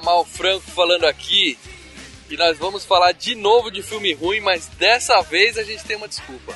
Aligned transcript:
Mal 0.00 0.24
Franco 0.24 0.70
falando 0.70 1.04
aqui. 1.04 1.58
E 2.30 2.36
nós 2.36 2.58
vamos 2.58 2.84
falar 2.84 3.12
de 3.12 3.34
novo 3.34 3.70
de 3.70 3.82
filme 3.82 4.12
ruim, 4.12 4.40
mas 4.40 4.66
dessa 4.78 5.20
vez 5.22 5.56
a 5.56 5.62
gente 5.62 5.82
tem 5.84 5.96
uma 5.96 6.06
desculpa. 6.08 6.54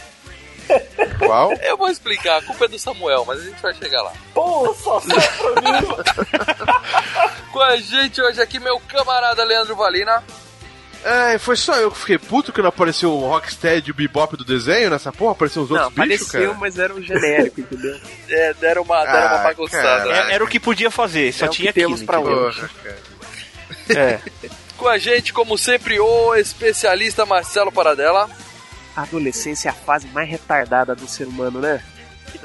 Qual? 1.19 1.53
Eu 1.55 1.77
vou 1.77 1.89
explicar, 1.89 2.39
a 2.39 2.43
culpa 2.43 2.67
é 2.67 2.69
do 2.69 2.79
Samuel, 2.79 3.25
mas 3.27 3.41
a 3.41 3.45
gente 3.45 3.61
vai 3.61 3.75
chegar 3.75 4.03
lá. 4.03 4.13
Pô, 4.35 4.75
só 4.75 5.01
sai 5.01 5.29
pra 5.39 5.63
mim. 5.63 5.87
Com 7.53 7.61
a 7.61 7.77
gente 7.77 8.21
hoje 8.21 8.41
aqui, 8.41 8.59
meu 8.59 8.79
camarada 8.81 9.45
Leandro 9.45 9.75
Valina. 9.77 10.23
É, 11.05 11.37
foi 11.37 11.57
só 11.57 11.75
eu 11.75 11.91
que 11.91 11.99
fiquei 11.99 12.17
puto 12.19 12.53
que 12.53 12.63
não 12.63 12.69
apareceu 12.69 13.11
o 13.13 13.27
Rocksteady 13.29 13.89
e 13.89 13.91
o 13.91 13.95
Bebop 13.95 14.37
do 14.37 14.45
desenho 14.45 14.89
nessa 14.89 15.11
porra, 15.13 15.33
apareceu 15.33 15.63
os 15.63 15.71
Não, 15.71 15.77
outros 15.85 15.95
bichos, 16.07 16.29
apareceu, 16.29 16.51
cara. 16.51 16.61
mas 16.61 16.79
era 16.79 16.95
um 16.95 17.03
genérico, 17.03 17.61
entendeu? 17.61 17.99
É, 18.31 18.55
deram 18.55 18.83
uma, 18.83 19.05
deram 19.05 19.19
uma 19.27 19.41
Ah, 19.41 19.43
bagunçada. 19.43 20.05
né? 20.05 20.31
É- 20.31 20.35
era 20.35 20.45
o 20.45 20.47
que 20.47 20.61
podia 20.61 20.91
fazer, 20.93 21.33
só 21.33 21.47
É 21.47 21.49
o 21.49 21.51
que 21.51 21.57
tinha 21.57 21.73
temos 21.73 21.95
aquilo. 22.03 22.07
pra 22.07 22.21
entendeu? 22.21 22.39
hoje. 22.39 22.61
Porra, 22.61 22.71
cara. 22.85 23.12
É. 23.91 24.21
Com 24.77 24.89
a 24.89 24.99
gente, 24.99 25.33
como 25.33 25.57
sempre, 25.57 26.01
o 26.01 26.35
especialista 26.35 27.25
Marcelo 27.25 27.71
Paradela. 27.71 28.29
A 28.97 29.03
adolescência 29.03 29.69
é 29.69 29.71
a 29.71 29.75
fase 29.75 30.09
mais 30.09 30.29
retardada 30.29 30.95
do 30.95 31.07
ser 31.07 31.27
humano, 31.27 31.61
né? 31.61 31.83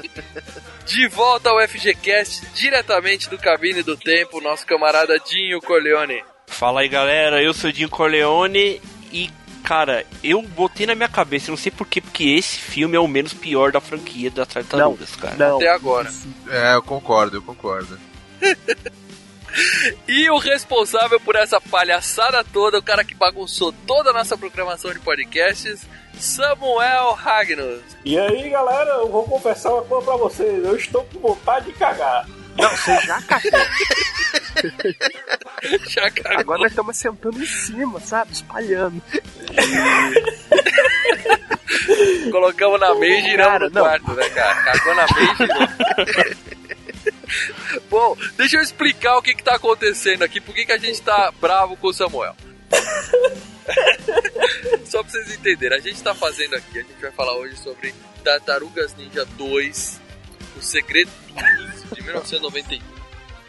De 0.86 1.08
volta 1.08 1.50
ao 1.50 1.60
FGCast, 1.68 2.46
diretamente 2.54 3.28
do 3.28 3.36
Cabine 3.36 3.82
do 3.82 3.96
Tempo, 3.96 4.40
nosso 4.40 4.64
camarada 4.64 5.18
Dinho 5.18 5.60
Corleone. 5.60 6.22
Fala 6.46 6.80
aí, 6.80 6.88
galera. 6.88 7.42
Eu 7.42 7.52
sou 7.52 7.70
o 7.70 7.72
Dinho 7.72 7.90
Corleone 7.90 8.80
e, 9.12 9.30
cara, 9.62 10.06
eu 10.22 10.40
botei 10.40 10.86
na 10.86 10.94
minha 10.94 11.08
cabeça, 11.08 11.50
não 11.50 11.58
sei 11.58 11.70
porquê, 11.70 12.00
porque 12.00 12.24
esse 12.24 12.56
filme 12.56 12.96
é 12.96 13.00
o 13.00 13.08
menos 13.08 13.34
pior 13.34 13.70
da 13.70 13.80
franquia 13.80 14.30
das 14.30 14.48
Tartarugas, 14.48 15.14
cara. 15.16 15.36
Não. 15.36 15.56
Até 15.56 15.68
agora. 15.68 16.10
É, 16.48 16.74
eu 16.74 16.82
concordo, 16.82 17.36
eu 17.36 17.42
concordo. 17.42 17.98
E 20.06 20.30
o 20.30 20.38
responsável 20.38 21.18
por 21.20 21.36
essa 21.36 21.60
palhaçada 21.60 22.44
toda, 22.44 22.78
o 22.78 22.82
cara 22.82 23.04
que 23.04 23.14
bagunçou 23.14 23.72
toda 23.86 24.10
a 24.10 24.12
nossa 24.12 24.36
programação 24.36 24.92
de 24.92 25.00
podcasts, 25.00 25.86
Samuel 26.18 27.12
Ragnos. 27.12 27.80
E 28.04 28.18
aí, 28.18 28.48
galera, 28.50 28.90
eu 28.90 29.08
vou 29.08 29.24
confessar 29.24 29.72
uma 29.72 29.82
coisa 29.82 30.04
pra 30.06 30.16
vocês. 30.16 30.64
Eu 30.64 30.76
estou 30.76 31.04
com 31.04 31.18
vontade 31.20 31.66
de 31.66 31.72
cagar. 31.72 32.26
Não, 32.56 32.68
você 32.70 32.98
já 33.06 33.22
cagou. 33.22 33.50
Já 35.88 36.10
cagou. 36.10 36.40
Agora 36.40 36.58
nós 36.62 36.72
estamos 36.72 36.96
sentando 36.96 37.40
em 37.40 37.46
cima, 37.46 38.00
sabe? 38.00 38.32
Espalhando. 38.32 39.00
Colocamos 42.30 42.80
na 42.80 42.94
meia 42.96 43.18
e 43.18 43.22
giramos 43.22 43.52
Cara, 43.52 43.68
no 43.68 43.74
não. 43.74 43.82
quarto, 43.82 44.12
né, 44.14 44.28
cara? 44.30 44.54
Cagou 44.64 44.94
na 44.94 45.06
meia 45.14 45.32
e 45.32 45.36
girou. 45.36 46.36
Bom, 47.88 48.16
deixa 48.36 48.56
eu 48.56 48.62
explicar 48.62 49.16
o 49.16 49.22
que, 49.22 49.34
que 49.34 49.42
tá 49.42 49.56
acontecendo 49.56 50.22
aqui, 50.22 50.40
por 50.40 50.54
que, 50.54 50.66
que 50.66 50.72
a 50.72 50.78
gente 50.78 51.00
tá 51.02 51.32
bravo 51.40 51.76
com 51.76 51.88
o 51.88 51.92
Samuel. 51.92 52.36
Só 54.84 55.02
pra 55.02 55.10
vocês 55.10 55.34
entenderem, 55.34 55.78
a 55.78 55.80
gente 55.80 56.02
tá 56.02 56.14
fazendo 56.14 56.54
aqui, 56.54 56.78
a 56.78 56.82
gente 56.82 57.00
vai 57.00 57.12
falar 57.12 57.34
hoje 57.36 57.56
sobre 57.56 57.94
Tartarugas 58.24 58.94
Ninja 58.96 59.24
2, 59.24 60.00
O 60.56 60.62
Segredo 60.62 61.10
do 61.28 61.94
de 61.94 62.02
1991. 62.02 62.98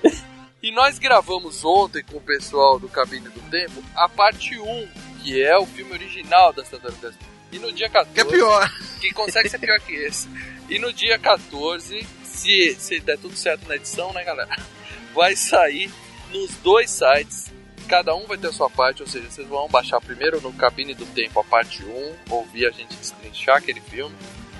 E 0.61 0.73
nós 0.73 0.99
gravamos 0.99 1.63
ontem 1.63 2.03
com 2.03 2.17
o 2.17 2.21
pessoal 2.21 2.77
do 2.77 2.89
Cabine 2.89 3.29
do 3.29 3.39
Tempo 3.49 3.81
a 3.95 4.09
parte 4.09 4.59
1, 4.59 4.89
que 5.23 5.41
é 5.41 5.57
o 5.57 5.65
filme 5.65 5.93
original 5.93 6.51
das 6.51 6.67
Tartarugas 6.67 7.15
Ninja. 7.15 7.29
E 7.53 7.59
no 7.59 7.71
dia 7.71 7.89
14... 7.89 8.13
Que 8.13 8.19
é 8.19 8.25
pior. 8.25 8.69
que 8.99 9.13
consegue 9.13 9.47
ser 9.47 9.57
pior 9.57 9.79
que 9.79 9.93
esse. 9.93 10.27
E 10.69 10.77
no 10.77 10.91
dia 10.91 11.17
14, 11.17 12.05
se, 12.39 12.75
se 12.79 12.99
der 12.99 13.17
tudo 13.17 13.35
certo 13.35 13.67
na 13.67 13.75
edição, 13.75 14.13
né, 14.13 14.23
galera? 14.23 14.55
Vai 15.13 15.35
sair 15.35 15.91
nos 16.31 16.51
dois 16.57 16.89
sites. 16.89 17.51
Cada 17.87 18.15
um 18.15 18.27
vai 18.27 18.37
ter 18.37 18.45
a 18.45 18.53
sua 18.53 18.69
parte, 18.69 19.01
ou 19.01 19.07
seja, 19.07 19.27
vocês 19.27 19.47
vão 19.47 19.67
baixar 19.67 19.99
primeiro 19.99 20.39
no 20.41 20.53
Cabine 20.53 20.93
do 20.93 21.07
Tempo 21.07 21.39
a 21.39 21.43
parte 21.43 21.83
1, 21.83 22.15
ouvir 22.29 22.67
a 22.67 22.69
gente 22.69 22.95
destrinchar 22.95 23.57
aquele 23.57 23.81
filme. 23.81 24.15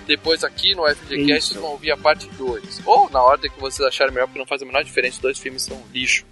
Depois 0.07 0.44
aqui 0.44 0.73
no 0.73 0.84
FGCast 0.84 1.31
Isso. 1.31 1.47
vocês 1.50 1.62
vão 1.62 1.69
ouvir 1.69 1.91
a 1.91 1.97
parte 1.97 2.28
2. 2.29 2.81
Ou 2.88 3.07
na 3.12 3.22
ordem 3.22 3.51
que 3.51 3.59
vocês 3.59 3.88
acharem 3.88 4.12
melhor, 4.12 4.25
porque 4.25 4.39
não 4.39 4.47
faz 4.47 4.63
a 4.63 4.66
menor 4.66 4.84
diferença, 4.84 5.18
os 5.18 5.22
dois 5.22 5.38
filmes 5.38 5.62
são 5.62 5.79
lixo. 5.94 6.25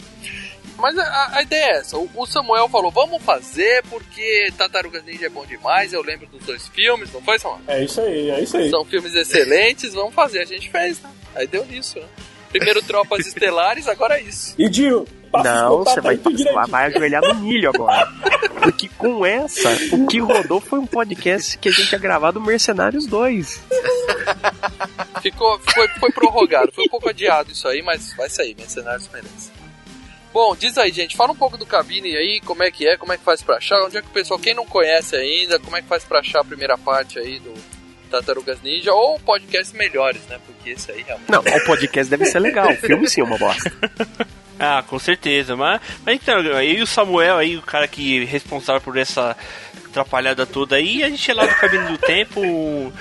Mas 0.77 0.97
a, 0.97 1.37
a 1.37 1.41
ideia 1.41 1.65
é 1.65 1.77
essa. 1.77 1.97
O, 1.97 2.09
o 2.15 2.25
Samuel 2.25 2.69
falou, 2.69 2.91
vamos 2.91 3.21
fazer 3.23 3.83
porque 3.89 4.51
Tartarugas 4.57 5.03
Ninja 5.03 5.25
é 5.25 5.29
bom 5.29 5.45
demais. 5.45 5.91
Eu 5.93 6.01
lembro 6.03 6.27
dos 6.27 6.43
dois 6.45 6.67
filmes, 6.67 7.11
não 7.11 7.21
foi, 7.21 7.39
Samuel? 7.39 7.61
É 7.67 7.83
isso 7.83 7.99
aí, 7.99 8.29
é 8.29 8.41
isso 8.41 8.57
aí. 8.57 8.69
São 8.69 8.85
filmes 8.85 9.13
excelentes, 9.15 9.93
vamos 9.93 10.13
fazer. 10.13 10.39
A 10.39 10.45
gente 10.45 10.69
fez, 10.69 11.01
né? 11.01 11.09
Aí 11.35 11.47
deu 11.47 11.65
nisso, 11.65 11.99
né? 11.99 12.05
Primeiro 12.49 12.81
Tropas 12.81 13.25
Estelares, 13.27 13.87
agora 13.87 14.19
é 14.19 14.21
isso. 14.21 14.55
E 14.57 14.69
Dio, 14.69 15.05
Não, 15.43 15.83
você 15.83 15.99
vai, 15.99 16.15
você 16.17 16.51
vai, 16.51 16.67
vai 16.67 16.85
ajoelhar 16.87 17.21
no 17.21 17.35
milho 17.35 17.69
agora. 17.69 18.07
Porque 18.61 18.89
com 18.97 19.25
essa, 19.25 19.69
o 19.93 20.07
que 20.07 20.19
rodou 20.19 20.59
foi 20.59 20.79
um 20.79 20.85
podcast 20.87 21.57
que 21.57 21.69
a 21.69 21.71
gente 21.71 21.91
ia 21.91 21.99
gravar 21.99 22.31
do 22.31 22.41
Mercenários 22.41 23.05
2. 23.05 23.61
Ficou, 25.21 25.59
foi, 25.59 25.87
foi 25.99 26.11
prorrogado, 26.11 26.71
foi 26.71 26.85
um 26.85 26.89
pouco 26.89 27.09
adiado 27.09 27.51
isso 27.51 27.67
aí, 27.67 27.81
mas 27.81 28.13
vai 28.13 28.29
sair, 28.29 28.55
Mercenários 28.55 29.09
merece. 29.11 29.51
Bom, 30.33 30.55
diz 30.55 30.77
aí, 30.77 30.91
gente, 30.91 31.15
fala 31.15 31.31
um 31.31 31.35
pouco 31.35 31.57
do 31.57 31.65
cabine 31.65 32.15
aí, 32.15 32.41
como 32.41 32.63
é 32.63 32.69
que 32.69 32.87
é, 32.87 32.97
como 32.97 33.13
é 33.13 33.17
que 33.17 33.23
faz 33.23 33.41
pra 33.41 33.57
achar, 33.57 33.83
onde 33.83 33.97
é 33.97 34.01
que 34.01 34.07
o 34.07 34.11
pessoal, 34.11 34.39
quem 34.39 34.53
não 34.53 34.65
conhece 34.65 35.15
ainda, 35.15 35.59
como 35.59 35.75
é 35.75 35.81
que 35.81 35.87
faz 35.87 36.03
pra 36.03 36.19
achar 36.19 36.41
a 36.41 36.45
primeira 36.45 36.77
parte 36.77 37.17
aí 37.17 37.39
do 37.39 37.53
Tartarugas 38.09 38.61
Ninja, 38.61 38.93
ou 38.93 39.19
podcasts 39.19 39.73
melhores, 39.73 40.21
né? 40.27 40.39
Porque 40.45 40.71
esse 40.71 40.91
aí 40.91 41.01
realmente. 41.01 41.31
Não, 41.31 41.41
o 41.41 41.65
podcast 41.65 42.09
deve 42.09 42.25
ser 42.25 42.39
legal. 42.39 42.71
O 42.71 42.75
filme 42.77 43.09
sim 43.09 43.21
é 43.21 43.23
uma 43.23 43.37
bosta. 43.37 43.71
Ah, 44.59 44.83
com 44.87 44.97
certeza. 44.97 45.55
Mas, 45.55 45.81
mas 46.05 46.15
então, 46.15 46.39
eu 46.39 46.61
e 46.61 46.81
o 46.81 46.87
Samuel 46.87 47.37
aí, 47.37 47.57
o 47.57 47.61
cara 47.61 47.87
que 47.87 48.21
é 48.21 48.25
responsável 48.25 48.81
por 48.81 48.97
essa 48.97 49.35
atrapalhada 50.01 50.45
toda 50.45 50.75
aí, 50.75 51.03
a 51.03 51.09
gente 51.09 51.29
é 51.29 51.33
lá 51.33 51.45
do 51.45 51.55
Cabine 51.55 51.85
do 51.87 51.97
Tempo, 51.97 52.39
um, 52.41 52.91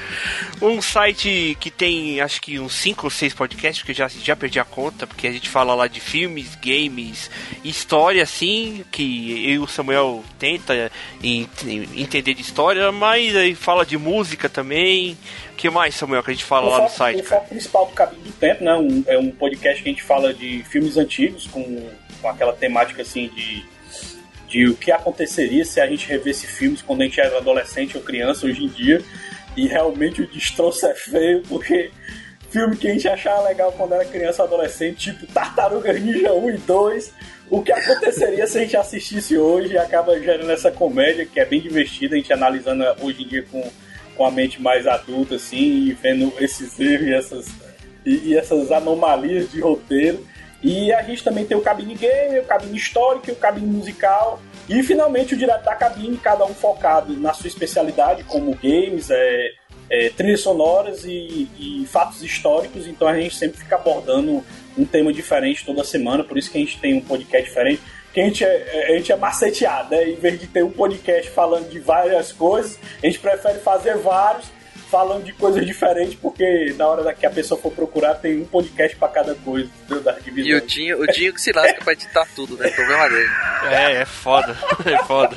um 0.63 0.81
site 0.81 1.57
que 1.61 1.71
tem 1.71 2.21
acho 2.21 2.41
que 2.41 2.59
uns 2.59 2.73
5 2.75 3.07
ou 3.07 3.11
6 3.11 3.35
podcasts, 3.35 3.85
que 3.85 3.91
eu 3.91 3.95
já, 3.95 4.09
já 4.09 4.35
perdi 4.35 4.59
a 4.59 4.65
conta, 4.65 5.07
porque 5.07 5.27
a 5.27 5.33
gente 5.33 5.49
fala 5.49 5.75
lá 5.75 5.87
de 5.87 6.01
filmes, 6.01 6.55
games, 6.57 7.31
história 7.63 8.23
assim, 8.23 8.85
que 8.91 9.45
eu 9.47 9.51
e 9.55 9.59
o 9.59 9.67
Samuel 9.67 10.25
tenta 10.39 10.91
em- 11.23 11.49
em- 11.65 11.89
entender 12.03 12.33
de 12.35 12.41
história, 12.43 12.91
mas 12.91 13.37
aí 13.37 13.55
fala 13.55 13.85
de 13.85 13.99
música 13.99 14.49
também. 14.49 15.17
O 15.53 15.57
que 15.57 15.69
mais, 15.71 15.95
Samuel, 15.95 16.23
que 16.23 16.31
a 16.31 16.35
gente 16.35 16.45
fala 16.45 16.67
O 16.67 16.71
lá 16.71 16.77
no 16.83 16.85
foco, 16.85 16.97
site, 16.99 17.21
o 17.21 17.25
cara? 17.25 17.41
foco 17.41 17.49
principal 17.51 17.87
do 17.87 17.93
Cabine 17.93 18.23
do 18.23 18.33
Tempo, 18.33 18.65
né? 18.65 18.75
um- 18.75 19.05
é 19.07 19.19
um 19.19 19.31
podcast 19.31 19.83
que 19.83 19.89
a 19.89 19.93
gente 19.93 20.03
fala 20.03 20.33
de 20.35 20.63
filmes 20.65 20.97
antigos, 20.97 21.47
com, 21.47 21.91
com 22.21 22.29
aquela 22.29 22.53
temática 22.53 23.03
assim 23.03 23.29
de, 23.29 23.65
de 24.49 24.69
o 24.69 24.77
que 24.77 24.91
aconteceria 24.91 25.65
se 25.65 25.81
a 25.81 25.87
gente 25.87 26.07
revesse 26.07 26.47
filmes 26.47 26.83
quando 26.83 27.03
a 27.03 27.05
gente 27.05 27.21
era 27.21 27.39
adolescente 27.39 27.97
ou 27.97 28.03
criança 28.03 28.47
hoje 28.47 28.65
em 28.65 28.69
dia. 28.69 29.03
E 29.57 29.67
realmente 29.67 30.23
o 30.23 30.27
destroço 30.27 30.87
é 30.87 30.95
feio, 30.95 31.43
porque 31.49 31.91
filme 32.51 32.77
que 32.77 32.89
a 32.89 32.93
gente 32.93 33.09
achava 33.09 33.49
legal 33.49 33.73
quando 33.73 33.95
era 33.95 34.05
criança 34.05 34.43
ou 34.43 34.49
adolescente, 34.49 35.13
tipo 35.13 35.27
Tartarugas 35.27 36.01
Ninja 36.01 36.33
1 36.33 36.51
e 36.51 36.59
2. 36.59 37.13
O 37.49 37.63
que 37.63 37.73
aconteceria 37.73 38.47
se 38.47 38.59
a 38.59 38.61
gente 38.63 38.77
assistisse 38.77 39.37
hoje 39.39 39.75
e 39.75 39.79
acaba 39.79 40.19
gerando 40.21 40.51
essa 40.51 40.71
comédia 40.71 41.25
que 41.25 41.39
é 41.39 41.45
bem 41.45 41.61
divertida, 41.61 42.15
a 42.15 42.19
gente 42.19 42.33
analisando 42.33 42.85
hoje 43.01 43.23
em 43.23 43.29
dia 43.29 43.45
com, 43.51 43.63
com 44.17 44.27
a 44.27 44.31
mente 44.31 44.61
mais 44.61 44.87
adulta, 44.87 45.37
assim, 45.37 45.87
e 45.87 45.93
vendo 45.93 46.33
esses 46.41 46.79
erros 46.81 47.07
e 47.07 47.15
essas, 47.15 47.49
e, 48.05 48.31
e 48.31 48.37
essas 48.37 48.73
anomalias 48.73 49.51
de 49.51 49.61
roteiro. 49.61 50.27
E 50.63 50.93
a 50.93 51.03
gente 51.03 51.23
também 51.23 51.45
tem 51.45 51.57
o 51.57 51.61
cabine 51.61 51.95
game, 51.95 52.41
o 52.41 52.45
cabine 52.45 52.77
histórico 52.77 53.29
e 53.29 53.33
o 53.33 53.37
cabine 53.37 53.67
musical. 53.67 54.41
E 54.69 54.83
finalmente 54.83 55.35
o 55.35 55.37
direto 55.37 55.65
da 55.65 55.75
cabine, 55.75 56.17
cada 56.17 56.45
um 56.45 56.55
focado 56.55 57.17
na 57.17 57.33
sua 57.33 57.47
especialidade, 57.47 58.25
como 58.25 58.55
games, 58.55 59.11
é, 59.11 59.53
é, 59.89 60.11
trilhas 60.11 60.41
sonoras 60.41 61.05
e, 61.05 61.49
e 61.59 61.87
fatos 61.87 62.23
históricos. 62.23 62.87
Então 62.87 63.07
a 63.07 63.19
gente 63.19 63.37
sempre 63.37 63.59
fica 63.59 63.77
abordando 63.77 64.45
um 64.77 64.85
tema 64.85 65.13
diferente 65.13 65.65
toda 65.65 65.85
semana, 65.85 66.25
por 66.25 66.37
isso 66.37 66.51
que 66.51 66.59
a 66.59 66.61
gente 66.61 66.79
tem 66.79 66.95
um 66.95 67.01
podcast 67.01 67.49
diferente. 67.49 67.83
Que 68.13 68.21
a 68.21 68.25
gente 68.25 68.45
é, 68.45 68.87
a 68.89 68.97
gente 68.97 69.13
é 69.13 69.17
maceteado, 69.17 69.91
né? 69.91 70.09
Em 70.09 70.17
vez 70.17 70.41
de 70.41 70.47
ter 70.47 70.65
um 70.65 70.71
podcast 70.71 71.31
falando 71.31 71.69
de 71.69 71.79
várias 71.79 72.33
coisas, 72.33 72.79
a 73.03 73.07
gente 73.07 73.19
prefere 73.19 73.59
fazer 73.59 73.97
vários 73.99 74.47
falando 74.97 75.25
de 75.25 75.33
coisas 75.35 75.67
diferentes, 75.67 76.15
porque 76.15 76.75
na 76.79 76.87
hora 76.87 77.13
que 77.13 77.27
a 77.27 77.31
pessoa 77.31 77.61
for 77.61 77.71
procurar, 77.71 78.15
tem 78.15 78.41
um 78.41 78.47
podcast 78.47 78.97
pra 78.97 79.09
cada 79.09 79.35
coisa, 79.35 79.71
entendeu? 79.83 80.03
Da 80.03 80.13
divisão. 80.13 80.51
E 80.51 80.55
o 80.55 80.67
Dinho, 80.67 81.03
o 81.03 81.07
Dinho 81.07 81.35
que 81.35 81.41
se 81.41 81.53
lasca 81.53 81.85
pra 81.85 81.93
editar 81.93 82.27
tudo, 82.35 82.57
né? 82.57 82.71
Problema 82.71 83.09
dele. 83.11 83.31
É, 83.71 83.93
é 84.01 84.05
foda. 84.07 84.57
É 84.87 85.05
foda. 85.05 85.37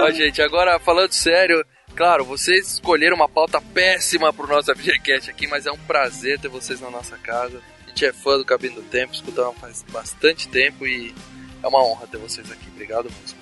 Ó, 0.00 0.10
gente, 0.10 0.40
agora 0.40 0.80
falando 0.80 1.12
sério, 1.12 1.64
claro, 1.94 2.24
vocês 2.24 2.72
escolheram 2.72 3.14
uma 3.14 3.28
pauta 3.28 3.60
péssima 3.60 4.32
pro 4.32 4.48
nosso 4.48 4.74
FGCast 4.74 5.30
aqui, 5.30 5.46
mas 5.46 5.66
é 5.66 5.70
um 5.70 5.78
prazer 5.78 6.40
ter 6.40 6.48
vocês 6.48 6.80
na 6.80 6.90
nossa 6.90 7.16
casa. 7.18 7.60
A 7.84 7.88
gente 7.90 8.06
é 8.06 8.12
fã 8.12 8.38
do 8.38 8.44
Cabine 8.44 8.74
do 8.74 8.82
Tempo, 8.82 9.12
escutamos 9.12 9.56
faz 9.58 9.84
bastante 9.92 10.48
tempo 10.48 10.86
e 10.86 11.14
é 11.62 11.68
uma 11.68 11.84
honra 11.84 12.06
ter 12.06 12.16
vocês 12.16 12.50
aqui. 12.50 12.68
Obrigado 12.72 13.04
mesmo. 13.20 13.37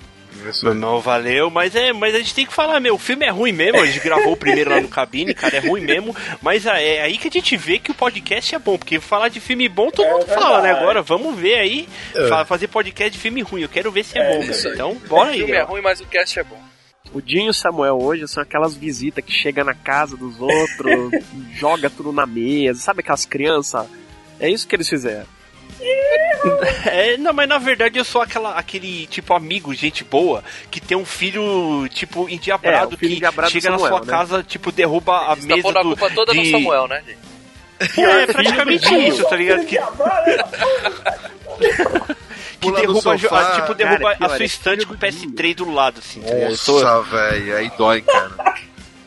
Isso 0.49 0.67
aí. 0.67 0.75
Não 0.75 0.99
valeu, 0.99 1.49
mas 1.49 1.75
é, 1.75 1.91
mas 1.93 2.13
a 2.15 2.17
gente 2.19 2.33
tem 2.35 2.45
que 2.45 2.53
falar, 2.53 2.79
meu, 2.79 2.95
o 2.95 2.97
filme 2.99 3.25
é 3.25 3.29
ruim 3.29 3.51
mesmo, 3.51 3.79
a 3.81 3.85
gente 3.85 3.99
gravou 3.99 4.33
o 4.33 4.37
primeiro 4.37 4.69
lá 4.71 4.81
no 4.81 4.87
cabine, 4.87 5.33
cara, 5.33 5.57
é 5.57 5.59
ruim 5.59 5.81
mesmo, 5.81 6.15
mas 6.41 6.65
é 6.65 6.95
é 6.97 7.01
aí 7.03 7.17
que 7.17 7.27
a 7.27 7.31
gente 7.31 7.55
vê 7.57 7.79
que 7.79 7.91
o 7.91 7.95
podcast 7.95 8.55
é 8.55 8.59
bom, 8.59 8.77
porque 8.77 8.99
falar 8.99 9.29
de 9.29 9.39
filme 9.39 9.67
bom 9.69 9.89
todo 9.91 10.05
É 10.07 10.11
mundo 10.13 10.25
fala, 10.27 10.57
né? 10.57 10.63
verdade. 10.63 10.83
Agora 10.83 11.01
vamos 11.01 11.37
ver 11.37 11.55
aí, 11.55 11.87
É. 12.15 12.27
fa- 12.27 12.45
fazer 12.45 12.67
podcast 12.67 13.11
de 13.11 13.17
filme 13.19 13.41
ruim, 13.41 13.61
eu 13.61 13.69
quero 13.69 13.91
ver 13.91 14.03
se 14.03 14.17
é, 14.17 14.21
É, 14.21 14.35
bom, 14.35 14.41
aí. 14.43 14.73
então 14.73 14.95
bora 15.07 15.29
o 15.29 15.33
aí. 15.33 15.39
filme 15.39 15.53
é 15.53 15.63
ó. 15.63 15.67
ruim, 15.67 15.81
mas 15.81 15.99
o 16.01 16.05
cast 16.05 16.39
é 16.39 16.43
bom. 16.43 16.59
O 17.13 17.21
Dinho 17.21 17.45
e 17.47 17.49
o 17.49 17.53
Samuel 17.53 17.97
hoje 18.01 18.27
são 18.27 18.43
aquelas 18.43 18.75
visitas 18.75 19.23
que 19.23 19.31
chega 19.31 19.63
na 19.63 19.73
casa 19.73 20.17
dos 20.17 20.39
outros, 20.41 21.11
joga 21.55 21.89
tudo 21.89 22.11
na 22.11 22.25
mesa, 22.25 22.79
sabe 22.81 22.99
aquelas 22.99 23.25
crianças? 23.25 23.85
É 24.39 24.49
isso 24.49 24.67
que 24.67 24.75
eles 24.75 24.89
fizeram. 24.89 25.25
É, 26.85 27.17
não, 27.17 27.33
mas 27.33 27.47
na 27.49 27.57
verdade 27.57 27.97
eu 27.99 28.05
sou 28.05 28.21
aquela, 28.21 28.53
aquele 28.53 29.07
tipo 29.07 29.33
amigo, 29.33 29.73
gente 29.73 30.03
boa, 30.03 30.43
que 30.71 30.79
tem 30.79 30.95
um 30.97 31.05
filho, 31.05 31.87
tipo, 31.89 32.29
endiabrado, 32.29 32.95
É, 32.95 32.97
filho 32.97 33.09
que 33.11 33.15
endiabrado 33.17 33.49
do 33.51 33.53
chega 33.53 33.69
na 33.71 33.77
Samuel, 33.77 33.97
sua 33.97 34.05
né? 34.05 34.11
casa, 34.11 34.43
tipo, 34.43 34.71
derruba 34.71 35.17
a 35.29 35.33
Eles 35.33 35.45
tá 35.45 35.55
mesa 35.55 35.69
a 35.69 35.71
do... 35.73 35.89
culpa 35.89 36.09
toda 36.11 36.33
no 36.33 36.41
de- 36.43 36.51
Samuel, 36.51 36.87
né, 36.87 37.03
gente? 37.05 37.17
É, 38.01 38.25
praticamente 38.27 38.95
isso, 39.07 39.23
tá 39.29 39.35
ligado? 39.35 39.65
Que, 39.65 39.77
que 41.57 42.59
Pula 42.59 42.71
no 42.73 42.79
derruba, 42.87 43.13
a 43.13 43.19
sofá. 43.19 43.39
a- 43.53 43.61
tipo, 43.61 43.73
derruba 43.75 44.15
Cara, 44.15 44.17
é 44.19 44.25
a 44.25 44.29
sua 44.29 44.43
é 44.43 44.45
estante 44.45 44.85
com 44.85 44.93
o 44.93 44.97
do 44.97 45.05
PS3 45.05 45.55
do 45.55 45.71
lado, 45.71 45.99
assim. 45.99 46.21
tá 46.21 46.33
Nossa, 46.33 47.01
velho, 47.03 47.55
aí 47.57 47.71
dói, 47.77 48.01
cara. 48.01 48.31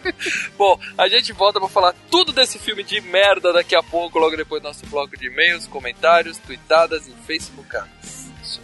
Bom, 0.56 0.78
a 0.96 1.08
gente 1.08 1.32
volta 1.32 1.58
pra 1.58 1.68
falar 1.68 1.94
tudo 2.10 2.32
desse 2.32 2.58
filme 2.58 2.82
de 2.82 3.00
merda 3.00 3.52
daqui 3.52 3.74
a 3.74 3.82
pouco, 3.82 4.18
logo 4.18 4.36
depois 4.36 4.62
do 4.62 4.68
nosso 4.68 4.86
bloco 4.86 5.16
de 5.16 5.26
e-mails, 5.26 5.66
comentários, 5.66 6.38
tweetadas 6.38 7.06
e 7.06 7.12
facebookadas. 7.26 8.30
Isso. 8.42 8.60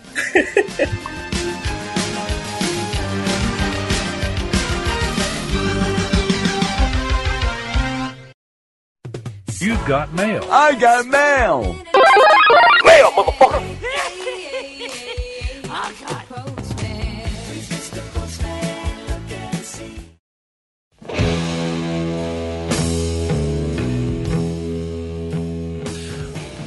You 9.58 9.74
got 9.86 10.12
mail. 10.12 10.42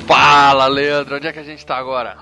Fala, 0.09 0.65
Leandro, 0.65 1.17
onde 1.17 1.27
é 1.27 1.31
que 1.31 1.37
a 1.37 1.43
gente 1.43 1.63
tá 1.63 1.77
agora? 1.77 2.17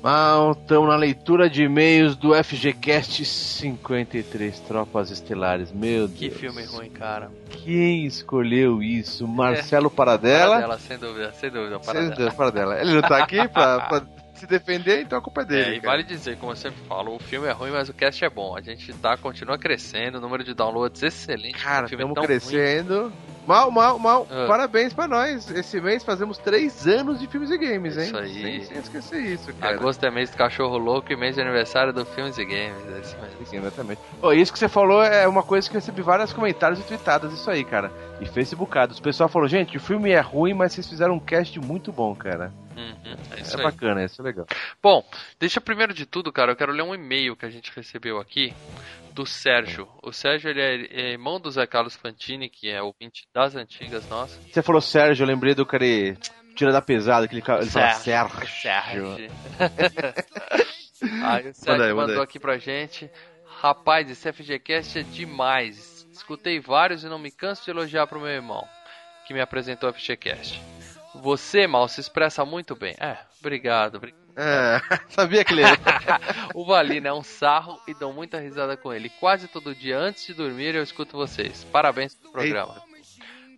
Mal, 0.00 0.52
estamos 0.52 0.88
na 0.88 0.94
leitura 0.94 1.50
de 1.50 1.64
e-mails 1.64 2.14
do 2.14 2.32
FGCast 2.32 3.24
53 3.24 4.60
Tropas 4.60 5.10
Estelares. 5.10 5.72
Meu 5.72 6.06
Deus. 6.06 6.16
Que 6.20 6.30
filme 6.30 6.62
ruim, 6.62 6.88
cara. 6.88 7.28
Quem 7.50 8.06
escolheu 8.06 8.80
isso? 8.80 9.26
Marcelo 9.28 9.90
Paradela? 9.90 10.54
Paradela, 10.54 10.78
sem 10.78 10.96
dúvida, 10.98 11.32
sem 11.32 11.50
dúvida, 11.50 11.78
Sem 11.78 11.86
Paradela. 11.86 12.14
dúvida, 12.14 12.32
Paradela. 12.36 12.80
Ele 12.80 12.94
não 12.94 13.02
tá 13.02 13.18
aqui 13.18 13.36
pra, 13.50 13.80
pra 13.80 14.02
se 14.36 14.46
defender, 14.46 15.02
então 15.02 15.18
a 15.18 15.20
culpa 15.20 15.40
é 15.40 15.44
É, 15.44 15.46
dele. 15.48 15.76
e 15.78 15.80
cara. 15.80 15.96
vale 15.96 16.04
dizer, 16.04 16.36
como 16.38 16.52
eu 16.52 16.56
sempre 16.56 16.78
falo, 16.88 17.16
o 17.16 17.18
filme 17.18 17.48
é 17.48 17.52
ruim, 17.52 17.72
mas 17.72 17.88
o 17.88 17.92
cast 17.92 18.24
é 18.24 18.30
bom. 18.30 18.56
A 18.56 18.60
gente 18.62 18.92
tá, 18.94 19.16
continua 19.16 19.58
crescendo, 19.58 20.18
o 20.18 20.20
número 20.20 20.44
de 20.44 20.54
downloads 20.54 21.02
excelente. 21.02 21.58
Cara, 21.60 21.86
é 21.86 21.90
estamos 21.90 22.18
crescendo. 22.24 23.12
Mal, 23.50 23.68
mal, 23.68 23.98
mal. 23.98 24.28
Ah. 24.30 24.46
Parabéns 24.46 24.92
pra 24.94 25.08
nós. 25.08 25.50
Esse 25.50 25.80
mês 25.80 26.04
fazemos 26.04 26.38
três 26.38 26.86
anos 26.86 27.18
de 27.18 27.26
filmes 27.26 27.50
e 27.50 27.58
games, 27.58 27.96
hein? 27.96 28.04
Isso 28.04 28.16
aí. 28.16 28.32
Sem, 28.32 28.62
sem 28.62 28.78
esquecer 28.78 29.22
isso, 29.24 29.52
cara. 29.54 29.74
Agosto 29.74 30.06
é 30.06 30.10
mês 30.10 30.30
do 30.30 30.36
cachorro 30.36 30.78
louco 30.78 31.12
e 31.12 31.16
mês 31.16 31.34
de 31.34 31.40
aniversário 31.40 31.92
do 31.92 32.06
Filmes 32.06 32.38
e 32.38 32.44
Games. 32.44 32.86
É 32.94 33.00
isso 33.00 33.16
mesmo. 33.20 33.66
Exatamente. 33.66 34.00
Ô, 34.22 34.32
isso 34.32 34.52
que 34.52 34.58
você 34.60 34.68
falou 34.68 35.02
é 35.02 35.26
uma 35.26 35.42
coisa 35.42 35.68
que 35.68 35.74
eu 35.74 35.80
recebi 35.80 36.00
vários 36.00 36.32
comentários 36.32 36.78
e 36.78 36.84
tweetadas, 36.84 37.32
isso 37.32 37.50
aí, 37.50 37.64
cara. 37.64 37.90
E 38.20 38.26
facebookados. 38.26 38.98
O 38.98 39.02
pessoal 39.02 39.28
falou, 39.28 39.48
gente, 39.48 39.76
o 39.76 39.80
filme 39.80 40.12
é 40.12 40.20
ruim, 40.20 40.54
mas 40.54 40.72
vocês 40.72 40.88
fizeram 40.88 41.14
um 41.14 41.20
cast 41.20 41.58
muito 41.58 41.90
bom, 41.90 42.14
cara. 42.14 42.52
Uhum, 42.76 43.16
é 43.36 43.40
isso 43.40 43.58
É 43.58 43.62
bacana, 43.64 44.04
isso 44.04 44.22
é 44.22 44.24
legal. 44.24 44.46
Bom, 44.80 45.04
deixa 45.40 45.60
primeiro 45.60 45.92
de 45.92 46.06
tudo, 46.06 46.32
cara, 46.32 46.52
eu 46.52 46.56
quero 46.56 46.72
ler 46.72 46.82
um 46.82 46.94
e-mail 46.94 47.34
que 47.34 47.44
a 47.44 47.50
gente 47.50 47.72
recebeu 47.74 48.20
aqui 48.20 48.54
do 49.20 49.26
Sérgio. 49.26 49.86
O 50.02 50.12
Sérgio 50.12 50.48
ele 50.50 50.60
é, 50.62 50.74
é 51.00 51.12
irmão 51.12 51.38
do 51.38 51.50
Zé 51.50 51.66
Carlos 51.66 51.94
Fantini, 51.94 52.48
que 52.48 52.70
é 52.70 52.80
ouvinte 52.80 53.26
das 53.34 53.54
antigas 53.54 54.08
nossas. 54.08 54.38
Você 54.50 54.62
falou 54.62 54.80
Sérgio, 54.80 55.24
eu 55.24 55.26
lembrei 55.28 55.54
do 55.54 55.66
cara 55.66 55.84
tira 56.56 56.72
da 56.72 56.80
pesada, 56.80 57.28
que 57.28 57.34
ele, 57.34 57.40
ele 57.42 57.70
fala 57.70 57.92
Sérgio. 57.92 58.48
Sérgio. 58.48 59.16
Aí 61.24 61.48
o 61.48 61.54
Sérgio 61.54 61.72
Manda 61.72 61.84
aí, 61.84 61.90
manda 61.92 61.94
mandou 61.94 62.16
aí. 62.16 62.22
aqui 62.22 62.38
pra 62.38 62.58
gente. 62.58 63.10
Rapaz, 63.60 64.10
esse 64.10 64.30
FGCast 64.32 64.98
é 64.98 65.02
demais. 65.02 66.06
Escutei 66.12 66.60
vários 66.60 67.04
e 67.04 67.08
não 67.08 67.18
me 67.18 67.30
canso 67.30 67.64
de 67.64 67.70
elogiar 67.70 68.06
pro 68.06 68.20
meu 68.20 68.28
irmão, 68.28 68.66
que 69.26 69.32
me 69.34 69.40
apresentou 69.40 69.88
o 69.90 69.92
FGCast. 69.92 70.60
Você, 71.14 71.66
mal, 71.66 71.88
se 71.88 72.00
expressa 72.00 72.44
muito 72.44 72.74
bem. 72.76 72.94
É, 72.98 73.18
obrigado. 73.40 73.96
obri- 73.96 74.14
É, 74.36 74.80
sabia 75.10 75.44
que 75.44 75.52
ele 75.52 75.62
O 76.54 76.64
Valina 76.64 77.08
é 77.08 77.12
um 77.12 77.22
sarro 77.22 77.80
e 77.86 77.94
dou 77.94 78.12
muita 78.12 78.38
risada 78.38 78.76
com 78.76 78.92
ele. 78.92 79.08
Quase 79.08 79.48
todo 79.48 79.74
dia 79.74 79.98
antes 79.98 80.26
de 80.26 80.34
dormir 80.34 80.74
eu 80.74 80.82
escuto 80.82 81.16
vocês. 81.16 81.64
Parabéns 81.64 82.14
pelo 82.14 82.32
programa. 82.32 82.82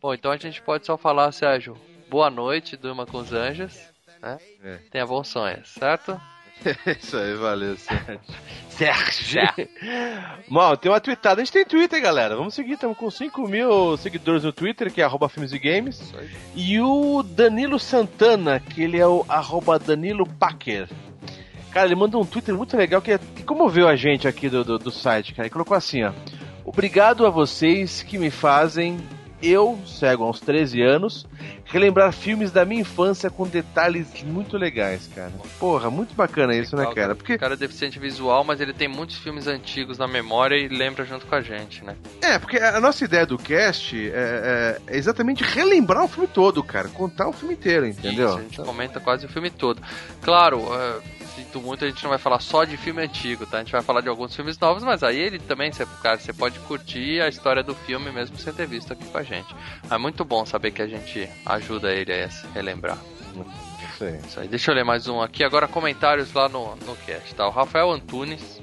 Bom, 0.01 0.13
então 0.15 0.31
a 0.33 0.37
gente 0.37 0.61
pode 0.63 0.85
só 0.85 0.97
falar, 0.97 1.31
Sérgio. 1.33 1.77
Boa 2.09 2.29
noite, 2.31 2.77
durma 2.77 3.07
com 3.07 3.19
os 3.19 3.33
anjos. 3.33 3.79
Né? 4.21 4.39
É. 4.65 4.77
Tenha 4.91 5.07
bons 5.07 5.29
sonhos, 5.29 5.69
certo? 5.69 6.21
Isso 6.99 7.17
aí, 7.17 7.35
valeu, 7.35 7.77
Sérgio. 7.77 8.21
Sérgio. 8.71 9.69
Mal, 10.49 10.77
tem 10.77 10.91
uma 10.91 11.01
tweetada. 11.01 11.41
A 11.41 11.45
gente 11.45 11.53
tem 11.53 11.65
Twitter, 11.65 12.01
galera. 12.01 12.37
Vamos 12.37 12.55
seguir, 12.55 12.73
estamos 12.73 12.97
com 12.97 13.11
5 13.11 13.49
mil 13.49 13.97
seguidores 13.97 14.45
no 14.45 14.53
Twitter, 14.53 14.93
que 14.93 15.01
é 15.01 15.05
arroba 15.05 15.29
filmes 15.29 15.53
e 15.53 15.59
games. 15.59 16.13
E 16.55 16.81
o 16.81 17.23
Danilo 17.23 17.79
Santana, 17.79 18.61
que 18.61 18.83
ele 18.83 18.99
é 18.99 19.07
o 19.07 19.25
arroba 19.29 19.79
Danilo 19.79 20.27
Packer. 20.27 20.89
Cara, 21.71 21.87
ele 21.87 21.95
mandou 21.95 22.23
um 22.23 22.27
Twitter 22.27 22.55
muito 22.55 22.77
legal 22.77 23.01
que, 23.01 23.17
que 23.19 23.45
comoveu 23.45 23.89
a 23.89 23.97
gente 23.97 24.29
aqui 24.29 24.49
do, 24.49 24.63
do, 24.63 24.79
do 24.79 24.91
site, 24.91 25.35
cara. 25.35 25.47
Ele 25.47 25.53
colocou 25.53 25.77
assim, 25.77 26.03
ó. 26.05 26.13
Obrigado 26.65 27.27
a 27.27 27.31
vocês 27.31 28.03
que 28.03 28.19
me 28.19 28.31
fazem, 28.31 28.99
eu, 29.43 29.79
cego 29.87 30.25
aos 30.25 30.41
13 30.41 30.81
anos, 30.83 31.27
relembrar 31.65 32.13
filmes 32.13 32.51
da 32.53 32.65
minha 32.65 32.83
infância 32.83 33.29
com 33.31 33.47
detalhes 33.47 34.23
muito 34.23 34.57
legais, 34.57 35.09
cara. 35.15 35.33
Porra, 35.59 35.91
muito 35.91 36.15
bacana 36.15 36.55
isso, 36.55 36.77
né, 36.77 36.87
cara? 36.95 37.15
Porque 37.15 37.35
O 37.35 37.39
cara 37.39 37.55
é 37.55 37.57
deficiente 37.57 37.99
visual, 37.99 38.45
mas 38.45 38.61
ele 38.61 38.73
tem 38.73 38.89
muitos 38.89 39.17
filmes 39.19 39.47
antigos 39.47 39.99
na 39.99 40.07
memória 40.07 40.57
e 40.57 40.69
lembra 40.69 41.05
junto 41.05 41.27
com 41.27 41.35
a 41.35 41.41
gente, 41.41 41.85
né? 41.85 41.97
É, 42.21 42.39
porque 42.39 42.59
a 42.59 42.79
nossa 42.81 43.05
ideia 43.05 43.27
do 43.27 43.37
cast 43.39 43.97
é, 43.97 44.79
é- 44.89 44.95
é 44.95 44.97
exatamente 44.97 45.43
relembrar 45.43 46.05
o 46.05 46.09
filme 46.09 46.29
todo, 46.29 46.63
cara. 46.63 46.89
Contar 46.89 47.29
o 47.29 47.33
filme 47.33 47.55
inteiro, 47.55 47.87
entendeu? 47.87 48.29
Isso, 48.29 48.39
a 48.39 48.43
gente 48.43 48.61
comenta 48.63 49.01
quase 49.01 49.27
o 49.27 49.29
filme 49.29 49.51
todo. 49.51 49.81
Claro, 50.21 50.61
é, 50.75 51.22
sinto 51.35 51.61
muito, 51.61 51.85
a 51.85 51.89
gente 51.89 52.03
não 52.03 52.11
vai 52.11 52.19
falar 52.19 52.41
só 52.41 52.65
de 52.65 52.77
filme 52.77 53.03
antigo, 53.03 53.47
tá? 53.47 53.59
A 53.59 53.61
gente 53.61 53.73
vai 53.73 53.83
falar 53.83 54.01
de 54.01 54.09
alguns 54.09 54.35
filmes 54.35 54.59
novos, 54.59 54.83
mas 54.83 55.03
aí 55.03 55.19
ele 55.19 55.39
também, 55.39 55.73
você, 55.73 55.87
cara, 56.03 56.19
você 56.19 56.33
pode 56.33 56.59
curtir 56.61 57.21
a 57.21 57.29
história 57.29 57.63
do 57.63 57.75
filme 57.75 58.11
mesmo 58.11 58.37
sem 58.39 58.53
ter 58.53 58.67
visto 58.67 58.93
aqui 58.93 59.05
com 59.05 59.19
a 59.19 59.23
gente. 59.23 59.55
É 59.91 59.99
muito 59.99 60.25
bom 60.25 60.45
saber 60.45 60.71
que 60.71 60.83
a 60.83 60.87
gente 60.87 61.29
ajuda 61.47 61.93
ele 61.93 62.13
a 62.13 62.31
se 62.31 62.47
relembrar. 62.49 62.99
Isso 63.95 64.05
aí. 64.05 64.19
Isso 64.19 64.41
aí, 64.41 64.49
deixa 64.49 64.71
eu 64.71 64.75
ler 64.75 64.85
mais 64.85 65.09
um 65.09 65.21
aqui. 65.21 65.43
Agora 65.45 65.67
comentários 65.67 66.33
lá 66.33 66.49
no, 66.49 66.77
no 66.77 66.97
cast, 66.97 67.35
tá? 67.35 67.47
O 67.47 67.51
Rafael 67.51 67.91
Antunes. 67.91 68.61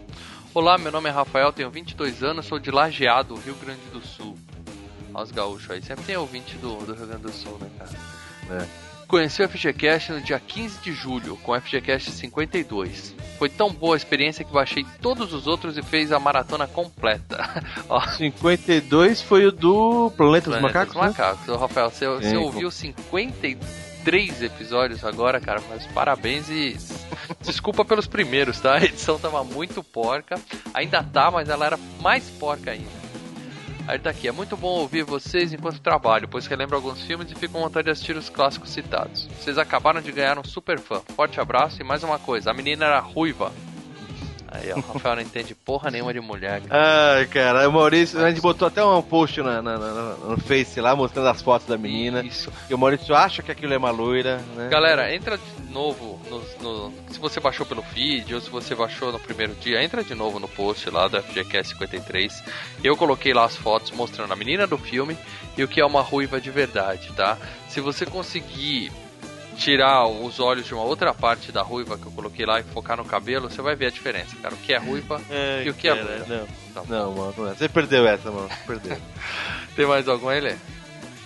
Olá, 0.53 0.77
meu 0.77 0.91
nome 0.91 1.09
é 1.09 1.11
Rafael, 1.11 1.53
tenho 1.53 1.69
22 1.69 2.23
anos, 2.23 2.45
sou 2.47 2.57
de 2.57 2.71
Lajeado, 2.71 3.35
Rio 3.35 3.55
Grande 3.55 3.85
do 3.91 4.01
Sul. 4.01 4.35
Olha 5.13 5.23
os 5.23 5.31
gaúchos 5.31 5.69
aí, 5.69 5.81
sempre 5.81 6.05
tem 6.05 6.17
ouvinte 6.17 6.57
do, 6.57 6.75
do 6.77 6.93
Rio 6.93 7.07
Grande 7.07 7.23
do 7.23 7.31
Sul, 7.31 7.57
né, 7.59 7.69
cara? 7.77 7.91
É. 8.63 8.88
Conheci 9.09 9.41
o 9.41 9.49
FGCast 9.49 10.11
no 10.11 10.21
dia 10.21 10.39
15 10.39 10.81
de 10.83 10.93
julho, 10.93 11.35
com 11.37 11.51
o 11.51 11.59
FGCast 11.59 12.11
52. 12.11 13.15
Foi 13.39 13.49
tão 13.49 13.73
boa 13.73 13.95
a 13.95 13.97
experiência 13.97 14.45
que 14.45 14.53
baixei 14.53 14.85
todos 15.01 15.33
os 15.33 15.47
outros 15.47 15.75
e 15.79 15.81
fez 15.81 16.11
a 16.11 16.19
maratona 16.19 16.67
completa. 16.67 17.43
Ó, 17.89 17.99
52 17.99 19.19
foi 19.23 19.47
o 19.47 19.51
do 19.51 20.11
Planeta 20.15 20.51
dos 20.51 20.61
Macacos, 20.61 20.93
dos 20.93 21.01
né? 21.01 21.07
Macacos. 21.09 21.49
Ô, 21.49 21.57
Rafael, 21.57 21.89
você, 21.89 22.07
você 22.07 22.37
ouviu 22.37 22.69
53 22.69 24.43
episódios 24.43 25.03
agora, 25.03 25.41
cara, 25.41 25.59
mas 25.67 25.87
parabéns 25.87 26.47
e 26.47 26.77
desculpa 27.41 27.83
pelos 27.83 28.05
primeiros, 28.05 28.59
tá? 28.59 28.75
A 28.75 28.85
edição 28.85 29.17
tava 29.17 29.43
muito 29.43 29.83
porca. 29.83 30.39
Ainda 30.71 31.01
tá, 31.01 31.31
mas 31.31 31.49
ela 31.49 31.65
era 31.65 31.79
mais 31.99 32.29
porca 32.29 32.69
ainda. 32.69 33.08
Aí 33.89 33.97
tá 33.97 34.11
aqui, 34.11 34.27
é 34.27 34.31
muito 34.31 34.55
bom 34.55 34.67
ouvir 34.67 35.01
vocês 35.01 35.51
enquanto 35.51 35.79
trabalho, 35.79 36.27
pois 36.27 36.45
relembro 36.45 36.75
alguns 36.75 37.01
filmes 37.01 37.31
e 37.31 37.33
fico 37.33 37.53
com 37.53 37.61
vontade 37.61 37.85
de 37.85 37.89
assistir 37.89 38.15
os 38.15 38.29
clássicos 38.29 38.69
citados. 38.69 39.27
Vocês 39.39 39.57
acabaram 39.57 39.99
de 39.99 40.11
ganhar 40.11 40.37
um 40.37 40.43
super 40.43 40.77
fã. 40.77 41.01
Forte 41.15 41.41
abraço 41.41 41.81
e 41.81 41.83
mais 41.83 42.03
uma 42.03 42.19
coisa, 42.19 42.51
a 42.51 42.53
menina 42.53 42.85
era 42.85 42.99
ruiva. 42.99 43.51
Aí, 44.51 44.71
ó, 44.73 44.77
o 44.77 44.81
Rafael 44.93 45.15
não 45.17 45.21
entende 45.21 45.53
porra 45.53 45.91
nenhuma 45.91 46.11
de 46.13 46.19
mulher. 46.19 46.61
Ai, 46.69 47.25
cara, 47.27 47.67
o 47.69 47.71
Maurício, 47.71 48.19
a 48.23 48.29
gente 48.29 48.41
botou 48.41 48.67
até 48.67 48.83
um 48.83 49.01
post 49.01 49.41
na, 49.41 49.61
na- 49.61 49.77
na- 49.77 50.15
no 50.15 50.37
Face 50.39 50.81
lá, 50.81 50.95
mostrando 50.95 51.27
as 51.29 51.41
fotos 51.41 51.67
da 51.67 51.77
menina. 51.77 52.21
Isso. 52.25 52.51
E 52.69 52.73
o 52.73 52.77
Maurício 52.77 53.13
acha 53.15 53.43
que 53.43 53.51
aquilo 53.51 53.73
é 53.73 53.77
uma 53.77 53.91
loira, 53.91 54.37
né? 54.55 54.67
Galera, 54.69 55.13
entra 55.13 55.37
de 55.37 55.71
novo 55.71 56.19
no, 56.29 56.39
no- 56.61 56.93
Se 57.11 57.19
você 57.19 57.39
baixou 57.39 57.65
pelo 57.65 57.83
feed 57.83 58.33
ou 58.33 58.41
se 58.41 58.49
você 58.49 58.73
baixou 58.73 59.11
no 59.11 59.19
primeiro 59.19 59.53
dia, 59.55 59.83
entra 59.83 60.03
de 60.03 60.15
novo 60.15 60.39
no 60.39 60.47
post 60.47 60.89
lá 60.89 61.07
do 61.07 61.21
FGCast 61.21 61.73
53. 61.73 62.43
Eu 62.83 62.97
coloquei 62.97 63.33
lá 63.33 63.45
as 63.45 63.55
fotos 63.55 63.91
mostrando 63.91 64.33
a 64.33 64.35
menina 64.35 64.65
do 64.65 64.77
filme 64.77 65.15
e 65.57 65.63
o 65.63 65.67
que 65.67 65.79
é 65.79 65.85
uma 65.85 66.01
ruiva 66.01 66.41
de 66.41 66.49
verdade, 66.49 67.11
tá? 67.15 67.37
Se 67.67 67.79
você 67.81 68.05
conseguir 68.05 68.91
tirar 69.59 70.07
os 70.07 70.39
olhos 70.39 70.65
de 70.65 70.73
uma 70.73 70.83
outra 70.83 71.13
parte 71.13 71.51
da 71.51 71.61
ruiva 71.61 71.97
que 71.97 72.05
eu 72.05 72.11
coloquei 72.11 72.45
lá 72.45 72.59
e 72.59 72.63
focar 72.63 72.97
no 72.97 73.05
cabelo, 73.05 73.49
você 73.49 73.61
vai 73.61 73.75
ver 73.75 73.87
a 73.87 73.91
diferença, 73.91 74.35
cara. 74.41 74.55
O 74.55 74.57
que 74.57 74.73
é 74.73 74.77
ruiva 74.77 75.21
Ai, 75.29 75.65
e 75.65 75.69
o 75.69 75.73
que 75.73 75.87
é 75.87 75.95
cara, 75.95 76.07
loira. 76.07 76.25
Não, 76.27 76.47
Tá 76.73 76.83
não, 76.87 77.13
mano, 77.13 77.33
não 77.37 77.47
é. 77.49 77.53
Você 77.55 77.67
perdeu 77.67 78.07
essa, 78.07 78.31
mano. 78.31 78.49
Perdeu. 78.65 78.97
Tem 79.75 79.85
mais 79.85 80.07
algum 80.07 80.29
aí, 80.29 80.39
Lê? 80.39 80.55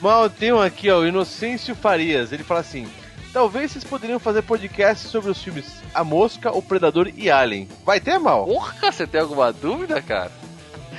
Mal, 0.01 0.29
tem 0.29 0.51
um 0.51 0.59
aqui, 0.61 0.89
ó, 0.91 0.99
o 0.99 1.07
Inocêncio 1.07 1.73
Farias. 1.75 2.31
Ele 2.33 2.43
fala 2.43 2.59
assim: 2.59 2.87
Talvez 3.31 3.71
vocês 3.71 3.83
poderiam 3.85 4.19
fazer 4.19 4.41
podcast 4.41 5.07
sobre 5.07 5.31
os 5.31 5.41
filmes 5.41 5.65
A 5.93 6.03
Mosca, 6.03 6.51
O 6.51 6.61
Predador 6.61 7.09
e 7.15 7.29
Alien. 7.31 7.69
Vai 7.85 7.99
ter, 8.01 8.17
Mal? 8.19 8.45
Porra, 8.45 8.91
você 8.91 9.07
tem 9.07 9.21
alguma 9.21 9.51
dúvida, 9.53 10.01
cara? 10.01 10.31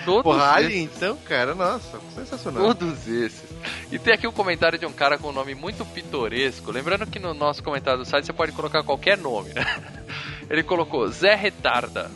Todos 0.06 0.22
Porra, 0.22 0.52
esses- 0.60 0.64
Alien, 0.66 0.84
então, 0.84 1.16
cara, 1.24 1.54
nossa, 1.54 1.98
sensacional. 2.14 2.62
Todos 2.74 3.06
esses. 3.08 3.44
E 3.90 3.98
tem 3.98 4.14
aqui 4.14 4.26
um 4.26 4.32
comentário 4.32 4.78
de 4.78 4.86
um 4.86 4.92
cara 4.92 5.18
com 5.18 5.28
um 5.28 5.32
nome 5.32 5.54
muito 5.54 5.84
pitoresco. 5.86 6.70
Lembrando 6.70 7.06
que 7.06 7.18
no 7.18 7.32
nosso 7.34 7.62
comentário 7.62 7.98
do 8.00 8.04
site 8.04 8.26
você 8.26 8.32
pode 8.32 8.52
colocar 8.52 8.82
qualquer 8.82 9.16
nome, 9.18 9.52
né? 9.52 9.64
Ele 10.50 10.62
colocou 10.62 11.06
Zé 11.08 11.34
Retarda. 11.34 12.10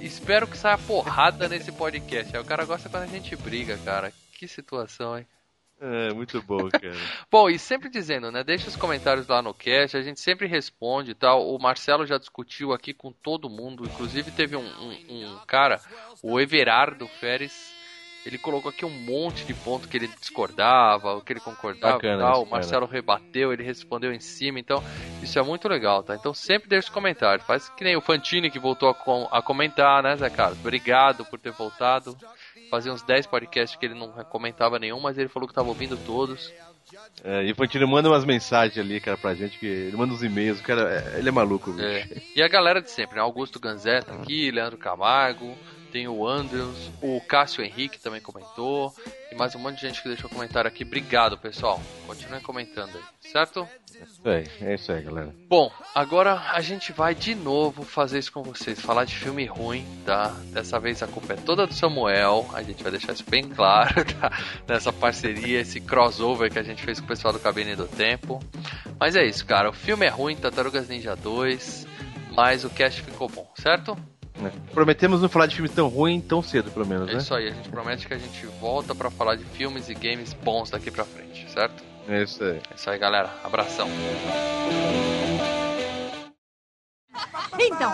Espero 0.00 0.46
que 0.46 0.56
saia 0.56 0.78
porrada 0.78 1.48
nesse 1.48 1.70
podcast. 1.72 2.34
Aí 2.34 2.42
o 2.42 2.46
cara 2.46 2.64
gosta 2.64 2.88
quando 2.88 3.04
a 3.04 3.06
gente 3.06 3.34
briga, 3.36 3.76
cara. 3.84 4.12
Que 4.32 4.48
situação, 4.48 5.18
hein? 5.18 5.26
É, 5.82 6.12
muito 6.12 6.42
bom, 6.42 6.68
cara. 6.68 6.92
Bom, 7.32 7.48
e 7.48 7.58
sempre 7.58 7.88
dizendo, 7.88 8.30
né? 8.30 8.44
Deixa 8.44 8.68
os 8.68 8.76
comentários 8.76 9.26
lá 9.26 9.40
no 9.40 9.54
cast, 9.54 9.96
a 9.96 10.02
gente 10.02 10.20
sempre 10.20 10.46
responde 10.46 11.12
e 11.12 11.14
tal. 11.14 11.48
O 11.48 11.58
Marcelo 11.58 12.04
já 12.06 12.18
discutiu 12.18 12.74
aqui 12.74 12.92
com 12.92 13.10
todo 13.10 13.48
mundo. 13.48 13.84
Inclusive 13.86 14.30
teve 14.30 14.56
um, 14.56 14.60
um- 14.66 15.24
um 15.24 15.38
cara, 15.46 15.80
o 16.22 16.38
Everardo 16.38 17.08
Feres. 17.08 17.69
Ele 18.30 18.38
colocou 18.38 18.70
aqui 18.70 18.84
um 18.84 18.90
monte 18.90 19.44
de 19.44 19.52
ponto 19.52 19.88
que 19.88 19.96
ele 19.96 20.08
discordava, 20.20 21.14
o 21.16 21.20
que 21.20 21.32
ele 21.32 21.40
concordava 21.40 21.94
Bacana 21.94 22.14
e 22.14 22.18
tal. 22.24 22.32
isso, 22.34 22.42
O 22.42 22.50
Marcelo 22.50 22.86
rebateu, 22.86 23.52
ele 23.52 23.62
respondeu 23.64 24.12
em 24.12 24.20
cima. 24.20 24.58
Então, 24.60 24.82
isso 25.22 25.38
é 25.38 25.42
muito 25.42 25.68
legal, 25.68 26.02
tá? 26.02 26.14
Então 26.14 26.32
sempre 26.32 26.68
deixa 26.68 26.88
os 26.88 26.94
comentários. 26.94 27.46
Faz 27.46 27.68
que 27.70 27.82
nem 27.84 27.96
o 27.96 28.00
Fantini 28.00 28.50
que 28.50 28.58
voltou 28.58 28.88
a, 28.88 28.94
com- 28.94 29.28
a 29.30 29.42
comentar, 29.42 30.02
né, 30.02 30.16
Zé 30.16 30.30
Carlos? 30.30 30.58
Obrigado 30.60 31.24
por 31.24 31.38
ter 31.38 31.50
voltado. 31.52 32.16
Fazia 32.70 32.92
uns 32.92 33.02
10 33.02 33.26
podcasts 33.26 33.76
que 33.78 33.84
ele 33.84 33.94
não 33.98 34.10
comentava 34.24 34.78
nenhum, 34.78 35.00
mas 35.00 35.18
ele 35.18 35.28
falou 35.28 35.48
que 35.48 35.54
tava 35.54 35.68
ouvindo 35.68 35.96
todos. 35.96 36.52
É, 37.22 37.44
e 37.44 37.52
o 37.52 37.54
Fantino 37.54 37.86
manda 37.86 38.08
umas 38.08 38.24
mensagens 38.24 38.78
ali, 38.78 39.00
cara, 39.00 39.16
pra 39.16 39.34
gente, 39.34 39.58
que 39.58 39.66
ele 39.66 39.96
manda 39.96 40.12
uns 40.12 40.22
e-mails, 40.22 40.60
o 40.60 40.62
cara, 40.62 41.04
é, 41.14 41.18
ele 41.18 41.28
é 41.28 41.32
maluco, 41.32 41.72
bicho. 41.72 41.84
É. 41.86 42.06
E 42.34 42.42
a 42.42 42.48
galera 42.48 42.80
de 42.80 42.90
sempre, 42.90 43.16
né? 43.16 43.22
Augusto 43.22 43.60
Ganzé 43.60 44.00
tá 44.00 44.14
aqui, 44.14 44.50
Leandro 44.50 44.76
Camargo, 44.78 45.56
tem 45.90 46.06
o 46.06 46.26
Andrews, 46.26 46.90
o 47.02 47.20
Cássio 47.20 47.64
Henrique 47.64 47.98
também 47.98 48.20
comentou, 48.20 48.94
e 49.30 49.34
mais 49.34 49.54
um 49.54 49.58
monte 49.58 49.76
de 49.76 49.82
gente 49.82 50.02
que 50.02 50.08
deixou 50.08 50.30
comentário 50.30 50.68
aqui. 50.68 50.84
Obrigado, 50.84 51.36
pessoal. 51.36 51.80
Continuem 52.06 52.40
comentando 52.40 52.96
aí, 52.96 53.30
certo? 53.30 53.68
Isso 54.02 54.20
aí, 54.24 54.46
é 54.62 54.74
isso 54.74 54.90
aí, 54.92 55.02
galera. 55.02 55.34
Bom, 55.48 55.70
agora 55.94 56.34
a 56.52 56.60
gente 56.60 56.92
vai 56.92 57.14
de 57.14 57.34
novo 57.34 57.82
fazer 57.82 58.18
isso 58.18 58.32
com 58.32 58.42
vocês, 58.42 58.80
falar 58.80 59.04
de 59.04 59.14
filme 59.14 59.44
ruim, 59.44 59.84
tá? 60.06 60.28
Dessa 60.52 60.78
vez 60.78 61.02
a 61.02 61.06
culpa 61.06 61.34
é 61.34 61.36
toda 61.36 61.66
do 61.66 61.74
Samuel, 61.74 62.48
a 62.54 62.62
gente 62.62 62.82
vai 62.82 62.92
deixar 62.92 63.12
isso 63.12 63.24
bem 63.28 63.42
claro, 63.48 64.04
tá? 64.18 64.30
Nessa 64.66 64.92
parceria, 64.92 65.60
esse 65.60 65.80
crossover 65.80 66.50
que 66.50 66.58
a 66.58 66.62
gente 66.62 66.82
fez 66.82 66.98
com 66.98 67.04
o 67.04 67.08
pessoal 67.08 67.32
do 67.32 67.40
Cabine 67.40 67.76
do 67.76 67.86
Tempo. 67.86 68.40
Mas 68.98 69.16
é 69.16 69.24
isso, 69.24 69.44
cara, 69.44 69.68
o 69.68 69.72
filme 69.72 70.06
é 70.06 70.10
ruim, 70.10 70.36
Tartarugas 70.36 70.88
Ninja 70.88 71.14
2, 71.14 71.86
mas 72.32 72.64
o 72.64 72.70
cast 72.70 73.02
ficou 73.02 73.28
bom, 73.28 73.50
certo? 73.56 73.96
É. 74.46 74.50
Prometemos 74.72 75.20
não 75.22 75.28
falar 75.28 75.46
de 75.46 75.54
filmes 75.56 75.72
tão 75.72 75.88
ruim 75.88 76.20
tão 76.20 76.42
cedo, 76.42 76.70
pelo 76.70 76.86
menos, 76.86 77.08
É 77.08 77.12
né? 77.14 77.18
isso 77.18 77.34
aí, 77.34 77.48
a 77.48 77.52
gente 77.52 77.68
promete 77.68 78.06
que 78.06 78.14
a 78.14 78.18
gente 78.18 78.46
volta 78.60 78.94
pra 78.94 79.10
falar 79.10 79.36
de 79.36 79.44
filmes 79.44 79.88
e 79.88 79.94
games 79.94 80.32
bons 80.32 80.70
daqui 80.70 80.90
pra 80.90 81.04
frente, 81.04 81.50
certo? 81.52 81.82
É 82.08 82.22
isso 82.22 82.42
aí. 82.42 82.60
É 82.70 82.74
isso 82.74 82.90
aí, 82.90 82.98
galera. 82.98 83.30
Abração. 83.44 83.88
Então, 87.58 87.92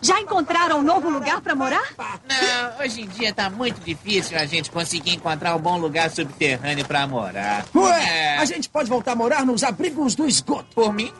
já 0.00 0.18
encontraram 0.20 0.78
um 0.78 0.82
novo 0.82 1.10
lugar 1.10 1.40
pra 1.42 1.54
morar? 1.54 1.82
Não, 1.98 2.84
hoje 2.84 3.02
em 3.02 3.08
dia 3.08 3.34
tá 3.34 3.50
muito 3.50 3.80
difícil 3.80 4.38
a 4.38 4.46
gente 4.46 4.70
conseguir 4.70 5.14
encontrar 5.14 5.54
um 5.54 5.58
bom 5.58 5.76
lugar 5.76 6.10
subterrâneo 6.10 6.86
pra 6.86 7.06
morar. 7.06 7.66
Ué, 7.74 8.04
É, 8.08 8.38
a 8.38 8.44
gente 8.46 8.68
pode 8.68 8.88
voltar 8.88 9.12
a 9.12 9.16
morar 9.16 9.44
nos 9.44 9.62
abrigos 9.62 10.14
do 10.14 10.26
esgoto. 10.26 10.68
por 10.74 10.92
mim? 10.92 11.12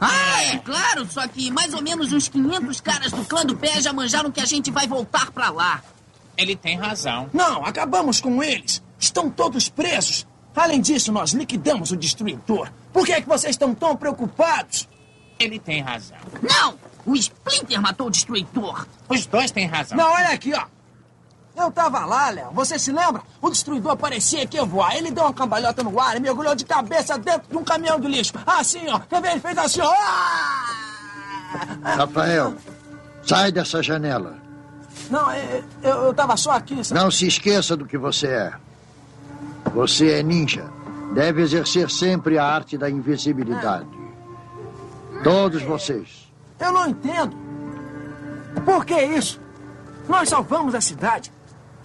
Ah, 0.00 0.44
é 0.44 0.58
claro, 0.58 1.06
só 1.10 1.26
que 1.26 1.50
mais 1.50 1.72
ou 1.72 1.82
menos 1.82 2.12
uns 2.12 2.28
500 2.28 2.80
caras 2.80 3.12
do 3.12 3.24
clã 3.24 3.44
do 3.44 3.56
pé 3.56 3.80
já 3.80 3.92
manjaram 3.92 4.30
que 4.30 4.40
a 4.40 4.44
gente 4.44 4.70
vai 4.70 4.86
voltar 4.86 5.30
pra 5.30 5.50
lá. 5.50 5.82
Ele 6.36 6.54
tem 6.54 6.76
razão. 6.76 7.30
Não, 7.32 7.64
acabamos 7.64 8.20
com 8.20 8.42
eles. 8.42 8.82
Estão 8.98 9.30
todos 9.30 9.68
presos. 9.68 10.26
Além 10.54 10.80
disso, 10.80 11.12
nós 11.12 11.32
liquidamos 11.32 11.92
o 11.92 11.96
destruidor. 11.96 12.70
Por 12.92 13.04
que 13.04 13.12
é 13.12 13.20
que 13.20 13.28
vocês 13.28 13.54
estão 13.54 13.74
tão 13.74 13.94
preocupados? 13.94 14.88
Ele 15.38 15.58
tem 15.58 15.82
razão. 15.82 16.16
Não! 16.42 16.78
O 17.04 17.14
Splinter 17.14 17.80
matou 17.80 18.08
o 18.08 18.10
destruidor. 18.10 18.86
Os 19.08 19.26
dois 19.26 19.50
têm 19.50 19.66
razão. 19.66 19.96
Não, 19.96 20.10
olha 20.12 20.30
aqui, 20.30 20.52
ó. 20.54 20.64
Eu 21.56 21.70
tava 21.70 22.04
lá, 22.04 22.28
Léo. 22.28 22.50
Você 22.52 22.78
se 22.78 22.92
lembra? 22.92 23.22
O 23.40 23.48
destruidor 23.48 23.96
parecia 23.96 24.46
que 24.46 24.58
ia 24.58 24.64
voar. 24.64 24.94
Ele 24.94 25.10
deu 25.10 25.24
uma 25.24 25.32
cambalhota 25.32 25.82
no 25.82 25.98
ar 25.98 26.16
e 26.16 26.20
mergulhou 26.20 26.54
de 26.54 26.66
cabeça 26.66 27.18
dentro 27.18 27.48
de 27.48 27.56
um 27.56 27.64
caminhão 27.64 27.98
de 27.98 28.06
lixo. 28.06 28.34
Assim, 28.46 28.86
ó. 28.88 29.00
Quer 29.00 29.22
ver? 29.22 29.30
Ele 29.30 29.40
fez 29.40 29.56
assim, 29.56 29.80
ó. 29.80 29.90
Ah! 29.90 31.96
Rafael, 31.96 32.54
sai 33.22 33.50
dessa 33.50 33.82
janela. 33.82 34.36
Não, 35.08 35.32
eu, 35.32 35.64
eu, 35.82 35.94
eu 36.04 36.14
tava 36.14 36.36
só 36.36 36.50
aqui, 36.50 36.84
sabe? 36.84 37.00
Não 37.00 37.10
se 37.10 37.26
esqueça 37.26 37.74
do 37.74 37.86
que 37.86 37.96
você 37.96 38.26
é. 38.26 38.52
Você 39.72 40.12
é 40.12 40.22
ninja. 40.22 40.68
Deve 41.14 41.40
exercer 41.40 41.90
sempre 41.90 42.36
a 42.36 42.44
arte 42.44 42.76
da 42.76 42.90
invisibilidade. 42.90 43.88
Todos 45.22 45.62
vocês. 45.62 46.30
Eu 46.60 46.72
não 46.72 46.88
entendo. 46.88 47.34
Por 48.64 48.84
que 48.84 49.00
isso? 49.00 49.40
Nós 50.08 50.28
salvamos 50.28 50.74
a 50.74 50.80
cidade. 50.80 51.32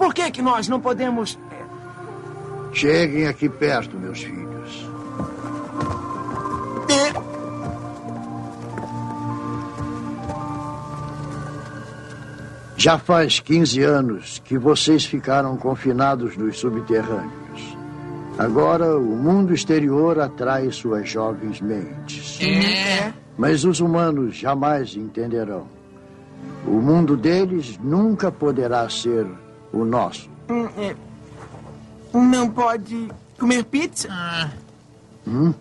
Por 0.02 0.16
que, 0.16 0.32
que 0.32 0.42
nós 0.42 0.68
não 0.68 0.82
podemos. 0.82 1.38
Cheguem 2.74 3.28
aqui 3.28 3.48
perto, 3.48 3.96
meus 3.96 4.24
filhos. 4.24 4.90
Já 12.76 12.98
faz 12.98 13.40
15 13.40 13.84
anos 13.84 14.42
que 14.44 14.58
vocês 14.58 15.06
ficaram 15.06 15.56
confinados 15.56 16.36
nos 16.36 16.58
subterrâneos. 16.58 17.78
Agora 18.40 18.98
o 18.98 19.16
mundo 19.16 19.54
exterior 19.54 20.20
atrai 20.20 20.72
suas 20.72 21.08
jovens 21.08 21.62
mentes. 21.62 22.40
É. 22.42 23.14
Mas 23.38 23.64
os 23.64 23.80
humanos 23.80 24.36
jamais 24.36 24.96
entenderão. 24.96 25.68
O 26.66 26.82
mundo 26.82 27.16
deles 27.16 27.78
nunca 27.84 28.32
poderá 28.32 28.90
ser 28.90 29.28
o 29.74 29.84
nosso. 29.86 30.30
Hum, 30.50 30.68
é, 30.78 30.96
Não 32.14 32.50
pode 32.50 33.10
comer 33.40 33.64
pizza? 33.66 34.08
Ah, 34.12 34.50
Hum? 35.28 35.54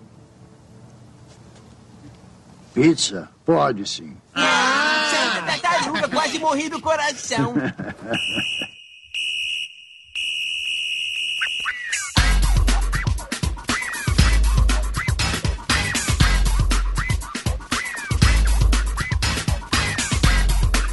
Pizza? 2.74 3.28
Pode 3.44 3.86
sim. 3.88 4.16
Ah, 4.34 5.02
tartaruga, 5.60 6.08
quase 6.08 6.38
morri 6.38 6.68
do 6.68 6.80
coração. 6.80 7.54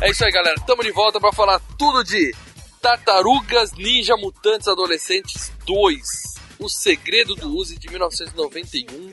É 0.01 0.11
isso 0.11 0.23
aí, 0.23 0.31
galera. 0.31 0.55
Tamo 0.65 0.83
de 0.83 0.91
volta 0.91 1.19
pra 1.19 1.31
falar 1.33 1.59
tudo 1.77 2.03
de 2.03 2.33
Tartarugas 2.87 3.73
Ninja 3.73 4.15
Mutantes 4.15 4.65
Adolescentes 4.65 5.51
2. 5.65 6.01
O 6.57 6.69
Segredo 6.69 7.35
do 7.35 7.53
Uzi 7.53 7.77
de 7.77 7.89
1991. 7.89 9.11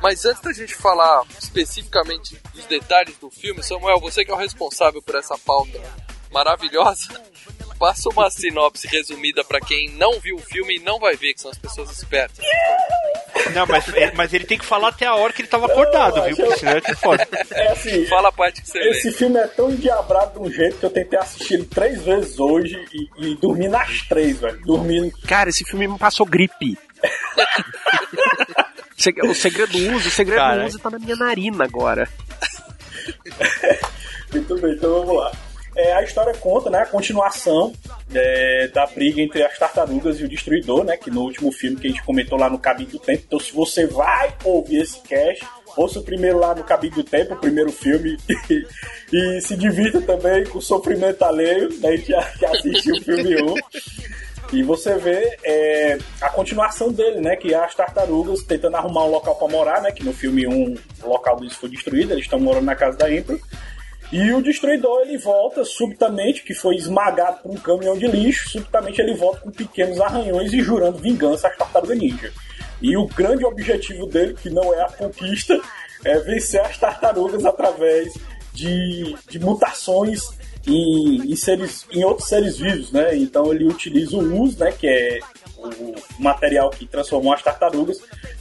Mas 0.00 0.24
antes 0.24 0.40
da 0.40 0.52
gente 0.52 0.72
falar 0.76 1.26
especificamente 1.36 2.40
dos 2.54 2.64
detalhes 2.66 3.18
do 3.18 3.28
filme, 3.28 3.60
Samuel, 3.60 3.98
você 3.98 4.24
que 4.24 4.30
é 4.30 4.34
o 4.34 4.36
responsável 4.36 5.02
por 5.02 5.16
essa 5.16 5.36
pauta 5.36 5.80
maravilhosa, 6.30 7.08
passa 7.82 8.08
uma 8.10 8.30
sinopse 8.30 8.86
resumida 8.86 9.42
pra 9.42 9.58
quem 9.58 9.90
não 9.96 10.20
viu 10.20 10.36
o 10.36 10.38
filme 10.38 10.76
e 10.76 10.78
não 10.78 11.00
vai 11.00 11.16
ver, 11.16 11.34
que 11.34 11.40
são 11.40 11.50
as 11.50 11.58
pessoas 11.58 11.90
espertas. 11.90 12.38
Não, 13.52 13.66
mas, 13.66 13.92
é, 13.92 14.12
mas 14.12 14.32
ele 14.32 14.44
tem 14.44 14.56
que 14.56 14.64
falar 14.64 14.90
até 14.90 15.04
a 15.04 15.16
hora 15.16 15.32
que 15.32 15.42
ele 15.42 15.48
tava 15.48 15.66
acordado, 15.66 16.22
viu? 16.22 16.36
Porque 16.36 16.60
senão 16.60 16.76
é 16.76 16.80
que 16.80 16.94
foda. 16.94 17.26
É 17.50 17.72
assim, 17.72 18.06
Fala 18.06 18.28
a 18.28 18.32
parte 18.32 18.62
que 18.62 18.68
você 18.68 18.78
esse 18.78 19.10
vê. 19.10 19.16
filme 19.16 19.36
é 19.36 19.48
tão 19.48 19.68
endiabrado 19.68 20.38
de 20.38 20.46
um 20.46 20.52
jeito 20.52 20.78
que 20.78 20.86
eu 20.86 20.90
tentei 20.90 21.18
assistir 21.18 21.54
ele 21.54 21.64
três 21.64 22.00
vezes 22.04 22.38
hoje 22.38 22.78
e, 22.94 23.08
e 23.32 23.34
dormi 23.34 23.66
nas 23.66 24.02
três, 24.02 24.38
velho. 24.38 24.60
Dormindo. 24.60 25.12
Cara, 25.26 25.50
esse 25.50 25.64
filme 25.64 25.88
me 25.88 25.98
passou 25.98 26.24
gripe. 26.24 26.78
O 29.24 29.34
segredo 29.34 29.72
do 29.72 29.96
uso, 29.96 30.06
o 30.06 30.12
segredo 30.12 30.38
Cara. 30.38 30.60
do 30.60 30.66
uso 30.68 30.78
tá 30.78 30.88
na 30.88 30.96
minha 31.00 31.16
narina 31.16 31.64
agora. 31.64 32.08
Muito 34.30 34.56
bem, 34.60 34.74
então 34.74 35.04
vamos 35.04 35.16
lá. 35.16 35.32
É, 35.74 35.94
a 35.94 36.02
história 36.02 36.34
conta, 36.34 36.68
né, 36.68 36.80
a 36.80 36.86
continuação 36.86 37.72
é, 38.14 38.68
da 38.68 38.86
briga 38.86 39.22
entre 39.22 39.42
as 39.42 39.58
tartarugas 39.58 40.20
e 40.20 40.24
o 40.24 40.28
destruidor, 40.28 40.84
né, 40.84 40.96
que 40.96 41.10
no 41.10 41.22
último 41.22 41.50
filme 41.50 41.76
que 41.78 41.86
a 41.86 41.90
gente 41.90 42.02
comentou 42.02 42.38
lá 42.38 42.50
no 42.50 42.58
Cabinho 42.58 42.90
do 42.90 42.98
Tempo. 42.98 43.22
Então, 43.26 43.40
se 43.40 43.52
você 43.52 43.86
vai 43.86 44.34
ouvir 44.44 44.82
esse 44.82 45.00
cast, 45.00 45.44
ouça 45.76 46.00
o 46.00 46.02
primeiro 46.02 46.38
lá 46.38 46.54
no 46.54 46.62
Cabinho 46.62 46.94
do 46.94 47.04
Tempo, 47.04 47.34
o 47.34 47.38
primeiro 47.40 47.72
filme, 47.72 48.18
e, 48.28 48.66
e 49.38 49.40
se 49.40 49.56
divirta 49.56 50.00
também 50.02 50.44
com 50.44 50.58
o 50.58 50.62
sofrimento 50.62 51.22
alheio, 51.22 51.70
né, 51.80 51.96
que, 51.96 52.12
que 52.38 52.46
assistiu 52.46 52.94
o 52.94 53.02
filme 53.02 53.42
1. 53.42 53.54
E 54.52 54.62
você 54.62 54.98
vê 54.98 55.38
é, 55.42 55.98
a 56.20 56.28
continuação 56.28 56.92
dele, 56.92 57.20
né? 57.20 57.36
Que 57.36 57.54
é 57.54 57.56
as 57.56 57.74
tartarugas 57.74 58.42
tentando 58.42 58.76
arrumar 58.76 59.06
um 59.06 59.10
local 59.10 59.34
pra 59.34 59.48
morar, 59.48 59.80
né? 59.80 59.90
Que 59.90 60.04
no 60.04 60.12
filme 60.12 60.46
1 60.46 60.74
o 61.04 61.08
local 61.08 61.36
deles 61.36 61.54
foi 61.54 61.70
destruído, 61.70 62.12
eles 62.12 62.24
estão 62.24 62.38
morando 62.38 62.66
na 62.66 62.76
casa 62.76 62.98
da 62.98 63.10
Impro. 63.10 63.40
E 64.12 64.30
o 64.30 64.42
destruidor 64.42 65.00
ele 65.00 65.16
volta 65.16 65.64
subitamente, 65.64 66.42
que 66.42 66.52
foi 66.52 66.76
esmagado 66.76 67.38
por 67.38 67.50
um 67.50 67.56
caminhão 67.56 67.96
de 67.96 68.06
lixo, 68.06 68.50
subitamente 68.50 69.00
ele 69.00 69.14
volta 69.14 69.40
com 69.40 69.50
pequenos 69.50 69.98
arranhões 69.98 70.52
e 70.52 70.60
jurando 70.60 70.98
vingança 70.98 71.48
às 71.48 71.56
tartarugas 71.56 71.98
ninja. 71.98 72.30
E 72.82 72.94
o 72.94 73.06
grande 73.06 73.44
objetivo 73.46 74.06
dele, 74.06 74.34
que 74.34 74.50
não 74.50 74.74
é 74.74 74.82
a 74.82 74.90
conquista, 74.90 75.58
é 76.04 76.18
vencer 76.18 76.60
as 76.60 76.76
tartarugas 76.76 77.44
através 77.46 78.12
de, 78.52 79.16
de 79.30 79.38
mutações 79.38 80.20
em, 80.66 81.32
em 81.32 81.36
seres, 81.36 81.86
em 81.90 82.04
outros 82.04 82.28
seres 82.28 82.58
vivos, 82.58 82.92
né? 82.92 83.16
Então 83.16 83.52
ele 83.52 83.64
utiliza 83.64 84.16
o 84.16 84.42
us, 84.42 84.56
né? 84.56 84.72
Que 84.72 84.88
é 84.88 85.20
o 85.56 85.94
material 86.22 86.68
que 86.70 86.86
transformou 86.86 87.32
as 87.32 87.42
tartarugas 87.42 87.98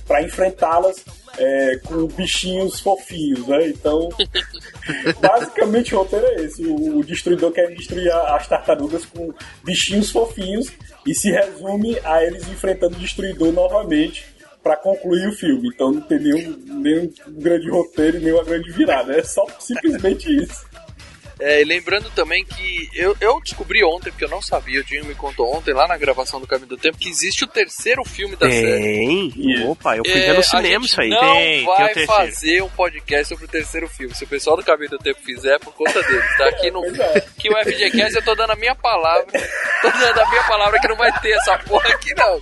para 0.08 0.22
enfrentá-las 0.22 1.06
é, 1.38 1.78
com 1.86 2.08
bichinhos 2.08 2.80
fofinhos, 2.80 3.48
né? 3.48 3.70
Então, 3.70 4.10
basicamente 5.20 5.94
o 5.94 6.00
roteiro 6.00 6.26
é 6.26 6.44
esse: 6.44 6.66
o, 6.66 7.04
destruidor 7.04 7.52
quer 7.52 7.68
destruir 7.74 8.12
as 8.12 8.48
tartarugas 8.48 9.06
com 9.06 9.34
bichinhos 9.64 10.12
fofinhos 10.12 10.72
e 11.06 11.14
se 11.14 11.32
resume 11.32 11.98
a 12.04 12.24
eles 12.24 12.48
enfrentando 12.48 12.96
o 12.96 13.00
destruidor 13.00 13.52
novamente 13.52 14.26
para 14.64 14.76
concluir 14.78 15.28
o 15.28 15.34
filme. 15.34 15.70
Então 15.74 15.92
não 15.92 16.02
tem 16.02 16.20
nenhum, 16.20 16.58
nenhum 16.82 17.12
grande 17.28 17.70
roteiro 17.70 18.18
e 18.18 18.22
nenhuma 18.22 18.44
grande 18.44 18.72
virada. 18.72 19.14
É 19.14 19.24
só 19.24 19.46
simplesmente 19.60 20.30
isso. 20.36 20.71
É, 21.42 21.62
e 21.62 21.66
lembrando 21.66 22.10
também 22.12 22.46
que 22.46 22.90
eu, 22.94 23.16
eu 23.20 23.40
descobri 23.42 23.84
ontem, 23.84 24.12
porque 24.12 24.24
eu 24.26 24.30
não 24.30 24.42
sabia, 24.42 24.80
o 24.80 24.84
Dinho 24.84 25.06
me 25.06 25.16
contou 25.16 25.52
ontem, 25.56 25.74
lá 25.74 25.88
na 25.88 25.98
gravação 25.98 26.40
do 26.40 26.46
Caminho 26.48 26.68
do 26.70 26.78
Tempo, 26.78 26.98
que 27.00 27.10
existe 27.10 27.44
o 27.44 27.48
terceiro 27.48 28.04
filme 28.06 28.36
da 28.36 28.48
série. 28.50 29.32
Tem? 29.34 29.66
Opa, 29.68 29.98
eu 29.98 30.04
fui 30.06 30.14
É, 30.22 30.28
ver 30.28 30.34
no 30.38 30.44
cinema 30.44 30.86
isso 30.86 31.02
aí. 31.02 31.10
Não 31.10 31.20
Tem, 31.20 31.34
tem 31.58 31.64
o 31.64 31.66
vai 31.66 31.86
terceiro. 31.94 32.12
fazer 32.12 32.62
um 32.64 32.70
podcast 32.70 33.28
sobre 33.30 33.46
o 33.46 33.48
terceiro 33.48 33.88
filme. 33.90 34.14
Se 34.14 34.24
o 34.24 34.28
pessoal 34.28 34.56
do 34.56 34.64
Caminho 34.64 34.92
do 34.92 34.98
Tempo 35.00 35.20
fizer, 35.24 35.56
é 35.56 35.60
por 35.60 35.74
conta 35.74 36.02
deles. 36.04 36.38
Tá 36.38 36.46
aqui 36.50 36.70
no. 36.72 36.82
Que 37.38 37.50
o 37.50 37.58
FGCast 37.64 38.16
eu 38.16 38.24
tô 38.24 38.36
dando 38.36 38.52
a 38.52 38.56
minha 38.56 38.76
palavra. 38.76 39.26
Tô 39.82 39.90
dando 39.90 40.20
a 40.20 40.30
minha 40.30 40.44
palavra 40.44 40.80
que 40.80 40.88
não 40.88 40.96
vai 40.96 41.12
ter 41.22 41.32
essa 41.32 41.58
porra 41.60 41.90
aqui, 41.90 42.14
não. 42.16 42.40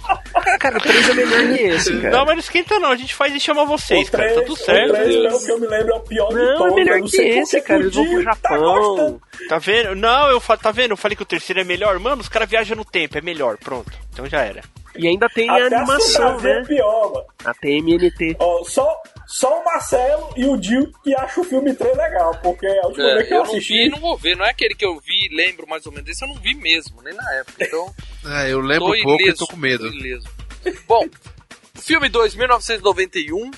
Cara, 0.60 0.78
o 0.78 0.82
3 0.82 1.10
é 1.10 1.14
melhor 1.14 1.58
que 1.58 1.64
esse, 1.64 1.98
cara. 2.02 2.10
Não, 2.18 2.26
mas 2.26 2.36
não 2.36 2.40
esquenta 2.40 2.80
não, 2.80 2.92
a 2.92 2.96
gente 2.98 3.16
faz 3.16 3.34
e 3.34 3.40
chama 3.40 3.64
vocês, 3.66 4.08
o 4.08 4.12
cara. 4.12 4.24
3, 4.26 4.40
Tá 4.40 4.46
tudo 4.46 4.58
certo. 4.58 4.90
o 4.90 4.94
3 4.94 5.08
Deus. 5.08 5.24
pelo 5.28 5.46
que 5.46 5.52
eu 5.52 5.60
me 5.60 5.68
lembro, 5.68 5.94
é 5.94 5.96
o 5.96 6.00
pior 6.02 6.28
de 6.30 6.36
Não, 6.36 6.58
todos. 6.58 6.72
é 6.74 6.76
melhor 6.76 7.00
não 7.00 7.08
que 7.08 7.22
esse, 7.22 7.62
cara. 7.62 7.80
Eles 7.80 7.96
vão 7.96 8.06
pro 8.06 8.24
tá 8.26 8.32
Japão. 8.34 8.89
Tá 9.48 9.58
vendo? 9.58 9.96
Não, 9.96 10.30
eu 10.30 10.40
fa... 10.40 10.58
tá 10.58 10.72
vendo? 10.72 10.92
Eu 10.92 10.98
falei 10.98 11.16
que 11.16 11.24
o 11.24 11.26
terceiro 11.26 11.60
é 11.60 11.64
melhor. 11.64 11.98
Mano, 12.00 12.22
os 12.22 12.30
caras 12.30 12.50
viajam 12.50 12.76
no 12.78 12.86
tempo, 12.86 13.18
é 13.18 13.22
melhor. 13.22 13.58
Pronto. 13.58 13.92
Então 14.12 14.26
já 14.28 14.42
era. 14.42 14.62
E 14.96 15.08
ainda 15.08 15.30
tem 15.30 15.50
a 15.50 15.54
Até 15.68 15.76
a 15.76 15.80
animação, 15.80 16.40
é 16.40 16.42
né? 16.60 16.64
pior, 16.68 17.14
mano. 17.14 17.26
A 17.46 17.54
TMNT. 17.54 18.36
Ó, 18.40 18.64
só, 18.66 19.02
só 19.28 19.62
o 19.62 19.64
Marcelo 19.64 20.34
e 20.36 20.46
o 20.46 20.58
Dil 20.58 20.92
que 21.04 21.16
acham 21.16 21.44
o 21.44 21.46
filme 21.48 21.74
3 21.74 21.96
legal, 21.96 22.36
porque 22.42 22.66
a 22.68 22.88
última 22.88 23.06
vez 23.14 23.20
É, 23.20 23.24
que 23.28 23.34
eu, 23.34 23.38
eu 23.38 23.44
não 23.44 23.52
vi 23.52 23.58
assisti. 23.58 23.86
e 23.86 23.90
não 23.90 24.00
vou 24.00 24.18
ver. 24.18 24.36
Não 24.36 24.44
é 24.46 24.50
aquele 24.50 24.76
que 24.76 24.86
eu 24.86 25.00
vi 25.00 25.28
e 25.32 25.36
lembro 25.36 25.68
mais 25.68 25.86
ou 25.86 25.92
menos. 25.92 26.10
Esse 26.10 26.26
eu 26.26 26.28
não 26.30 26.36
vi 26.36 26.54
mesmo, 26.56 27.02
nem 27.04 27.14
na 27.14 27.34
época. 27.36 27.64
Então. 27.64 27.94
É, 28.26 28.52
eu 28.52 28.60
lembro 28.60 28.88
Tô 28.88 29.02
pouco 29.02 29.22
e 29.22 29.24
ileso, 29.24 29.38
tô 29.38 29.48
com 29.48 29.56
medo. 29.56 29.90
tô. 29.90 30.72
Bom, 30.86 31.08
filme 31.76 32.10
2, 32.10 32.36
1991, 32.36 33.50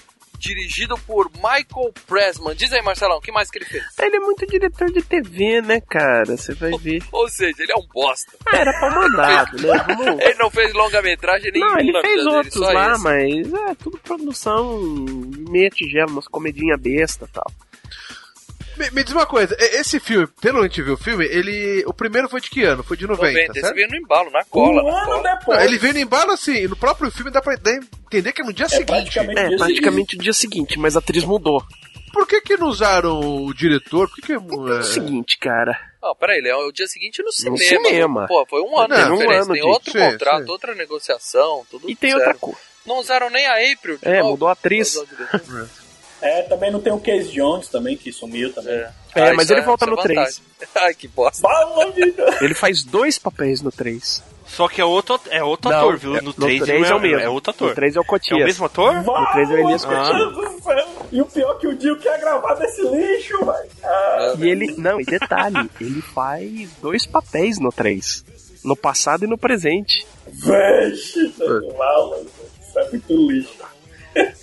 dirigido 0.42 0.98
por 1.06 1.30
Michael 1.36 1.94
Pressman. 2.08 2.56
Diz 2.56 2.74
aí, 2.74 2.82
Marcelão, 2.82 3.18
o 3.18 3.22
que 3.22 3.32
mais 3.32 3.50
que 3.50 3.60
ele 3.60 3.66
fez? 3.66 3.84
Ele 4.00 4.16
é 4.18 4.20
muito 4.20 4.46
diretor 4.48 4.92
de 4.92 5.02
TV, 5.02 5.62
né, 5.62 5.80
cara? 5.82 6.36
Você 6.36 6.54
vai 6.56 6.72
ver. 6.80 7.04
Ou 7.12 7.30
seja, 7.30 7.62
ele 7.64 7.72
é 7.72 7.76
um 7.76 7.86
bosta. 7.94 8.32
Ah, 8.46 8.58
era 8.58 8.74
pra 8.74 8.90
mandado, 8.90 9.58
né? 9.62 9.86
Vamos... 9.88 10.22
Ele 10.22 10.36
não 10.36 10.50
fez 10.50 10.74
longa-metragem 10.74 11.52
nenhum 11.52 11.68
Não, 11.68 11.80
ele 11.80 11.92
fez 12.02 12.16
dele, 12.24 12.36
outros 12.36 12.54
só 12.54 12.72
lá, 12.72 12.94
esse. 12.94 13.04
mas 13.04 13.54
é 13.54 13.76
tudo 13.76 13.98
produção 14.00 14.80
meia 15.50 15.70
tigela, 15.70 16.10
umas 16.10 16.28
comedinha 16.28 16.76
besta 16.78 17.26
e 17.26 17.34
tal. 17.34 17.52
Me, 18.82 18.92
me 18.92 19.04
diz 19.04 19.14
uma 19.14 19.26
coisa, 19.26 19.56
esse 19.60 20.00
filme, 20.00 20.28
pelo 20.42 20.60
que 20.60 20.66
a 20.66 20.68
gente 20.68 20.82
viu 20.82 20.94
o 20.96 20.98
filme, 20.98 21.26
ele. 21.26 21.84
O 21.86 21.94
primeiro 21.94 22.28
foi 22.28 22.42
de 22.42 22.50
que 22.50 22.64
ano? 22.64 22.84
Foi 22.84 22.98
de 22.98 23.06
90, 23.06 23.26
90, 23.28 23.52
esse 23.52 23.62
certo? 23.62 23.76
veio 23.76 23.88
no 23.90 23.96
embalo, 23.96 24.32
na 24.32 24.44
cola. 24.46 24.82
Um 24.84 24.92
na 24.92 24.98
ano 25.04 25.06
cola. 25.12 25.24
depois. 25.36 25.58
Não, 25.60 25.66
ele 25.66 25.78
veio 25.78 25.94
no 25.94 26.00
embalo 26.00 26.32
assim, 26.32 26.56
e 26.56 26.68
no 26.68 26.76
próprio 26.76 27.12
filme 27.12 27.30
dá 27.32 27.42
pra 27.42 27.54
entender 27.54 28.34
que 28.34 28.42
é 28.42 28.46
no 28.46 28.54
dia 28.54 28.68
seguinte. 28.68 28.88
praticamente 28.88 29.40
É, 29.40 29.48
dia 29.50 29.58
praticamente 29.58 30.16
o 30.16 30.20
dia 30.20 30.34
seguinte, 30.34 30.80
mas 30.80 30.96
a 30.96 31.00
atriz 31.00 31.24
mudou. 31.24 31.64
Por 32.12 32.28
que 32.28 32.42
que 32.42 32.58
não 32.58 32.68
usaram 32.68 33.20
o 33.20 33.54
diretor? 33.54 34.10
Por 34.10 34.16
que 34.16 34.22
que. 34.24 34.34
É 34.34 34.36
é, 34.36 34.40
o 34.40 34.84
seguinte, 34.84 35.38
cara. 35.38 35.80
Não, 36.02 36.16
peraí, 36.16 36.46
é 36.46 36.56
o 36.56 36.72
dia 36.72 36.88
seguinte 36.88 37.22
no 37.24 37.32
cinema. 37.32 37.58
cinema. 37.58 38.26
Pô, 38.28 38.46
foi 38.50 38.62
um 38.62 38.78
ano 38.80 38.90
Não, 38.96 39.18
de 39.18 39.24
um 39.26 39.32
ano 39.32 39.54
tem 39.54 39.62
outro 39.64 39.92
sim, 39.92 40.00
contrato, 40.00 40.44
sim. 40.46 40.52
outra 40.52 40.74
negociação, 40.76 41.64
tudo 41.70 41.90
E 41.90 41.96
tem 41.96 42.10
certo. 42.12 42.24
outra 42.26 42.40
coisa. 42.40 42.60
Não 42.86 42.98
usaram 42.98 43.30
nem 43.30 43.46
a 43.46 43.72
April. 43.72 43.98
de 44.00 44.08
É, 44.10 44.18
novo. 44.20 44.32
mudou 44.32 44.48
a 44.50 44.54
atriz. 44.54 44.96
É, 46.22 46.44
também 46.44 46.70
não 46.72 46.80
tem 46.80 46.94
o 46.94 47.00
Case 47.00 47.32
Jones 47.32 47.68
também, 47.68 47.98
que 47.98 48.12
sumiu 48.12 48.54
também. 48.54 48.74
É, 48.74 48.90
É, 49.16 49.30
Ah, 49.30 49.34
mas 49.34 49.50
ele 49.50 49.62
volta 49.62 49.86
isso 49.86 49.92
no 49.96 49.98
vantagem. 50.02 50.42
3. 50.60 50.70
Ai, 50.76 50.94
que 50.94 51.08
bosta. 51.08 51.42
Fala, 51.42 51.92
vida. 51.92 52.38
Ele 52.42 52.54
faz 52.54 52.84
dois 52.84 53.18
papéis 53.18 53.62
no 53.62 53.72
3. 53.72 54.24
Só 54.46 54.68
que 54.68 54.82
é 54.82 54.86
outro, 54.86 55.20
é 55.30 55.42
outro 55.42 55.72
ator, 55.74 55.98
viu? 55.98 56.22
No 56.22 56.34
3 56.34 56.62
3 56.64 56.90
é 56.90 56.94
o 56.96 57.00
mesmo. 57.00 57.20
É 57.20 57.30
outro 57.30 57.52
ator. 57.52 57.70
No 57.70 57.76
3 57.76 57.96
é 57.96 58.00
o 58.00 58.02
É 58.02 58.06
Cotias. 58.06 58.42
o 58.42 58.46
mesmo 58.46 58.66
ator? 58.66 58.94
No 58.96 59.32
3 59.32 59.50
é 59.50 59.54
o 59.54 59.58
Elias 59.58 59.82
céu. 59.82 59.92
E 61.12 61.22
o 61.22 61.26
pior 61.26 61.56
é 61.56 61.60
que 61.60 61.68
o 61.68 61.76
Dio 61.78 61.98
quer 62.00 62.20
gravar 62.20 62.54
desse 62.56 62.82
lixo, 62.82 63.38
velho. 63.46 63.70
Ah, 63.84 64.34
E 64.38 64.50
ele. 64.50 64.76
Não, 64.78 65.00
e 65.00 65.06
detalhe, 65.06 65.70
ele 65.80 66.02
faz 66.02 66.70
dois 66.82 67.06
papéis 67.06 67.60
no 67.60 67.72
3. 67.72 68.26
No 68.64 68.76
passado 68.76 69.24
e 69.24 69.28
no 69.28 69.38
presente. 69.38 70.06
Vixe, 70.28 71.34
mal, 71.78 72.10
mano. 72.12 72.26
Isso 72.62 72.80
é 72.80 72.90
muito 72.90 73.14
lixo. 73.32 73.54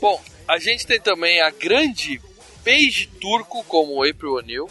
Bom, 0.01 0.21
a 0.49 0.59
gente 0.59 0.87
tem 0.87 0.99
também 1.01 1.41
a 1.41 1.51
grande 1.51 2.21
Paige 2.65 3.07
Turco 3.21 3.63
como 3.65 4.03
April 4.03 4.35
O'Neil. 4.35 4.69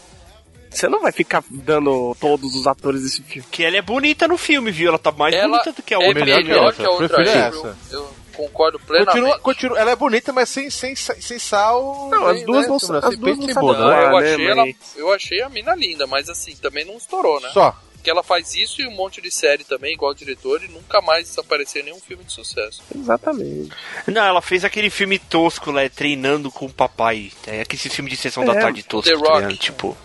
Você 0.70 0.88
não 0.90 1.02
vai 1.02 1.12
ficar 1.12 1.44
dando 1.50 2.16
todos 2.20 2.54
os 2.54 2.68
atores 2.68 3.02
desse 3.02 3.24
filme. 3.24 3.48
Que 3.50 3.64
ela 3.64 3.78
é 3.78 3.82
bonita 3.82 4.28
no 4.28 4.38
filme, 4.38 4.70
viu? 4.72 4.90
Ela 4.90 5.00
tá 5.00 5.12
mais 5.12 5.34
Ela 5.34 5.48
bonita 5.50 5.72
do 5.72 5.82
que 5.82 5.94
a 5.94 5.98
é 5.98 6.08
outra. 6.08 6.26
melhor, 6.26 6.44
melhor 6.44 6.74
que 6.74 6.86
a 6.86 6.90
outra 6.90 7.08
Prefiro 7.08 7.40
essa. 7.40 7.78
Eu 7.92 8.10
concordo 8.36 8.80
plenamente. 8.80 9.14
Continua, 9.16 9.40
continua, 9.40 9.80
ela 9.80 9.92
é 9.92 9.96
bonita, 9.96 10.32
mas 10.32 10.50
sem, 10.50 10.70
sem, 10.70 10.96
sem 10.96 11.40
sal. 11.40 12.10
Não, 12.12 12.28
as 12.28 12.44
duas 12.44 12.64
né, 12.64 12.68
não 12.68 12.80
são- 12.80 12.96
as 12.98 13.18
duas 13.18 13.38
peito 13.38 13.56
não 13.56 13.74
né? 13.74 14.06
eu, 14.06 14.20
né, 14.20 14.32
achei 14.34 14.48
ela, 14.48 14.66
eu 14.96 15.14
achei 15.14 15.42
a 15.42 15.50
mina 15.50 15.74
linda, 15.74 16.06
mas 16.06 16.30
assim, 16.30 16.56
também 16.56 16.86
não 16.86 16.98
estourou, 16.98 17.40
né? 17.40 17.50
Só. 17.54 17.76
Porque 18.08 18.12
ela 18.12 18.24
faz 18.24 18.56
isso 18.56 18.82
e 18.82 18.88
um 18.88 18.92
monte 18.92 19.20
de 19.22 19.30
série 19.30 19.66
também, 19.66 19.92
igual 19.94 20.14
o 20.14 20.16
diretor, 20.16 20.64
e 20.64 20.70
nunca 20.70 21.02
mais 21.02 21.38
apareceu 21.38 21.82
em 21.82 21.86
nenhum 21.86 22.00
filme 22.00 22.24
de 22.24 22.32
sucesso. 22.32 22.82
Exatamente. 22.96 23.70
Não, 24.08 24.24
ela 24.24 24.42
fez 24.42 24.64
aquele 24.64 24.90
filme 24.90 25.20
tosco 25.20 25.72
lá, 25.72 25.82
treinando 25.90 26.50
com 26.50 26.68
o 26.68 26.72
papai. 26.72 27.34
É 27.46 27.60
aquele 27.60 27.82
filme 27.94 28.10
de 28.10 28.16
sessão 28.16 28.46
da 28.46 28.54
É, 28.54 28.62
tarde 28.62 28.82
tosco, 28.84 29.12
The 29.12 29.18
tá 29.18 29.28
Rock. 29.28 29.36
ligado? 29.42 29.58
Tipo. 29.58 29.98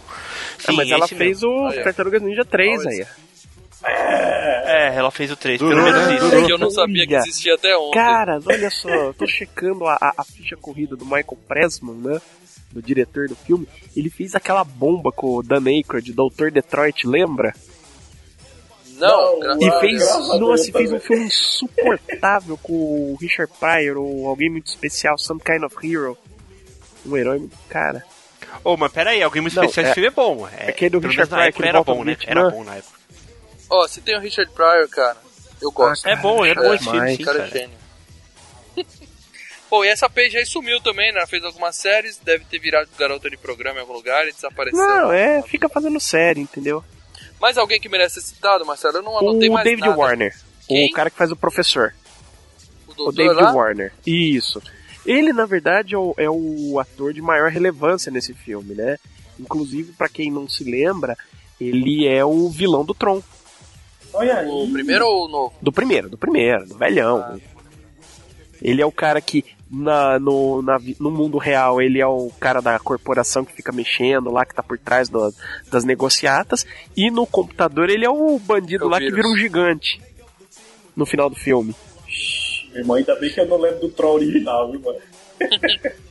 Ah, 0.67 0.73
mas 0.73 0.89
Sim, 0.89 0.95
ela 0.95 1.07
fez 1.07 1.21
mesmo. 1.21 1.49
o 1.49 1.67
Aí, 1.69 1.79
ó. 1.79 1.85
Tartarugas 1.85 2.23
Ninja 2.23 2.45
3 2.45 2.81
Olha 2.81 2.89
aí. 2.91 3.07
É, 3.85 4.95
ela 4.97 5.13
fez 5.13 5.31
o 5.31 5.37
3, 5.37 5.61
Durou, 5.61 5.75
pelo 5.77 5.85
menos 5.93 6.09
né? 6.09 6.15
isso. 6.17 6.29
Durou. 6.29 6.47
Que 6.47 6.53
eu 6.53 6.59
não 6.59 6.71
sabia 6.73 7.07
que 7.07 7.15
existia 7.15 7.55
até 7.55 7.77
ontem. 7.77 7.95
Cara, 8.01 8.41
olha 8.45 8.71
só, 8.71 8.89
eu 8.89 9.15
tô 9.15 9.29
checando 9.29 9.87
a, 9.87 9.95
a, 10.01 10.13
a 10.19 10.25
ficha 10.25 10.57
corrida 10.57 10.97
do 10.97 11.05
Michael 11.05 11.39
Pressman, 11.47 11.95
né? 11.95 12.21
Do 12.73 12.83
diretor 12.83 13.29
do 13.29 13.37
filme. 13.37 13.69
Ele 13.97 14.11
fez 14.11 14.35
aquela 14.35 14.65
bomba 14.65 15.13
com 15.13 15.37
o 15.37 15.43
Dan 15.43 15.63
Aykroyd, 15.69 16.13
Doutor 16.13 16.51
Detroit, 16.51 17.07
lembra? 17.07 17.55
Não, 19.03 19.39
Não, 19.41 19.59
E 19.61 19.81
fez, 19.81 19.99
graças 19.99 20.41
nossa, 20.41 20.69
e 20.69 20.73
fez 20.73 20.93
um 20.93 21.01
filme 21.01 21.25
insuportável 21.27 22.57
com 22.59 22.73
o 22.73 23.17
Richard 23.21 23.53
Pryor, 23.59 23.97
ou 23.99 24.29
alguém 24.29 24.51
muito 24.51 24.67
especial, 24.69 25.19
Some 25.19 25.41
Kind 25.41 25.63
of 25.65 25.77
Hero. 25.87 26.17
Um 27.05 27.17
herói 27.17 27.39
muito. 27.41 27.57
Cara. 27.69 28.05
Ô, 28.65 28.77
mas 28.77 28.93
pera 28.93 29.11
aí, 29.11 29.23
alguém 29.23 29.43
muito 29.43 29.57
Não, 29.57 29.65
especial 29.65 29.87
é- 29.87 29.89
esse 29.89 29.95
filme 29.95 30.09
é 30.09 30.11
bom. 30.11 30.49
É, 30.49 30.69
aquele 30.71 30.91
do 30.91 31.01
pelo 31.01 31.11
Richard 31.11 31.31
menos 31.31 31.31
na 31.31 31.37
Pryor 31.37 31.53
que 31.53 31.69
era 31.69 31.83
bom, 31.83 32.05
né? 32.05 32.17
Era 32.27 32.51
bom 32.51 32.65
na 32.65 32.77
época. 32.77 32.99
Ó, 33.69 33.89
se 33.89 34.01
tem 34.03 34.17
o 34.17 34.21
Richard 34.21 34.53
Pryor, 34.53 34.89
cara, 34.89 35.17
eu 35.61 35.71
gosto. 35.73 36.07
É 36.07 36.15
bom, 36.17 36.45
é 36.45 36.55
bom 36.55 36.73
esse 36.75 36.85
filme, 36.85 37.17
sim, 37.17 37.25
cara. 37.25 37.39
é 37.39 37.49
cara. 37.49 37.59
gênio. 37.59 37.79
Bom, 39.71 39.83
e 39.83 39.89
essa 39.89 40.07
Paige 40.11 40.37
aí 40.37 40.45
sumiu 40.45 40.79
também, 40.83 41.11
né? 41.15 41.27
Fez 41.27 41.43
algumas 41.43 41.75
séries, 41.77 42.19
deve 42.19 42.45
ter 42.45 42.59
virado 42.59 42.91
garota 42.99 43.31
de 43.31 43.39
programa 43.39 43.79
em 43.79 43.81
algum 43.81 43.95
lugar 43.95 44.29
e 44.29 44.33
desapareceu. 44.33 44.79
Não, 44.79 45.11
é, 45.11 45.41
fica 45.41 45.67
fazendo 45.67 45.99
série, 45.99 46.43
entendeu? 46.43 46.85
Mais 47.43 47.59
alguém 47.59 47.81
que 47.81 47.89
merece 47.89 48.21
ser 48.23 48.29
citado, 48.29 48.65
Marcelo? 48.65 48.99
Eu 48.99 49.03
não 49.03 49.19
anotei 49.19 49.49
O 49.49 49.53
mais 49.55 49.65
David 49.65 49.89
nada. 49.89 49.99
Warner. 49.99 50.35
Quem? 50.69 50.89
O 50.89 50.93
cara 50.93 51.11
que 51.11 51.17
faz 51.17 51.33
o 51.33 51.37
professor. 51.37 51.93
O 52.97 53.09
O 53.09 53.13
David 53.13 53.35
lá? 53.35 53.53
Warner. 53.53 53.93
Isso. 54.07 54.63
Ele, 55.05 55.33
na 55.33 55.45
verdade, 55.45 55.97
é 55.97 55.99
o, 55.99 56.15
é 56.17 56.31
o 56.31 56.79
ator 56.79 57.13
de 57.13 57.21
maior 57.21 57.51
relevância 57.51 58.13
nesse 58.13 58.33
filme, 58.33 58.75
né? 58.75 58.97
Inclusive, 59.41 59.93
pra 59.93 60.09
quem 60.09 60.31
não 60.31 60.49
se 60.49 60.63
lembra, 60.63 61.19
ele 61.61 62.07
é 62.07 62.25
o 62.25 62.49
vilão 62.49 62.85
do 62.85 62.95
Tron. 62.95 63.21
Olha 64.15 64.39
aí. 64.39 64.47
O 64.49 64.71
primeiro 64.71 65.05
ou 65.05 65.25
o 65.25 65.29
novo? 65.29 65.55
Do 65.61 65.73
primeiro, 65.73 66.09
do 66.09 66.17
primeiro, 66.17 66.65
do 66.69 66.79
velhão. 66.79 67.41
Ele 68.63 68.81
é 68.81 68.87
o 68.87 68.93
cara 68.93 69.21
que 69.21 69.45
na, 69.71 70.19
no, 70.19 70.63
na 70.63 70.79
no 71.01 71.11
mundo 71.11 71.39
real 71.39 71.81
ele 71.81 71.99
é 72.01 72.07
o 72.07 72.31
cara 72.39 72.61
da 72.61 72.79
corporação 72.79 73.45
que 73.45 73.53
fica 73.53 73.73
mexendo 73.73 74.31
lá, 74.31 74.45
que 74.45 74.55
tá 74.55 74.63
por 74.63 74.79
trás 74.79 75.09
do- 75.09 75.35
das 75.71 75.85
negociatas. 75.85 76.67
E 76.97 77.11
no 77.11 77.27
computador 77.27 77.91
ele 77.91 78.05
é 78.05 78.11
o 78.11 78.39
bandido 78.39 78.85
É 78.85 78.87
o 78.87 78.91
lá 78.91 78.99
que 78.99 79.05
vírus. 79.07 79.17
vira 79.17 79.29
um 79.29 79.37
gigante. 79.37 80.01
No 80.95 81.07
final 81.07 81.29
do 81.31 81.37
filme. 81.37 81.75
Meu 82.71 82.81
irmão, 82.81 82.97
ainda 82.97 83.15
bem 83.17 83.31
que 83.33 83.41
eu 83.41 83.47
não 83.47 83.57
lembro 83.59 83.81
do 83.81 83.89
Troll 83.89 84.15
original, 84.17 84.71
viu, 84.71 84.81
mano? 84.81 84.99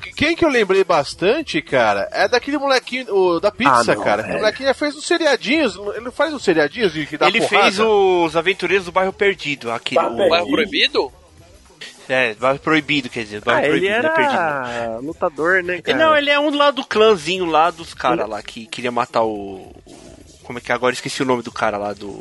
Que- 0.00 0.12
quem 0.12 0.36
que 0.36 0.44
eu 0.44 0.48
lembrei 0.48 0.84
bastante, 0.84 1.60
cara, 1.60 2.08
é 2.12 2.28
daquele 2.28 2.56
molequinho 2.56 3.12
o, 3.12 3.40
da 3.40 3.50
pizza, 3.50 3.72
Ah, 3.92 3.96
não, 3.96 4.02
cara. 4.02 4.22
O 4.22 4.32
molequinho 4.34 4.68
já 4.68 4.74
fez 4.74 4.94
uns 4.96 5.04
seriadinhos. 5.04 5.74
Ele 5.76 6.00
não 6.04 6.12
faz 6.12 6.32
uns 6.32 6.44
seriadinhos 6.44 6.92
que 6.92 7.18
dá 7.18 7.26
Ele 7.26 7.40
porrada? 7.40 7.62
fez 7.64 7.80
os 7.80 8.36
Aventureiros 8.36 8.86
do 8.86 8.92
Bairro 8.92 9.12
Perdido, 9.12 9.70
aquele. 9.72 10.00
Bairro 10.00 10.14
o- 10.14 10.16
Perdido? 10.16 10.30
Bairro 10.30 10.50
Proibido? 10.50 11.12
É, 12.08 12.34
Bairro 12.34 12.58
Proibido, 12.58 13.08
quer 13.08 13.24
dizer. 13.24 13.42
Ah, 13.46 13.58
ele 13.60 13.68
Proibido, 13.68 13.94
é 14.06 14.10
perdido. 14.10 14.34
era 14.34 14.98
lutador, 15.00 15.62
né, 15.62 15.74
Ele, 15.74 15.82
cara? 15.82 15.98
não, 15.98 16.16
ele 16.16 16.30
é 16.30 16.38
um 16.38 16.54
lá 16.54 16.70
do 16.70 16.84
clãzinho 16.84 17.44
lá 17.46 17.70
dos 17.70 17.94
caras 17.94 18.28
lá 18.28 18.42
que 18.42 18.66
queria 18.66 18.92
matar 18.92 19.22
o, 19.24 19.72
Como 20.44 20.58
é 20.58 20.62
que 20.62 20.70
é? 20.70 20.74
agora 20.74 20.92
esqueci 20.94 21.22
o 21.22 21.26
nome 21.26 21.42
do 21.42 21.50
cara 21.52 21.76
lá 21.76 21.92
do. 21.92 22.12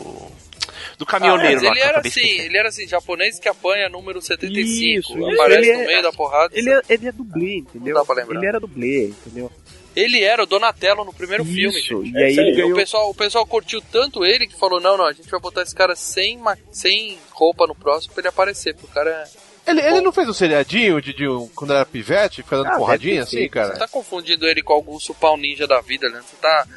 Do 0.98 1.04
Ah, 1.04 1.06
caminhoneiro 1.08 1.56
mas 1.56 1.63
lá 1.63 1.71
ele 1.71 1.80
era 1.80 2.00
assim, 2.00 2.08
esquecendo. 2.10 2.41
ele 2.43 2.58
era 2.58 2.69
assim, 2.69 2.88
japonês 2.88 3.39
que 3.39 3.50
apanha 3.50 3.89
número 3.89 4.21
75. 4.21 5.00
Isso, 5.19 5.26
aparece 5.34 5.69
ele 5.69 5.78
no 5.78 5.84
é- 5.84 5.88
meio 5.88 6.04
da 6.04 6.12
porrada. 6.12 6.54
Ele 6.58 6.69
é, 6.69 6.82
ele 6.89 7.08
é 7.08 7.12
dublê, 7.12 7.58
entendeu? 7.58 7.93
Não 7.95 8.02
dá 8.02 8.06
pra 8.06 8.15
lembrar. 8.15 8.38
Ele 8.38 8.45
era 8.48 8.60
dublê, 8.60 9.08
entendeu? 9.08 9.52
Ele 9.95 10.24
era 10.24 10.43
o 10.43 10.45
Donatello 10.45 11.04
no 11.06 11.13
primeiro 11.13 11.43
filme. 11.45 11.78
Isso, 11.80 12.04
gente. 12.04 12.13
e 12.13 12.17
aí 12.24 12.32
isso 12.32 12.39
aí, 12.41 12.48
ele 12.48 12.58
E 12.60 12.60
o 12.63 12.63
ganhou... 12.67 12.78
pessoal, 12.78 13.10
o 13.10 13.15
pessoal 13.15 13.45
curtiu 13.45 13.82
tanto 13.91 14.26
ele 14.26 14.48
que 14.48 14.58
falou: 14.60 14.80
não, 14.82 14.98
não, 14.98 15.06
a 15.06 15.13
gente 15.13 15.30
vai 15.30 15.39
botar 15.39 15.62
esse 15.63 15.74
cara 15.76 15.95
sem, 15.95 16.39
sem 16.71 17.17
roupa 17.32 17.65
no 17.67 17.76
próximo 17.76 18.13
pra 18.13 18.21
ele 18.21 18.28
aparecer, 18.30 18.74
porque 18.74 18.88
o 18.88 18.93
cara 18.93 19.10
é. 19.10 19.44
Ele, 19.67 19.82
ele 19.82 20.01
não 20.01 20.12
fez 20.12 20.28
um 20.30 20.34
seriadinho 20.34 21.01
de, 21.01 21.13
de 21.13 21.28
um- 21.28 21.47
quando 21.56 21.73
era 21.73 21.86
pivete, 21.86 22.43
fica 22.43 22.58
dando 22.58 22.67
Ah, 22.67 22.78
porradinha 22.78 23.23
assim, 23.23 23.38
feito. 23.38 23.51
cara? 23.51 23.73
Você 23.73 23.80
tá 23.80 23.88
confundindo 23.88 24.45
ele 24.47 24.62
com 24.62 24.73
algum 24.73 24.99
supal 24.99 25.36
ninja 25.38 25.65
da 25.67 25.82
vida, 25.82 26.10
né? 26.10 26.21
Você 26.28 26.36
tá. 26.41 26.67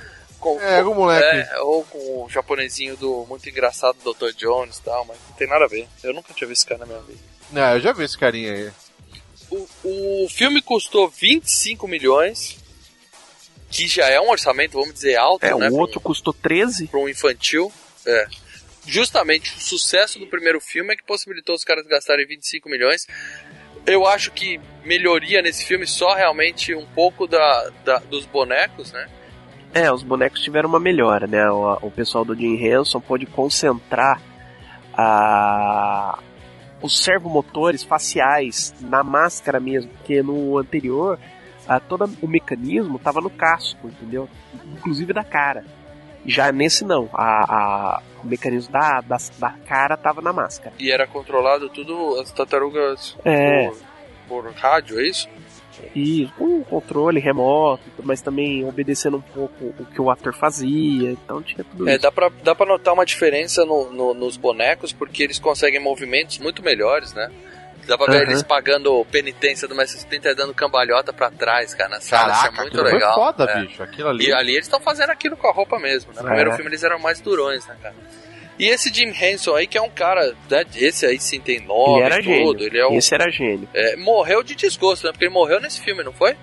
Com, 0.40 0.60
É, 0.60 0.78
algum 0.78 0.94
moleque. 0.94 1.24
É, 1.52 1.60
ou 1.60 1.82
com 1.84 1.98
o 2.24 2.28
japonesinho 2.30 2.96
do 2.96 3.26
muito 3.28 3.48
engraçado 3.48 3.96
Dr. 4.04 4.30
Jones 4.36 4.78
e 4.78 4.82
tal, 4.82 5.04
mas 5.04 5.16
não 5.28 5.34
tem 5.36 5.48
nada 5.48 5.64
a 5.64 5.68
ver. 5.68 5.88
Eu 6.02 6.14
nunca 6.14 6.32
tinha 6.32 6.46
visto 6.46 6.60
esse 6.62 6.66
cara 6.66 6.80
na 6.80 6.86
minha 6.86 7.00
vida. 7.00 7.18
Não, 7.50 7.72
eu 7.74 7.80
já 7.80 7.92
vi 7.92 8.04
esse 8.04 8.16
carinha 8.16 8.52
aí. 8.52 8.70
O, 9.50 9.66
o 10.24 10.28
filme 10.30 10.62
custou 10.62 11.08
25 11.08 11.88
milhões, 11.88 12.56
que 13.70 13.88
já 13.88 14.06
é 14.08 14.20
um 14.20 14.30
orçamento, 14.30 14.72
vamos 14.78 14.94
dizer, 14.94 15.16
alto, 15.16 15.44
É, 15.44 15.48
né? 15.54 15.66
o 15.68 15.72
pra 15.72 15.80
outro 15.80 16.00
custou 16.00 16.32
13. 16.32 16.86
para 16.86 17.00
um 17.00 17.08
infantil. 17.08 17.72
É. 18.06 18.26
Justamente 18.90 19.54
o 19.54 19.60
sucesso 19.60 20.18
do 20.18 20.26
primeiro 20.26 20.60
filme 20.60 20.94
é 20.94 20.96
que 20.96 21.04
possibilitou 21.04 21.54
os 21.54 21.62
caras 21.62 21.86
gastarem 21.86 22.26
25 22.26 22.68
milhões. 22.70 23.06
Eu 23.86 24.06
acho 24.06 24.30
que 24.32 24.58
melhoria 24.84 25.42
nesse 25.42 25.64
filme 25.66 25.86
só 25.86 26.14
realmente 26.14 26.74
um 26.74 26.86
pouco 26.86 27.26
da, 27.26 27.70
da- 27.84 27.98
dos 27.98 28.24
bonecos, 28.24 28.90
né? 28.92 29.06
É, 29.74 29.92
os 29.92 30.02
bonecos 30.02 30.40
tiveram 30.40 30.68
uma 30.70 30.80
melhora, 30.80 31.26
né? 31.26 31.50
O, 31.50 31.74
o 31.82 31.90
pessoal 31.90 32.24
do 32.24 32.34
Jim 32.34 32.54
Henson 32.56 32.98
pôde 33.00 33.26
concentrar 33.26 34.20
a, 34.94 36.18
os 36.82 36.98
servomotores 37.02 37.82
faciais 37.82 38.74
na 38.80 39.02
máscara 39.02 39.60
mesmo, 39.60 39.90
porque 39.92 40.22
no 40.22 40.56
anterior 40.58 41.18
a, 41.66 41.78
todo 41.78 42.10
o 42.22 42.26
mecanismo 42.26 42.96
estava 42.96 43.20
no 43.20 43.30
casco, 43.30 43.88
entendeu? 43.88 44.28
Inclusive 44.78 45.12
da 45.12 45.22
cara. 45.24 45.64
Já 46.26 46.52
nesse 46.52 46.84
não, 46.84 47.08
a, 47.12 47.96
a- 47.96 48.02
o 48.22 48.26
mecanismo 48.26 48.72
da, 48.72 49.00
da, 49.00 49.16
da 49.38 49.50
cara 49.66 49.94
estava 49.94 50.20
na 50.20 50.32
máscara. 50.32 50.74
E 50.78 50.90
era 50.90 51.06
controlado 51.06 51.68
tudo, 51.68 52.18
as 52.20 52.30
tartarugas 52.32 53.16
É. 53.24 53.68
por, 54.28 54.44
por 54.44 54.52
rádio, 54.52 54.98
é 55.00 55.04
isso? 55.06 55.28
E 55.94 56.28
com 56.36 56.44
um 56.58 56.64
controle 56.64 57.20
remoto, 57.20 57.84
mas 58.02 58.20
também 58.20 58.64
obedecendo 58.68 59.18
um 59.18 59.20
pouco 59.20 59.66
o 59.78 59.86
que 59.86 60.00
o 60.02 60.10
ator 60.10 60.34
fazia, 60.34 61.12
então 61.12 61.40
tinha 61.40 61.62
tudo 61.62 61.88
É, 61.88 61.92
isso. 61.92 62.02
dá 62.02 62.10
pra, 62.10 62.28
dá 62.42 62.52
pra 62.52 62.66
notar 62.66 62.92
uma 62.92 63.06
diferença 63.06 63.64
no- 63.64 63.88
no- 63.92 64.12
nos 64.12 64.36
bonecos, 64.36 64.92
porque 64.92 65.22
eles 65.22 65.38
conseguem 65.38 65.78
movimentos 65.80 66.38
muito 66.40 66.64
melhores, 66.64 67.14
né? 67.14 67.30
Dá 67.88 67.96
pra 67.96 68.06
ver 68.12 68.22
Aham. 68.22 68.30
eles 68.30 68.42
pagando 68.42 69.04
penitência 69.10 69.66
do 69.66 69.74
Mestre 69.74 69.98
Splinter 69.98 70.34
dando 70.36 70.52
cambalhota 70.54 71.12
pra 71.12 71.30
trás, 71.30 71.74
cara, 71.74 71.88
na 71.90 72.00
sala. 72.00 72.32
Isso 72.34 72.46
é 72.46 72.50
muito 72.50 72.82
legal. 72.82 73.14
foi 73.14 73.24
foda, 73.24 73.44
É. 73.50 73.60
bicho. 73.62 73.82
Aquilo 73.82 74.08
ali. 74.10 74.26
E 74.26 74.32
ali 74.32 74.52
eles 74.52 74.66
estão 74.66 74.78
fazendo 74.80 75.10
aquilo 75.10 75.36
com 75.36 75.48
a 75.48 75.52
roupa 75.52 75.78
mesmo. 75.78 76.12
No 76.12 76.20
É. 76.20 76.22
primeiro 76.22 76.52
filme 76.52 76.68
eles 76.70 76.84
eram 76.84 76.98
mais 76.98 77.20
durões, 77.20 77.66
né, 77.66 77.74
cara? 77.82 77.94
E 78.58 78.66
esse 78.68 78.92
Jim 78.92 79.10
Henson 79.18 79.54
aí, 79.54 79.66
que 79.66 79.78
é 79.78 79.80
um 79.82 79.88
cara, 79.88 80.34
né, 80.50 80.64
esse 80.76 81.06
aí 81.06 81.18
sim 81.20 81.40
tem 81.40 81.60
nome 81.60 82.00
Ele 82.00 82.02
era 82.02 82.16
tudo, 82.16 82.24
gênio. 82.58 82.62
ele 82.64 82.78
é 82.78 82.86
um, 82.88 82.94
Esse 82.98 83.14
era 83.14 83.30
gênio. 83.30 83.68
é, 83.72 83.96
morreu 83.96 84.42
de 84.42 84.54
desgosto, 84.54 85.06
né? 85.06 85.12
Porque 85.12 85.24
ele 85.24 85.32
morreu 85.32 85.60
nesse 85.60 85.80
filme, 85.80 86.02
não 86.02 86.12
foi? 86.12 86.36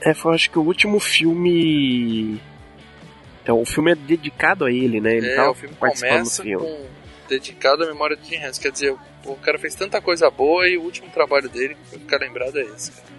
É, 0.00 0.12
foi 0.14 0.34
acho 0.34 0.50
que 0.50 0.58
o 0.58 0.62
último 0.62 0.98
filme. 0.98 2.40
Então, 3.42 3.60
o 3.60 3.64
filme 3.66 3.92
é 3.92 3.94
dedicado 3.94 4.64
a 4.64 4.70
ele, 4.72 5.00
né? 5.00 5.14
Ele 5.16 5.28
é, 5.30 5.36
tava 5.36 5.50
o 5.50 5.54
filme 5.54 5.74
participando 5.78 6.10
começa 6.12 6.42
do 6.42 6.48
filme. 6.48 6.66
com 6.66 6.86
dedicado 7.32 7.84
à 7.84 7.86
memória 7.86 8.16
de 8.16 8.28
Jim 8.28 8.36
Henson. 8.36 8.60
Quer 8.60 8.72
dizer, 8.72 8.94
o 9.24 9.34
cara 9.36 9.58
fez 9.58 9.74
tanta 9.74 10.00
coisa 10.00 10.30
boa 10.30 10.68
e 10.68 10.76
o 10.76 10.82
último 10.82 11.08
trabalho 11.10 11.48
dele, 11.48 11.74
que 11.74 11.90
vai 11.90 12.00
ficar 12.00 12.18
lembrado 12.18 12.58
é 12.58 12.62
esse. 12.62 12.92
Cara. 12.92 13.12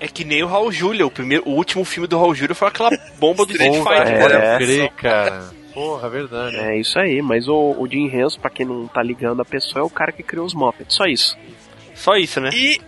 É 0.00 0.08
que 0.08 0.24
nem 0.24 0.42
o 0.42 0.46
Raul 0.46 0.72
Júlia. 0.72 1.06
O, 1.06 1.10
primeiro, 1.10 1.48
o 1.48 1.52
último 1.52 1.84
filme 1.84 2.08
do 2.08 2.18
Raul 2.18 2.34
Júlia 2.34 2.54
foi 2.54 2.68
aquela 2.68 2.90
bomba 3.18 3.46
do 3.46 3.52
Street 3.52 3.72
Porra, 3.72 3.96
Fighter. 3.96 4.14
é. 4.14 4.20
pode 4.20 4.34
né? 4.34 4.58
crer, 4.58 4.90
cara. 4.92 5.50
Porra, 5.72 6.08
verdade. 6.08 6.56
É 6.56 6.78
isso 6.78 6.98
aí, 6.98 7.20
mas 7.20 7.48
o, 7.48 7.74
o 7.78 7.88
Jim 7.88 8.06
Henson, 8.06 8.38
pra 8.40 8.50
quem 8.50 8.64
não 8.64 8.86
tá 8.86 9.02
ligando 9.02 9.42
a 9.42 9.44
pessoa, 9.44 9.82
é 9.82 9.84
o 9.84 9.90
cara 9.90 10.12
que 10.12 10.22
criou 10.22 10.46
os 10.46 10.54
Muppets, 10.54 10.94
só 10.94 11.04
isso. 11.04 11.36
Só 11.94 12.16
isso, 12.16 12.40
né? 12.40 12.50
E 12.52 12.80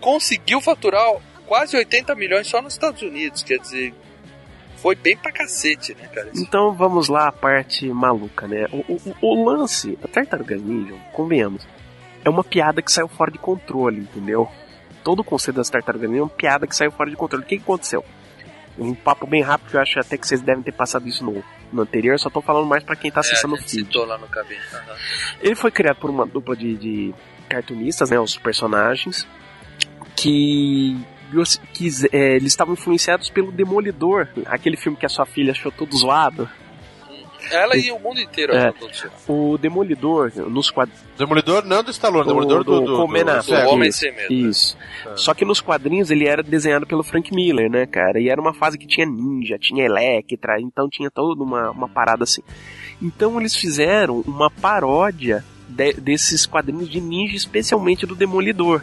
conseguiu 0.00 0.58
faturar 0.60 1.14
quase 1.46 1.76
80 1.76 2.14
milhões 2.14 2.46
só 2.46 2.62
nos 2.62 2.72
Estados 2.72 3.02
Unidos, 3.02 3.42
quer 3.42 3.58
dizer, 3.58 3.92
foi 4.82 4.94
bem 4.96 5.16
pra 5.16 5.30
cacete, 5.30 5.94
né, 5.94 6.08
cara? 6.08 6.28
Isso. 6.34 6.42
Então 6.42 6.72
vamos 6.74 7.08
lá 7.08 7.28
a 7.28 7.32
parte 7.32 7.88
maluca, 7.88 8.48
né? 8.48 8.66
O, 8.72 8.78
o, 8.94 9.16
o 9.22 9.44
lance, 9.48 9.96
a 10.02 10.08
Tartaruga 10.08 10.56
Ninja, 10.56 10.94
convenhamos, 11.12 11.66
é 12.24 12.28
uma 12.28 12.42
piada 12.44 12.82
que 12.82 12.90
saiu 12.90 13.06
fora 13.08 13.30
de 13.30 13.38
controle, 13.38 14.00
entendeu? 14.00 14.48
Todo 15.04 15.20
o 15.20 15.24
conceito 15.24 15.56
das 15.56 15.70
Tartarugas 15.70 16.10
Ninja 16.10 16.20
é 16.20 16.24
uma 16.24 16.28
piada 16.30 16.66
que 16.66 16.74
saiu 16.76 16.90
fora 16.90 17.08
de 17.08 17.16
controle. 17.16 17.44
O 17.44 17.46
que, 17.46 17.54
aconteceu? 17.56 18.04
Um 18.78 18.94
papo 18.94 19.26
bem 19.26 19.42
rápido, 19.42 19.70
que 19.70 19.76
eu 19.76 19.80
acho 19.80 20.00
até 20.00 20.16
que 20.16 20.26
vocês 20.26 20.40
devem 20.40 20.62
ter 20.62 20.72
passado 20.72 21.06
isso 21.06 21.22
no, 21.24 21.44
no 21.72 21.82
anterior, 21.82 22.18
só 22.18 22.30
tô 22.30 22.40
falando 22.40 22.66
mais 22.66 22.82
pra 22.82 22.96
quem 22.96 23.10
tá 23.10 23.20
É, 23.20 23.22
acessando 23.22 23.54
a 23.54 23.58
o 23.58 23.60
gente 23.60 23.70
feed. 23.70 23.84
citou 23.86 24.04
lá 24.06 24.16
no 24.18 24.26
cabine. 24.28 24.60
Aham. 24.72 24.96
Ele 25.40 25.54
foi 25.54 25.70
criado 25.70 25.96
por 25.96 26.08
uma 26.10 26.26
dupla 26.26 26.56
de, 26.56 26.76
de 26.76 27.14
cartunistas, 27.48 28.10
né, 28.10 28.18
os 28.18 28.36
personagens, 28.38 29.26
que, 30.16 30.96
que 31.72 31.88
é, 32.12 32.36
eles 32.36 32.52
estavam 32.52 32.74
influenciados 32.74 33.30
pelo 33.30 33.50
Demolidor, 33.52 34.28
aquele 34.46 34.76
filme 34.76 34.96
que 34.96 35.06
a 35.06 35.08
sua 35.08 35.26
filha 35.26 35.52
achou 35.52 35.70
todo 35.72 35.96
zoado. 35.96 36.48
Ela 37.50 37.76
e 37.76 37.90
o 37.90 37.98
mundo 37.98 38.20
inteiro 38.20 38.54
É. 38.54 38.72
O 39.26 39.58
Demolidor, 39.58 40.30
nos 40.48 40.70
quadrinhos. 40.70 41.02
Demolidor 41.18 41.64
não 41.64 41.82
do 41.82 41.90
Stallone, 41.90 42.26
Demolidor 42.28 42.62
do, 42.62 42.72
do, 42.72 42.80
do, 42.80 42.86
do 42.86 42.96
Affleck. 43.40 43.58
cego. 43.60 43.70
Homem 43.72 43.88
Isso, 43.88 43.98
Sem 43.98 44.12
Medo. 44.14 44.32
Isso. 44.32 44.78
É. 45.06 45.16
Só 45.16 45.34
que 45.34 45.44
nos 45.44 45.60
quadrinhos 45.60 46.10
ele 46.12 46.26
era 46.28 46.40
desenhado 46.42 46.86
pelo 46.86 47.02
Frank 47.02 47.34
Miller, 47.34 47.68
né, 47.68 47.84
cara? 47.84 48.20
E 48.20 48.28
era 48.28 48.40
uma 48.40 48.54
fase 48.54 48.78
que 48.78 48.86
tinha 48.86 49.04
ninja, 49.06 49.58
tinha 49.58 49.84
Electra, 49.84 50.60
então 50.60 50.88
tinha 50.88 51.10
toda 51.10 51.42
uma, 51.42 51.72
uma 51.72 51.88
parada 51.88 52.22
assim. 52.22 52.42
Então 53.02 53.38
eles 53.40 53.56
fizeram 53.56 54.20
uma 54.24 54.48
paródia 54.48 55.44
de- 55.68 55.94
desses 55.94 56.46
quadrinhos 56.46 56.88
de 56.88 57.00
ninja, 57.00 57.34
especialmente 57.36 58.06
do 58.06 58.14
Demolidor. 58.14 58.82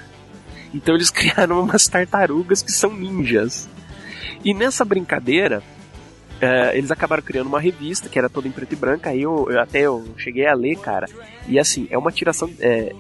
Então 0.74 0.96
eles 0.96 1.10
criaram 1.12 1.62
umas 1.62 1.88
tartarugas 1.88 2.62
que 2.62 2.72
são 2.72 2.94
ninjas. 2.94 3.70
E 4.44 4.54
nessa 4.54 4.86
brincadeira, 4.86 5.62
eh, 6.40 6.78
eles 6.78 6.92
acabaram 6.92 7.24
criando 7.24 7.48
uma 7.48 7.60
revista 7.60 8.08
que 8.08 8.18
era 8.18 8.30
toda 8.30 8.48
em 8.48 8.52
preto 8.52 8.74
e 8.74 8.76
branco. 8.76 9.10
Aí 9.10 9.22
eu, 9.22 9.48
eu 9.50 9.60
até 9.60 9.82
eu 9.82 10.08
cheguei 10.18 10.48
a 10.48 10.54
ler, 10.54 10.78
cara. 10.78 11.08
E 11.48 11.60
assim, 11.60 11.88
é 11.90 11.98
uma 11.98 12.12
tiração. 12.12 12.50
É, 12.60 12.94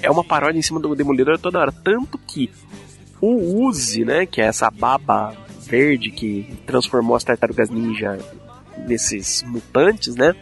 é 0.00 0.10
uma 0.10 0.24
paródia 0.24 0.58
em 0.58 0.62
cima 0.62 0.80
do 0.80 0.94
Demolidor 0.94 1.38
toda 1.38 1.58
hora. 1.58 1.72
Tanto 1.72 2.16
que 2.18 2.50
o 3.20 3.64
Uzi, 3.66 4.04
né? 4.04 4.24
Que 4.24 4.40
é 4.40 4.46
essa 4.46 4.70
baba 4.70 5.36
verde 5.66 6.10
que 6.10 6.58
transformou 6.66 7.14
as 7.14 7.24
tartarugas 7.24 7.68
ninja 7.68 8.18
nesses 8.86 9.42
mutantes, 9.42 10.14
né? 10.14 10.34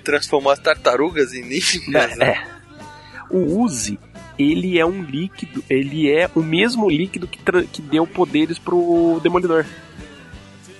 transformou 0.00 0.52
as 0.52 0.58
tartarugas 0.58 1.32
em 1.32 1.42
ninjas, 1.42 2.16
né? 2.16 2.26
É. 2.26 2.60
O 3.30 3.60
Uzi, 3.60 3.98
ele 4.40 4.78
é 4.78 4.86
um 4.86 5.02
líquido, 5.02 5.62
ele 5.68 6.10
é 6.10 6.30
o 6.34 6.40
mesmo 6.40 6.88
líquido 6.88 7.26
que, 7.26 7.38
que 7.66 7.82
deu 7.82 8.06
poderes 8.06 8.58
pro 8.58 9.20
Demolidor. 9.22 9.66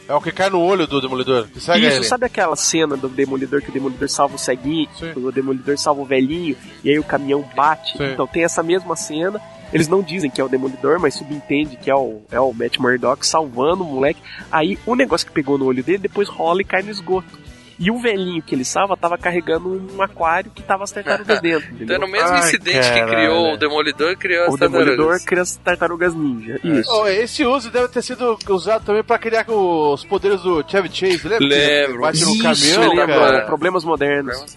É 0.08 0.14
o 0.14 0.20
que 0.20 0.32
cai 0.32 0.50
no 0.50 0.60
olho 0.60 0.86
do 0.86 1.00
Demolidor. 1.00 1.46
Que 1.46 1.60
segue 1.60 1.86
Isso, 1.86 1.98
ele. 1.98 2.04
sabe 2.04 2.26
aquela 2.26 2.56
cena 2.56 2.96
do 2.96 3.08
Demolidor 3.08 3.62
que 3.62 3.68
o 3.68 3.72
Demolidor 3.72 4.08
salva 4.08 4.34
o 4.34 4.38
ceguinho, 4.38 4.88
o 5.14 5.30
Demolidor 5.30 5.78
salva 5.78 6.00
o 6.00 6.04
velhinho, 6.04 6.56
e 6.82 6.90
aí 6.90 6.98
o 6.98 7.04
caminhão 7.04 7.48
bate? 7.54 7.96
Sim. 7.96 8.12
Então 8.12 8.26
tem 8.26 8.42
essa 8.42 8.62
mesma 8.62 8.96
cena. 8.96 9.40
Eles 9.72 9.86
não 9.86 10.02
dizem 10.02 10.28
que 10.28 10.40
é 10.40 10.44
o 10.44 10.48
Demolidor, 10.48 10.98
mas 10.98 11.14
subentende 11.14 11.76
que 11.76 11.88
é 11.88 11.94
o, 11.94 12.22
é 12.32 12.40
o 12.40 12.52
Matt 12.52 12.78
Murdock 12.78 13.24
salvando 13.24 13.84
o 13.84 13.86
moleque. 13.86 14.20
Aí 14.50 14.76
o 14.84 14.96
negócio 14.96 15.26
que 15.26 15.32
pegou 15.32 15.56
no 15.56 15.66
olho 15.66 15.84
dele 15.84 15.98
depois 15.98 16.28
rola 16.28 16.60
e 16.60 16.64
cai 16.64 16.82
no 16.82 16.90
esgoto. 16.90 17.38
E 17.82 17.90
o 17.90 17.98
velhinho 17.98 18.42
que 18.42 18.54
ele 18.54 18.64
salva 18.64 18.94
tava 18.94 19.16
carregando 19.16 19.68
um 19.96 20.02
aquário 20.02 20.50
que 20.54 20.62
tava 20.62 20.84
as 20.84 20.92
tartarugas 20.92 21.40
dentro. 21.40 21.64
Então, 21.68 21.76
Entendeu? 21.76 21.98
no 22.00 22.08
mesmo 22.08 22.36
incidente 22.36 22.92
que 22.92 23.06
criou 23.06 23.54
o 23.54 23.56
Demolidor, 23.56 24.16
criou 24.18 24.48
as 24.48 24.54
O 24.54 24.56
Demolidor 24.58 24.96
tartarugas. 24.96 25.24
cria 25.24 25.42
as 25.42 25.56
tartarugas 25.56 26.14
ninja. 26.14 26.60
Isso. 26.62 26.90
Oh, 26.92 27.06
esse 27.08 27.42
uso 27.44 27.70
deve 27.70 27.88
ter 27.88 28.02
sido 28.02 28.38
usado 28.50 28.84
também 28.84 29.02
pra 29.02 29.18
criar 29.18 29.46
os 29.50 30.04
poderes 30.04 30.42
do 30.42 30.62
Chevy 30.68 30.90
Chase, 30.92 31.26
lembra? 31.26 31.46
Lembro. 31.48 32.00
Bate 32.02 32.22
no 32.22 32.38
caminhão, 32.38 32.92
lembro. 32.94 33.46
Problemas 33.46 33.82
modernos. 33.82 34.56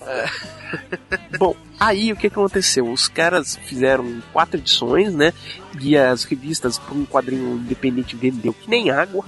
Bom, 1.39 1.55
aí 1.79 2.12
o 2.12 2.15
que 2.15 2.29
que 2.29 2.36
aconteceu? 2.36 2.89
Os 2.91 3.07
caras 3.07 3.55
fizeram 3.67 4.21
quatro 4.33 4.57
edições, 4.59 5.13
né? 5.13 5.33
E 5.79 5.95
as 5.97 6.23
revistas, 6.25 6.77
por 6.77 6.95
um 6.95 7.05
quadrinho 7.05 7.55
independente, 7.55 8.15
vendeu 8.15 8.53
que 8.53 8.69
nem 8.69 8.91
água. 8.91 9.23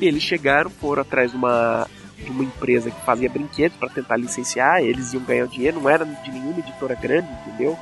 E 0.00 0.06
eles 0.06 0.22
chegaram, 0.22 0.70
foram 0.70 1.02
atrás 1.02 1.30
de 1.32 1.36
uma, 1.36 1.86
de 2.18 2.30
uma 2.30 2.44
empresa 2.44 2.90
que 2.90 3.00
fazia 3.04 3.28
brinquedos 3.30 3.76
para 3.78 3.88
tentar 3.88 4.16
licenciar. 4.16 4.80
Eles 4.82 5.12
iam 5.12 5.22
ganhar 5.22 5.46
dinheiro, 5.46 5.80
não 5.80 5.88
era 5.90 6.04
de 6.04 6.30
nenhuma 6.30 6.58
editora 6.58 6.94
grande, 6.94 7.28
entendeu? 7.46 7.78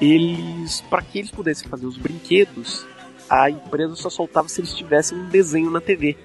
Eles, 0.00 0.80
para 0.88 1.02
que 1.02 1.18
eles 1.18 1.30
pudessem 1.30 1.68
fazer 1.68 1.86
os 1.86 1.96
brinquedos, 1.98 2.86
a 3.28 3.50
empresa 3.50 3.94
só 3.96 4.08
soltava 4.08 4.48
se 4.48 4.60
eles 4.60 4.74
tivessem 4.74 5.18
um 5.18 5.28
desenho 5.28 5.70
na 5.70 5.80
TV. 5.80 6.16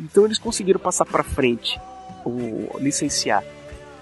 Então 0.00 0.24
eles 0.24 0.38
conseguiram 0.38 0.78
passar 0.80 1.04
para 1.04 1.22
frente, 1.24 1.78
licenciar 2.78 3.42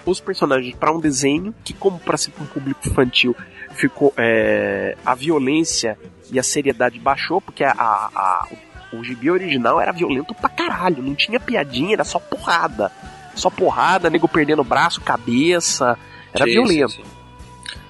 os 0.06 0.20
personagens 0.20 0.74
para 0.74 0.92
um 0.92 1.00
desenho 1.00 1.54
que, 1.64 1.72
como 1.74 1.98
para 1.98 2.16
ser 2.16 2.32
um 2.40 2.46
público 2.46 2.80
infantil, 2.88 3.34
ficou 3.72 4.12
é, 4.16 4.96
a 5.04 5.14
violência 5.14 5.98
e 6.30 6.38
a 6.38 6.42
seriedade 6.42 6.98
baixou 6.98 7.40
porque 7.40 7.62
a, 7.64 7.72
a- 7.72 8.10
a- 8.14 8.46
o 8.50 8.56
gibi 9.02 9.30
original 9.30 9.80
era 9.80 9.92
violento 9.92 10.34
pra 10.34 10.48
caralho, 10.48 11.02
não 11.02 11.14
tinha 11.14 11.38
piadinha, 11.38 11.94
era 11.94 12.04
só 12.04 12.18
porrada, 12.18 12.90
só 13.34 13.50
porrada, 13.50 14.08
nego 14.10 14.28
perdendo 14.28 14.64
braço, 14.64 15.00
cabeça, 15.00 15.98
era 16.32 16.44
Sim, 16.44 16.52
violento. 16.52 17.00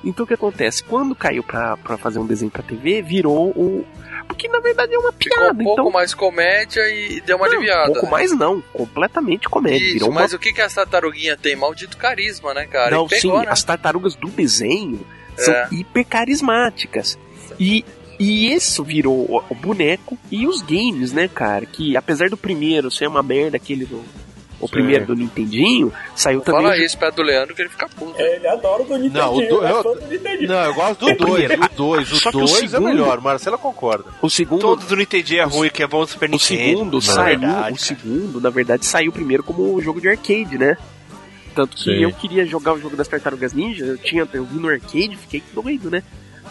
Então 0.05 0.25
o 0.25 0.27
que 0.27 0.35
acontece? 0.35 0.83
Quando 0.85 1.15
caiu 1.15 1.43
pra, 1.43 1.77
pra 1.77 1.97
fazer 1.99 2.19
um 2.19 2.27
desenho 2.27 2.51
pra 2.51 2.63
TV, 2.63 3.03
virou 3.03 3.49
o. 3.51 3.85
Porque 4.29 4.47
na 4.47 4.61
verdade 4.61 4.95
é 4.95 4.99
uma 4.99 5.11
Ficou 5.13 5.37
piada. 5.39 5.53
um 5.61 5.65
pouco 5.65 5.81
então... 5.81 5.91
mais 5.91 6.15
comédia 6.15 6.83
e 6.89 7.21
deu 7.23 7.37
uma 7.37 7.47
Não, 7.49 7.55
aliviada. 7.57 7.91
Um 7.91 7.95
pouco 7.95 8.11
mais 8.11 8.37
não, 8.37 8.61
completamente 8.73 9.49
comédia. 9.49 9.85
Isso, 9.85 9.93
virou 9.95 10.11
uma 10.11 10.21
mas 10.21 10.33
o 10.33 10.39
que 10.39 10.53
que 10.53 10.61
essa 10.61 10.83
tartaruguinha 10.83 11.37
tem? 11.37 11.57
Maldito 11.57 11.97
carisma, 11.97 12.53
né, 12.55 12.67
cara? 12.67 12.91
Não, 12.91 13.09
pegou, 13.09 13.41
sim, 13.41 13.47
né? 13.47 13.51
as 13.51 13.65
tartarugas 13.65 14.15
do 14.15 14.29
desenho 14.29 15.01
são 15.37 15.55
É. 15.55 15.69
hiper 15.73 16.07
carismáticas. 16.07 17.19
E, 17.59 17.85
e 18.19 18.53
isso 18.53 18.83
virou 18.85 19.15
o, 19.29 19.43
o 19.49 19.55
boneco 19.55 20.19
e 20.31 20.47
os 20.47 20.63
games, 20.63 21.13
né, 21.13 21.29
cara? 21.29 21.65
Que 21.67 21.97
apesar 21.97 22.29
do 22.29 22.37
primeiro 22.37 22.91
ser 22.91 23.07
uma 23.09 23.23
merda, 23.23 23.57
aquele 23.57 23.85
do. 23.85 24.03
O 24.61 24.67
Sim. 24.67 24.73
primeiro 24.73 25.07
do 25.07 25.15
Nintendinho, 25.15 25.93
saiu 26.17 26.41
também. 26.41 26.63
Fala 26.63 26.77
isso 26.77 26.99
perto 26.99 27.15
do 27.15 27.23
Leandro 27.23 27.55
que 27.55 27.63
ele 27.63 27.69
fica 27.69 27.89
puto. 27.91 28.21
Ele 28.21 28.45
adora 28.49 28.83
o 28.83 28.87
do 28.87 28.97
Nintendo. 28.99 29.19
Não, 29.21 29.37
o 29.37 29.41
do- 29.41 29.65
é 29.65 29.71
eu- 29.71 29.83
do 29.85 30.07
Nintendinho. 30.09 30.49
Não, 30.49 30.65
eu 30.65 30.75
gosto 30.75 30.99
do 31.01 31.11
É, 31.11 31.15
2, 31.15 31.33
primeiro, 31.47 31.65
o 31.65 31.77
2. 31.77 32.09
só 32.09 32.17
O 32.17 32.33
que 32.33 32.37
o 32.39 32.41
2 32.41 32.53
é 32.65 32.67
segundo- 32.67 32.85
melhor, 32.89 33.21
Marcela 33.21 33.57
concorda. 33.57 34.07
O 34.21 34.29
segundo. 34.29 34.61
Todos 34.61 34.87
do 34.87 34.97
Nintendo 34.97 35.33
é 35.37 35.43
ruim, 35.45 35.71
que 35.71 35.81
é 35.81 35.87
bom 35.87 36.01
do 36.01 36.09
Super 36.09 36.29
O 36.29 36.33
Nintendo. 36.33 36.71
segundo 36.71 36.95
na 36.97 37.01
saiu. 37.03 37.39
verdade, 37.39 37.73
o 37.77 37.81
segundo, 37.81 38.41
na 38.41 38.51
verdade, 38.51 38.85
saiu 38.85 39.13
primeiro 39.13 39.45
como 39.45 39.81
jogo 39.81 40.01
de 40.01 40.09
arcade, 40.09 40.59
né? 40.59 40.77
Tanto 41.55 41.77
que 41.77 41.85
Sim. 41.85 42.03
eu 42.03 42.11
queria 42.13 42.45
jogar 42.45 42.73
o 42.73 42.81
jogo 42.81 42.97
das 42.97 43.07
Tartarugas 43.07 43.53
Ninja, 43.53 43.85
eu 43.85 43.97
tinha, 43.99 44.27
eu 44.33 44.45
vi 44.45 44.59
no 44.59 44.69
arcade, 44.69 45.17
fiquei 45.17 45.41
doido, 45.55 45.89
né? 45.89 46.03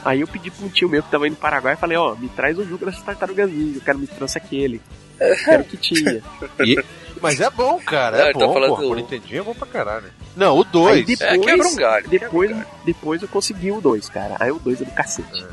Aí 0.05 0.21
eu 0.21 0.27
pedi 0.27 0.49
pra 0.51 0.65
um 0.65 0.69
tio 0.69 0.87
meu 0.89 1.03
que 1.03 1.11
tava 1.11 1.27
indo 1.27 1.33
no 1.33 1.39
Paraguai 1.39 1.73
e 1.73 1.77
falei, 1.77 1.97
ó, 1.97 2.15
me 2.15 2.29
traz 2.29 2.57
o 2.57 2.63
jogo 2.65 2.85
das 2.85 3.01
Tartarugas 3.01 3.49
Ninja, 3.51 3.79
o 3.79 3.81
cara 3.81 3.97
me 3.97 4.07
trouxe 4.07 4.37
aquele. 4.37 4.81
Era 5.19 5.61
o 5.61 5.65
que 5.65 5.77
tinha. 5.77 6.21
E- 6.63 6.83
Mas 7.21 7.41
é 7.41 7.49
bom, 7.49 7.79
cara. 7.79 8.17
Não, 8.17 8.25
É 8.25 8.29
ele 8.29 8.39
tá 8.39 8.45
bom, 8.45 8.53
falando 8.53 8.75
pô. 8.75 8.81
do- 8.81 8.89
O 8.91 8.95
Nintendinho 8.95 9.39
é 9.41 9.43
bom 9.43 9.53
pra 9.55 9.67
caralho. 9.67 10.05
Não, 10.35 10.55
o 10.57 10.61
Aí 10.87 11.03
2. 11.03 11.05
depois, 11.07 11.21
É, 11.31 11.37
quebra 11.39 11.67
um 11.67 11.75
galho, 11.75 12.07
depois, 12.09 12.57
depois 12.85 13.21
eu 13.23 13.27
consegui 13.27 13.71
o 13.71 13.81
2, 13.81 14.07
cara. 14.09 14.35
Aí 14.39 14.51
o 14.51 14.59
2 14.59 14.81
é 14.81 14.85
do 14.85 14.91
cacete. 14.91 15.45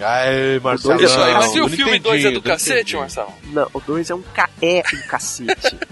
Ai, 0.00 0.58
Marcelo. 0.62 1.02
Isso 1.02 1.18
aí, 1.20 1.32
não, 1.32 1.40
mas 1.40 1.52
se 1.52 1.60
o 1.60 1.68
filme 1.68 1.98
2 1.98 2.24
é 2.24 2.30
do 2.32 2.42
cacete, 2.42 2.70
Nintendinho. 2.74 3.00
Marcelo? 3.00 3.32
Não, 3.44 3.70
o 3.72 3.80
2 3.80 4.10
é 4.10 4.14
um 4.14 4.22
ca... 4.22 4.50
é 4.60 4.82
um 4.92 5.06
cacete. 5.08 5.78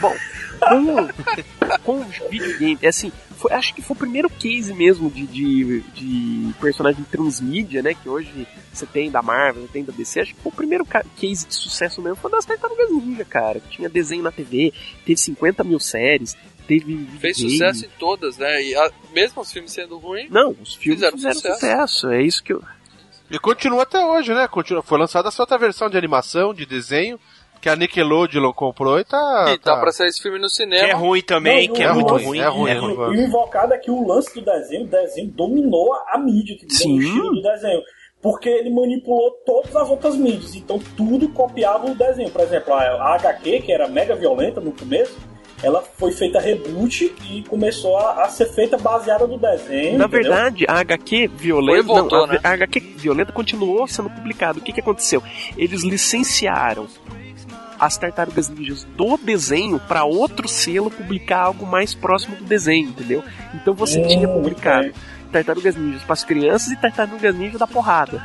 Bom, 0.00 0.14
com, 0.60 1.08
com 1.84 2.00
os 2.00 2.16
videogames, 2.30 2.78
é 2.82 2.88
assim, 2.88 3.12
foi- 3.42 3.52
acho 3.52 3.74
que 3.74 3.82
foi 3.82 3.94
o 3.94 3.98
primeiro 3.98 4.30
case 4.30 4.72
mesmo 4.72 5.10
de, 5.10 5.26
de, 5.26 5.80
de 5.94 6.54
personagem 6.60 7.04
transmídia, 7.04 7.82
né? 7.82 7.94
Que 7.94 8.08
hoje 8.08 8.46
você 8.72 8.86
tem 8.86 9.10
da 9.10 9.20
Marvel, 9.22 9.62
você 9.62 9.68
tem 9.72 9.84
da 9.84 9.92
DC. 9.92 10.20
Acho 10.20 10.34
que 10.34 10.40
foi 10.40 10.52
o 10.52 10.54
primeiro 10.54 10.84
ca- 10.86 11.04
case 11.16 11.46
de 11.46 11.54
sucesso 11.54 12.00
mesmo. 12.00 12.16
Foi 12.16 12.30
das 12.30 12.44
Tartarugas 12.44 12.90
Ninja, 12.90 13.24
cara. 13.24 13.60
que 13.60 13.68
Tinha 13.68 13.88
desenho 13.88 14.22
na 14.22 14.30
TV, 14.32 14.72
teve 15.04 15.16
50 15.20 15.62
mil 15.64 15.78
séries, 15.80 16.36
teve. 16.66 17.06
Fez 17.20 17.36
videogame. 17.38 17.50
sucesso 17.50 17.84
em 17.86 17.98
todas, 17.98 18.38
né? 18.38 18.62
E 18.62 18.74
a- 18.74 18.90
mesmo 19.12 19.42
os 19.42 19.52
filmes 19.52 19.72
sendo 19.72 19.98
ruins, 19.98 20.30
Não, 20.30 20.50
os 20.60 20.74
filmes 20.74 21.00
Fizeram 21.00 21.16
fizeram, 21.16 21.34
sucesso. 21.34 21.54
sucesso. 21.60 22.08
É 22.10 22.22
isso 22.22 22.42
que 22.42 22.52
eu. 22.52 22.62
E 23.30 23.38
continua 23.38 23.82
até 23.84 24.04
hoje, 24.04 24.34
né? 24.34 24.46
Continua. 24.46 24.82
Foi 24.82 24.98
lançada 24.98 25.28
essa 25.28 25.42
outra 25.42 25.56
versão 25.58 25.88
de 25.88 25.96
animação, 25.96 26.52
de 26.52 26.66
desenho, 26.66 27.18
que 27.62 27.68
a 27.68 27.76
Nickelodeon 27.76 28.52
comprou 28.52 28.98
e 28.98 29.04
tá. 29.04 29.52
e 29.54 29.56
tá 29.56 29.76
pra 29.76 29.92
sair 29.92 30.08
esse 30.08 30.20
filme 30.20 30.36
no 30.36 30.48
cinema. 30.48 30.84
Que 30.84 30.90
é 30.90 30.94
ruim 30.94 31.22
também, 31.22 31.68
Não, 31.68 31.74
que 31.74 31.82
é, 31.84 31.86
não, 31.86 31.94
muito 31.94 32.16
ruim. 32.16 32.40
é 32.40 32.48
ruim, 32.48 32.70
é 32.70 32.74
é 32.74 32.78
ruim. 32.78 32.94
ruim. 32.96 33.14
E 33.14 33.18
o 33.20 33.24
invocado 33.24 33.72
é 33.72 33.78
que 33.78 33.88
o 33.88 34.04
lance 34.04 34.34
do 34.34 34.44
desenho, 34.44 34.82
o 34.84 34.88
desenho 34.88 35.30
dominou 35.30 35.94
a 36.08 36.18
mídia 36.18 36.56
que 36.58 36.68
Sim. 36.68 36.98
o 36.98 37.02
estilo 37.02 37.30
do 37.36 37.40
desenho. 37.40 37.80
Porque 38.20 38.48
ele 38.48 38.68
manipulou 38.68 39.30
todas 39.46 39.74
as 39.76 39.88
outras 39.88 40.16
mídias. 40.16 40.56
Então 40.56 40.80
tudo 40.96 41.28
copiava 41.28 41.88
o 41.88 41.94
desenho. 41.94 42.30
Por 42.30 42.40
exemplo, 42.40 42.74
a 42.74 42.80
a 42.80 43.14
HQ, 43.14 43.60
que 43.60 43.72
era 43.72 43.86
mega 43.86 44.16
violenta 44.16 44.60
no 44.60 44.72
começo, 44.72 45.16
ela 45.62 45.82
foi 45.82 46.10
feita 46.10 46.40
reboot 46.40 47.14
e 47.30 47.42
começou 47.44 47.96
a, 47.96 48.24
a 48.24 48.28
ser 48.28 48.46
feita 48.46 48.76
baseada 48.76 49.24
no 49.24 49.38
desenho. 49.38 49.98
Na 49.98 50.06
entendeu? 50.06 50.08
verdade, 50.08 50.64
a 50.66 50.80
HQ 50.80 51.28
violenta, 51.28 51.82
voltou, 51.84 52.18
não, 52.18 52.24
a, 52.24 52.32
né? 52.32 52.40
a 52.42 52.50
HQ 52.50 52.80
violenta 52.96 53.32
continuou 53.32 53.86
sendo 53.86 54.10
publicada. 54.10 54.58
O 54.58 54.62
que, 54.62 54.72
que 54.72 54.80
aconteceu? 54.80 55.22
Eles 55.56 55.84
licenciaram 55.84 56.88
as 57.84 57.96
tartarugas 57.96 58.48
ninjas 58.48 58.84
do 58.96 59.16
desenho 59.16 59.80
para 59.80 60.04
outro 60.04 60.46
selo 60.46 60.88
publicar 60.88 61.40
algo 61.40 61.66
mais 61.66 61.94
próximo 61.94 62.36
do 62.36 62.44
desenho, 62.44 62.90
entendeu? 62.90 63.24
Então 63.54 63.74
você 63.74 64.00
Hum, 64.00 64.06
tinha 64.06 64.28
publicado 64.28 64.92
tartarugas 65.32 65.74
ninjas 65.74 66.02
para 66.04 66.12
as 66.12 66.22
crianças 66.22 66.70
e 66.70 66.76
tartarugas 66.76 67.34
ninjas 67.34 67.58
da 67.58 67.66
porrada. 67.66 68.22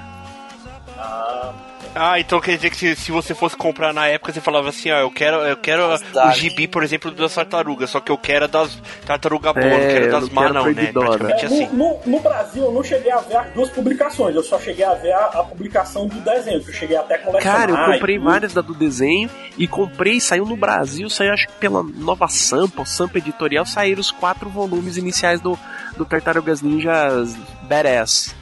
Ah, 0.95 1.53
Ah, 1.95 2.19
então 2.19 2.39
quer 2.39 2.55
dizer 2.55 2.69
que 2.69 2.77
se, 2.77 2.95
se 2.95 3.11
você 3.11 3.33
fosse 3.33 3.55
comprar 3.55 3.93
na 3.93 4.07
época, 4.07 4.31
você 4.31 4.39
falava 4.41 4.69
assim, 4.69 4.91
ó, 4.91 4.99
eu 4.99 5.09
quero, 5.11 5.37
eu 5.37 5.57
quero 5.57 5.83
o 5.95 6.31
gibi, 6.31 6.67
por 6.67 6.83
exemplo, 6.83 7.09
das 7.11 7.33
tartarugas, 7.33 7.89
só 7.89 7.99
que 7.99 8.11
eu 8.11 8.17
quero 8.17 8.47
das 8.47 8.77
tartaruga 9.05 9.51
boa, 9.53 9.65
É, 9.65 9.69
não 9.87 9.87
quero 9.93 10.11
das 10.11 10.29
má 10.29 10.49
não, 10.49 10.71
né? 10.71 10.91
Praticamente 10.91 11.43
É, 11.43 11.45
assim. 11.47 11.67
no, 11.75 11.99
no- 12.05 12.19
Brasil 12.19 12.63
eu 12.65 12.71
não 12.71 12.83
cheguei 12.83 13.11
a 13.11 13.19
ver 13.19 13.37
as 13.37 13.53
duas 13.53 13.69
publicações, 13.69 14.35
eu 14.35 14.43
só 14.43 14.59
cheguei 14.59 14.83
a 14.83 14.93
ver 14.95 15.11
a, 15.13 15.25
a 15.25 15.43
publicação 15.43 16.07
do 16.07 16.19
desenho, 16.19 16.61
que 16.63 16.69
eu 16.69 16.73
cheguei 16.73 16.97
até 16.97 17.15
a 17.15 17.19
colecionar. 17.19 17.59
Cara, 17.59 17.71
eu 17.71 17.93
comprei 17.93 18.19
várias 18.19 18.53
da 18.53 18.61
do 18.61 18.73
desenho 18.73 19.29
e 19.57 19.67
comprei, 19.67 20.19
saiu 20.19 20.45
no 20.45 20.55
Brasil, 20.57 21.09
saiu 21.09 21.33
acho 21.33 21.47
que 21.47 21.53
pela 21.53 21.81
nova 21.81 22.27
Sampa, 22.27 22.79
ou 22.81 22.85
Sampa 22.85 23.17
Editorial, 23.17 23.65
saíram 23.65 24.01
os 24.01 24.11
quatro 24.11 24.49
volumes 24.49 24.97
iniciais 24.97 25.39
do, 25.41 25.57
do 25.95 26.05
Tartarugas 26.05 26.61
Ninjas 26.61 27.35
Badass. 27.63 28.35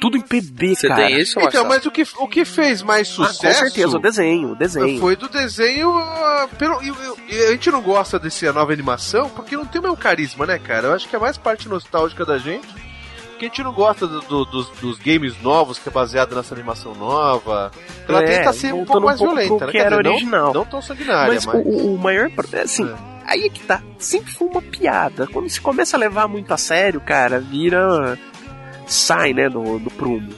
Tudo 0.00 0.16
em 0.18 0.20
PB, 0.20 0.74
Você 0.74 0.88
cara. 0.88 1.06
tem 1.06 1.20
isso, 1.20 1.32
Então, 1.32 1.42
Marcelo? 1.44 1.68
mas 1.68 1.86
o 1.86 1.90
que, 1.90 2.02
o 2.18 2.28
que 2.28 2.44
fez 2.44 2.82
mais 2.82 3.08
Ah, 3.08 3.12
sucesso. 3.28 3.60
com 3.60 3.66
certeza, 3.70 3.96
o 3.96 4.00
desenho, 4.00 4.52
o 4.52 4.54
desenho. 4.54 5.00
Foi 5.00 5.16
do 5.16 5.28
desenho. 5.28 5.96
ah, 5.96 6.48
pelo, 6.58 6.82
e, 6.82 6.88
e- 6.90 7.34
e 7.34 7.42
a 7.44 7.50
gente 7.52 7.70
não 7.70 7.80
gosta 7.80 8.18
dessa 8.18 8.52
nova 8.52 8.72
animação 8.72 9.28
porque 9.30 9.56
não 9.56 9.64
tem 9.64 9.80
o 9.80 9.82
mesmo 9.82 9.96
carisma, 9.96 10.44
né, 10.46 10.58
cara? 10.58 10.88
Eu 10.88 10.94
acho 10.94 11.08
que 11.08 11.16
é 11.16 11.18
mais 11.18 11.38
parte 11.38 11.68
nostálgica 11.68 12.24
da 12.24 12.36
gente. 12.38 12.66
Que 13.38 13.44
a 13.44 13.48
gente 13.48 13.62
não 13.62 13.72
gosta 13.72 14.06
do- 14.06 14.20
do- 14.22 14.44
dos, 14.46 14.68
dos 14.80 14.98
games 14.98 15.34
novos, 15.42 15.78
que 15.78 15.88
é 15.88 15.92
baseado 15.92 16.34
nessa 16.34 16.54
animação 16.54 16.94
nova. 16.94 17.70
Ela 18.08 18.22
É, 18.22 18.38
tenta 18.38 18.52
ser 18.54 18.72
um 18.72 18.84
pouco 18.84 19.02
um 19.02 19.04
mais 19.06 19.18
pouco 19.18 19.34
violenta, 19.34 19.66
né? 19.66 19.72
que 19.72 19.78
era 19.78 19.90
dizer, 19.90 20.02
não- 20.04 20.12
original. 20.12 20.54
Não, 20.54 20.64
tão 20.64 20.80
sanguinária, 20.80 21.34
Mas 21.34 21.44
mas. 21.44 21.54
o, 21.54 21.58
o- 21.94 21.98
maior. 21.98 22.30
é 22.52 22.60
Assim, 22.62 22.84
É. 22.90 22.94
aí 23.26 23.44
é 23.44 23.48
que 23.50 23.60
tá. 23.60 23.82
Sempre 23.98 24.32
foi 24.32 24.48
uma 24.48 24.62
piada. 24.62 25.26
Quando 25.26 25.50
se 25.50 25.60
começa 25.60 25.96
a 25.98 26.00
levar 26.00 26.26
muito 26.28 26.52
a 26.54 26.56
sério, 26.56 26.98
cara, 27.00 27.38
vira. 27.38 28.18
Sai, 28.86 29.32
né, 29.32 29.48
do, 29.48 29.78
do 29.78 29.90
prumo. 29.90 30.30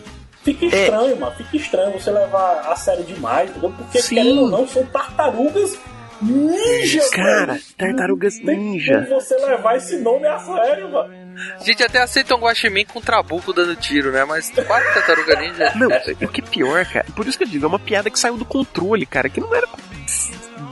Fica 0.42 0.64
É. 0.66 0.84
estranho, 0.84 1.16
mano. 1.20 1.36
Fica 1.36 1.56
estranho 1.56 1.92
você 1.92 2.10
levar 2.10 2.60
a 2.70 2.74
sério 2.76 3.04
demais, 3.04 3.50
entendeu? 3.50 3.70
Porque, 3.76 4.00
Sim. 4.00 4.14
querendo 4.16 4.40
ou 4.42 4.48
não, 4.48 4.66
são 4.66 4.84
tartarugas 4.86 5.78
Ninja, 6.20 7.00
Cara, 7.12 7.52
velho. 7.54 7.64
Tartarugas 7.76 8.38
Tem 8.40 8.56
Ninja. 8.58 9.06
como 9.08 9.20
você 9.20 9.36
levar 9.36 9.76
esse 9.76 9.98
nome 9.98 10.26
a 10.26 10.36
sério, 10.38 10.90
mano. 10.90 11.14
A 11.60 11.62
gente 11.62 11.80
até 11.84 12.00
aceita 12.02 12.34
um 12.34 12.40
guaxinim 12.40 12.84
com 12.84 13.00
trabuco 13.00 13.52
dando 13.52 13.76
tiro, 13.76 14.10
né? 14.10 14.24
Mas 14.24 14.50
quatro 14.50 14.92
tartaruga 14.94 15.38
ninja. 15.40 15.72
Não, 15.78 15.86
o 15.86 16.28
que 16.28 16.40
é 16.40 16.44
pior, 16.44 16.84
cara, 16.86 17.06
por 17.14 17.24
isso 17.28 17.38
que 17.38 17.44
eu 17.44 17.48
digo, 17.48 17.64
é 17.64 17.68
uma 17.68 17.78
piada 17.78 18.10
que 18.10 18.18
saiu 18.18 18.36
do 18.36 18.44
controle, 18.44 19.06
cara, 19.06 19.28
que 19.28 19.40
não 19.40 19.54
era 19.54 19.68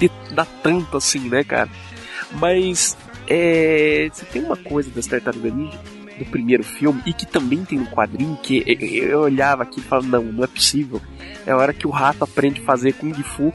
de 0.01 0.11
dar 0.33 0.47
tanto 0.65 0.97
assim, 0.97 1.29
né, 1.29 1.45
cara? 1.45 1.69
Mas, 2.33 2.97
é. 3.29 4.09
Você 4.13 4.25
tem 4.25 4.43
uma 4.43 4.57
coisa 4.57 4.91
das 4.91 5.07
Tartarugas 5.07 5.55
Ninja 5.55 5.79
do 6.19 6.25
primeiro 6.25 6.63
filme 6.65 7.03
e 7.07 7.13
que 7.13 7.27
também 7.27 7.65
tem 7.65 7.79
no 7.79 7.87
quadrinho 7.87 8.37
que 8.43 8.63
eu- 8.67 9.09
eu 9.09 9.21
olhava 9.21 9.63
aqui 9.63 9.81
e 9.81 9.83
falava, 9.83 10.07
não, 10.09 10.23
não 10.25 10.45
é 10.45 10.47
possível. 10.47 11.01
É 11.47 11.53
a 11.53 11.57
hora 11.57 11.73
que 11.73 11.87
o 11.87 11.91
rato 11.91 12.25
aprende 12.25 12.61
a 12.61 12.65
fazer 12.65 12.93
Kung 12.95 13.13
Fu 13.23 13.53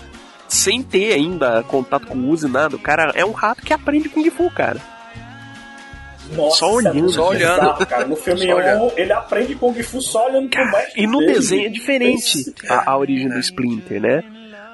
sem 0.48 0.82
ter 0.84 1.14
ainda 1.14 1.64
contato 1.64 2.08
com 2.08 2.18
o 2.18 2.30
Uzi 2.30 2.48
nada. 2.48 2.76
O 2.76 2.80
cara 2.80 3.12
é 3.16 3.26
um 3.26 3.32
rato 3.32 3.62
que 3.64 3.74
aprende 3.74 4.10
Kung 4.10 4.30
Fu, 4.30 4.50
cara. 4.52 4.80
Nossa, 6.36 6.58
Só 6.60 6.74
olhando, 6.74 7.06
é 7.06 7.08
só 7.12 7.30
olhando. 7.30 7.60
bizarro, 7.62 7.86
Cara. 7.86 8.06
No 8.08 8.16
filme 8.16 8.40
Só 8.42 8.46
1, 8.48 8.56
olhando. 8.56 8.92
ele 8.96 9.12
aprende 9.12 9.56
Kung 9.56 9.84
Fu 9.84 10.02
só 10.02 10.28
olhando 10.28 10.50
pro 10.50 10.66
mestre 10.72 11.02
E 11.04 11.08
no 11.08 11.20
dele. 11.20 11.34
desenho 11.34 11.66
é 11.66 11.70
diferente 11.70 12.54
a, 12.70 12.92
a 12.92 12.98
origem 12.98 13.28
do 13.30 13.40
Splinter, 13.40 14.02
né? 14.02 14.24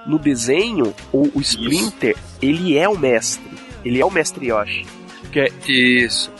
No 0.06 0.18
desenho, 0.20 0.94
o, 1.12 1.30
o 1.34 1.42
Splinter, 1.42 2.16
ele 2.42 2.78
é 2.78 2.88
o 2.88 2.98
mestre. 2.98 3.44
Ele 3.84 4.00
é 4.00 4.06
o 4.06 4.12
mestre 4.12 4.48
Yoshi. 4.48 4.86
Que 5.32 5.40
é... 5.42 5.48
Isso. 5.68 6.32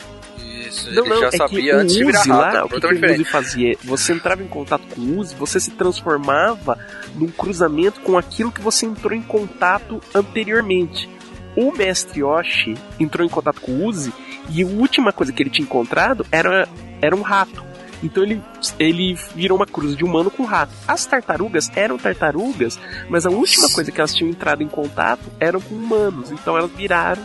Isso. 0.68 0.92
Não, 0.92 1.04
ele 1.04 1.14
não, 1.14 1.20
já 1.20 1.28
é 1.28 1.30
sabia 1.32 1.60
que 1.60 1.70
antes 1.70 1.94
de 1.96 2.04
o 2.04 2.06
virar 2.06 2.26
lá, 2.26 2.64
o 2.64 2.68
que, 2.68 2.80
que 2.80 2.86
o 2.86 3.12
Uzi 3.12 3.24
fazia? 3.24 3.76
Você 3.84 4.12
entrava 4.12 4.42
em 4.42 4.48
contato 4.48 4.82
com 4.94 5.00
o 5.00 5.18
Uzi, 5.18 5.34
você 5.34 5.58
se 5.58 5.70
transformava 5.72 6.78
num 7.14 7.28
cruzamento 7.28 8.00
com 8.00 8.18
aquilo 8.18 8.52
que 8.52 8.60
você 8.60 8.86
entrou 8.86 9.12
em 9.12 9.22
contato 9.22 10.00
anteriormente. 10.14 11.08
O 11.56 11.72
mestre 11.72 12.20
Yoshi 12.20 12.76
entrou 13.00 13.26
em 13.26 13.30
contato 13.30 13.60
com 13.60 13.72
o 13.72 13.86
Uzi 13.86 14.12
e 14.50 14.62
a 14.62 14.66
última 14.66 15.12
coisa 15.12 15.32
que 15.32 15.42
ele 15.42 15.50
tinha 15.50 15.64
encontrado 15.64 16.24
era, 16.30 16.68
era 17.02 17.16
um 17.16 17.22
rato. 17.22 17.68
Então 18.02 18.22
ele, 18.22 18.40
ele 18.78 19.14
virou 19.34 19.56
uma 19.56 19.66
cruz 19.66 19.96
de 19.96 20.04
humano 20.04 20.30
com 20.30 20.44
rato. 20.44 20.72
As 20.86 21.04
tartarugas 21.04 21.70
eram 21.74 21.98
tartarugas, 21.98 22.78
mas 23.08 23.26
a 23.26 23.30
última 23.30 23.68
coisa 23.70 23.90
que 23.90 24.00
elas 24.00 24.14
tinham 24.14 24.30
entrado 24.30 24.62
em 24.62 24.68
contato 24.68 25.22
eram 25.40 25.60
com 25.60 25.74
humanos. 25.74 26.30
Então 26.30 26.56
elas 26.56 26.70
viraram 26.70 27.22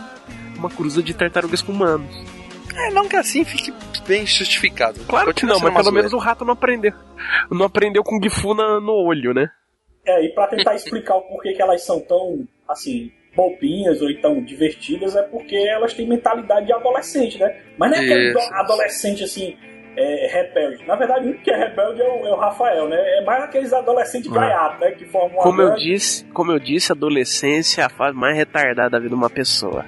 uma 0.56 0.70
cruza 0.70 1.02
de 1.02 1.14
tartarugas 1.14 1.62
com 1.62 1.72
humanos. 1.72 2.33
É, 2.76 2.90
não 2.90 3.08
que 3.08 3.16
assim 3.16 3.44
fique 3.44 3.72
bem 4.06 4.26
justificado. 4.26 5.00
Claro 5.08 5.32
que 5.32 5.46
não, 5.46 5.58
mas 5.60 5.74
pelo 5.74 5.92
menos 5.92 6.12
o 6.12 6.18
rato 6.18 6.44
não 6.44 6.52
aprendeu. 6.54 6.92
Não 7.50 7.66
aprendeu 7.66 8.02
com 8.02 8.20
Gifu 8.22 8.54
na, 8.54 8.80
no 8.80 8.92
olho, 8.92 9.32
né? 9.32 9.48
É, 10.06 10.24
e 10.24 10.34
pra 10.34 10.46
tentar 10.48 10.74
explicar 10.74 11.16
o 11.16 11.22
porquê 11.22 11.52
que 11.54 11.62
elas 11.62 11.82
são 11.84 11.98
tão, 12.00 12.46
assim, 12.68 13.10
bobinhas 13.34 14.02
ou 14.02 14.10
então 14.10 14.42
divertidas, 14.44 15.16
é 15.16 15.22
porque 15.22 15.56
elas 15.56 15.94
têm 15.94 16.06
mentalidade 16.06 16.66
de 16.66 16.72
adolescente, 16.72 17.38
né? 17.38 17.56
Mas 17.78 17.90
não 17.90 17.98
é 17.98 18.00
aquele 18.00 18.28
Isso. 18.30 18.38
do- 18.50 18.54
adolescente, 18.56 19.24
assim, 19.24 19.56
é, 19.96 20.26
rebelde. 20.30 20.84
Na 20.86 20.96
verdade, 20.96 21.24
o 21.24 21.28
único 21.30 21.42
que 21.42 21.50
é 21.50 21.56
rebelde 21.56 22.02
é 22.02 22.04
o, 22.08 22.26
é 22.26 22.30
o 22.32 22.36
Rafael, 22.36 22.88
né? 22.88 22.96
É 23.18 23.24
mais 23.24 23.44
aqueles 23.44 23.72
adolescentes 23.72 24.30
É. 24.30 24.34
gaiatos, 24.34 24.80
né? 24.80 24.90
Que 24.92 25.06
formam 25.06 25.38
Como 25.38 25.62
eu 25.62 25.74
disse, 25.74 26.24
como 26.26 26.52
eu 26.52 26.58
disse, 26.58 26.92
a 26.92 26.94
adolescência 26.94 27.80
é 27.82 27.84
a 27.84 27.88
fase 27.88 28.16
mais 28.16 28.36
retardada 28.36 28.90
da 28.90 28.98
vida 28.98 29.08
de 29.10 29.14
uma 29.14 29.30
pessoa. 29.30 29.86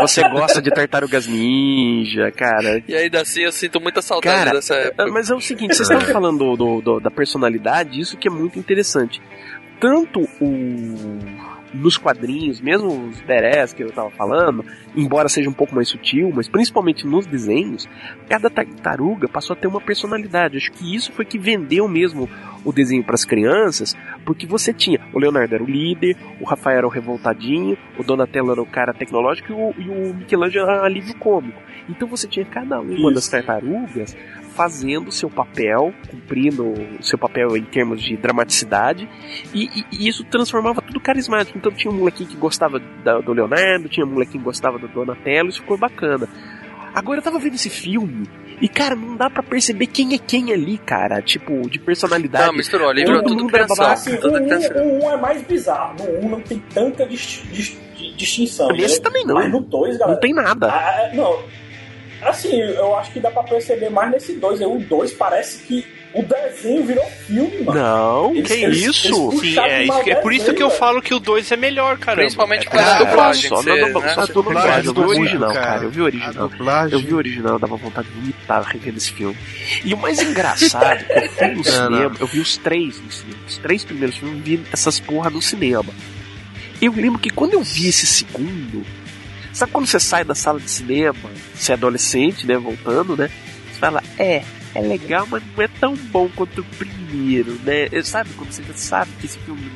Você 0.00 0.26
gosta 0.28 0.60
de 0.62 0.70
tartarugas 0.70 1.26
ninja, 1.26 2.30
cara. 2.32 2.82
E 2.88 2.94
ainda 2.94 3.20
assim 3.20 3.42
eu 3.42 3.52
sinto 3.52 3.80
muita 3.80 4.00
saudade 4.00 4.36
Cara, 4.36 4.52
dessa 4.52 4.74
época. 4.74 5.06
mas 5.08 5.30
é 5.30 5.34
o 5.34 5.40
seguinte, 5.40 5.74
vocês 5.76 5.88
estavam 5.88 6.08
falando 6.12 6.38
do, 6.38 6.56
do- 6.56 6.80
do- 6.80 7.00
da 7.00 7.10
personalidade, 7.10 8.00
isso 8.00 8.16
que 8.16 8.26
é 8.26 8.30
muito 8.30 8.58
interessante. 8.58 9.20
Tanto 9.80 10.20
o 10.40 11.18
nos 11.72 11.96
quadrinhos, 11.96 12.60
mesmo 12.60 13.08
os 13.08 13.20
berés 13.20 13.72
que 13.72 13.82
eu 13.82 13.90
tava 13.90 14.10
falando, 14.10 14.64
embora 14.94 15.28
seja 15.28 15.48
um 15.48 15.54
pouco 15.54 15.74
mais 15.74 15.88
sutil, 15.88 16.30
mas 16.34 16.48
principalmente 16.48 17.06
nos 17.06 17.26
desenhos, 17.26 17.88
cada 18.28 18.50
tartaruga 18.50 19.28
passou 19.28 19.54
a 19.54 19.56
ter 19.56 19.66
uma 19.66 19.80
personalidade. 19.80 20.56
Acho 20.56 20.72
que 20.72 20.94
isso 20.94 21.12
foi 21.12 21.24
que 21.24 21.38
vendeu 21.38 21.88
mesmo 21.88 22.28
o 22.64 22.72
desenho 22.72 23.02
para 23.02 23.14
as 23.14 23.24
crianças, 23.24 23.96
porque 24.24 24.46
você 24.46 24.72
tinha 24.72 25.00
o 25.12 25.18
Leonardo 25.18 25.54
era 25.54 25.62
o 25.62 25.66
líder, 25.66 26.16
o 26.40 26.44
Rafael 26.44 26.78
era 26.78 26.86
o 26.86 26.90
revoltadinho, 26.90 27.76
o 27.98 28.02
Donatello 28.02 28.52
era 28.52 28.62
o 28.62 28.66
cara 28.66 28.94
tecnológico 28.94 29.52
e 29.52 29.54
o, 29.54 29.74
e 29.78 29.88
o 29.88 30.14
Michelangelo 30.14 30.70
era 30.70 30.82
o 30.82 30.84
alívio 30.84 31.16
cômico. 31.16 31.60
Então 31.88 32.06
você 32.06 32.28
tinha 32.28 32.44
cada 32.44 32.80
uma 32.80 33.12
das 33.12 33.28
tartarugas 33.28 34.16
fazendo 34.54 35.08
o 35.08 35.12
seu 35.12 35.28
papel, 35.30 35.92
cumprindo 36.10 36.64
o 36.98 37.02
seu 37.02 37.18
papel 37.18 37.56
em 37.56 37.64
termos 37.64 38.02
de 38.02 38.16
dramaticidade, 38.16 39.08
e, 39.54 39.64
e- 39.64 39.84
e 39.92 40.08
isso 40.08 40.24
transformava 40.24 40.80
tudo 40.82 41.00
carismático. 41.00 41.56
Então 41.58 41.72
tinha 41.72 41.90
um 41.92 41.96
molequinho 41.96 42.28
que 42.28 42.36
gostava 42.36 42.78
da- 43.04 43.20
do 43.20 43.32
Leonardo, 43.32 43.88
tinha 43.88 44.04
um 44.06 44.10
molequinho 44.10 44.38
que 44.40 44.44
gostava 44.44 44.78
do 44.78 44.88
Donatello, 44.88 45.48
isso 45.48 45.60
ficou 45.60 45.76
bacana. 45.76 46.28
Agora 46.94 47.18
eu 47.20 47.22
tava 47.22 47.38
vendo 47.38 47.54
esse 47.54 47.70
filme, 47.70 48.26
e 48.60 48.68
cara, 48.68 48.94
não 48.94 49.16
dá 49.16 49.30
pra 49.30 49.42
perceber 49.42 49.86
quem 49.86 50.14
é 50.14 50.18
quem 50.18 50.52
ali, 50.52 50.76
cara, 50.78 51.22
tipo, 51.22 51.68
de 51.68 51.78
personalidade. 51.78 52.46
Não, 52.46 52.52
misturou 52.54 52.88
ali, 52.90 53.02
virou 53.04 53.22
tudo 53.22 53.46
criação. 53.46 53.74
babaca. 53.76 53.94
Assim, 53.94 54.14
o 54.14 55.00
1 55.00 55.04
um, 55.06 55.10
é 55.10 55.16
mais 55.16 55.42
bizarro. 55.42 55.94
No 55.98 56.18
1 56.20 56.26
um 56.26 56.28
não 56.28 56.40
tem 56.42 56.62
tanta 56.72 57.06
dis- 57.06 57.42
dis- 57.50 57.76
di- 57.96 58.14
distinção. 58.14 58.68
Nesse 58.68 58.98
né? 58.98 59.04
também 59.04 59.24
não. 59.26 59.34
Mas 59.36 59.50
no 59.50 59.60
2, 59.60 59.96
galera. 59.96 60.12
Não 60.14 60.20
tem 60.20 60.34
nada. 60.34 60.68
Ah, 60.68 61.10
não. 61.14 61.38
Assim, 62.22 62.56
eu 62.60 62.96
acho 62.96 63.10
que 63.12 63.20
dá 63.20 63.30
pra 63.30 63.42
perceber 63.42 63.90
mais 63.90 64.10
nesse 64.10 64.34
2. 64.34 64.60
O 64.62 64.78
2 64.78 65.12
parece 65.12 65.58
que 65.64 65.84
o 66.14 66.22
desenho 66.22 66.84
virou 66.84 67.04
filme, 67.26 67.62
mano. 67.64 67.80
Não, 67.80 68.30
Eles- 68.36 68.46
que 68.46 68.52
eles- 68.62 68.78
isso? 68.82 69.30
eles 69.32 69.40
Sim, 69.54 69.58
é, 69.60 69.82
isso 69.84 70.10
é 70.10 70.14
por 70.16 70.32
isso 70.32 70.52
que 70.54 70.62
eu 70.62 70.68
falo 70.70 71.00
que 71.00 71.14
o 71.14 71.18
2 71.18 71.50
é 71.50 71.56
melhor, 71.56 71.96
cara. 71.98 72.18
Principalmente 72.20 72.68
por 72.68 72.78
é, 72.78 72.82
causa 72.84 72.98
da 72.98 73.04
dublagem. 73.10 73.48
Só 73.48 73.56
dubla- 73.62 73.74
né? 73.76 74.14
só 74.14 74.20
A 74.20 74.26
dublagem, 74.26 74.84
eu 74.86 74.92
vi 74.94 75.00
o 75.00 75.08
original, 75.08 75.52
cara. 75.52 75.66
cara. 75.66 75.84
Eu 75.84 75.90
vi 75.90 76.00
o 76.00 76.04
original. 76.04 76.50
Eu 76.92 76.98
vi 77.00 77.14
o 77.14 77.16
original, 77.16 77.58
dava 77.58 77.76
vontade 77.76 78.08
de 78.08 78.14
vomitar 78.20 78.62
revendo 78.62 78.98
esse 78.98 79.10
filme. 79.12 79.36
E 79.84 79.94
o 79.94 79.96
mais 79.96 80.20
engraçado, 80.22 81.04
que 81.04 81.12
eu 81.18 81.28
fui 81.30 81.48
no 81.48 81.56
Não, 81.56 81.64
cinema, 81.64 81.90
não. 82.10 82.16
eu 82.20 82.26
vi 82.26 82.40
os 82.40 82.56
três 82.58 83.00
no 83.00 83.10
cinema. 83.10 83.38
Os 83.48 83.56
três 83.58 83.84
primeiros 83.84 84.16
filmes, 84.16 84.36
eu 84.38 84.44
vi 84.44 84.62
essas 84.72 85.00
porra 85.00 85.30
no 85.30 85.40
cinema. 85.40 85.92
Eu 86.80 86.92
lembro 86.92 87.18
que 87.18 87.30
quando 87.30 87.54
eu 87.54 87.62
vi 87.62 87.88
esse 87.88 88.06
segundo, 88.06 88.84
sabe 89.52 89.72
quando 89.72 89.86
você 89.86 90.00
sai 90.00 90.24
da 90.24 90.34
sala 90.34 90.58
de 90.60 90.70
cinema, 90.70 91.14
você 91.54 91.72
é 91.72 91.74
adolescente, 91.74 92.46
né, 92.46 92.56
voltando, 92.56 93.16
né? 93.16 93.30
Você 93.72 93.78
fala, 93.78 94.02
é, 94.18 94.42
é 94.74 94.80
legal, 94.80 95.26
mas 95.30 95.42
não 95.56 95.64
é 95.64 95.68
tão 95.80 95.94
bom 95.94 96.28
quanto 96.34 96.60
o 96.60 96.64
primeiro, 96.64 97.58
né? 97.64 97.88
Sabe 98.02 98.30
quando 98.36 98.52
você 98.52 98.62
já 98.62 98.74
sabe 98.74 99.10
que 99.20 99.26
esse 99.26 99.38
filme 99.38 99.70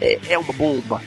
é, 0.00 0.18
é 0.30 0.38
uma 0.38 0.52
bomba? 0.52 1.00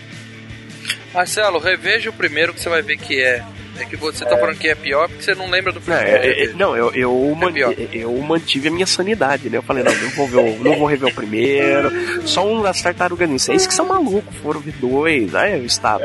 Marcelo, 1.14 1.60
reveja 1.60 2.10
o 2.10 2.14
primeiro 2.14 2.54
que 2.54 2.60
você 2.62 2.70
vai 2.70 2.82
ver 2.82 2.98
que 2.98 3.22
é. 3.22 3.44
É 3.76 3.86
que 3.86 3.96
você 3.96 4.24
tá 4.24 4.38
falando 4.38 4.56
que 4.60 4.68
é 4.68 4.76
pior 4.76 5.08
porque 5.10 5.24
você 5.24 5.34
não 5.34 5.50
lembra 5.50 5.72
do 5.72 5.80
Não, 5.80 5.98
primeiro. 5.98 6.24
é- 6.24 6.44
é- 6.44 6.54
não, 6.54 6.78
eu, 6.78 6.92
eu, 6.94 7.36
man- 7.36 7.52
pior. 7.52 7.74
eu 7.92 8.16
mantive 8.20 8.68
a 8.68 8.72
minha 8.72 8.86
sanidade, 8.86 9.50
né? 9.50 9.58
Eu 9.58 9.64
falei, 9.64 9.84
não, 9.84 9.92
não 9.96 10.10
vou, 10.12 10.28
ver 10.28 10.38
o, 10.38 10.64
não 10.64 10.78
vou 10.78 10.88
rever 10.88 11.10
o 11.10 11.14
primeiro, 11.14 11.92
só 12.28 12.46
um 12.48 12.62
das 12.62 12.80
tartarugas 12.84 13.28
ninja. 13.28 13.52
Esses 13.52 13.66
que 13.66 13.74
são 13.74 13.88
malucos, 13.88 14.36
foram 14.44 14.60
ver 14.60 14.74
dois, 14.74 15.34
aí 15.34 15.54
eu 15.58 15.66
estava. 15.66 16.04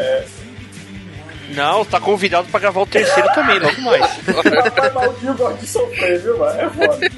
Não, 1.59 1.85
tá 1.85 2.01
convidado 2.01 2.49
pra 2.49 2.61
gravar 2.61 2.81
o 2.81 2.87
terceiro 2.87 3.29
também, 3.35 3.59
logo 3.59 3.81
mais. 3.83 4.03
Rapaz, 4.27 4.95
mas 4.95 5.11
o 5.17 5.21
Gil 5.21 5.35
gosta 5.35 5.59
de 5.59 5.67
sofrer, 5.67 6.21
viu, 6.21 6.39
mano? 6.39 6.61
É 6.61 6.71
foda. 6.71 7.11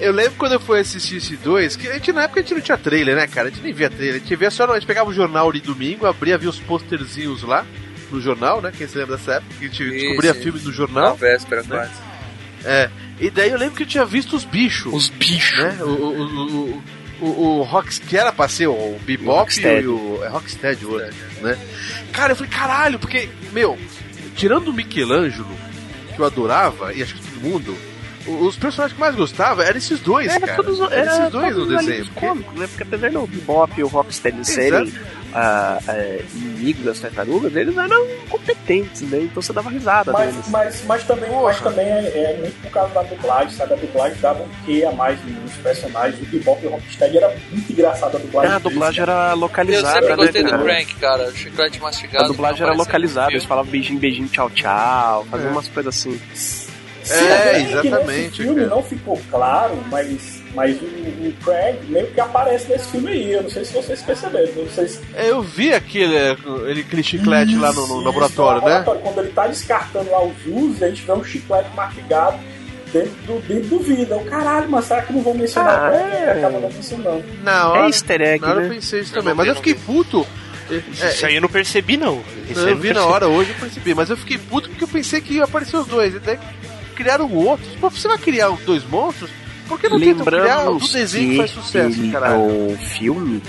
Eu 0.00 0.12
lembro 0.12 0.32
quando 0.38 0.52
eu 0.52 0.60
fui 0.60 0.78
assistir 0.80 1.16
esse 1.16 1.36
dois, 1.36 1.76
que 1.76 1.86
a 1.88 1.92
gente 1.94 2.12
na 2.12 2.22
época 2.22 2.40
a 2.40 2.42
gente 2.42 2.54
não 2.54 2.60
tinha 2.60 2.78
trailer, 2.78 3.16
né, 3.16 3.26
cara? 3.26 3.48
A 3.48 3.50
gente 3.50 3.62
nem 3.62 3.72
via 3.72 3.90
trailer, 3.90 4.16
a 4.16 4.18
gente 4.18 4.36
via 4.36 4.50
só, 4.50 4.64
a 4.64 4.74
gente 4.74 4.86
pegava 4.86 5.10
o 5.10 5.12
jornal 5.12 5.52
de 5.52 5.60
domingo, 5.60 6.06
abria, 6.06 6.38
via 6.38 6.48
os 6.48 6.58
posterzinhos 6.60 7.42
lá 7.42 7.66
no 8.10 8.20
jornal, 8.20 8.60
né? 8.62 8.72
Quem 8.76 8.86
se 8.88 8.96
lembra 8.98 9.16
dessa 9.16 9.34
época? 9.34 9.54
Que 9.58 9.64
a 9.64 9.68
gente 9.68 9.84
Sim, 9.84 9.90
descobria 9.90 10.34
sim. 10.34 10.42
filmes 10.42 10.62
no 10.64 10.70
Na 10.70 10.76
jornal. 10.76 11.14
véspera, 11.16 11.62
né? 11.62 11.68
quase. 11.68 11.92
É. 12.64 12.90
E 13.20 13.30
daí 13.30 13.50
eu 13.50 13.58
lembro 13.58 13.76
que 13.76 13.82
eu 13.82 13.86
tinha 13.86 14.04
visto 14.04 14.34
os 14.34 14.44
bichos. 14.44 14.92
Os 14.92 15.08
bichos. 15.10 15.58
né? 15.62 15.78
O, 15.82 15.84
o, 15.84 16.22
o, 16.76 16.82
o, 17.20 17.26
o, 17.26 17.62
Rox, 17.62 17.98
que 17.98 18.16
era 18.16 18.32
pra 18.32 18.48
ser 18.48 18.66
o 18.68 18.98
Bebop 19.04 19.50
e 19.60 19.86
o. 19.86 20.20
É 20.24 20.28
Rocksteady 20.28 20.84
o 20.86 20.92
outro, 20.92 21.14
né? 21.42 21.58
Cara, 22.12 22.32
eu 22.32 22.36
falei, 22.36 22.50
caralho, 22.52 22.98
porque, 22.98 23.28
meu, 23.52 23.78
tirando 24.36 24.68
o 24.68 24.72
Michelangelo, 24.72 25.46
que 26.14 26.20
eu 26.20 26.24
adorava, 26.24 26.92
e 26.94 27.02
acho 27.02 27.14
que 27.14 27.20
todo 27.22 27.40
mundo, 27.42 27.76
os 28.26 28.56
personagens 28.56 28.96
que 28.96 29.02
eu 29.02 29.06
mais 29.06 29.16
gostava 29.16 29.64
eram 29.64 29.78
esses 29.78 30.00
dois, 30.00 30.28
Era 30.30 30.46
cara. 30.46 30.62
todos, 30.62 30.80
eram 30.80 30.92
era 30.92 31.18
esses 31.18 31.30
dois 31.32 31.56
no 31.56 31.62
desenho. 31.66 31.78
alívios 31.80 32.08
porque- 32.08 32.26
cômicos, 32.26 32.58
né? 32.58 32.66
Porque 32.66 32.82
apesar 32.82 33.10
do 33.10 33.26
Bebop 33.26 33.72
e 33.80 33.82
o 33.84 33.88
Rocksteady 33.88 34.44
serem 34.46 34.92
ah, 35.34 35.78
é, 35.88 36.24
inimigos 36.34 36.84
das 36.84 36.98
tartarugas, 37.00 37.54
eles 37.54 37.76
eram 37.76 38.06
competentes, 38.28 39.02
né? 39.02 39.18
Então 39.22 39.40
você 39.42 39.52
dava 39.52 39.70
risada 39.70 40.12
Mas, 40.12 40.30
deles. 40.32 40.48
mas, 40.48 40.84
mas 40.86 41.04
também, 41.04 41.30
mas 41.30 41.60
também 41.60 41.86
é, 41.86 41.98
é 42.32 42.36
muito 42.40 42.60
por 42.62 42.70
causa 42.70 42.92
da 42.94 43.02
dublagem, 43.02 43.50
sabe? 43.50 43.72
A 43.74 43.76
dublagem 43.76 44.18
dava 44.20 44.42
um 44.42 44.48
quê 44.64 44.84
a 44.88 44.92
mais 44.92 45.18
nos 45.24 45.52
personagens. 45.56 46.20
O 46.20 46.26
Bebop 46.26 46.62
e 46.62 46.66
o 46.66 46.70
Rocksteady 46.70 47.16
era 47.18 47.28
muito 47.50 47.72
engraçado 47.72 48.16
a 48.16 48.20
dublagem. 48.20 48.52
Ah, 48.52 48.56
a 48.56 48.58
deles, 48.58 48.72
dublagem 48.72 49.04
cara. 49.06 49.12
era 49.22 49.30
Eu 49.32 49.36
localizada, 49.36 49.92
sempre 49.94 50.08
né, 50.10 50.16
gostei 50.16 50.42
do 50.42 50.50
cara? 50.50 50.62
Crank, 50.62 50.94
cara. 50.96 51.24
O 51.28 51.32
chiclete 51.36 51.80
mastigado. 51.80 52.24
A 52.24 52.28
dublagem 52.28 52.62
era 52.62 52.72
localizada, 52.74 53.30
eles 53.32 53.44
falavam 53.44 53.70
beijinho, 53.70 53.98
beijinho, 54.00 54.28
tchau, 54.28 54.50
tchau, 54.50 55.26
faziam 55.30 55.48
É. 55.48 55.52
umas 55.52 55.68
coisas 55.68 55.94
assim. 55.96 56.20
Se 57.02 57.14
É, 57.14 57.64
que 57.80 57.88
exatamente, 57.88 58.42
filme 58.42 58.56
cara. 58.56 58.68
não 58.68 58.82
ficou 58.82 59.20
claro, 59.30 59.82
mas, 59.90 60.39
mas 60.54 60.76
o, 60.80 60.84
o 60.84 61.32
Craig 61.44 61.78
meio 61.88 62.06
que 62.08 62.20
aparece 62.20 62.68
nesse 62.68 62.88
filme 62.90 63.10
aí. 63.12 63.32
Eu 63.32 63.42
não 63.44 63.50
sei 63.50 63.64
se 63.64 63.72
vocês 63.72 64.02
perceberam. 64.02 64.52
Não 64.54 64.68
sei 64.68 64.88
se 64.88 65.00
É, 65.14 65.30
Eu 65.30 65.42
vi 65.42 65.72
aquele, 65.72 66.14
ele, 66.68 66.80
aquele 66.80 67.02
chiclete 67.02 67.54
lá 67.56 67.72
no, 67.72 67.80
no 67.86 67.94
Isso, 67.96 68.04
laboratório, 68.04 68.60
no 68.62 68.66
né? 68.68 68.74
laboratório. 68.74 69.00
Quando 69.02 69.18
ele 69.24 69.32
tá 69.32 69.46
descartando 69.46 70.10
lá 70.10 70.22
os 70.24 70.34
usos, 70.46 70.82
a 70.82 70.88
gente 70.88 71.02
vê 71.02 71.12
um 71.12 71.24
chiclete 71.24 71.68
mastigado 71.74 72.38
dentro 72.92 73.10
do, 73.26 73.40
dentro 73.46 73.68
do 73.68 73.78
vidro. 73.78 74.14
Eu, 74.14 74.20
caralho, 74.24 74.68
mas 74.68 74.84
será 74.86 75.02
que 75.02 75.12
não 75.12 75.22
vão 75.22 75.34
mencionar 75.34 75.92
Ah, 75.92 75.94
é. 75.96 76.32
Acaba 76.38 76.58
não 76.60 76.68
mencionando. 76.70 77.24
Na 77.42 77.68
hora, 77.68 77.82
É 77.82 77.86
easter 77.86 78.20
egg, 78.20 78.40
na 78.42 78.50
hora 78.50 78.60
né? 78.60 78.66
eu 78.66 78.70
pensei 78.70 79.00
isso 79.00 79.12
também, 79.14 79.34
mas 79.34 79.46
eu 79.46 79.54
fiquei 79.54 79.74
puto. 79.74 80.26
É, 80.70 81.08
Isso 81.08 81.26
aí 81.26 81.34
eu 81.34 81.40
não 81.40 81.48
percebi, 81.48 81.96
não. 81.96 82.22
Isso 82.48 82.60
aí 82.60 82.66
eu 82.70 82.74
não 82.76 82.80
vi 82.82 82.88
na 82.88 82.94
percebi. 82.94 83.12
hora 83.12 83.28
hoje, 83.28 83.50
eu 83.50 83.56
percebi, 83.56 83.92
mas 83.94 84.08
eu 84.08 84.16
fiquei 84.16 84.38
puto 84.38 84.68
porque 84.68 84.84
eu 84.84 84.88
pensei 84.88 85.20
que 85.20 85.34
ia 85.34 85.44
aparecer 85.44 85.76
os 85.76 85.86
dois. 85.86 86.14
E 86.14 86.20
daí 86.20 86.38
criaram 86.94 87.32
outros. 87.32 87.68
Pô, 87.80 87.90
você 87.90 88.06
vai 88.06 88.18
criar 88.18 88.50
os 88.50 88.60
dois 88.60 88.84
monstros? 88.88 89.30
Por 89.70 89.80
que 89.80 89.88
não 89.88 89.98
tentam 90.00 90.24
criar 90.26 90.40
o 90.42 90.46
do 90.46 90.48
Lembramos 90.72 90.92
desenho 90.92 91.30
que 91.30 91.36
faz 91.38 91.50
sucesso, 91.52 92.00
ele- 92.00 92.10
caralho? 92.12 92.40
o 92.72 92.76
filme 92.76 93.40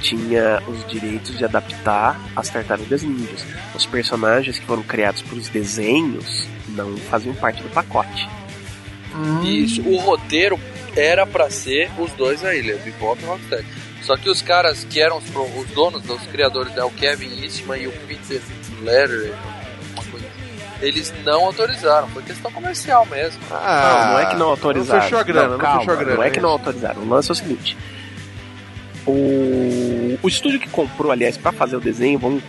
tinha 0.00 0.62
os 0.68 0.86
direitos 0.86 1.36
de 1.36 1.44
adaptar 1.44 2.20
as 2.36 2.48
tartarugas 2.48 3.02
ninjas. 3.02 3.44
Os 3.74 3.84
personagens 3.84 4.58
que 4.58 4.64
foram 4.64 4.82
criados 4.84 5.22
para 5.22 5.36
os 5.36 5.48
desenhos 5.48 6.46
não 6.68 6.96
faziam 6.96 7.34
parte 7.34 7.62
do 7.62 7.68
pacote. 7.70 8.28
Isso, 9.44 9.82
o 9.82 9.96
roteiro 9.98 10.58
era 10.94 11.26
pra 11.26 11.50
ser 11.50 11.90
os 11.98 12.12
dois 12.12 12.44
aí, 12.44 12.60
o 12.72 12.78
Bebop 12.78 13.20
e 13.20 13.24
o 13.24 13.28
Rocksteady. 13.28 13.66
Só 14.02 14.16
que 14.16 14.30
os 14.30 14.40
caras 14.42 14.84
que 14.84 15.00
eram 15.00 15.18
os, 15.18 15.24
os 15.24 15.66
donos, 15.74 16.08
os 16.08 16.22
criadores, 16.26 16.72
né, 16.74 16.84
o 16.84 16.90
Kevin 16.90 17.42
Eastman 17.42 17.78
e 17.82 17.86
o 17.88 17.92
Peter 18.06 18.40
Letter, 18.82 19.32
eles 20.80 21.12
não 21.24 21.44
autorizaram, 21.46 22.08
foi 22.08 22.22
questão 22.22 22.50
comercial 22.52 23.06
mesmo. 23.06 23.40
Ah, 23.50 24.04
não, 24.04 24.12
não 24.12 24.18
é 24.18 24.26
que 24.26 24.36
não 24.36 24.48
autorizaram. 24.48 24.98
Não 24.98 25.02
fechou 25.02 25.18
a 25.18 25.22
grana, 25.22 25.48
não, 25.48 25.58
calma, 25.58 25.80
fechou 25.80 25.94
a 25.94 25.96
grana. 25.96 26.16
Não 26.16 26.22
é 26.22 26.30
que 26.30 26.40
não 26.40 26.50
autorizaram. 26.50 27.02
O 27.02 27.08
lance 27.08 27.30
é 27.30 27.32
o 27.32 27.36
seguinte: 27.36 27.76
o, 29.06 30.18
o 30.22 30.28
estúdio 30.28 30.60
que 30.60 30.68
comprou, 30.68 31.12
aliás, 31.12 31.36
pra 31.36 31.52
fazer 31.52 31.76
o 31.76 31.80
desenho, 31.80 32.18
vamos, 32.18 32.42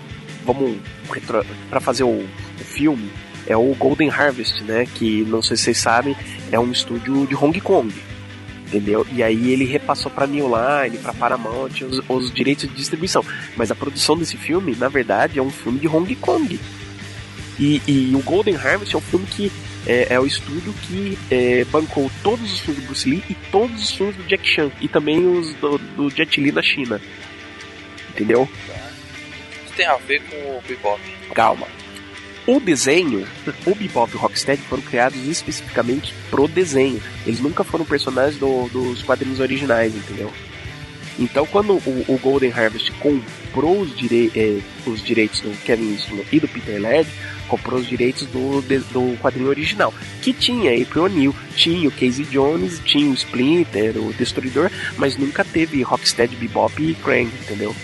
vamos 0.45 0.78
retro, 1.11 1.45
pra 1.69 1.80
fazer 1.80 2.03
o, 2.03 2.19
o 2.19 2.63
filme, 2.63 3.11
é 3.45 3.55
o 3.55 3.73
Golden 3.75 4.09
Harvest, 4.09 4.63
né? 4.63 4.86
Que 4.86 5.23
não 5.25 5.41
sei 5.41 5.55
se 5.55 5.63
vocês 5.63 5.78
sabem, 5.78 6.15
é 6.51 6.59
um 6.59 6.71
estúdio 6.71 7.25
de 7.28 7.36
Hong 7.36 7.59
Kong. 7.61 7.93
Entendeu? 8.67 9.07
E 9.13 9.23
aí 9.23 9.51
ele 9.51 9.63
repassou 9.63 10.11
pra 10.11 10.28
New 10.28 10.45
Line, 10.45 10.97
pra 10.97 11.13
Paramount, 11.13 11.71
os, 11.84 12.01
os 12.09 12.34
direitos 12.34 12.67
de 12.67 12.75
distribuição. 12.75 13.23
Mas 13.55 13.71
a 13.71 13.75
produção 13.75 14.17
desse 14.17 14.36
filme, 14.36 14.75
na 14.75 14.89
verdade, 14.89 15.39
é 15.39 15.41
um 15.41 15.49
filme 15.49 15.80
de 15.80 15.88
Hong 15.88 16.13
Kong. 16.15 16.59
E, 17.60 17.82
e 17.88 18.16
o 18.16 18.20
Golden 18.20 18.55
Harvest 18.55 18.93
é 18.93 18.97
um 18.97 19.01
filme 19.01 19.26
que 19.26 19.51
é, 19.86 20.08
é 20.14 20.20
o 20.20 20.26
estúdio 20.28 20.74
que 20.84 21.18
é, 21.32 21.66
bancou 21.66 22.12
todos 22.22 22.51
os 22.53 22.60
filmes 22.60 22.84
do 22.84 22.88
Bruce 22.88 23.10
Lee 23.10 23.24
e 23.30 23.34
todos 23.51 23.84
os 23.84 23.91
filmes 23.91 24.16
do 24.16 24.24
Jack 24.24 24.47
Chan. 24.47 24.70
E 24.82 24.88
também 24.88 25.26
os 25.26 25.53
do, 25.55 25.78
do 25.78 26.10
Jet 26.10 26.39
Li 26.39 26.51
na 26.51 26.62
China. 26.62 27.01
Entendeu? 28.12 28.47
Isso 29.66 29.74
tem 29.76 29.86
a 29.88 29.95
ver 29.97 30.22
com 30.24 30.36
o 30.36 30.62
Bebop. 30.68 31.01
Calma. 31.34 31.68
O 32.45 32.60
desenho, 32.60 33.28
o 33.66 33.76
Bebop 33.76 34.12
e 34.14 34.16
o 34.16 34.20
Rocksteady 34.20 34.62
foram 34.64 34.82
criados 34.84 35.18
especificamente 35.28 36.14
pro 36.30 36.47
desenho. 36.47 37.01
Eles 37.26 37.39
nunca 37.39 37.64
foram 37.64 37.84
personagens 37.86 38.38
do- 38.39 38.68
dos 38.70 39.01
quadrinhos 39.03 39.39
originais, 39.39 39.95
entendeu? 39.95 40.32
Então, 41.20 41.45
quando 41.47 41.74
o, 41.74 42.05
o 42.08 42.20
Golden 42.22 42.51
Harvest 42.51 42.91
comprou 42.99 43.82
os, 43.82 43.95
direi- 43.97 44.32
eh, 44.36 44.60
os 44.86 45.03
direitos 45.03 45.39
do 45.41 45.49
Kevin 45.64 45.93
Eastman 45.93 46.24
e 46.32 46.39
do 46.39 46.47
Peter 46.47 46.80
Laird, 46.80 47.10
comprou 47.47 47.79
os 47.79 47.87
direitos 47.87 48.27
do, 48.27 48.61
do 48.61 49.17
quadrinho 49.19 49.49
original, 49.49 49.93
que 50.21 50.33
tinha 50.33 50.81
April 50.81 51.05
O'Neil, 51.05 51.35
tinha 51.55 51.87
o 51.87 51.91
Casey 51.91 52.25
Jones, 52.25 52.79
tinha 52.85 53.09
o 53.09 53.13
Splinter, 53.13 53.97
o 53.97 54.13
Destruidor, 54.13 54.69
mas 54.97 55.17
nunca 55.17 55.43
teve 55.43 55.81
Rocksteady, 55.81 56.35
Bebop 56.35 56.81
e 56.81 56.93
Krang, 56.95 57.31
entendeu? 57.41 57.75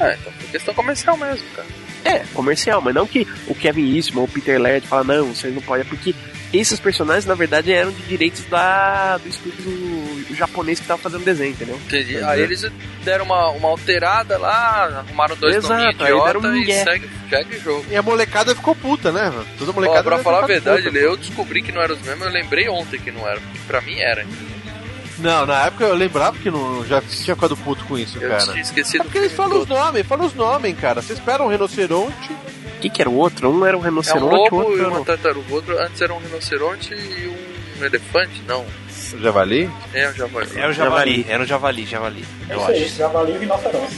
É, 0.00 0.14
então 0.14 0.32
foi 0.32 0.48
questão 0.48 0.74
comercial 0.74 1.16
mesmo, 1.16 1.46
cara. 1.54 1.68
É, 2.04 2.18
comercial, 2.32 2.80
mas 2.80 2.94
não 2.94 3.06
que 3.06 3.26
o 3.46 3.54
Kevin 3.54 3.94
Eastman 3.94 4.20
ou 4.20 4.24
o 4.26 4.30
Peter 4.30 4.60
Laird 4.60 4.86
fala, 4.86 5.04
não, 5.04 5.34
vocês 5.34 5.54
não 5.54 5.60
podem, 5.62 5.84
porque 5.84 6.14
esses 6.52 6.80
personagens, 6.80 7.26
na 7.26 7.34
verdade, 7.34 7.72
eram 7.72 7.90
de 7.90 8.02
direitos 8.02 8.44
da, 8.44 9.18
do 9.18 9.28
estúdio 9.28 10.26
japonês 10.34 10.78
que 10.80 10.86
tava 10.86 11.00
fazendo 11.00 11.24
desenho, 11.24 11.50
entendeu? 11.50 11.76
Entendi. 11.86 12.22
Aí 12.22 12.40
eles 12.40 12.64
deram 13.04 13.24
uma, 13.24 13.50
uma 13.50 13.68
alterada 13.68 14.38
lá, 14.38 15.04
arrumaram 15.06 15.36
dois 15.36 15.56
Exato, 15.56 16.02
idiota 16.04 16.48
um 16.48 16.56
e 16.56 16.66
segue, 16.72 17.10
segue 17.28 17.56
o 17.56 17.60
jogo. 17.60 17.84
E 17.90 17.96
a 17.96 18.02
molecada 18.02 18.54
ficou 18.54 18.74
puta, 18.74 19.10
né? 19.10 19.30
mano? 19.30 19.46
Toda 19.58 19.72
molecada 19.72 20.00
Ó, 20.00 20.02
pra 20.04 20.18
falar 20.18 20.44
a 20.44 20.46
verdade, 20.46 20.84
puta. 20.84 20.98
eu 20.98 21.16
descobri 21.16 21.60
que 21.62 21.72
não 21.72 21.82
eram 21.82 21.94
os 21.96 22.02
mesmos, 22.02 22.26
eu 22.26 22.32
lembrei 22.32 22.68
ontem 22.68 23.00
que 23.00 23.10
não 23.10 23.26
era, 23.26 23.40
porque 23.40 23.58
pra 23.66 23.80
mim 23.80 23.98
era. 23.98 24.24
Não, 25.18 25.44
na 25.44 25.66
época 25.66 25.84
eu 25.84 25.94
lembrava 25.96 26.38
que 26.38 26.48
não, 26.50 26.86
já 26.86 27.00
tinha 27.00 27.34
ficado 27.34 27.56
puto 27.56 27.84
com 27.86 27.98
isso, 27.98 28.18
Eu 28.20 28.30
cara. 28.30 28.44
tinha 28.44 28.62
esquecido 28.62 29.00
É 29.00 29.04
porque 29.04 29.18
eles 29.18 29.32
falam 29.32 29.60
os 29.60 29.66
nomes, 29.66 30.06
falam 30.06 30.26
os 30.26 30.34
nomes, 30.34 30.78
cara. 30.78 31.02
Você 31.02 31.12
espera 31.14 31.42
um 31.42 31.48
rinoceronte. 31.48 32.30
O 32.78 32.80
que, 32.80 32.88
que 32.88 33.02
era 33.02 33.10
o 33.10 33.16
outro? 33.16 33.50
Um 33.50 33.66
era 33.66 33.76
um 33.76 33.80
É 33.80 33.82
um 33.82 33.84
rinoceronte, 33.90 34.24
o 34.24 34.36
lobo 34.36 34.56
outro 34.56 34.76
e 34.76 34.80
era 34.80 34.88
uma 34.88 35.00
um... 35.00 35.04
tartaruga. 35.04 35.50
O 35.50 35.54
outro 35.54 35.78
antes 35.82 36.00
era 36.00 36.14
um 36.14 36.18
rinoceronte 36.18 36.94
e 36.94 37.28
um 37.80 37.84
elefante? 37.84 38.40
Não. 38.46 38.64
O 39.14 39.18
javali? 39.20 39.68
É, 39.92 40.08
o 40.08 40.14
javali. 40.14 40.48
É 40.54 40.68
o 40.68 40.72
javali, 40.72 41.26
era 41.28 41.42
o 41.42 41.46
javali, 41.46 41.84
javali. 41.84 42.24
É 42.48 42.54
Eu 42.54 42.64
aí, 42.66 42.84
acho. 42.84 42.94
javali 42.96 43.32
e 43.32 43.38
rinoceronte. 43.38 43.96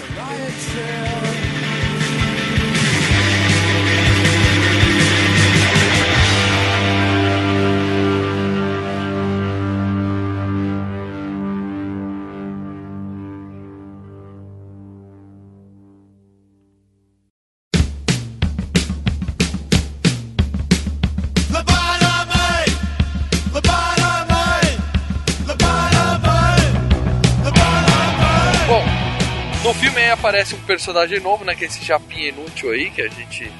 Aparece 30.30 30.54
um 30.54 30.60
personagem 30.60 31.18
novo, 31.18 31.44
né? 31.44 31.54
Que 31.54 31.64
é 31.64 31.66
esse 31.66 31.84
japinha 31.84 32.28
inútil 32.28 32.70
aí, 32.70 32.90
que 32.90 33.02
a 33.02 33.08
gente 33.08 33.50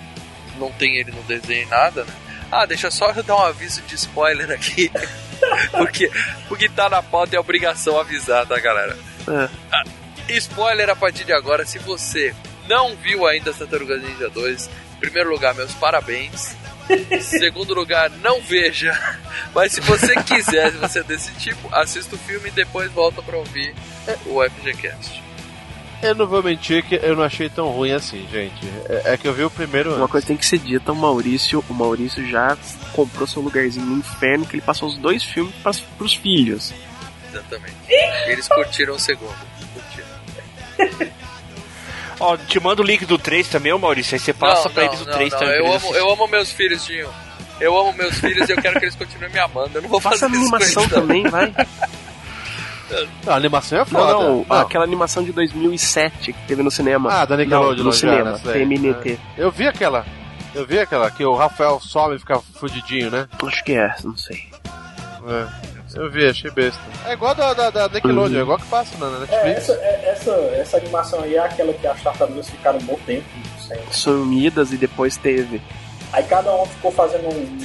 não 0.56 0.70
tem 0.70 0.96
ele 0.96 1.10
no 1.10 1.22
desenho 1.24 1.62
e 1.62 1.66
nada, 1.66 2.04
né? 2.04 2.12
Ah, 2.50 2.64
deixa 2.64 2.90
só 2.90 3.10
eu 3.10 3.22
dar 3.22 3.36
um 3.36 3.42
aviso 3.42 3.82
de 3.82 3.96
spoiler 3.96 4.50
aqui. 4.50 4.90
porque, 5.72 6.10
porque 6.48 6.68
tá 6.68 6.88
na 6.88 7.02
pauta 7.02 7.36
é 7.36 7.40
obrigação 7.40 7.98
avisar, 7.98 8.46
tá, 8.46 8.58
galera? 8.58 8.96
É. 9.28 9.48
Ah, 9.72 9.84
spoiler 10.28 10.88
a 10.88 10.96
partir 10.96 11.24
de 11.24 11.32
agora, 11.32 11.66
se 11.66 11.78
você 11.78 12.34
não 12.68 12.96
viu 12.96 13.26
ainda 13.26 13.52
Tartarugas 13.52 14.02
Ninja 14.02 14.28
2, 14.28 14.66
em 14.68 15.00
primeiro 15.00 15.30
lugar, 15.30 15.54
meus 15.54 15.72
parabéns. 15.74 16.54
Segundo 17.20 17.74
lugar, 17.74 18.10
não 18.22 18.40
veja. 18.40 18.96
Mas 19.54 19.72
se 19.72 19.80
você 19.80 20.14
quiser, 20.22 20.72
se 20.72 20.76
você 20.76 21.00
é 21.00 21.04
desse 21.04 21.32
tipo, 21.34 21.72
assista 21.72 22.14
o 22.14 22.18
filme 22.18 22.48
e 22.48 22.52
depois 22.52 22.90
volta 22.92 23.22
pra 23.22 23.36
ouvir 23.36 23.74
o 24.26 24.42
FGCast. 24.42 25.29
Eu 26.02 26.14
não 26.14 26.26
vou 26.26 26.42
mentir 26.42 26.82
que 26.84 26.94
eu 26.94 27.14
não 27.14 27.22
achei 27.22 27.48
tão 27.50 27.68
ruim 27.68 27.92
assim, 27.92 28.26
gente. 28.32 28.66
É, 28.88 29.12
é 29.12 29.16
que 29.16 29.28
eu 29.28 29.34
vi 29.34 29.44
o 29.44 29.50
primeiro 29.50 29.94
Uma 29.96 30.08
coisa 30.08 30.26
tem 30.26 30.36
que 30.36 30.46
ser 30.46 30.58
dita, 30.58 30.92
o 30.92 30.96
Maurício, 30.96 31.62
o 31.68 31.74
Maurício 31.74 32.26
já 32.26 32.56
comprou 32.92 33.26
seu 33.26 33.42
lugarzinho 33.42 33.84
no 33.84 33.98
inferno, 33.98 34.46
que 34.46 34.56
ele 34.56 34.62
passou 34.62 34.88
os 34.88 34.96
dois 34.96 35.22
filmes 35.22 35.54
pras, 35.62 35.80
pros 35.80 36.14
filhos. 36.14 36.72
Exatamente. 37.28 37.74
Eles 38.26 38.48
curtiram 38.48 38.94
o 38.94 38.98
segundo. 38.98 39.34
Curtiram. 39.74 41.10
Ó, 42.18 42.36
te 42.36 42.60
manda 42.60 42.82
o 42.82 42.84
link 42.84 43.04
do 43.06 43.18
3 43.18 43.48
também, 43.48 43.72
ô 43.72 43.78
Maurício. 43.78 44.14
Aí 44.14 44.18
você 44.18 44.32
passa 44.32 44.68
Não, 44.68 44.74
pra 44.74 44.84
não, 44.84 44.90
eles 44.90 45.02
o 45.02 45.06
não, 45.06 45.12
3 45.14 45.32
não, 45.32 45.38
também. 45.38 45.56
Eu 45.56 45.72
amo, 45.72 45.94
eu 45.94 46.12
amo 46.12 46.26
meus 46.28 46.50
filhos, 46.50 46.84
Dinho. 46.84 47.08
Eu 47.60 47.76
amo 47.78 47.92
meus 47.92 48.18
filhos 48.18 48.48
e 48.48 48.52
eu 48.52 48.56
quero 48.60 48.78
que 48.78 48.86
eles 48.86 48.94
continuem 48.94 49.30
me 49.30 49.38
amando. 49.38 49.70
Eu 49.78 49.82
não 49.82 49.88
vou 49.88 50.00
Faça 50.00 50.20
fazer 50.20 50.36
animação 50.36 50.82
eles, 50.82 50.92
não. 50.92 51.00
também, 51.00 51.22
vai. 51.24 51.52
A 53.26 53.34
animação 53.34 53.80
é 53.80 53.84
foda. 53.84 54.12
Não, 54.12 54.44
não, 54.48 54.56
aquela 54.56 54.84
animação 54.84 55.22
de 55.22 55.32
2007 55.32 56.32
que 56.32 56.46
teve 56.46 56.62
no 56.62 56.70
cinema. 56.70 57.10
Ah, 57.12 57.24
da 57.24 57.36
Nickelodeon, 57.36 57.84
no 57.84 57.92
cinema, 57.92 58.30
essa. 58.32 58.52
TMNT. 58.52 59.12
É. 59.12 59.42
Eu 59.44 59.50
vi 59.50 59.66
aquela. 59.68 60.04
Eu 60.54 60.66
vi 60.66 60.78
aquela 60.78 61.10
que 61.10 61.24
o 61.24 61.34
Rafael 61.34 61.78
some 61.80 62.16
e 62.16 62.18
fica 62.18 62.40
fudidinho, 62.54 63.10
né? 63.10 63.28
Acho 63.46 63.62
que 63.64 63.72
é, 63.74 63.94
não 64.02 64.16
sei. 64.16 64.44
É. 65.28 65.70
Eu 65.94 66.08
vi, 66.10 66.28
achei 66.28 66.50
besta. 66.52 66.80
É 67.04 67.12
igual 67.14 67.34
da, 67.34 67.52
da, 67.52 67.70
da 67.70 67.88
Nickelodeon, 67.88 68.38
é 68.38 68.42
igual 68.42 68.58
que 68.58 68.66
passa 68.66 68.96
na 68.98 69.06
É, 69.16 69.20
Netflix. 69.20 69.56
essa, 69.68 69.72
é- 69.72 70.10
essa, 70.12 70.30
essa 70.56 70.76
animação 70.76 71.20
aí 71.22 71.34
é 71.34 71.38
aquela 71.40 71.72
que 71.72 71.86
as 71.86 72.00
tartarugas 72.02 72.48
ficaram 72.48 72.78
um 72.78 72.82
bom 72.84 72.98
tempo. 73.06 73.24
Sumidas 73.90 74.72
e 74.72 74.76
depois 74.76 75.16
teve. 75.16 75.60
Aí 76.12 76.22
cada 76.24 76.52
um 76.54 76.64
ficou 76.66 76.90
fazendo 76.92 77.28
um 77.28 77.58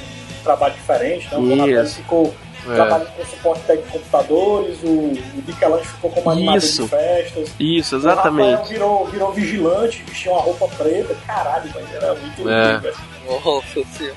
trabalho 0.44 0.74
diferente, 0.76 1.28
né? 1.32 1.38
O 1.38 1.82
Isso. 1.84 1.96
Ficou 1.96 2.36
É. 2.68 2.76
trabalhando 2.76 3.12
com 3.16 3.26
suporte 3.26 3.62
técnico 3.64 3.88
de 3.92 3.94
computadores, 4.00 4.78
o, 4.84 4.88
o 4.90 5.44
Michelangelo 5.48 5.86
ficou 5.86 6.12
como 6.12 6.30
animador 6.32 6.58
Isso. 6.58 6.84
de 6.84 6.90
festas. 6.90 7.52
Isso, 7.60 7.96
O 7.96 8.00
Rafael 8.00 8.14
exatamente. 8.36 8.70
virou, 8.70 9.06
virou 9.08 9.32
vigilante, 9.34 10.04
vestiu 10.08 10.32
uma 10.32 10.42
roupa 10.42 10.68
preta. 10.70 11.16
Caralho, 11.28 11.72
velho, 11.72 11.88
era 11.94 12.16
muito 12.16 12.50
É. 12.50 12.68
lindo, 12.72 12.82
velho. 12.82 12.96
Nossa 13.44 13.84
senhora. 13.98 14.16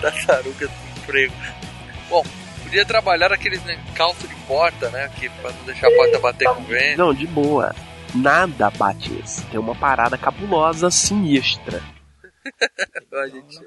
Tartaruga 0.00 0.66
do 0.66 0.72
emprego. 1.02 1.34
Bom, 2.10 2.22
podia 2.62 2.84
trabalhar 2.84 3.32
aqueles 3.32 3.62
né, 3.64 3.78
calço 3.94 4.26
de 4.28 4.34
porta, 4.46 4.88
né? 4.90 5.10
Que 5.18 5.28
pra 5.28 5.50
não 5.50 5.64
deixar 5.64 5.88
a 5.88 5.90
porta 5.96 6.18
bater 6.18 6.48
com 6.48 6.60
o 6.60 6.64
vento. 6.64 6.98
Não, 6.98 7.14
de 7.14 7.26
boa. 7.26 7.74
Nada 8.14 8.70
bate 8.70 9.12
esse. 9.24 9.42
Tem 9.46 9.58
uma 9.58 9.74
parada 9.74 10.16
cabulosa, 10.16 10.90
sinistra. 10.90 11.80
A 13.12 13.26
gente- 13.28 13.58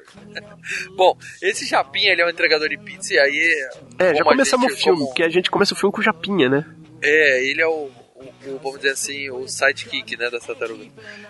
Bom, 0.96 1.18
esse 1.42 1.66
Japinha 1.66 2.12
ele 2.12 2.22
é 2.22 2.26
um 2.26 2.30
entregador 2.30 2.70
de 2.70 2.78
pizza 2.78 3.14
e 3.14 3.20
aí. 3.20 3.70
É, 4.00 4.16
já 4.16 4.24
começamos 4.24 4.72
o 4.72 4.76
filme, 4.76 4.98
como- 5.00 5.08
porque 5.08 5.24
a 5.24 5.30
gente 5.30 5.50
começa 5.50 5.74
o 5.74 5.78
filme 5.78 5.94
com 5.94 6.02
o 6.02 6.04
Japinha, 6.04 6.50
né? 6.50 6.66
É, 7.02 7.44
ele 7.46 7.62
é 7.62 7.68
o, 7.68 7.90
o- 8.16 8.34
o, 8.48 8.60
vamos 8.62 8.78
dizer 8.80 8.92
assim, 8.94 9.30
o 9.30 9.48
sidekick, 9.48 10.18
né, 10.18 10.30
da 10.30 10.40
tartaruga. 10.40 10.86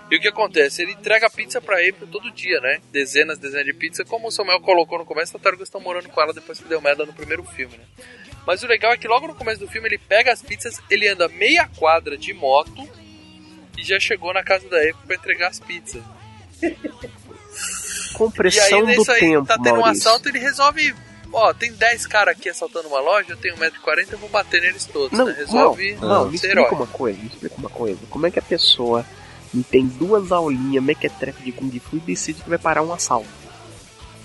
E 0.10 0.16
o 0.16 0.20
que 0.22 0.28
acontece? 0.28 0.82
Ele 0.82 0.94
entrega 0.94 1.30
pizza 1.30 1.60
pra 1.62 1.76
April 1.78 2.08
todo 2.12 2.32
dia, 2.32 2.60
né? 2.62 2.80
Dezenas, 2.92 3.38
dezenas 3.38 3.66
de 3.66 3.74
pizza. 3.74 4.04
Como 4.06 4.28
o 4.28 4.32
Samuel 4.32 4.60
colocou 4.62 4.98
no 4.98 5.06
começo, 5.06 5.26
as 5.26 5.32
tartarugas 5.32 5.68
estão 5.68 5.82
morando 5.82 6.10
com 6.10 6.22
ela 6.22 6.34
depois 6.34 6.60
que 6.60 6.68
deu 6.68 6.82
merda 6.82 7.06
no 7.06 7.14
primeiro 7.14 7.44
filme, 7.44 7.78
né? 7.78 7.84
Mas 8.46 8.64
o 8.64 8.68
legal 8.68 8.94
é 8.94 8.98
que 8.98 9.08
logo 9.08 9.28
no 9.28 9.36
começo 9.36 9.60
do 9.60 9.68
filme 9.68 9.90
ele 9.90 9.98
pega 9.98 10.32
as 10.32 10.42
pizzas, 10.42 10.82
ele 10.90 11.08
anda 11.08 11.28
meia 11.28 11.68
quadra 11.78 12.18
de 12.18 12.34
moto 12.34 12.88
e 13.78 13.84
já 13.84 14.00
chegou 14.00 14.34
na 14.34 14.42
casa 14.42 14.68
da 14.70 14.78
April 14.78 14.96
pra 15.06 15.16
entregar 15.18 15.48
as 15.50 15.60
pizzas. 15.60 16.02
E 18.18 18.28
Compressão 18.30 18.80
do 18.82 18.88
nisso 18.88 19.12
aí, 19.12 19.20
tempo, 19.20 19.48
tá 19.48 19.58
tendo 19.58 19.76
um 19.76 19.82
Maurício. 19.82 20.08
assalto, 20.10 20.30
ele 20.30 20.40
resolve... 20.40 20.96
Ó, 21.34 21.54
tem 21.54 21.72
10 21.74 22.08
caras 22.08 22.38
aqui 22.38 22.48
assaltando 22.50 22.88
uma 22.88 23.02
loja, 23.02 23.32
eu 23.32 23.38
tenho 23.38 23.56
1,40m, 23.58 24.14
eu 24.14 24.18
vou 24.18 24.30
bater 24.30 24.62
neles 24.62 24.86
todos, 24.86 25.18
Não, 25.18 25.26
né? 25.26 25.36
Resolve 25.38 25.96
não, 25.96 26.08
não, 26.08 26.30
me 26.30 26.38
ser 26.38 26.48
explica 26.48 26.68
herói. 26.68 26.78
uma 26.80 26.88
coisa, 26.88 27.20
me 27.20 27.28
explica 27.28 27.56
uma 27.58 27.70
coisa. 27.70 28.00
Como 28.10 28.26
é 28.26 28.32
que 28.32 28.40
a 28.40 28.42
pessoa 28.42 29.06
me 29.54 29.62
tem 29.62 29.86
duas 29.86 30.32
aulinhas 30.32 30.82
mequetrefe 30.84 31.44
de 31.44 31.52
Kung 31.52 31.70
Fu 31.80 31.98
e 31.98 32.00
decide 32.00 32.42
que 32.42 32.50
vai 32.50 32.58
parar 32.58 32.82
um 32.82 32.94
assalto? 32.94 33.28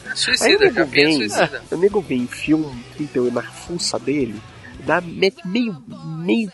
Aí 0.06 0.12
o 0.12 0.16
Suicida, 0.16 0.58
nego 0.64 0.74
Japinha 0.74 1.06
vem, 1.06 1.16
suicida. 1.28 1.62
o 1.70 1.76
nego 1.76 2.00
vem, 2.00 2.28
um 2.54 2.82
38 2.96 3.34
na 3.34 3.42
fuça 3.42 3.98
dele, 3.98 4.40
dá, 4.86 5.00
mete 5.00 5.46
meio, 5.46 5.82
meio, 6.24 6.52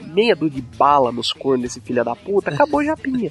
meia 0.00 0.34
dor 0.34 0.48
de 0.48 0.62
bala 0.62 1.12
nos 1.12 1.30
cornos 1.32 1.62
desse 1.62 1.80
filho 1.80 2.02
da 2.04 2.16
puta, 2.16 2.50
acabou 2.50 2.82
Japinha. 2.82 3.30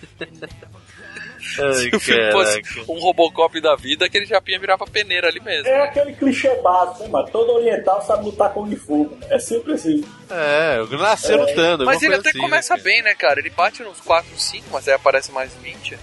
Se 1.39 1.95
o 1.95 1.99
filme 1.99 2.31
fosse 2.31 2.61
um 2.87 2.99
Robocop 2.99 3.59
da 3.61 3.75
vida, 3.75 4.05
aquele 4.05 4.25
Japinha 4.25 4.59
virava 4.59 4.85
peneira 4.85 5.27
ali 5.27 5.39
mesmo. 5.39 5.67
É 5.67 5.83
aquele 5.83 6.13
clichê 6.13 6.53
básico, 6.61 7.03
né, 7.03 7.09
mano? 7.09 7.29
Todo 7.31 7.53
oriental 7.53 8.01
sabe 8.01 8.25
lutar 8.25 8.53
com 8.53 8.69
fogo. 8.75 9.17
É 9.29 9.39
sempre 9.39 9.73
assim. 9.73 10.03
É, 10.29 10.77
eu 10.79 10.87
nasci 10.97 11.33
lutando. 11.33 11.85
Mas 11.85 12.01
ele 12.01 12.15
até 12.15 12.29
assim, 12.29 12.39
começa 12.39 12.75
né, 12.75 12.81
bem, 12.81 13.01
né, 13.01 13.15
cara? 13.15 13.39
Ele 13.39 13.49
bate 13.49 13.83
nos 13.83 13.99
4, 14.01 14.29
5, 14.37 14.65
mas 14.71 14.87
aí 14.87 14.93
aparece 14.93 15.31
mais 15.31 15.51
20. 15.61 15.97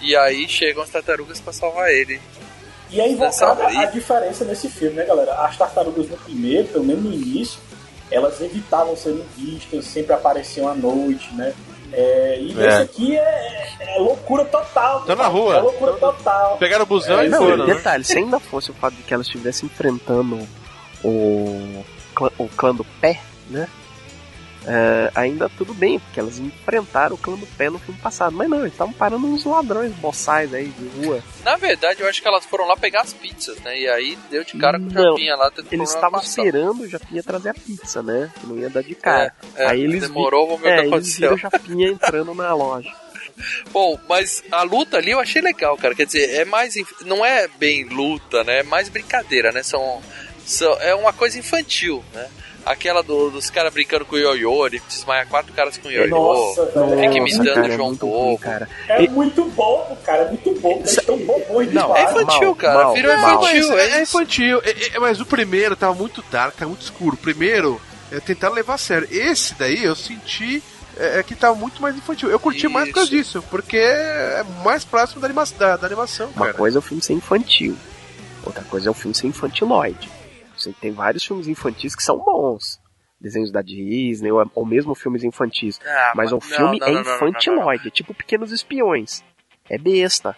E 0.00 0.16
aí 0.16 0.48
chegam 0.48 0.82
as 0.82 0.90
tartarugas 0.90 1.40
pra 1.40 1.52
salvar 1.52 1.90
ele. 1.90 2.20
E 2.90 3.00
é 3.00 3.08
invocada 3.08 3.66
a 3.66 3.84
diferença 3.86 4.44
nesse 4.44 4.68
filme, 4.70 4.96
né, 4.96 5.04
galera? 5.04 5.34
As 5.34 5.56
tartarugas 5.56 6.08
no 6.08 6.16
primeiro, 6.16 6.68
pelo 6.68 6.84
menos 6.84 7.04
no 7.04 7.12
início, 7.12 7.60
elas 8.10 8.40
evitavam 8.40 8.96
serem 8.96 9.24
vistas, 9.36 9.84
sempre 9.84 10.14
apareciam 10.14 10.68
à 10.68 10.74
noite, 10.74 11.32
né? 11.34 11.52
É, 11.92 12.38
e 12.40 12.50
É. 12.52 12.54
nesse 12.54 12.82
aqui 12.82 13.16
é, 13.18 13.68
é 13.80 13.98
loucura 13.98 14.44
total. 14.44 15.02
Tão 15.02 15.16
na 15.16 15.26
rua. 15.26 15.56
É 15.56 15.60
loucura 15.60 15.92
total. 15.94 16.56
Pegaram 16.58 16.84
o 16.84 16.86
busão 16.86 17.24
e 17.24 17.28
Não, 17.28 17.38
foram, 17.38 17.66
né? 17.66 17.74
detalhe, 17.74 18.04
se 18.04 18.18
ainda 18.18 18.38
fosse 18.38 18.70
o 18.70 18.74
fato 18.74 18.94
de 18.94 19.02
que 19.02 19.14
elas 19.14 19.26
estivessem 19.26 19.66
enfrentando 19.66 20.38
o 21.04 21.84
clã, 22.14 22.30
o 22.38 22.48
clã 22.48 22.74
do 22.74 22.84
pé, 23.00 23.20
né? 23.48 23.68
É, 24.66 25.10
ainda 25.14 25.48
tudo 25.48 25.72
bem, 25.72 25.98
porque 25.98 26.20
elas 26.20 26.38
enfrentaram 26.38 27.14
o 27.14 27.18
clã 27.18 27.36
do 27.36 27.46
pé 27.46 27.70
no 27.70 27.78
filme 27.78 27.98
passado. 28.00 28.34
Mas 28.36 28.48
não, 28.50 28.60
eles 28.60 28.72
estavam 28.72 28.92
parando 28.92 29.26
uns 29.26 29.44
ladrões 29.44 29.92
boçais 29.94 30.52
aí 30.52 30.68
de 30.68 31.06
rua. 31.06 31.22
Na 31.44 31.56
verdade, 31.56 32.00
eu 32.02 32.08
acho 32.08 32.20
que 32.20 32.28
elas 32.28 32.44
foram 32.44 32.66
lá 32.66 32.76
pegar 32.76 33.02
as 33.02 33.12
pizzas, 33.12 33.58
né? 33.60 33.78
E 33.78 33.88
aí 33.88 34.18
deu 34.30 34.44
de 34.44 34.58
cara 34.58 34.78
com 34.78 34.86
o 34.86 34.90
Japinha 34.90 35.36
lá, 35.36 35.50
Eles 35.70 35.94
estavam 35.94 36.20
esperando 36.20 36.82
o 36.82 36.88
Japinha 36.88 37.22
trazer 37.22 37.50
a 37.50 37.54
pizza, 37.54 38.02
né? 38.02 38.30
Que 38.40 38.46
não 38.46 38.58
ia 38.58 38.68
dar 38.68 38.82
de 38.82 38.94
cara. 38.94 39.32
É, 39.56 39.62
é, 39.64 39.66
aí 39.68 39.80
eles 39.82 40.02
demorou, 40.02 40.42
vi- 40.46 40.52
vamos 40.54 40.62
ver 40.62 40.68
o 40.68 40.70
é, 40.72 40.74
que 40.74 40.80
eles 40.82 40.92
aconteceu. 40.92 41.34
o 41.34 41.38
Japinha 41.38 41.88
entrando 41.88 42.34
na 42.34 42.52
loja. 42.52 42.92
Bom, 43.70 43.98
mas 44.08 44.42
a 44.50 44.62
luta 44.62 44.96
ali 44.98 45.12
eu 45.12 45.20
achei 45.20 45.40
legal, 45.40 45.76
cara. 45.76 45.94
Quer 45.94 46.06
dizer, 46.06 46.30
é 46.34 46.44
mais. 46.44 46.76
inf- 46.76 47.02
Não 47.04 47.24
é 47.24 47.46
bem 47.46 47.84
luta, 47.84 48.42
né? 48.44 48.58
É 48.58 48.62
mais 48.64 48.88
brincadeira, 48.88 49.52
né? 49.52 49.62
São, 49.62 50.02
são, 50.44 50.72
é 50.80 50.94
uma 50.94 51.12
coisa 51.12 51.38
infantil, 51.38 52.04
né? 52.12 52.28
Aquela 52.70 53.02
do- 53.02 53.30
dos 53.30 53.48
caras 53.50 53.72
brincando 53.72 54.04
com 54.04 54.14
o 54.16 54.18
ioiô, 54.18 54.66
ele 54.66 54.82
desmaia 54.86 55.24
quatro 55.26 55.52
caras 55.52 55.78
com 55.78 55.88
o 55.88 55.90
ioiô. 55.90 56.08
Nossa. 56.08 56.66
Fica 56.66 57.16
imitando 57.16 57.44
Nossa, 57.46 57.54
cara, 57.54 57.62
o 57.68 57.72
é 57.72 57.76
João 57.76 57.88
muito 57.88 58.06
Bobo. 58.06 58.38
cara. 58.38 58.68
É 58.88 59.08
muito 59.08 59.44
bobo, 59.46 59.96
cara. 60.04 60.22
É 60.22 60.28
muito 60.28 60.50
bobo. 60.60 60.80
Eles 60.80 60.98
estão 60.98 61.16
bobões 61.18 61.72
Não. 61.72 61.96
É 61.96 62.02
infantil, 62.04 62.46
mal, 62.48 62.54
cara. 62.56 62.84
mal, 62.84 62.94
Virou 62.94 63.16
mal. 63.16 63.42
infantil. 63.42 63.68
Mas 63.70 63.78
É, 63.78 63.80
é, 63.80 63.90
é 63.98 64.02
isso. 64.02 64.16
infantil. 64.16 64.60
É- 64.64 64.96
é- 64.96 64.98
mas 64.98 65.20
o 65.20 65.26
primeiro 65.26 65.74
tava 65.76 65.94
muito 65.94 66.22
dark, 66.30 66.54
tava 66.56 66.68
muito 66.68 66.82
escuro. 66.82 67.14
O 67.14 67.18
primeiro, 67.18 67.80
é, 68.12 68.20
tentaram 68.20 68.54
levar 68.54 68.74
a 68.74 68.78
sério. 68.78 69.08
Esse 69.10 69.54
daí 69.54 69.82
eu 69.84 69.96
senti 69.96 70.62
é, 71.00 71.20
é 71.20 71.22
que 71.22 71.34
tava 71.34 71.54
muito 71.54 71.80
mais 71.80 71.96
infantil. 71.96 72.28
Eu 72.28 72.40
curti 72.40 72.66
mais 72.68 72.88
por 72.88 72.96
causa 72.96 73.08
disso, 73.10 73.42
porque 73.50 73.76
é 73.78 74.44
mais 74.64 74.84
próximo 74.84 75.20
da, 75.20 75.26
anima 75.28 75.44
da, 75.58 75.76
da 75.76 75.86
animação, 75.86 76.26
Uma 76.34 76.46
cara. 76.46 76.58
coisa 76.58 76.78
é 76.78 76.80
o 76.80 76.82
filme 76.82 77.00
ser 77.02 77.12
infantil, 77.12 77.76
outra 78.44 78.64
coisa 78.64 78.88
é 78.88 78.90
o 78.90 78.94
filme 78.94 79.14
ser 79.14 79.28
infantiloide. 79.28 80.10
Tem 80.80 80.92
vários 80.92 81.24
filmes 81.24 81.46
infantis 81.48 81.94
que 81.94 82.02
são 82.02 82.18
bons. 82.18 82.80
Desenhos 83.20 83.50
da 83.50 83.60
Disney, 83.62 84.30
ou, 84.30 84.48
ou 84.54 84.64
mesmo 84.64 84.94
filmes 84.94 85.24
infantis. 85.24 85.80
Ah, 85.84 86.12
Mas 86.14 86.30
o 86.30 86.34
não, 86.36 86.40
filme 86.40 86.78
não, 86.78 86.86
é 86.86 86.92
não, 86.92 87.02
não, 87.02 87.14
infantiloide, 87.16 87.88
é 87.88 87.90
tipo 87.90 88.14
Pequenos 88.14 88.52
Espiões. 88.52 89.24
É 89.68 89.76
besta. 89.76 90.36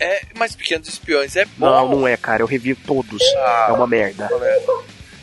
É, 0.00 0.22
mas 0.36 0.56
Pequenos 0.56 0.88
Espiões 0.88 1.36
é 1.36 1.44
bom. 1.44 1.66
Não, 1.66 1.88
não 2.00 2.08
é, 2.08 2.16
cara. 2.16 2.42
Eu 2.42 2.46
revi 2.46 2.74
todos. 2.74 3.22
Ah. 3.38 3.66
É 3.70 3.72
uma 3.72 3.86
merda. 3.86 4.26
Qual 4.28 4.42
é? 4.42 4.60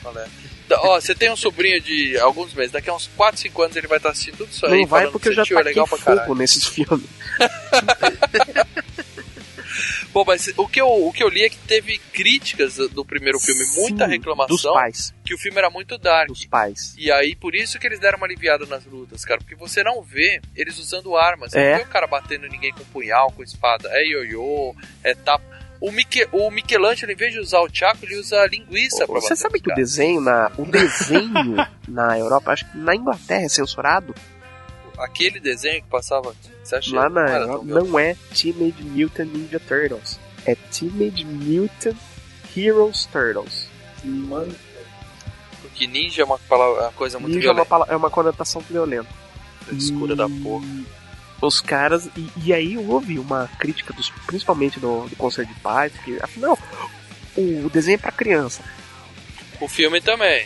Qual 0.01 0.17
é? 0.17 0.25
Da- 0.69 0.79
Ó, 0.81 0.99
você 0.99 1.13
tem 1.13 1.29
um 1.29 1.35
sobrinho 1.35 1.81
de 1.81 2.17
alguns 2.19 2.53
meses, 2.53 2.71
daqui 2.71 2.89
a 2.89 2.93
uns 2.95 3.07
4, 3.17 3.41
5 3.41 3.61
anos 3.61 3.75
ele 3.75 3.87
vai 3.87 3.97
estar 3.97 4.09
assistindo 4.11 4.37
tudo 4.37 4.49
isso 4.49 4.65
aí. 4.65 4.79
Não 4.81 4.87
vai 4.87 5.11
porque 5.11 5.27
eu 5.27 5.33
já 5.33 5.41
é 5.41 5.45
taquei 5.45 5.63
legal 5.63 5.85
fogo 5.85 6.35
nesses 6.35 6.65
filmes. 6.67 7.05
Bom, 10.13 10.23
mas 10.25 10.51
o 10.57 10.67
que, 10.67 10.79
eu, 10.81 10.87
o 10.87 11.11
que 11.11 11.23
eu 11.23 11.29
li 11.29 11.43
é 11.43 11.49
que 11.49 11.57
teve 11.57 11.97
críticas 12.11 12.75
do- 12.75 13.03
primeiro 13.05 13.39
filme, 13.39 13.63
muita 13.75 14.05
Sim, 14.05 14.11
reclamação. 14.11 14.55
Dos 14.55 14.63
pais. 14.63 15.13
Que 15.25 15.33
o 15.33 15.37
filme 15.37 15.57
era 15.57 15.69
muito 15.69 15.97
dark. 15.97 16.27
Dos 16.27 16.45
pais. 16.45 16.95
E 16.97 17.11
aí, 17.11 17.35
por 17.35 17.55
isso 17.55 17.77
que 17.79 17.87
eles 17.87 17.99
deram 17.99 18.17
uma 18.17 18.27
aliviada 18.27 18.65
nas 18.65 18.85
lutas, 18.85 19.23
cara. 19.25 19.39
Porque 19.39 19.55
você 19.55 19.83
não 19.83 20.01
vê 20.01 20.41
eles 20.55 20.77
usando 20.79 21.15
armas. 21.15 21.51
Você 21.51 21.59
É. 21.59 21.71
não 21.71 21.77
vê 21.79 21.83
o 21.83 21.87
cara 21.89 22.07
batendo 22.07 22.47
ninguém 22.47 22.71
com 22.73 22.83
punhal, 22.85 23.31
com 23.31 23.43
espada. 23.43 23.89
É 23.91 24.05
ioiô, 24.07 24.75
é 25.03 25.13
tapa. 25.13 25.43
O, 25.81 25.91
Miche, 25.91 26.25
o 26.31 26.49
Michelangelo, 26.49 27.11
em 27.11 27.15
vez 27.15 27.33
de 27.33 27.39
usar 27.39 27.59
o 27.59 27.67
chaco, 27.73 27.99
ele 28.05 28.15
usa 28.17 28.39
a 28.41 28.47
linguiça 28.47 29.05
pra 29.05 29.19
Você 29.19 29.35
sabe 29.35 29.59
que 29.59 29.65
o 29.67 29.69
caras. 29.69 29.83
desenho 29.89 30.21
na, 30.21 30.49
o 30.57 30.63
desenho 30.65 31.55
na 31.89 32.17
Europa, 32.17 32.51
acho 32.53 32.71
que 32.71 32.77
na 32.77 32.95
Inglaterra 32.95 33.43
é 33.43 33.49
censurado. 33.49 34.15
Aquele 34.97 35.39
desenho 35.39 35.81
que 35.81 35.89
passava. 35.89 36.35
Você 36.63 36.75
acha 36.75 36.95
Lá 36.95 37.07
que 37.07 37.13
não 37.13 37.21
na 37.21 37.29
era 37.29 37.43
Europa 37.45 37.65
não 37.65 37.99
é 37.99 38.15
Teenage 38.35 38.83
Mutant 38.83 39.27
Ninja 39.27 39.59
Turtles. 39.59 40.19
É 40.45 40.55
Teenage 40.55 41.25
Mutant 41.25 41.97
Heroes 42.55 43.05
Turtles. 43.05 43.67
Mano, 44.03 44.53
Porque 45.61 45.87
ninja 45.87 46.21
é 46.21 46.25
uma, 46.25 46.37
palavra, 46.37 46.83
uma 46.83 46.91
coisa 46.91 47.19
muito 47.19 47.35
Ninja 47.35 47.49
é 47.49 47.51
uma, 47.51 47.63
violenta. 47.63 47.93
é 47.93 47.95
uma 47.95 48.09
conotação 48.09 48.61
violenta. 48.61 49.09
Escura 49.71 50.15
da 50.15 50.27
porra. 50.29 50.65
Os 51.41 51.59
caras. 51.61 52.09
E, 52.15 52.29
e 52.45 52.53
aí 52.53 52.77
houve 52.77 53.17
uma 53.17 53.49
crítica, 53.59 53.93
dos, 53.93 54.09
principalmente 54.27 54.79
do, 54.79 55.07
do 55.07 55.15
Conselho 55.15 55.47
de 55.47 55.53
Paz, 55.55 55.91
porque 55.93 56.17
afinal, 56.21 56.57
o 57.37 57.69
desenho 57.69 57.95
é 57.95 57.97
pra 57.97 58.11
criança. 58.11 58.61
O 59.59 59.67
filme 59.67 59.99
também. 60.01 60.45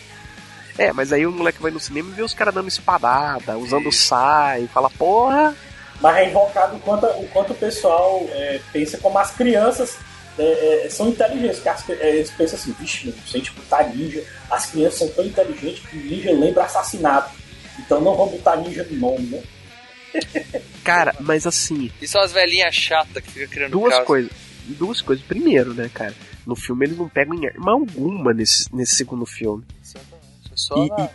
É, 0.78 0.94
mas 0.94 1.12
aí 1.12 1.26
o 1.26 1.32
moleque 1.32 1.62
vai 1.62 1.72
no 1.72 1.80
cinema 1.80 2.10
e 2.10 2.14
vê 2.14 2.22
os 2.22 2.34
caras 2.34 2.54
dando 2.54 2.68
espadada, 2.68 3.58
usando 3.58 3.92
sai, 3.92 4.68
fala, 4.68 4.90
porra. 4.90 5.56
Mas 6.00 6.18
é 6.18 6.30
invocado 6.30 6.76
o 6.76 6.80
quanto, 6.80 7.06
o 7.08 7.28
quanto 7.30 7.54
o 7.54 7.56
pessoal 7.56 8.24
é, 8.30 8.60
pensa 8.72 8.98
como 9.00 9.18
as 9.18 9.32
crianças 9.32 9.98
é, 10.38 10.86
é, 10.86 10.90
são 10.90 11.08
inteligentes. 11.10 11.60
Que 11.60 11.70
as- 11.70 11.90
é, 11.90 12.16
eles 12.18 12.30
pensam 12.32 12.60
assim, 12.60 12.76
vixe, 12.80 13.08
mano, 13.08 13.18
se 13.26 13.36
a 13.36 13.40
gente 13.40 13.52
botar 13.54 13.84
ninja, 13.84 14.24
as 14.52 14.68
crianças 14.68 15.00
são 15.00 15.08
tão 15.10 15.26
inteligentes 15.26 15.84
que 15.90 15.98
ninja 15.98 16.32
lembra 16.32 16.66
assassinato. 16.66 17.32
Então 17.80 18.00
não 18.00 18.16
vamos 18.16 18.34
botar 18.34 18.58
ninja 18.58 18.84
no 18.90 18.98
nome, 19.00 19.26
né? 19.28 19.42
Cara, 20.84 21.16
mas 21.20 21.46
assim, 21.48 21.92
E 22.02 22.08
são 22.08 22.22
as 22.22 22.32
velhinhas 22.32 22.74
chatas 22.76 23.24
que 23.24 23.32
ficam 23.32 23.48
criando 23.50 23.72
duas 23.72 24.00
coisas. 24.00 24.32
Duas 24.66 25.02
coisas. 25.02 25.26
Primeiro, 25.26 25.74
né, 25.74 25.90
cara? 25.94 26.14
No 26.46 26.56
filme 26.56 26.86
eles 26.86 26.98
não 26.98 27.10
pegam 27.10 27.34
em 27.36 27.48
arma 27.48 27.72
alguma 27.74 28.34
nesse, 28.34 28.74
nesse 28.74 28.96
segundo 28.96 29.26
filme. 29.26 29.64
Só 30.58 30.76
E, 30.84 30.90
na- 30.90 31.10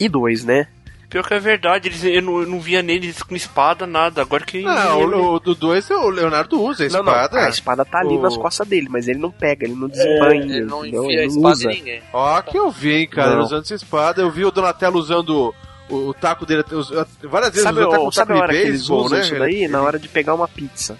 e, 0.00 0.04
e 0.06 0.08
dois, 0.08 0.42
né? 0.44 0.66
Pior 1.10 1.26
que 1.26 1.32
é 1.32 1.38
verdade, 1.38 1.88
eles, 1.88 2.04
eu, 2.04 2.20
não, 2.20 2.40
eu 2.42 2.46
não 2.46 2.60
via 2.60 2.82
neles 2.82 3.22
com 3.22 3.34
espada, 3.34 3.86
nada. 3.86 4.20
Agora 4.20 4.44
que. 4.44 4.60
Não, 4.60 5.00
o, 5.00 5.34
o 5.36 5.40
do 5.40 5.54
2 5.54 5.88
o 5.90 6.10
Leonardo 6.10 6.60
usa 6.60 6.84
a 6.84 6.88
Não, 6.90 7.02
não, 7.02 7.12
espada. 7.12 7.46
a 7.46 7.48
espada 7.48 7.84
tá 7.84 8.00
ali 8.00 8.16
O- 8.16 8.20
nas 8.20 8.36
costas 8.36 8.68
dele, 8.68 8.88
mas 8.90 9.08
ele 9.08 9.18
não 9.18 9.30
pega, 9.30 9.64
ele 9.64 9.74
não 9.74 9.88
desembanha. 9.88 10.42
Ele 10.42 10.64
não 10.66 10.84
enfia 10.84 11.00
a 11.00 11.12
Ele 11.22 11.26
espada 11.26 11.54
usa. 11.54 11.72
em 11.72 11.76
ninguém. 11.76 12.02
Ó, 12.12 12.42
que 12.42 12.58
eu 12.58 12.70
vi, 12.70 12.92
hein, 12.92 13.08
cara, 13.08 13.36
Não. 13.36 13.42
usando 13.42 13.62
essa 13.62 13.74
espada. 13.74 14.20
Eu 14.20 14.30
vi 14.30 14.44
o 14.44 14.50
Donatello 14.50 14.98
usando 14.98 15.54
o, 15.88 15.94
o 16.08 16.12
taco 16.14 16.44
dele. 16.44 16.62
os- 16.72 16.90
várias 17.22 17.50
vezes 17.52 17.62
Sabe, 17.62 17.78
usando 17.78 17.88
até 17.88 17.96
com 17.98 18.04
o- 18.04 18.08
o 18.08 18.12
sabe 18.12 18.32
a 18.32 18.34
taco 18.34 18.44
hora 18.44 18.52
de 18.52 18.58
que 18.60 18.66
eles 18.66 18.78
beisebol, 18.80 19.04
usam 19.06 19.18
né? 19.18 19.24
isso 19.24 19.38
daí? 19.38 19.68
Na 19.68 19.80
hora 19.82 19.98
de 19.98 20.08
pegar 20.08 20.34
uma 20.34 20.46
pizza. 20.48 20.98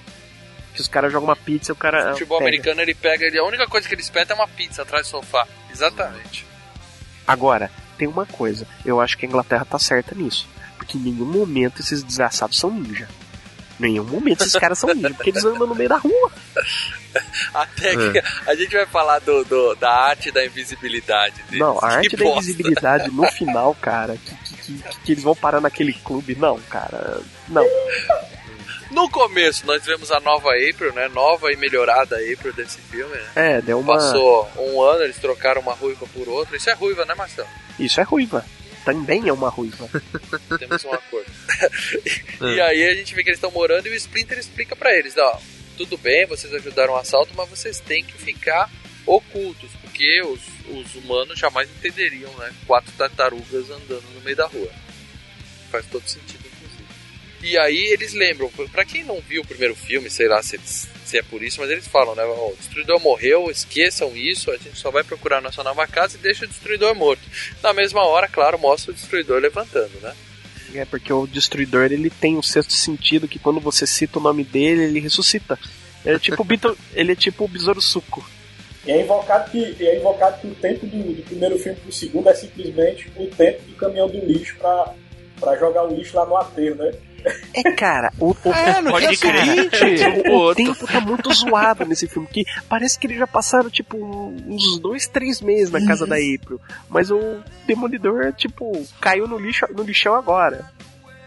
Que 0.74 0.80
os 0.80 0.88
caras 0.88 1.12
jogam 1.12 1.28
uma 1.28 1.36
pizza 1.36 1.70
e 1.70 1.74
o 1.74 1.76
cara. 1.76 2.06
O 2.06 2.12
futebol 2.12 2.38
pega. 2.38 2.48
americano 2.48 2.80
ele 2.80 2.94
pega, 2.94 3.26
ele, 3.26 3.38
a 3.38 3.44
única 3.44 3.66
coisa 3.66 3.86
que 3.86 3.94
ele 3.94 4.00
espeta 4.00 4.32
é 4.32 4.36
uma 4.36 4.48
pizza 4.48 4.80
atrás 4.80 5.06
do 5.06 5.10
sofá. 5.10 5.46
Exatamente. 5.70 6.46
Agora, 7.28 7.70
tem 7.96 8.08
uma 8.08 8.26
coisa, 8.26 8.66
eu 8.84 9.00
acho 9.00 9.16
que 9.18 9.26
a 9.26 9.28
Inglaterra 9.28 9.64
tá 9.64 9.78
certa 9.78 10.14
nisso. 10.14 10.48
Porque 10.76 10.96
em 10.96 11.00
nenhum 11.00 11.26
momento 11.26 11.80
esses 11.80 12.02
desgraçados 12.02 12.58
são 12.58 12.70
ninja. 12.70 13.08
Em 13.78 13.82
nenhum 13.82 14.04
momento 14.04 14.40
esses 14.42 14.54
caras 14.56 14.78
são 14.78 14.92
ninja, 14.94 15.10
porque 15.14 15.30
eles 15.30 15.44
andam 15.44 15.66
no 15.66 15.74
meio 15.74 15.88
da 15.88 15.98
rua. 15.98 16.32
Até 17.54 17.96
que 17.96 18.22
a 18.46 18.54
gente 18.54 18.72
vai 18.74 18.86
falar 18.86 19.18
do, 19.20 19.44
do- 19.44 19.74
da 19.76 19.90
arte 19.90 20.30
da 20.30 20.44
invisibilidade 20.44 21.42
deles. 21.44 21.58
Não, 21.60 21.78
a 21.82 21.86
arte 21.96 22.10
Que 22.10 22.16
da 22.16 22.24
bosta. 22.24 22.40
invisibilidade 22.40 23.10
no 23.10 23.26
final, 23.32 23.74
cara, 23.80 24.16
que, 24.16 24.34
que, 24.36 24.72
que- 24.82 24.98
que 25.04 25.12
eles 25.12 25.22
vão 25.24 25.34
parar 25.34 25.60
naquele 25.60 25.92
clube. 25.92 26.34
Não, 26.36 26.58
cara, 26.62 27.20
não. 27.48 27.64
No 28.90 29.08
começo, 29.10 29.66
nós 29.66 29.84
vemos 29.84 30.10
a 30.10 30.18
nova 30.20 30.50
April, 30.50 30.92
né? 30.94 31.08
Nova 31.08 31.52
e 31.52 31.56
melhorada 31.56 32.16
April 32.16 32.52
desse 32.54 32.78
filme, 32.78 33.14
né? 33.14 33.30
É, 33.36 33.60
deu 33.60 33.80
uma. 33.80 33.94
Passou 33.94 34.50
um 34.56 34.80
ano, 34.82 35.04
eles 35.04 35.18
trocaram 35.18 35.60
uma 35.60 35.74
ruiva 35.74 36.06
por 36.14 36.28
outra. 36.28 36.56
Isso 36.56 36.70
é 36.70 36.72
ruiva, 36.72 37.04
né, 37.04 37.14
Marcelo? 37.14 37.48
Isso 37.78 38.00
é 38.00 38.02
ruiva. 38.02 38.44
Também 38.84 39.28
é 39.28 39.32
uma 39.32 39.50
ruiva. 39.50 39.88
Temos 40.58 40.84
um 40.84 40.92
acordo. 40.92 41.30
e 42.54 42.60
aí 42.60 42.88
a 42.88 42.94
gente 42.94 43.14
vê 43.14 43.22
que 43.22 43.28
eles 43.28 43.38
estão 43.38 43.50
morando 43.50 43.86
e 43.86 43.90
o 43.90 43.94
Splinter 43.94 44.38
explica 44.38 44.74
pra 44.74 44.96
eles, 44.96 45.14
ó, 45.18 45.38
tudo 45.76 45.98
bem, 45.98 46.26
vocês 46.26 46.52
ajudaram 46.54 46.94
o 46.94 46.96
assalto, 46.96 47.34
mas 47.36 47.48
vocês 47.50 47.80
têm 47.80 48.02
que 48.02 48.14
ficar 48.14 48.70
ocultos, 49.06 49.70
porque 49.82 50.22
os, 50.22 50.40
os 50.68 50.94
humanos 50.94 51.38
jamais 51.38 51.68
entenderiam, 51.70 52.32
né? 52.38 52.52
Quatro 52.66 52.92
tartarugas 52.92 53.70
andando 53.70 54.04
no 54.14 54.20
meio 54.22 54.36
da 54.36 54.46
rua. 54.46 54.70
Faz 55.70 55.84
todo 55.86 56.08
sentido. 56.08 56.37
E 57.42 57.56
aí 57.56 57.86
eles 57.92 58.14
lembram, 58.14 58.50
pra 58.72 58.84
quem 58.84 59.04
não 59.04 59.20
viu 59.20 59.42
o 59.42 59.46
primeiro 59.46 59.74
filme, 59.74 60.10
sei 60.10 60.28
lá 60.28 60.42
se, 60.42 60.58
se 60.58 61.18
é 61.18 61.22
por 61.22 61.42
isso, 61.42 61.60
mas 61.60 61.70
eles 61.70 61.86
falam, 61.86 62.14
né? 62.14 62.24
o 62.24 62.54
destruidor 62.58 63.00
morreu, 63.00 63.50
esqueçam 63.50 64.16
isso, 64.16 64.50
a 64.50 64.56
gente 64.56 64.76
só 64.76 64.90
vai 64.90 65.04
procurar 65.04 65.40
nossa 65.40 65.62
nova 65.62 65.86
casa 65.86 66.16
e 66.16 66.20
deixa 66.20 66.44
o 66.44 66.48
destruidor 66.48 66.94
morto. 66.94 67.22
Na 67.62 67.72
mesma 67.72 68.04
hora, 68.04 68.28
claro, 68.28 68.58
mostra 68.58 68.90
o 68.90 68.94
destruidor 68.94 69.40
levantando, 69.40 70.00
né? 70.00 70.14
É 70.74 70.84
porque 70.84 71.12
o 71.12 71.26
destruidor 71.26 71.90
ele 71.90 72.10
tem 72.10 72.36
um 72.36 72.42
sexto 72.42 72.72
sentido 72.72 73.28
que 73.28 73.38
quando 73.38 73.60
você 73.60 73.86
cita 73.86 74.18
o 74.18 74.22
nome 74.22 74.44
dele, 74.44 74.84
ele 74.84 75.00
ressuscita. 75.00 75.58
Ele 76.04 76.16
é 76.16 76.18
tipo 76.18 76.42
o, 76.42 76.76
ele 76.92 77.12
é 77.12 77.16
tipo 77.16 77.44
o 77.44 77.48
besouro 77.48 77.80
suco. 77.80 78.28
E 78.84 78.90
é 78.90 79.02
invocado 79.02 79.50
que, 79.50 79.76
é 79.80 79.98
invocado 79.98 80.40
que 80.40 80.46
o 80.46 80.54
tempo 80.54 80.86
do, 80.86 81.14
do 81.14 81.22
primeiro 81.22 81.58
filme 81.58 81.78
pro 81.78 81.92
segundo 81.92 82.28
é 82.28 82.34
simplesmente 82.34 83.10
o 83.16 83.26
tempo 83.26 83.62
do 83.62 83.74
caminhão 83.76 84.08
do 84.08 84.18
lixo 84.18 84.56
pra, 84.58 84.94
pra 85.40 85.56
jogar 85.56 85.84
o 85.84 85.94
lixo 85.94 86.16
lá 86.16 86.26
no 86.26 86.36
aterro, 86.36 86.76
né? 86.76 86.92
É, 87.52 87.62
cara, 87.72 88.12
o, 88.18 88.30
o, 88.44 88.52
É, 88.52 88.80
no 88.80 88.90
pode 88.92 89.06
dia 89.08 89.16
crer. 89.18 89.44
seguinte. 89.70 90.28
o, 90.30 90.36
o 90.50 90.54
tempo 90.54 90.86
tá 90.86 91.00
muito 91.00 91.32
zoado 91.34 91.84
nesse 91.84 92.06
filme, 92.06 92.28
que 92.30 92.44
parece 92.68 92.98
que 92.98 93.06
eles 93.06 93.18
já 93.18 93.26
passaram, 93.26 93.68
tipo, 93.68 93.96
uns 94.46 94.78
dois, 94.78 95.06
três 95.06 95.40
meses 95.40 95.70
na 95.70 95.84
casa 95.84 96.06
da 96.06 96.14
April. 96.16 96.60
Mas 96.88 97.10
o 97.10 97.40
Demolidor, 97.66 98.32
tipo, 98.34 98.86
caiu 99.00 99.26
no, 99.26 99.36
lixo, 99.38 99.66
no 99.76 99.82
lixão 99.82 100.14
agora. 100.14 100.70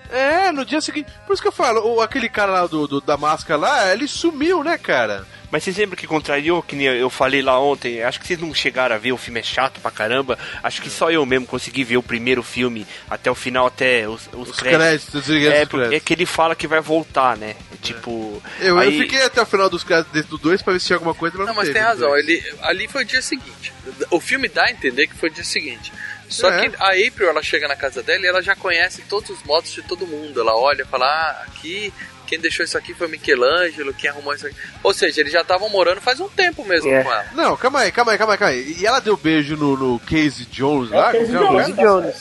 É, 0.09 0.51
no 0.51 0.65
dia 0.65 0.81
seguinte. 0.81 1.09
Por 1.25 1.33
isso 1.33 1.41
que 1.41 1.47
eu 1.47 1.51
falo, 1.53 2.01
aquele 2.01 2.27
cara 2.27 2.51
lá 2.51 2.67
do, 2.67 2.87
do- 2.87 3.01
da 3.01 3.15
máscara 3.17 3.59
lá, 3.59 3.93
ele 3.93 4.07
sumiu, 4.07 4.63
né, 4.63 4.77
cara? 4.77 5.25
Mas 5.51 5.63
vocês 5.63 5.75
lembram 5.77 5.97
que 5.97 6.07
contrariou, 6.07 6.63
que 6.63 6.75
nem 6.75 6.87
eu 6.87 7.09
falei 7.09 7.41
lá 7.41 7.59
ontem? 7.59 8.01
Acho 8.03 8.19
que 8.19 8.25
vocês 8.27 8.39
não 8.39 8.53
chegaram 8.53 8.95
a 8.95 8.97
ver, 8.97 9.11
o 9.11 9.17
filme 9.17 9.39
é 9.41 9.43
chato 9.43 9.79
pra 9.81 9.91
caramba. 9.91 10.39
Acho 10.63 10.81
que 10.81 10.89
só 10.89 11.11
eu 11.11 11.25
mesmo 11.25 11.45
consegui 11.45 11.83
ver 11.83 11.97
o 11.97 12.03
primeiro 12.03 12.41
filme 12.41 12.87
até 13.09 13.29
o 13.29 13.35
final, 13.35 13.67
até 13.67 14.07
os, 14.07 14.29
os, 14.33 14.49
Os 14.51 14.55
créditos, 14.57 15.13
os 15.13 15.25
créditos, 15.25 15.53
É, 15.53 15.63
os 15.63 15.69
porque- 15.69 15.85
é 15.85 15.87
créditos. 15.89 16.05
que 16.07 16.13
ele 16.13 16.25
fala 16.25 16.55
que 16.55 16.67
vai 16.67 16.79
voltar, 16.79 17.35
né? 17.37 17.55
Tipo. 17.81 18.41
Eu, 18.59 18.77
aí- 18.79 18.95
eu 18.97 19.01
fiquei 19.03 19.21
até 19.23 19.41
o 19.41 19.45
final 19.45 19.69
dos 19.69 19.83
créditos 19.83 20.25
do 20.25 20.37
2 20.37 20.61
pra 20.61 20.73
ver 20.73 20.79
se 20.79 20.85
tinha 20.87 20.95
alguma 20.95 21.13
coisa, 21.13 21.35
mas 21.37 21.47
Não, 21.47 21.53
não, 21.53 21.57
mas 21.57 21.67
teve 21.67 21.79
tem 21.79 21.87
razão. 21.87 22.15
Ele, 22.17 22.41
ali 22.61 22.87
foi 22.87 23.01
o 23.03 23.05
dia 23.05 23.21
seguinte. 23.21 23.73
O 24.09 24.19
filme 24.21 24.47
dá 24.47 24.65
a 24.65 24.71
entender 24.71 25.07
que 25.07 25.15
foi 25.15 25.29
o 25.29 25.33
dia 25.33 25.43
seguinte. 25.43 25.91
Só 26.29 26.49
É. 26.49 26.69
que 26.69 26.75
a 26.77 26.91
April, 27.07 27.27
ela 27.27 27.43
chega 27.43 27.67
na 27.67 27.75
casa 27.75 28.01
dela 28.01 28.23
e 28.23 28.27
ela 28.27 28.41
já 28.41 28.55
conhece 28.55 29.01
todos 29.01 29.29
os 29.31 29.43
modos 29.43 29.69
de 29.71 29.81
todo 29.81 30.07
mundo. 30.07 30.39
Ela 30.39 30.55
olha 30.55 30.83
e 30.83 30.85
fala, 30.85 31.05
ah, 31.05 31.43
aqui, 31.45 31.93
quem 32.31 32.39
deixou 32.39 32.63
isso 32.63 32.77
aqui 32.77 32.93
foi 32.93 33.09
Michelangelo, 33.09 33.93
quem 33.93 34.09
arrumou 34.09 34.33
isso 34.33 34.47
aqui. 34.47 34.55
Ou 34.81 34.93
seja, 34.93 35.19
eles 35.19 35.33
já 35.33 35.41
estavam 35.41 35.67
morando 35.67 35.99
faz 35.99 36.21
um 36.21 36.29
tempo 36.29 36.63
mesmo 36.63 36.89
É. 36.89 37.03
com 37.03 37.11
ela. 37.11 37.25
Não, 37.33 37.57
calma 37.57 37.81
aí, 37.81 37.91
calma 37.91 38.13
aí, 38.13 38.17
calma 38.17 38.33
aí, 38.33 38.39
calma 38.39 38.53
aí. 38.53 38.77
E 38.79 38.85
ela 38.87 39.01
deu 39.01 39.17
beijo 39.17 39.57
no, 39.57 39.75
no 39.75 39.99
Casey 39.99 40.45
Jones 40.49 40.89
lá? 40.89 41.11
Casey 41.11 41.27
como 41.35 41.39
Jones. 41.49 41.67
Casey 41.67 41.83
Jones. 41.85 42.15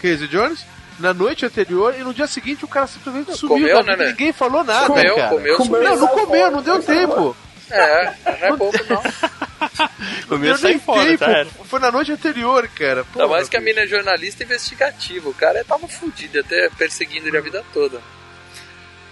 Casey 0.00 0.28
Jones? 0.28 0.64
Na 1.00 1.12
noite 1.12 1.44
anterior 1.44 1.94
e 1.98 2.02
no 2.04 2.14
dia 2.14 2.28
seguinte 2.28 2.64
o 2.64 2.68
cara 2.68 2.86
simplesmente 2.86 3.36
sumiu 3.36 3.58
comeu, 3.68 3.82
né, 3.84 3.96
né? 3.96 4.06
ninguém 4.10 4.32
falou 4.32 4.62
nada, 4.64 4.86
Comeu, 4.86 5.16
cara. 5.16 5.28
comeu, 5.30 5.56
Comeu. 5.56 5.82
Não, 5.82 5.96
não 5.96 6.08
comeu, 6.08 6.50
não 6.52 6.62
deu 6.62 6.80
tempo. 6.82 7.36
É, 7.70 8.04
não 8.24 8.32
é 8.48 8.56
pouco 8.56 8.78
não. 8.88 9.02
Comeu 10.28 10.56
fora, 10.80 11.04
tempo. 11.04 11.18
tá? 11.24 11.46
Foi 11.64 11.78
na 11.80 11.90
noite 11.92 12.12
anterior, 12.12 12.66
cara. 12.68 13.04
Ainda 13.14 13.28
mais 13.28 13.48
que 13.48 13.56
a 13.56 13.60
mina 13.60 13.80
é 13.82 13.86
jornalista 13.86 14.42
investigativa. 14.44 15.28
O 15.28 15.34
cara 15.34 15.64
tava 15.64 15.86
fudido, 15.88 16.40
até 16.40 16.68
perseguindo 16.70 17.28
ele 17.28 17.36
a 17.38 17.40
vida 17.40 17.64
toda. 17.72 18.00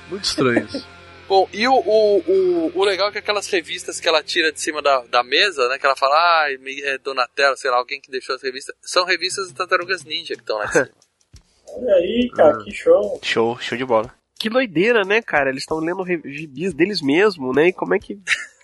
Muito 0.09 0.25
estranho 0.25 0.65
isso. 0.65 0.87
Bom, 1.29 1.49
e 1.53 1.67
o, 1.67 1.75
o, 1.75 2.19
o, 2.19 2.73
o 2.73 2.85
legal 2.85 3.09
é 3.09 3.13
que 3.13 3.19
aquelas 3.19 3.49
revistas 3.49 3.99
que 3.99 4.09
ela 4.09 4.23
tira 4.23 4.53
de 4.53 4.61
cima 4.61 4.81
da, 4.81 5.01
da 5.11 5.25
mesa, 5.25 5.69
né? 5.69 5.77
Que 5.77 5.85
ela 5.85 5.97
fala, 5.97 6.15
ah, 6.15 6.47
é 6.85 6.99
Donatello, 6.99 7.57
sei 7.57 7.69
lá, 7.69 7.79
alguém 7.79 8.01
que 8.01 8.11
deixou 8.11 8.37
as 8.37 8.43
revistas. 8.43 8.77
São 8.81 9.05
revistas 9.05 9.47
das 9.47 9.57
Tartarugas 9.57 10.05
Ninja 10.05 10.35
que 10.35 10.41
estão 10.41 10.57
lá 10.57 10.67
em 10.67 10.69
cima. 10.69 10.91
Olha 11.69 11.95
aí, 11.95 12.31
cara, 12.33 12.59
que 12.63 12.73
show. 12.73 13.19
Show, 13.23 13.59
show 13.59 13.77
de 13.77 13.85
bola. 13.85 14.15
Que 14.39 14.49
doideira, 14.49 15.03
né, 15.03 15.21
cara? 15.21 15.51
Eles 15.51 15.63
estão 15.63 15.79
lendo 15.79 16.05
gibis 16.07 16.73
deles 16.73 17.03
mesmo, 17.03 17.53
né? 17.53 17.69
E 17.69 17.73
como 17.73 17.95
é 17.95 17.99
que. 17.99 18.19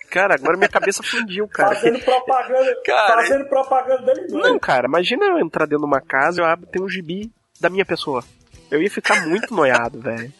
Cara, 0.09 0.35
agora 0.35 0.55
minha 0.55 0.69
cabeça 0.69 1.01
fundiu, 1.03 1.47
cara. 1.47 1.75
Fazendo 1.75 1.99
propaganda, 1.99 2.81
Cara, 2.85 3.23
fazendo 3.23 3.45
propaganda 3.49 4.03
dele 4.03 4.27
doido. 4.27 4.47
Não, 4.47 4.59
cara, 4.59 4.87
imagina 4.87 5.25
eu 5.25 5.39
entrar 5.39 5.65
dentro 5.65 5.79
de 5.79 5.85
uma 5.87 5.99
casa 5.99 6.39
e 6.39 6.43
eu 6.43 6.45
abro 6.45 6.67
tem 6.67 6.81
um 6.81 6.87
gibi 6.87 7.31
da 7.59 7.69
minha 7.69 7.83
pessoa. 7.83 8.23
Eu 8.69 8.81
ia 8.81 8.89
ficar 8.89 9.27
muito 9.27 9.53
noiado, 9.53 9.99
velho. 9.99 10.31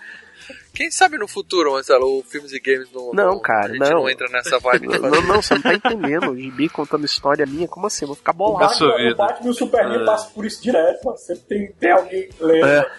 Quem 0.74 0.89
sabe 0.89 1.17
no 1.19 1.28
futuro, 1.28 1.71
Marcelo, 1.74 2.19
o 2.19 2.24
filmes 2.24 2.51
e 2.51 2.59
games 2.59 2.89
não. 2.91 3.11
Não, 3.13 3.39
cara, 3.39 3.65
a 3.67 3.69
gente 3.69 3.80
não. 3.80 3.89
não 4.01 4.09
entra 4.09 4.28
nessa 4.30 4.57
vibe 4.57 4.88
Não, 4.88 5.21
não, 5.21 5.41
você 5.41 5.53
não 5.53 5.61
tá 5.61 5.74
entendendo. 5.76 6.32
O 6.32 6.36
gibi 6.38 6.67
contando 6.67 7.05
história 7.05 7.45
minha, 7.45 7.67
como 7.67 7.86
assim? 7.86 8.05
Eu 8.05 8.07
vou 8.07 8.15
ficar 8.15 8.34
bolado. 8.34 8.65
Batman, 8.74 8.97
vida. 8.97 9.13
o 9.13 9.15
Batman 9.17 9.47
e 9.47 9.49
o 9.49 9.53
Superman 9.53 10.05
passam 10.05 10.32
por 10.32 10.45
isso 10.45 10.63
direto, 10.63 11.05
mano. 11.05 11.17
Sempre 11.17 11.43
tem, 11.43 11.71
tem 11.74 11.91
alguém 11.91 12.30
lendo. 12.39 12.65
É. 12.65 12.91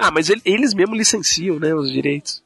Ah, 0.00 0.10
mas 0.10 0.30
ele- 0.30 0.42
eles 0.44 0.72
mesmo 0.74 0.94
licenciam, 0.94 1.58
né, 1.58 1.74
os 1.74 1.90
direitos. 1.92 2.42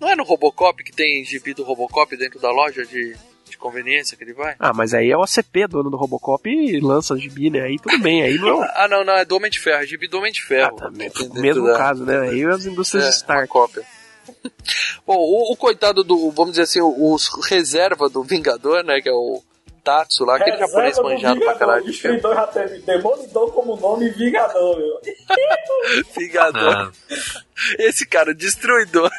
Não 0.00 0.08
é 0.08 0.16
no 0.16 0.24
Robocop 0.24 0.82
que 0.82 0.92
tem 0.92 1.24
gibi 1.24 1.54
do 1.54 1.62
Robocop 1.62 2.16
dentro 2.16 2.40
da 2.40 2.50
loja 2.50 2.84
de 2.84 3.14
conveniência 3.62 4.16
que 4.16 4.24
ele 4.24 4.34
vai? 4.34 4.54
Ah, 4.58 4.72
mas 4.74 4.92
aí 4.92 5.10
é 5.10 5.16
o 5.16 5.22
ACP, 5.22 5.66
dono 5.68 5.88
do 5.90 5.96
Robocop, 5.96 6.48
e 6.50 6.80
lança 6.80 7.16
gibi, 7.16 7.48
né? 7.48 7.60
Aí 7.62 7.76
tudo 7.78 7.98
bem, 8.00 8.22
aí 8.22 8.36
não 8.36 8.48
é 8.48 8.52
o 8.54 8.62
Ah, 8.74 8.88
não, 8.88 9.04
não, 9.04 9.14
é 9.14 9.24
do 9.24 9.36
Homem 9.36 9.50
de 9.50 9.58
Ferro, 9.60 9.82
é 9.82 9.86
gibi 9.86 10.08
do 10.08 10.18
Homem 10.18 10.32
de 10.32 10.42
Ferro. 10.42 10.76
Ah, 10.80 10.90
dentro 10.90 11.32
mesmo 11.34 11.66
da- 11.66 11.76
caso, 11.78 12.04
né? 12.04 12.18
Aí 12.28 12.44
as 12.44 12.66
indústrias 12.66 13.06
É, 13.06 13.10
Stark. 13.10 13.48
cópia. 13.48 13.82
Bom, 15.06 15.16
o, 15.16 15.52
o 15.52 15.56
coitado 15.56 16.04
do, 16.04 16.30
vamos 16.30 16.52
dizer 16.52 16.62
assim, 16.62 16.80
o, 16.80 17.12
os 17.14 17.28
reserva 17.48 18.08
do 18.08 18.22
Vingador, 18.22 18.84
né, 18.84 19.00
que 19.00 19.08
é 19.08 19.12
o 19.12 19.42
Tatsu 19.84 20.24
lá, 20.24 20.36
aquele 20.36 20.52
Reserva 20.52 20.70
japonês 20.72 20.96
do 20.96 21.02
manjado 21.02 21.40
pra 21.40 21.52
Vingador, 21.52 21.58
caralho. 21.58 21.82
O 21.82 21.86
Destruidor 21.86 22.34
já 22.36 22.46
teve 22.46 22.78
Demolidor 22.82 23.52
como 23.52 23.76
nome 23.76 24.10
Vingador, 24.10 24.76
meu. 24.78 25.00
Vingador. 26.16 26.92
Esse 27.78 28.06
cara, 28.06 28.32
destruidor. 28.34 29.10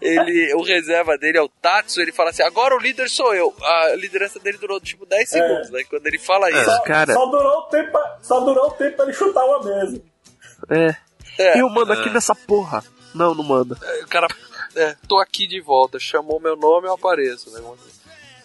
Ele, 0.00 0.54
o 0.54 0.62
reserva 0.62 1.16
dele 1.18 1.38
é 1.38 1.42
o 1.42 1.48
Tatsu, 1.48 2.00
ele 2.00 2.12
fala 2.12 2.30
assim, 2.30 2.42
agora 2.42 2.74
o 2.74 2.78
líder 2.78 3.08
sou 3.10 3.34
eu. 3.34 3.54
A 3.62 3.94
liderança 3.96 4.38
dele 4.38 4.58
durou 4.58 4.80
tipo 4.80 5.04
10 5.04 5.28
segundos, 5.28 5.70
né? 5.70 5.84
Quando 5.84 6.06
ele 6.06 6.18
fala 6.18 6.50
isso. 6.50 6.64
Só, 6.64 6.82
cara. 6.82 7.12
só 7.12 7.26
durou 7.26 7.58
o 7.58 7.62
tempo, 7.64 7.92
pra- 7.92 8.18
só 8.22 8.40
durou 8.40 8.68
o 8.68 8.70
tempo 8.72 8.96
pra 8.96 9.04
ele 9.04 9.14
chutar 9.14 9.44
uma 9.44 9.62
mesa. 9.64 10.02
É. 10.70 10.96
É. 11.38 11.60
Eu 11.60 11.68
mando 11.68 11.92
aqui 11.92 12.10
nessa 12.10 12.34
porra. 12.34 12.82
Não, 13.14 13.34
não 13.34 13.44
manda. 13.44 13.76
O 14.02 14.06
cara, 14.08 14.26
é, 14.74 14.96
tô 15.06 15.18
aqui 15.18 15.46
de 15.46 15.60
volta, 15.60 15.98
chamou 15.98 16.40
meu 16.40 16.56
nome, 16.56 16.88
eu 16.88 16.94
apareço, 16.94 17.50
né? 17.50 17.60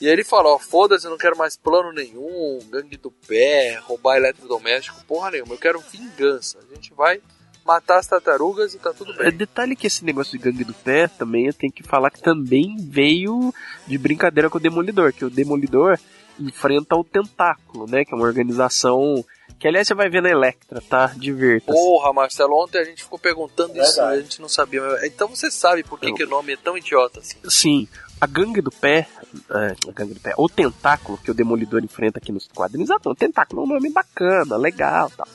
E 0.01 0.07
aí 0.07 0.11
ele 0.13 0.23
fala, 0.23 0.49
ó, 0.49 0.59
foda-se, 0.59 1.05
eu 1.05 1.11
não 1.11 1.17
quero 1.17 1.37
mais 1.37 1.55
plano 1.55 1.91
nenhum, 1.93 2.59
gangue 2.69 2.97
do 2.97 3.09
pé, 3.09 3.79
roubar 3.83 4.17
eletrodoméstico, 4.17 5.03
porra 5.05 5.31
nenhuma, 5.31 5.53
eu 5.53 5.57
quero 5.59 5.79
vingança. 5.79 6.59
A 6.59 6.75
gente 6.75 6.93
vai 6.93 7.21
matar 7.65 7.99
as 7.99 8.07
tartarugas 8.07 8.73
e 8.73 8.79
tá 8.79 8.93
tudo 8.93 9.13
É, 9.21 9.29
bem. 9.29 9.37
detalhe 9.37 9.75
que 9.75 9.87
esse 9.87 10.03
negócio 10.03 10.37
de 10.37 10.43
gangue 10.43 10.63
do 10.63 10.73
pé 10.73 11.07
também 11.07 11.47
eu 11.47 11.53
tenho 11.53 11.71
que 11.71 11.83
falar 11.83 12.09
que 12.09 12.21
também 12.21 12.75
veio 12.79 13.53
de 13.87 13.97
brincadeira 13.97 14.49
com 14.49 14.57
o 14.57 14.61
Demolidor, 14.61 15.13
que 15.13 15.25
o 15.25 15.29
Demolidor 15.29 15.97
enfrenta 16.39 16.95
o 16.95 17.03
Tentáculo, 17.03 17.85
né? 17.87 18.03
Que 18.03 18.13
é 18.13 18.17
uma 18.17 18.25
organização 18.25 19.23
que 19.59 19.67
aliás 19.67 19.87
você 19.87 19.93
vai 19.93 20.09
ver 20.09 20.21
na 20.21 20.29
Electra, 20.29 20.81
tá? 20.81 21.13
Divirta-se. 21.15 21.77
Porra, 21.77 22.11
Marcelo, 22.11 22.61
ontem 22.61 22.79
a 22.79 22.83
gente 22.83 23.03
ficou 23.03 23.17
perguntando 23.19 23.71
isso, 23.79 23.95
Verdade. 23.95 24.17
a 24.17 24.21
gente 24.21 24.41
não 24.41 24.49
sabia. 24.49 24.81
Então 25.05 25.27
você 25.29 25.49
sabe 25.51 25.83
por 25.83 25.99
que, 25.99 26.11
que 26.11 26.23
o 26.23 26.27
nome 26.29 26.53
é 26.53 26.57
tão 26.57 26.77
idiota 26.77 27.19
assim. 27.19 27.37
Sim, 27.47 27.87
a 28.19 28.25
gangue 28.27 28.61
do 28.61 28.71
pé, 28.71 29.07
é, 29.51 29.75
a 29.87 29.91
gangue 29.93 30.15
do 30.15 30.19
pé, 30.19 30.33
o 30.37 30.49
tentáculo 30.49 31.17
que 31.19 31.31
o 31.31 31.33
Demolidor 31.33 31.83
enfrenta 31.83 32.17
aqui 32.17 32.31
nos 32.31 32.47
quadrinhos, 32.47 32.89
ah, 32.91 32.97
não, 33.05 33.11
o 33.13 33.15
tentáculo 33.15 33.61
é 33.61 33.65
um 33.65 33.67
nome 33.67 33.89
bacana, 33.91 34.57
legal, 34.57 35.09
tal. 35.15 35.27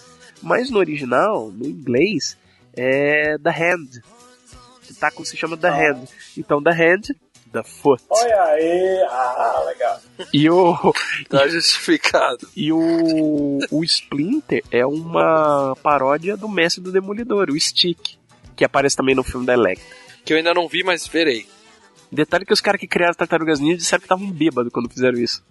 Mas 0.42 0.70
no 0.70 0.78
original, 0.78 1.50
no 1.50 1.66
inglês, 1.66 2.36
é 2.74 3.36
The 3.38 3.50
Hand. 3.50 4.02
O 4.76 4.86
tentáculo 4.86 5.26
se 5.26 5.36
chama 5.36 5.56
The 5.56 5.68
Hand. 5.68 6.04
Então 6.36 6.62
The 6.62 6.70
Hand 6.70 7.16
The 7.52 7.62
Foot. 7.62 8.02
Olha 8.10 8.42
aí, 8.42 9.06
ah, 9.08 9.64
legal. 9.66 10.00
E 10.32 10.50
o. 10.50 10.94
Tá 11.28 11.48
justificado. 11.48 12.46
E 12.54 12.72
o. 12.72 13.58
O 13.70 13.84
Splinter 13.84 14.62
é 14.70 14.84
uma 14.84 15.74
paródia 15.82 16.36
do 16.36 16.48
mestre 16.48 16.82
do 16.82 16.92
Demolidor, 16.92 17.50
o 17.50 17.58
Stick. 17.58 18.18
Que 18.54 18.64
aparece 18.64 18.96
também 18.96 19.14
no 19.14 19.22
filme 19.22 19.46
da 19.46 19.54
Electra. 19.54 19.86
Que 20.24 20.32
eu 20.32 20.36
ainda 20.36 20.52
não 20.52 20.68
vi, 20.68 20.82
mas 20.84 21.06
verei. 21.06 21.46
Detalhe 22.10 22.44
que 22.44 22.52
os 22.52 22.60
caras 22.60 22.80
que 22.80 22.86
criaram 22.86 23.10
as 23.10 23.16
tartarugas 23.16 23.60
ninja 23.60 23.76
disseram 23.76 24.00
que 24.00 24.06
estavam 24.06 24.30
bêbados 24.30 24.72
quando 24.72 24.90
fizeram 24.90 25.18
isso. 25.18 25.42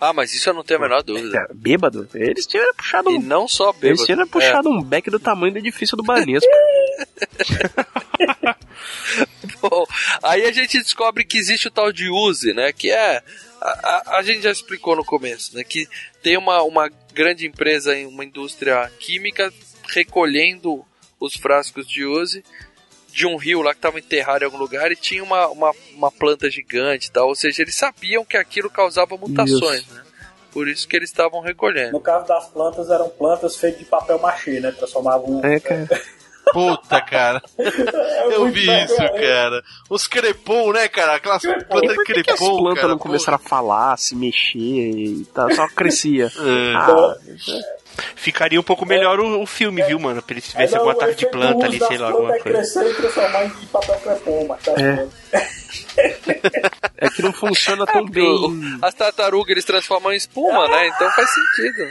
Ah, 0.00 0.12
mas 0.12 0.32
isso 0.34 0.48
eu 0.48 0.54
não 0.54 0.64
tenho 0.64 0.80
a 0.80 0.82
menor 0.82 1.02
dúvida. 1.02 1.46
É, 1.50 1.54
Bêbado? 1.54 2.08
Eles 2.14 2.46
tinham 2.46 2.72
puxado 2.74 3.10
E 3.10 3.16
um. 3.16 3.20
não 3.22 3.46
só 3.46 3.68
Eles 3.70 3.80
bêbado. 4.00 4.06
tinham 4.06 4.28
puxado 4.28 4.68
um 4.68 4.82
beck 4.82 5.08
do 5.10 5.20
tamanho 5.20 5.52
do 5.52 5.58
edifício 5.58 5.96
do 5.96 6.02
Banesco. 6.02 6.48
Bom, 9.60 9.86
aí 10.22 10.44
a 10.44 10.52
gente 10.52 10.78
descobre 10.78 11.24
que 11.24 11.38
existe 11.38 11.68
o 11.68 11.70
tal 11.70 11.92
de 11.92 12.08
Uzi, 12.10 12.52
né? 12.52 12.72
Que 12.72 12.90
é. 12.90 13.22
A, 13.60 13.68
a, 13.68 14.18
a 14.18 14.22
gente 14.22 14.42
já 14.42 14.50
explicou 14.52 14.94
no 14.94 15.04
começo, 15.04 15.54
né? 15.56 15.64
Que 15.64 15.88
tem 16.22 16.36
uma, 16.36 16.62
uma 16.62 16.88
grande 17.12 17.46
empresa 17.46 17.96
em 17.96 18.06
uma 18.06 18.24
indústria 18.24 18.90
química 19.00 19.52
recolhendo 19.88 20.84
os 21.18 21.34
frascos 21.34 21.86
de 21.88 22.04
Uzi 22.04 22.44
de 23.18 23.26
um 23.26 23.36
rio 23.36 23.62
lá 23.62 23.72
que 23.72 23.78
estava 23.78 23.98
enterrado 23.98 24.42
em 24.42 24.44
algum 24.44 24.58
lugar 24.58 24.92
e 24.92 24.96
tinha 24.96 25.24
uma, 25.24 25.48
uma, 25.48 25.72
uma 25.92 26.12
planta 26.12 26.48
gigante 26.48 27.08
e 27.08 27.10
tal. 27.10 27.26
Ou 27.26 27.34
seja, 27.34 27.62
eles 27.62 27.74
sabiam 27.74 28.24
que 28.24 28.36
aquilo 28.36 28.70
causava 28.70 29.16
mutações, 29.16 29.84
né? 29.88 30.02
Por 30.52 30.68
isso 30.68 30.86
que 30.86 30.96
eles 30.96 31.10
estavam 31.10 31.40
recolhendo. 31.40 31.92
No 31.92 32.00
caso 32.00 32.28
das 32.28 32.46
plantas, 32.46 32.88
eram 32.90 33.08
plantas 33.08 33.56
feitas 33.56 33.80
de 33.80 33.86
papel 33.86 34.20
machê, 34.20 34.60
né? 34.60 34.70
Transformavam. 34.70 35.44
É, 35.44 35.58
cara. 35.58 35.88
Puta, 36.52 37.00
cara. 37.00 37.42
Eu 38.30 38.42
muito 38.42 38.54
vi 38.54 38.62
isso, 38.84 39.02
hein? 39.02 39.10
cara. 39.20 39.62
Os 39.90 40.06
crepom, 40.06 40.72
né, 40.72 40.88
cara? 40.88 41.16
Aquelas 41.16 41.42
plantas 41.42 41.90
de 41.90 41.94
por 41.96 42.04
que, 42.04 42.22
que 42.22 42.30
as 42.30 42.38
crepom, 42.38 42.58
plantas 42.58 42.80
cara. 42.80 42.92
não 42.92 42.98
começaram 42.98 43.36
a 43.36 43.40
falar, 43.40 43.98
se 43.98 44.14
mexer 44.14 44.58
e 44.58 45.26
tal? 45.34 45.52
Só 45.52 45.66
crescia. 45.68 46.30
É. 46.38 46.74
Ah, 46.74 47.16
Ficaria 48.16 48.60
um 48.60 48.62
pouco 48.62 48.86
melhor 48.86 49.18
o, 49.20 49.42
o 49.42 49.46
filme, 49.46 49.82
viu, 49.82 49.98
mano? 49.98 50.22
Pra 50.22 50.34
eles 50.34 50.48
tivessem 50.48 50.76
É, 50.76 50.78
algum 50.78 50.90
ataque 50.90 51.14
de 51.16 51.30
planta 51.30 51.66
ali, 51.66 51.78
sei 51.78 51.98
lá, 51.98 52.08
alguma 52.10 52.36
é 52.36 52.38
coisa. 52.40 52.58
crescer 52.58 52.90
e 52.90 52.94
transformar 52.94 53.44
em 53.44 53.50
papel 53.50 54.00
crepom, 54.00 54.46
mas 54.48 54.62
tá 54.62 54.72
É. 54.72 55.08
é 56.98 57.10
que 57.10 57.22
não 57.22 57.32
funciona 57.32 57.84
tão 57.86 58.04
bem. 58.06 58.78
As 58.82 58.94
tartarugas 58.94 59.50
eles 59.50 59.64
transformam 59.64 60.12
em 60.12 60.16
espuma, 60.16 60.68
né? 60.68 60.88
Então 60.88 61.10
faz 61.10 61.28
sentido. 61.30 61.90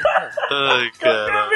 Ai, 0.51 0.91
cara. 0.99 1.49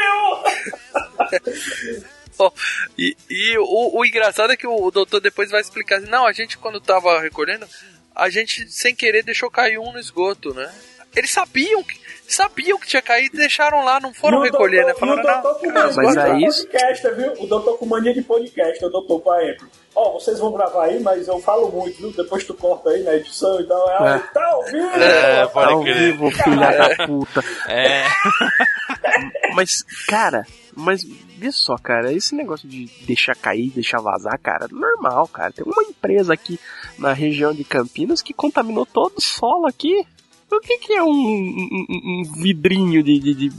Bom, 2.37 2.51
e 2.97 3.15
e 3.29 3.57
o, 3.57 3.99
o 3.99 4.05
engraçado 4.05 4.51
é 4.51 4.57
que 4.57 4.67
o, 4.67 4.83
o 4.83 4.91
doutor 4.91 5.19
depois 5.19 5.51
vai 5.51 5.61
explicar 5.61 5.97
assim, 5.97 6.09
não, 6.09 6.25
a 6.25 6.33
gente 6.33 6.57
quando 6.57 6.79
tava 6.79 7.19
recolhendo, 7.21 7.67
a 8.15 8.29
gente 8.29 8.69
sem 8.71 8.95
querer 8.95 9.23
deixou 9.23 9.49
cair 9.49 9.77
um 9.77 9.91
no 9.91 9.99
esgoto, 9.99 10.53
né? 10.53 10.71
Eles 11.15 11.31
sabiam 11.31 11.83
que 11.83 11.99
sabiam 12.27 12.79
que 12.79 12.87
tinha 12.87 13.01
caído 13.01 13.35
e 13.35 13.39
deixaram 13.39 13.83
lá, 13.83 13.99
não 13.99 14.13
foram 14.13 14.39
E 14.45 14.49
recolher, 14.49 14.85
né? 14.85 14.93
doutor- 14.93 14.99
Falaram, 14.99 15.19
e 15.21 15.67
o 15.67 15.73
doutor 15.73 15.73
não, 15.73 15.89
com 15.89 15.95
mania 15.95 16.03
mas 16.03 16.13
de 16.13 16.19
aí 16.19 16.43
isso- 16.45 16.67
podcast, 16.67 17.09
viu? 17.11 17.33
O 17.43 17.47
doutor 17.47 17.77
com 17.77 17.85
mania 17.85 18.13
de 18.13 18.21
podcast, 18.21 18.85
o 18.85 18.89
doutor 18.89 19.19
com 19.21 19.31
a 19.31 19.37
Apple. 19.37 19.67
Ó, 19.93 20.13
vocês 20.13 20.39
vão 20.39 20.53
gravar 20.53 20.85
aí, 20.85 21.01
mas 21.01 21.27
eu 21.27 21.37
falo 21.41 21.69
muito, 21.69 21.97
viu? 21.97 22.13
Depois 22.13 22.45
tu 22.45 22.53
corta 22.53 22.91
aí 22.91 23.03
na 23.03 23.15
edição 23.15 23.59
e 23.59 23.67
tal. 23.67 23.89
É. 24.07 24.15
É. 24.15 24.19
Tá 24.19 24.55
ouvindo? 24.55 25.03
É, 25.03 25.41
Tá 25.41 25.47
pode 25.49 25.73
ao 25.73 25.81
crer. 25.83 25.95
vivo, 25.97 26.31
filha 26.31 26.71
da 26.95 27.05
puta. 27.07 27.43
É. 27.67 28.03
Mas, 29.55 29.83
cara, 30.07 30.45
mas 30.73 31.03
vê 31.37 31.51
só, 31.51 31.75
cara, 31.77 32.13
esse 32.13 32.33
negócio 32.33 32.67
de 32.69 32.85
deixar 33.05 33.35
cair, 33.35 33.69
deixar 33.71 33.99
vazar, 33.99 34.39
cara, 34.41 34.67
normal, 34.71 35.27
cara. 35.27 35.51
Tem 35.51 35.65
uma 35.65 35.83
empresa 35.83 36.33
aqui 36.33 36.57
na 36.97 37.11
região 37.11 37.53
de 37.53 37.63
Campinas 37.65 38.21
que 38.21 38.33
contaminou 38.33 38.85
todo 38.85 39.17
o 39.17 39.21
solo 39.21 39.67
aqui. 39.67 40.05
O 40.51 40.59
que, 40.59 40.77
que 40.77 40.93
é 40.93 41.03
um, 41.03 41.07
um- 41.09 41.87
um- 41.89 42.23
vidrinho 42.41 43.01
de, 43.03 43.19
de- 43.19 43.33
de- 43.33 43.51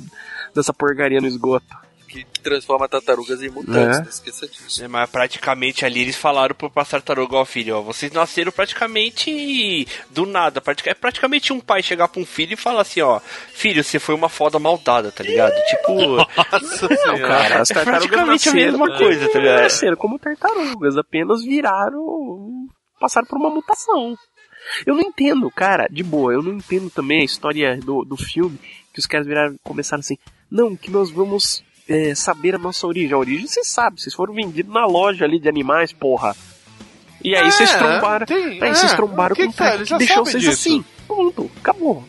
dessa 0.54 0.72
porcaria 0.72 1.20
no 1.20 1.26
esgoto? 1.26 1.82
que 2.08 2.26
transforma 2.42 2.86
tartarugas 2.86 3.42
em 3.42 3.48
mutantes, 3.48 3.96
É. 3.96 4.02
não 4.02 4.08
esqueça 4.10 4.46
disso. 4.46 4.84
É, 4.84 4.86
Mas 4.86 5.08
praticamente 5.08 5.82
ali 5.86 6.02
eles 6.02 6.14
falaram 6.14 6.54
pro 6.54 6.68
pra 6.68 6.84
tartaruga, 6.84 7.36
ó 7.36 7.44
filho, 7.46 7.78
ó, 7.78 7.80
vocês 7.80 8.12
nasceram 8.12 8.52
praticamente 8.52 9.86
do 10.10 10.26
nada. 10.26 10.60
pratica- 10.60 10.90
É 10.90 10.94
praticamente 10.94 11.54
um 11.54 11.60
pai 11.60 11.82
chegar 11.82 12.08
pra 12.08 12.20
um 12.20 12.26
filho 12.26 12.52
e 12.52 12.56
falar 12.56 12.82
assim, 12.82 13.00
ó, 13.00 13.18
filho, 13.54 13.82
você 13.82 13.98
foi 13.98 14.14
uma 14.14 14.28
foda 14.28 14.58
maldada, 14.58 15.10
tá 15.10 15.24
ligado? 15.24 15.54
Tipo, 15.70 15.94
Nossa 16.52 16.88
Não, 17.06 17.18
cara, 17.18 17.62
as 17.62 17.70
é 17.70 17.74
tartarugas 17.74 18.10
praticamente 18.10 18.48
a 18.48 18.52
nasceram, 18.52 18.78
mesma 18.78 18.98
coisa, 18.98 19.28
tá 19.30 19.38
ligado? 19.38 19.62
nasceram 19.62 19.96
como 19.96 20.18
tartarugas, 20.18 20.98
apenas 20.98 21.42
viraram. 21.42 22.66
passaram 23.00 23.26
por 23.26 23.38
uma 23.38 23.48
mutação. 23.48 24.14
Eu 24.86 24.94
não 24.94 25.02
entendo, 25.02 25.50
cara, 25.50 25.86
de 25.90 26.02
boa, 26.02 26.32
eu 26.32 26.42
não 26.42 26.54
entendo 26.54 26.88
também 26.90 27.20
a 27.22 27.24
história 27.24 27.76
do, 27.78 28.04
do 28.04 28.16
filme, 28.16 28.58
que 28.92 28.98
os 29.00 29.06
caras 29.06 29.26
viraram 29.26 29.56
começaram 29.62 30.00
assim, 30.00 30.16
não, 30.50 30.76
que 30.76 30.90
nós 30.90 31.10
vamos 31.10 31.62
é, 31.88 32.14
saber 32.14 32.54
a 32.54 32.58
nossa 32.58 32.86
origem. 32.86 33.12
A 33.12 33.18
origem 33.18 33.46
vocês 33.46 33.66
sabem, 33.68 33.98
vocês 33.98 34.14
foram 34.14 34.34
vendidos 34.34 34.72
na 34.72 34.86
loja 34.86 35.24
ali 35.24 35.38
de 35.40 35.48
animais, 35.48 35.92
porra. 35.92 36.36
E 37.24 37.34
aí 37.36 37.46
É, 37.46 37.50
vocês 37.50 37.72
trombaram. 37.74 38.26
tem- 38.26 38.62
aí 38.62 38.70
é, 38.70 38.74
vocês 38.74 38.92
trombaram 38.94 39.34
que 39.36 39.42
com 39.42 39.48
um 39.48 39.52
que 39.52 39.58
tá, 39.58 39.74
eles 39.74 39.88
que 39.88 39.98
deixou 39.98 40.24
vocês 40.24 40.42
disso. 40.42 40.68
assim. 40.68 40.84
Ponto, 41.06 41.50
acabou. 41.60 42.04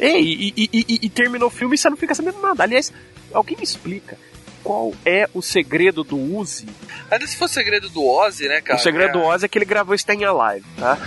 É, 0.00 0.18
e, 0.20 0.48
e- 0.48 0.54
e- 0.56 0.70
e- 0.88 0.98
e 1.02 1.08
terminou 1.08 1.48
o 1.48 1.50
filme 1.50 1.74
e 1.74 1.78
você 1.78 1.88
não 1.90 1.96
fica 1.96 2.14
sabendo 2.14 2.40
nada. 2.40 2.62
Aliás, 2.62 2.92
alguém 3.32 3.56
me 3.56 3.64
explica 3.64 4.18
qual 4.62 4.92
é 5.04 5.28
o 5.34 5.40
segredo 5.42 6.04
do 6.04 6.16
Uzi? 6.16 6.66
Ainda 7.10 7.26
se 7.26 7.36
for 7.36 7.48
segredo 7.48 7.88
do 7.88 8.04
Ozzy, 8.06 8.46
né, 8.46 8.60
cara? 8.60 8.78
o 8.78 8.82
segredo 8.82 9.08
É- 9.10 9.12
do 9.12 9.22
Ozzy 9.22 9.46
é 9.46 9.48
que 9.48 9.56
ele 9.58 9.64
gravou 9.64 9.94
Staying 9.94 10.24
Alive, 10.24 10.64
tá? 10.78 10.98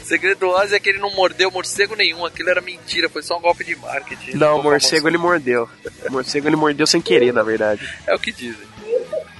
O 0.00 0.06
segredo 0.06 0.40
do 0.40 0.48
Ozzy 0.50 0.74
é 0.74 0.80
que 0.80 0.90
ele 0.90 0.98
não 0.98 1.10
mordeu 1.10 1.50
morcego 1.50 1.96
nenhum, 1.96 2.24
aquilo 2.24 2.50
era 2.50 2.60
mentira, 2.60 3.08
foi 3.08 3.22
só 3.22 3.38
um 3.38 3.40
golpe 3.40 3.64
de 3.64 3.74
marketing. 3.74 4.36
Não, 4.36 4.60
o 4.60 4.62
morcego 4.62 5.08
ele 5.08 5.18
mordeu. 5.18 5.68
O 6.06 6.12
morcego 6.12 6.48
ele 6.48 6.56
mordeu 6.56 6.86
sem 6.86 7.00
querer, 7.00 7.32
na 7.32 7.42
verdade. 7.42 7.88
É 8.06 8.14
o 8.14 8.18
que 8.18 8.30
dizem. 8.30 8.74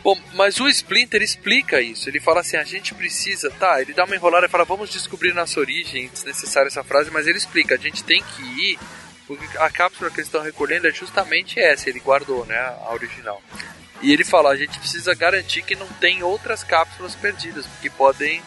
Bom, 0.05 0.19
mas 0.35 0.61
o 0.61 0.69
Splinter 0.69 1.23
explica 1.23 1.81
isso. 1.81 2.11
Ele 2.11 2.21
fala 2.21 2.41
assim: 2.41 2.59
a 2.59 2.63
gente 2.63 2.95
precisa. 2.95 3.51
Tá, 3.51 3.81
ele 3.81 3.95
dá 3.95 4.05
uma 4.05 4.15
enrolada 4.15 4.45
e 4.45 4.51
fala: 4.51 4.65
vamos 4.65 4.91
descobrir 4.91 5.33
nossa 5.33 5.59
origem. 5.59 6.11
Desnecessária 6.13 6.69
essa 6.69 6.85
frase, 6.85 7.11
mas 7.11 7.27
ele 7.27 7.39
explica: 7.39 7.75
a 7.75 7.79
gente 7.79 8.05
tem 8.05 8.23
que 8.23 8.43
ir. 8.43 8.79
Porque 9.27 9.59
a 9.59 9.71
cápsula 9.71 10.11
que 10.11 10.17
eles 10.17 10.27
estão 10.29 10.43
recolhendo 10.43 10.87
é 10.87 10.91
justamente 10.93 11.59
essa. 11.59 11.89
Ele 11.89 12.01
guardou, 12.01 12.45
né? 12.47 12.57
A 12.59 12.93
original. 12.93 13.41
E 14.03 14.13
ele 14.13 14.25
fala: 14.25 14.51
a 14.51 14.57
gente 14.57 14.79
precisa 14.79 15.15
garantir 15.15 15.63
que 15.63 15.75
não 15.75 15.87
tem 16.01 16.23
outras 16.23 16.63
cápsulas 16.63 17.15
perdidas. 17.15 17.67
Porque 17.67 17.89
podem. 17.91 18.43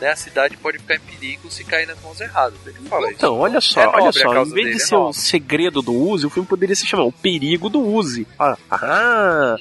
Né, 0.00 0.08
a 0.10 0.16
cidade 0.16 0.56
pode 0.56 0.78
ficar 0.78 0.96
em 0.96 1.00
perigo 1.00 1.48
se 1.48 1.62
cair 1.62 1.86
nas 1.86 2.00
mãos 2.02 2.20
erradas. 2.20 2.58
Ele 2.66 2.88
fala 2.88 3.06
isso. 3.06 3.16
Então, 3.18 3.38
olha 3.38 3.60
só, 3.60 3.82
É 3.82 3.86
olha 3.86 4.10
só, 4.10 4.32
em 4.32 4.34
vez 4.34 4.50
dele, 4.52 4.70
de 4.70 4.82
é 4.82 4.86
ser 4.86 4.94
o 4.96 4.98
nobre. 5.04 5.16
segredo 5.20 5.80
do 5.80 5.92
Uzi, 5.92 6.26
o 6.26 6.30
filme 6.30 6.48
poderia 6.48 6.74
se 6.74 6.84
chamar 6.84 7.04
O 7.04 7.12
Perigo 7.12 7.68
do 7.68 7.80
Uzi. 7.80 8.26
Ah, 8.36 8.56
ah, 8.68 9.56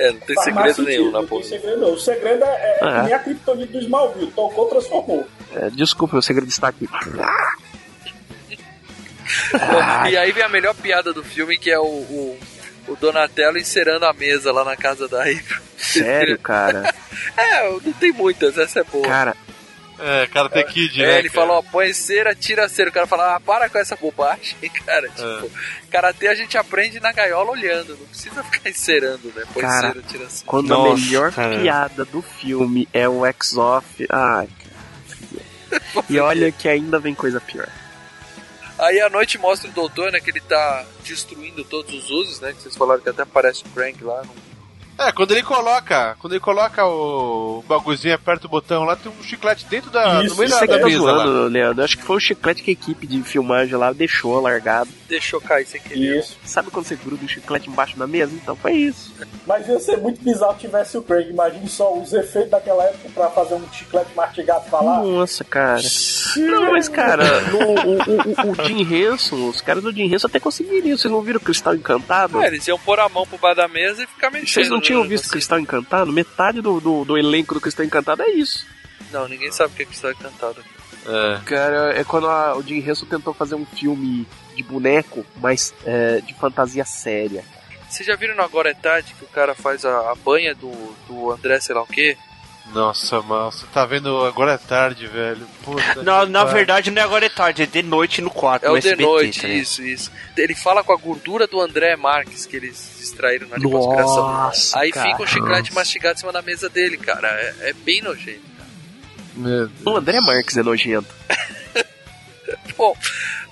É, 0.00 0.10
não 0.10 0.18
tem 0.20 0.34
Faz 0.34 0.44
segredo 0.46 0.74
sentido, 0.74 0.86
nenhum 0.88 1.04
na 1.06 1.12
não 1.12 1.20
tem 1.20 1.28
porra. 1.28 1.44
segredo 1.44 1.80
não. 1.80 1.92
O 1.92 1.98
segredo 1.98 2.42
é, 2.44 2.48
é, 2.48 2.78
Ah. 2.82 2.94
que 3.00 3.04
nem 3.04 3.12
a 3.14 3.18
criptonite 3.20 3.72
do 3.72 3.78
Smallville. 3.82 4.32
Tocou, 4.32 4.66
transformou. 4.66 5.28
é, 5.54 5.70
desculpa, 5.70 6.16
o 6.16 6.22
segredo 6.22 6.48
está 6.48 6.66
aqui. 6.68 6.88
E 10.10 10.16
aí 10.16 10.32
vem 10.32 10.42
a 10.42 10.48
melhor 10.48 10.74
piada 10.74 11.12
do 11.12 11.22
filme, 11.24 11.56
que 11.58 11.70
é 11.70 11.78
o, 11.78 11.84
o, 11.84 12.38
o 12.88 12.96
Donatello 12.96 13.58
encerando 13.58 14.04
a 14.06 14.12
mesa 14.12 14.52
lá 14.52 14.64
na 14.64 14.76
casa 14.76 15.08
da 15.08 15.20
April. 15.22 15.62
Sério, 15.76 16.38
cara. 16.38 16.92
É, 17.36 17.70
não 17.84 17.92
tem 17.92 18.10
muitas, 18.10 18.58
essa 18.58 18.80
é 18.80 18.84
boa. 18.84 19.06
Cara, 19.06 19.36
É, 19.98 20.26
cara, 20.26 20.48
tem 20.48 20.66
Kid, 20.66 21.00
é, 21.00 21.06
né? 21.06 21.18
ele 21.20 21.28
cara? 21.30 21.46
falou, 21.46 21.58
ó, 21.58 21.62
põe 21.62 21.92
cera, 21.92 22.34
tira 22.34 22.68
cera. 22.68 22.90
O 22.90 22.92
cara 22.92 23.06
fala, 23.06 23.36
ah, 23.36 23.40
para 23.40 23.68
com 23.68 23.78
essa 23.78 23.94
bobagem, 23.94 24.56
cara. 24.84 25.08
Tipo, 25.08 25.48
karatê 25.88 26.26
a 26.28 26.34
gente 26.34 26.58
aprende 26.58 26.98
na 26.98 27.12
gaiola 27.12 27.50
olhando, 27.52 27.96
não 27.96 28.06
precisa 28.06 28.42
ficar 28.42 28.68
encerando, 28.68 29.32
né? 29.36 29.44
Põe 29.54 29.62
Cara, 29.62 29.88
cera, 29.92 30.02
tira 30.08 30.28
cera. 30.28 30.44
quando 30.46 30.74
a 30.74 30.76
Nossa, 30.78 31.04
melhor 31.04 31.30
cara. 31.32 31.60
piada 31.60 32.04
do 32.06 32.22
filme 32.22 32.88
é 32.92 33.08
o 33.08 33.24
X-Off. 33.26 34.06
Ai, 34.10 34.48
cara. 34.48 35.82
E 36.10 36.18
olha 36.18 36.50
que 36.50 36.68
ainda 36.68 36.98
vem 36.98 37.14
coisa 37.14 37.40
pior. 37.40 37.68
Aí 38.82 39.00
a 39.00 39.08
noite 39.08 39.38
mostra 39.38 39.70
o 39.70 39.72
doutor, 39.72 40.10
né, 40.10 40.18
que 40.18 40.28
ele 40.28 40.40
tá 40.40 40.84
destruindo 41.04 41.64
todos 41.64 41.94
os 41.94 42.10
usos, 42.10 42.40
né? 42.40 42.52
Que 42.52 42.62
vocês 42.62 42.76
falaram 42.76 43.00
que 43.00 43.08
até 43.08 43.22
aparece 43.22 43.62
o 43.64 43.68
Frank 43.68 44.02
lá. 44.02 44.24
No... 44.24 44.34
É, 45.08 45.12
quando 45.12 45.32
ele 45.32 45.42
coloca, 45.42 46.16
quando 46.18 46.32
ele 46.34 46.40
coloca 46.40 46.84
o 46.86 47.64
bagulhozinho, 47.66 48.14
aperta 48.14 48.46
o 48.46 48.50
botão 48.50 48.84
lá, 48.84 48.94
tem 48.96 49.10
um 49.10 49.22
chiclete 49.22 49.66
dentro 49.66 49.90
da, 49.90 50.22
Isso, 50.22 50.34
no 50.34 50.38
meio 50.38 50.50
da, 50.50 50.58
Você 50.58 50.66
que 50.66 50.72
da 50.72 50.78
tá 50.80 50.86
mesa 50.86 51.02
lá. 51.02 51.24
zoando, 51.24 51.48
Leandro. 51.48 51.84
Acho 51.84 51.96
que 51.98 52.04
foi 52.04 52.16
o 52.16 52.20
chiclete 52.20 52.62
que 52.62 52.70
a 52.70 52.72
equipe 52.72 53.06
de 53.06 53.22
filmagem 53.22 53.74
lá 53.76 53.92
deixou 53.92 54.40
largado. 54.40 54.90
Deixou 55.08 55.40
cair 55.40 55.66
sem 55.66 55.80
querer. 55.80 56.20
Isso. 56.20 56.38
Sabe 56.44 56.70
quando 56.70 56.86
você 56.86 56.96
gruda 56.96 57.24
um 57.24 57.28
chiclete 57.28 57.68
embaixo 57.68 57.96
da 57.98 58.06
mesa? 58.06 58.32
Então 58.34 58.54
foi 58.56 58.72
isso. 58.72 59.12
Mas 59.46 59.68
ia 59.68 59.78
ser 59.80 59.96
muito 59.98 60.22
bizarro 60.22 60.54
se 60.54 60.60
tivesse 60.60 60.96
o 60.96 61.02
Craig. 61.02 61.28
Imagine 61.30 61.68
só 61.68 61.92
os 61.94 62.12
efeitos 62.12 62.50
daquela 62.50 62.84
época 62.84 63.08
pra 63.14 63.30
fazer 63.30 63.54
um 63.54 63.72
chiclete 63.72 64.10
mastigado 64.14 64.64
pra 64.70 64.80
lá. 64.80 65.02
Nossa, 65.02 65.44
cara. 65.44 65.82
Não, 66.36 66.72
mas, 66.72 66.88
cara, 66.88 67.40
no, 67.50 67.58
o, 67.58 68.48
o, 68.48 68.52
o 68.52 68.66
Jim 68.66 68.82
Henson, 68.94 69.48
os 69.48 69.60
caras 69.60 69.82
do 69.82 69.92
Jim 69.92 70.12
Henson 70.12 70.26
até 70.26 70.38
conseguiriam. 70.40 70.96
Vocês 70.96 71.12
não 71.12 71.20
viram 71.22 71.40
Cristal 71.40 71.74
Encantado? 71.74 72.40
É, 72.42 72.46
eles 72.46 72.66
iam 72.68 72.78
pôr 72.78 73.00
a 73.00 73.08
mão 73.08 73.26
pro 73.26 73.38
bar 73.38 73.54
da 73.54 73.66
mesa 73.68 74.02
e 74.04 74.06
ficar 74.06 74.30
mexendo. 74.30 74.48
Vocês 74.48 74.70
não 74.70 74.80
tinham 74.80 74.91
né, 75.00 75.08
visto 75.08 75.24
assim. 75.24 75.32
Cristal 75.32 75.58
Encantado? 75.58 76.12
Metade 76.12 76.60
do, 76.60 76.80
do, 76.80 77.04
do 77.04 77.18
elenco 77.18 77.54
do 77.54 77.60
Cristal 77.60 77.84
Encantado 77.86 78.22
é 78.22 78.30
isso. 78.30 78.66
Não, 79.10 79.26
ninguém 79.28 79.50
sabe 79.50 79.72
o 79.72 79.76
que 79.76 79.82
é 79.82 79.86
Cristal 79.86 80.12
Encantado. 80.12 80.62
Cara, 81.44 81.98
é 81.98 82.04
quando 82.04 82.28
a- 82.28 82.56
o 82.56 82.62
Jim 82.62 82.78
Henson 82.78 83.06
tentou 83.06 83.34
fazer 83.34 83.54
um 83.54 83.66
filme 83.66 84.26
de 84.54 84.62
boneco, 84.62 85.26
mas 85.40 85.74
é, 85.84 86.20
de 86.20 86.32
fantasia 86.34 86.84
séria. 86.84 87.44
Vocês 87.88 88.06
já 88.06 88.14
viram 88.16 88.34
no 88.36 88.42
Agora 88.42 88.70
é 88.70 88.74
Tarde 88.74 89.12
que 89.18 89.24
o 89.24 89.28
cara 89.28 89.54
faz 89.54 89.84
a, 89.84 90.12
a 90.12 90.14
banha 90.14 90.54
do, 90.54 90.70
do 91.08 91.30
André 91.32 91.58
sei 91.60 91.74
lá 91.74 91.82
o 91.82 91.86
quê? 91.86 92.16
Nossa, 92.66 93.20
você 93.20 93.66
tá 93.72 93.84
vendo 93.84 94.24
agora 94.24 94.52
é 94.52 94.58
tarde, 94.58 95.06
velho. 95.06 95.46
Puta 95.62 96.02
Na, 96.02 96.24
na 96.24 96.44
verdade, 96.44 96.90
não 96.90 97.02
é 97.02 97.04
agora 97.04 97.26
é 97.26 97.28
tarde, 97.28 97.62
é 97.62 97.66
de 97.66 97.82
noite 97.82 98.22
no 98.22 98.30
quarto. 98.30 98.64
É 98.64 98.70
o 98.70 98.78
de 98.78 98.88
SBT, 98.88 99.02
noite, 99.02 99.40
tá 99.42 99.48
isso, 99.48 99.82
isso. 99.82 100.12
Ele 100.36 100.54
fala 100.54 100.82
com 100.82 100.92
a 100.92 100.96
gordura 100.96 101.46
do 101.46 101.60
André 101.60 101.96
Marques 101.96 102.46
que 102.46 102.56
eles 102.56 103.00
extraíram 103.00 103.48
na 103.48 103.56
lipoaspiração. 103.56 104.22
Nossa, 104.22 104.78
Aí 104.78 104.90
cara. 104.90 105.10
fica 105.10 105.22
um 105.22 105.26
chiclete 105.26 105.74
mastigado 105.74 106.14
em 106.14 106.18
cima 106.20 106.32
da 106.32 106.40
mesa 106.40 106.68
dele, 106.68 106.96
cara. 106.96 107.28
É, 107.28 107.70
é 107.70 107.72
bem 107.72 108.00
nojento. 108.00 108.52
Meu 109.34 109.70
O 109.84 109.96
André 109.96 110.20
Marques 110.20 110.56
é 110.56 110.62
nojento. 110.62 111.12
Bom, 112.76 112.96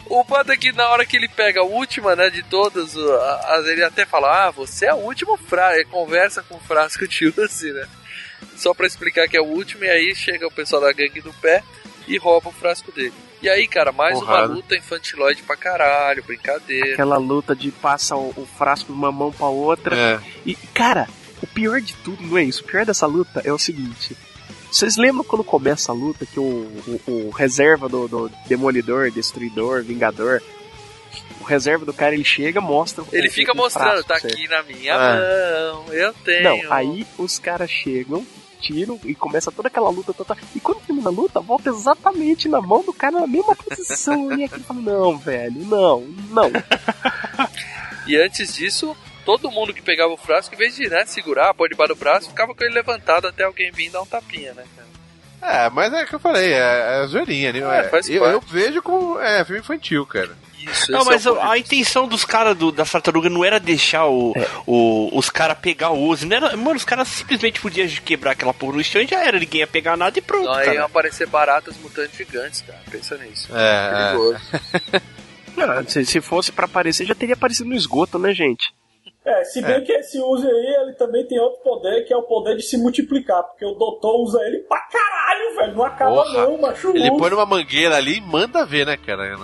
o 0.06 0.24
fato 0.24 0.52
é 0.52 0.56
que 0.56 0.72
na 0.72 0.88
hora 0.88 1.04
que 1.04 1.16
ele 1.16 1.28
pega 1.28 1.60
a 1.60 1.64
última, 1.64 2.16
né, 2.16 2.30
de 2.30 2.42
todas, 2.42 2.94
ele 3.66 3.84
até 3.84 4.06
fala, 4.06 4.46
ah, 4.46 4.50
você 4.50 4.86
é 4.86 4.90
a 4.90 4.94
última 4.94 5.36
frasco, 5.36 5.90
conversa 5.90 6.42
com 6.42 6.56
o 6.56 6.60
frasco 6.60 7.06
de 7.06 7.26
Uzi, 7.26 7.72
né? 7.72 7.86
Só 8.56 8.74
pra 8.74 8.86
explicar 8.86 9.28
que 9.28 9.36
é 9.36 9.40
o 9.40 9.46
último, 9.46 9.84
e 9.84 9.88
aí 9.88 10.14
chega 10.14 10.46
o 10.46 10.50
pessoal 10.52 10.82
da 10.82 10.92
gangue 10.92 11.20
do 11.20 11.32
pé 11.34 11.62
e 12.06 12.18
rouba 12.18 12.48
o 12.48 12.52
frasco 12.52 12.92
dele. 12.92 13.12
E 13.42 13.48
aí, 13.48 13.66
cara, 13.66 13.90
mais 13.90 14.18
Porrada. 14.18 14.46
uma 14.46 14.54
luta 14.56 14.76
infantiloide 14.76 15.42
pra 15.42 15.56
caralho, 15.56 16.22
brincadeira. 16.22 16.92
Aquela 16.92 17.16
luta 17.16 17.56
de 17.56 17.70
passa 17.70 18.14
o, 18.14 18.34
o 18.36 18.46
frasco 18.58 18.92
de 18.92 18.98
uma 18.98 19.10
mão 19.10 19.32
pra 19.32 19.46
outra. 19.46 19.96
É. 19.96 20.20
E, 20.44 20.54
cara, 20.74 21.08
o 21.42 21.46
pior 21.46 21.80
de 21.80 21.94
tudo 21.96 22.22
não 22.22 22.36
é 22.36 22.44
isso. 22.44 22.62
O 22.62 22.66
pior 22.66 22.84
dessa 22.84 23.06
luta 23.06 23.40
é 23.44 23.52
o 23.52 23.58
seguinte. 23.58 24.14
Vocês 24.70 24.96
lembram 24.96 25.24
quando 25.24 25.42
começa 25.42 25.90
a 25.90 25.94
luta 25.94 26.26
que 26.26 26.38
o, 26.38 26.42
o, 26.42 27.00
o 27.06 27.30
reserva 27.30 27.88
do, 27.88 28.06
do 28.06 28.30
Demolidor, 28.46 29.10
Destruidor, 29.10 29.82
Vingador, 29.82 30.42
o 31.40 31.44
reserva 31.44 31.84
do 31.84 31.92
cara 31.92 32.14
ele 32.14 32.24
chega, 32.24 32.60
mostra. 32.60 33.04
Ele 33.12 33.30
fica 33.30 33.54
mostrando, 33.54 34.04
tá 34.04 34.16
aqui 34.16 34.46
na 34.48 34.62
minha 34.62 34.92
É. 34.94 35.72
mão, 35.72 35.92
eu 35.92 36.12
tenho. 36.24 36.42
Não, 36.44 36.72
aí 36.72 37.06
os 37.18 37.38
caras 37.38 37.70
chegam, 37.70 38.26
tiram 38.60 38.98
e 39.04 39.14
começa 39.14 39.50
toda 39.50 39.68
aquela 39.68 39.88
luta. 39.90 40.14
E 40.54 40.60
quando 40.60 40.80
termina 40.80 41.08
a 41.08 41.12
luta, 41.12 41.40
volta 41.40 41.70
exatamente 41.70 42.48
na 42.48 42.60
mão 42.60 42.82
do 42.84 42.92
cara 42.92 43.20
na 43.20 43.26
mesma 43.26 43.54
posição. 43.56 44.32
e 44.38 44.44
aqui 44.44 44.60
fala, 44.60 44.80
não, 44.80 45.16
velho, 45.18 45.64
não, 45.64 46.00
não. 46.30 46.50
E 48.06 48.16
antes 48.16 48.54
disso, 48.54 48.96
todo 49.24 49.50
mundo 49.50 49.74
que 49.74 49.82
pegava 49.82 50.12
o 50.12 50.16
frasco, 50.16 50.54
em 50.54 50.58
vez 50.58 50.74
de 50.74 50.88
né, 50.88 51.04
segurar, 51.06 51.54
pôr 51.54 51.68
debaixo 51.68 51.94
do 51.94 51.98
braço, 51.98 52.28
ficava 52.28 52.54
com 52.54 52.64
ele 52.64 52.74
levantado 52.74 53.28
até 53.28 53.44
alguém 53.44 53.70
vir 53.70 53.90
dar 53.90 54.02
um 54.02 54.06
tapinha, 54.06 54.52
né, 54.54 54.64
cara? 54.74 54.88
É, 55.42 55.70
mas 55.70 55.92
é 55.92 56.02
o 56.02 56.06
que 56.06 56.14
eu 56.14 56.20
falei, 56.20 56.52
é, 56.52 57.02
é 57.02 57.06
zoeirinha, 57.06 57.52
né? 57.52 57.60
É, 57.78 57.88
faz 57.88 58.08
eu, 58.08 58.24
eu 58.24 58.40
vejo 58.40 58.82
como. 58.82 59.18
É, 59.20 59.44
filme 59.44 59.60
infantil, 59.60 60.04
cara. 60.06 60.36
Isso, 60.64 60.90
Não, 60.92 61.00
esse 61.00 61.10
mas 61.10 61.26
é 61.26 61.30
o 61.30 61.40
a 61.40 61.58
intenção 61.58 62.06
dos 62.08 62.24
caras 62.24 62.56
do- 62.56 62.70
da 62.72 62.84
tartaruga 62.84 63.28
não 63.30 63.44
era 63.44 63.58
deixar 63.60 64.06
o, 64.06 64.32
o- 64.66 65.10
os 65.18 65.30
caras 65.30 65.58
pegar 65.58 65.90
o 65.90 66.02
Uzi. 66.08 66.26
Não 66.26 66.36
era, 66.36 66.56
mano, 66.56 66.76
os 66.76 66.84
caras 66.84 67.08
simplesmente 67.08 67.60
podiam 67.60 67.88
quebrar 68.04 68.32
aquela 68.32 68.52
porra 68.54 68.76
no 68.76 68.84
chão 68.84 69.00
e 69.02 69.06
já 69.06 69.24
era. 69.24 69.38
Ninguém 69.38 69.60
ia 69.60 69.66
pegar 69.66 69.96
nada 69.96 70.18
e 70.18 70.22
pronto, 70.22 70.44
Não, 70.46 70.52
aí 70.54 70.74
iam 70.74 70.86
aparecer 70.86 71.26
baratas 71.26 71.76
mutantes 71.78 72.16
gigantes, 72.16 72.60
cara. 72.62 72.78
Pensa 72.90 73.16
nisso. 73.18 73.48
É, 73.54 74.06
Perigoso. 74.12 74.40
Ah, 75.58 75.82
se, 75.86 76.06
se 76.06 76.20
fosse 76.22 76.52
pra 76.52 76.64
aparecer, 76.64 77.04
já 77.04 77.14
teria 77.14 77.34
aparecido 77.34 77.68
no 77.68 77.74
esgoto, 77.74 78.18
né, 78.18 78.32
gente? 78.32 78.72
É, 79.22 79.44
se 79.44 79.60
bem 79.60 79.82
que 79.84 79.92
esse 79.92 80.18
uso 80.18 80.46
aí, 80.46 80.76
ele 80.82 80.92
também 80.94 81.26
tem 81.26 81.38
outro 81.38 81.60
poder, 81.62 82.02
que 82.06 82.14
é 82.14 82.16
o 82.16 82.22
poder 82.22 82.56
de 82.56 82.62
se 82.62 82.78
multiplicar, 82.78 83.42
porque 83.42 83.66
o 83.66 83.74
doutor 83.74 84.22
usa 84.22 84.38
ele 84.46 84.60
pra 84.60 84.80
caralho, 84.80 85.56
velho. 85.56 85.76
Não 85.76 85.84
acaba 85.84 86.22
Porra. 86.22 86.32
não, 86.46 86.58
macho. 86.58 86.88
Ele 86.90 87.10
usa. 87.10 87.18
põe 87.18 87.30
numa 87.30 87.44
mangueira 87.44 87.96
ali 87.96 88.16
e 88.18 88.20
manda 88.22 88.64
ver, 88.64 88.86
né, 88.86 88.96
cara? 88.96 89.36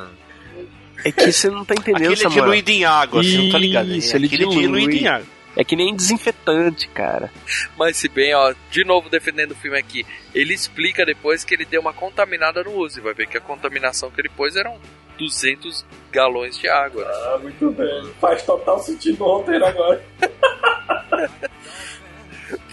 É 1.08 1.12
que 1.12 1.32
você 1.32 1.48
não 1.50 1.64
tá 1.64 1.74
entendendo, 1.74 1.96
Aquele 2.12 2.14
é 2.14 2.16
Samuel. 2.16 2.44
diluído 2.44 2.70
em 2.70 2.84
água, 2.84 3.22
você 3.22 3.38
não 3.38 3.50
tá 3.50 3.58
ligado? 3.58 3.90
Isso, 3.94 4.16
ele 4.16 4.26
Aquele 4.26 4.44
é 4.44 4.48
dilui. 4.48 4.62
diluído 4.64 4.94
em 4.96 5.06
água. 5.08 5.26
É 5.58 5.64
que 5.64 5.74
nem 5.74 5.94
desinfetante, 5.96 6.86
cara. 6.88 7.32
Mas 7.78 7.96
se 7.96 8.08
bem, 8.10 8.34
ó, 8.34 8.52
de 8.70 8.84
novo 8.84 9.08
defendendo 9.08 9.52
o 9.52 9.54
filme 9.54 9.78
aqui, 9.78 10.04
ele 10.34 10.52
explica 10.52 11.06
depois 11.06 11.44
que 11.44 11.54
ele 11.54 11.64
deu 11.64 11.80
uma 11.80 11.94
contaminada 11.94 12.62
no 12.62 12.76
Uzi. 12.76 13.00
Vai 13.00 13.14
ver 13.14 13.26
que 13.26 13.38
a 13.38 13.40
contaminação 13.40 14.10
que 14.10 14.20
ele 14.20 14.28
pôs 14.28 14.54
eram 14.54 14.78
200 15.16 15.86
galões 16.12 16.58
de 16.58 16.68
água. 16.68 17.02
né? 17.02 17.10
Ah, 17.10 17.38
muito 17.40 17.70
bem. 17.70 18.12
Faz 18.20 18.42
total 18.42 18.78
sentido 18.80 19.24
o 19.24 19.38
roteiro 19.38 19.64
agora. 19.64 20.04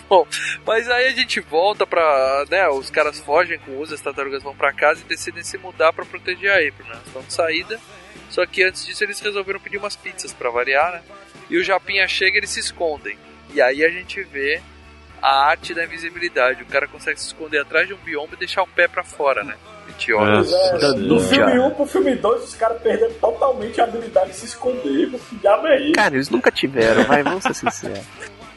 Bom, 0.09 0.27
mas 0.65 0.89
aí 0.89 1.07
a 1.07 1.11
gente 1.11 1.39
volta 1.39 1.87
pra. 1.87 2.45
né? 2.51 2.67
Os 2.69 2.89
caras 2.89 3.19
fogem 3.19 3.57
com 3.59 3.71
o 3.71 3.79
Uzi, 3.81 3.93
as 3.95 4.01
tartarugas 4.01 4.43
vão 4.43 4.53
pra 4.55 4.71
casa 4.71 5.01
e 5.01 5.07
decidem 5.07 5.41
se 5.43 5.57
mudar 5.57 5.91
pra 5.93 6.05
proteger 6.05 6.51
a 6.51 6.55
April, 6.57 6.85
né? 6.87 6.99
Estão 7.05 7.21
de 7.23 7.33
saída. 7.33 7.79
Só 8.33 8.43
que 8.47 8.63
antes 8.63 8.83
disso 8.83 9.03
eles 9.03 9.19
resolveram 9.19 9.59
pedir 9.59 9.77
umas 9.77 9.95
pizzas 9.95 10.33
pra 10.33 10.49
variar, 10.49 10.91
né? 10.91 11.01
E 11.51 11.55
o 11.57 11.63
Japinha 11.63 12.07
chega 12.07 12.35
e 12.35 12.39
eles 12.39 12.49
se 12.49 12.59
escondem. 12.59 13.15
E 13.53 13.61
aí 13.61 13.85
a 13.85 13.89
gente 13.89 14.23
vê 14.23 14.59
a 15.21 15.45
arte 15.49 15.71
da 15.71 15.83
invisibilidade. 15.83 16.63
O 16.63 16.65
cara 16.65 16.87
consegue 16.87 17.19
se 17.19 17.27
esconder 17.27 17.59
atrás 17.61 17.87
de 17.87 17.93
um 17.93 17.97
biombo 17.97 18.33
e 18.33 18.37
deixar 18.37 18.63
o 18.63 18.67
pé 18.67 18.87
pra 18.87 19.03
fora, 19.03 19.43
né? 19.43 19.53
Pois 20.17 20.51
é, 20.51 20.93
do 20.93 21.19
filme 21.19 21.59
1 21.59 21.71
pro 21.75 21.85
filme 21.85 22.15
2, 22.15 22.43
os 22.43 22.55
caras 22.55 22.81
perderam 22.81 23.13
totalmente 23.15 23.79
a 23.79 23.83
habilidade 23.83 24.31
de 24.31 24.35
se 24.37 24.45
esconder. 24.47 25.11
Que 25.29 25.35
diabo 25.35 25.67
é 25.67 25.81
isso? 25.83 25.93
Cara, 25.93 26.15
eles 26.15 26.29
nunca 26.31 26.49
tiveram, 26.49 27.03
vai, 27.03 27.21
vamos 27.21 27.43
ser 27.43 27.53
sinceros. 27.53 27.99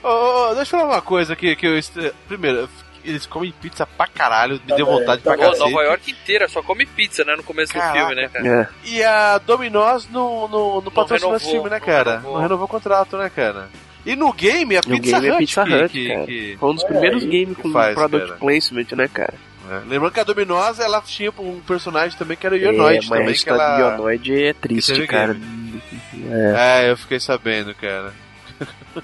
Ô, 0.03 0.55
deixa 0.55 0.75
eu 0.77 0.81
falar 0.81 0.95
uma 0.95 1.03
coisa 1.03 1.37
que, 1.37 1.55
que 1.55 1.67
eu. 1.67 1.77
est- 1.77 2.15
Primeiro, 2.27 2.61
eu- 2.61 2.69
eles 3.07 3.27
comem 3.27 3.53
pizza 3.61 3.87
pra 3.87 4.07
caralho, 4.07 4.61
me 4.67 4.75
deu 4.77 4.85
vontade 4.87 5.23
pra 5.23 5.35
Pô, 5.37 5.41
cacete. 5.43 5.59
Nova 5.71 5.83
York 5.85 6.11
inteira 6.11 6.49
só 6.49 6.63
come 6.63 6.85
pizza, 6.87 7.25
né? 7.25 7.37
No 7.37 7.43
começo 7.43 7.73
Caraca. 7.73 7.93
do 7.93 7.99
filme, 8.07 8.15
né, 8.23 8.29
cara? 8.29 8.71
E 8.85 9.03
a 9.03 9.39
Dominós 9.39 10.09
no, 10.09 10.49
no, 10.49 10.81
no 10.81 10.91
patrocínio 10.91 11.19
renovou, 11.33 11.39
desse 11.39 11.51
filme, 11.51 11.71
né, 11.71 11.79
não 11.79 11.87
cara? 11.87 12.11
renovou. 12.17 12.33
Não 12.35 12.41
renovou 12.43 12.65
o 12.65 12.69
contrato, 12.69 13.17
né, 13.17 13.31
cara? 13.35 13.69
E 14.05 14.15
no 14.15 14.33
game, 14.33 14.77
a 14.77 14.81
No 14.87 15.01
Pizza 15.01 15.19
game 15.21 15.27
é 15.27 15.31
Hut 15.33 15.39
Pizza 15.39 15.65
que, 15.65 15.75
Hut, 15.75 15.89
que- 15.93 16.27
que- 16.27 16.57
Foi 16.61 16.71
um 16.71 16.75
dos 16.75 16.85
primeiros 16.85 17.25
que 17.25 17.29
games 17.45 17.57
com 17.59 17.73
faz, 17.73 17.95
product 17.95 18.27
cara. 18.29 18.39
placement, 18.41 18.87
né, 18.93 19.09
cara? 19.13 19.35
É. 19.69 19.81
Lembrando 19.89 20.13
que 20.13 20.21
a 20.21 20.25
Dominós, 20.25 20.79
ela 20.79 21.01
tinha 21.01 21.33
um 21.41 21.59
personagem 21.61 22.17
também 22.17 22.37
que 22.37 22.47
era 22.47 22.55
o 22.55 22.59
Ionoid 22.59 22.99
é, 22.99 23.01
mas 23.01 23.09
também, 23.09 23.23
a 23.23 23.27
que 23.27 23.33
história 23.33 23.63
ela... 23.63 23.91
do 23.91 23.97
Ionoid 24.03 24.45
é 24.45 24.53
triste, 24.53 25.07
cara. 25.09 25.37
É. 26.31 26.85
É, 26.87 26.91
eu 26.93 26.97
fiquei 26.97 27.19
sabendo, 27.19 27.75
cara. 27.75 28.13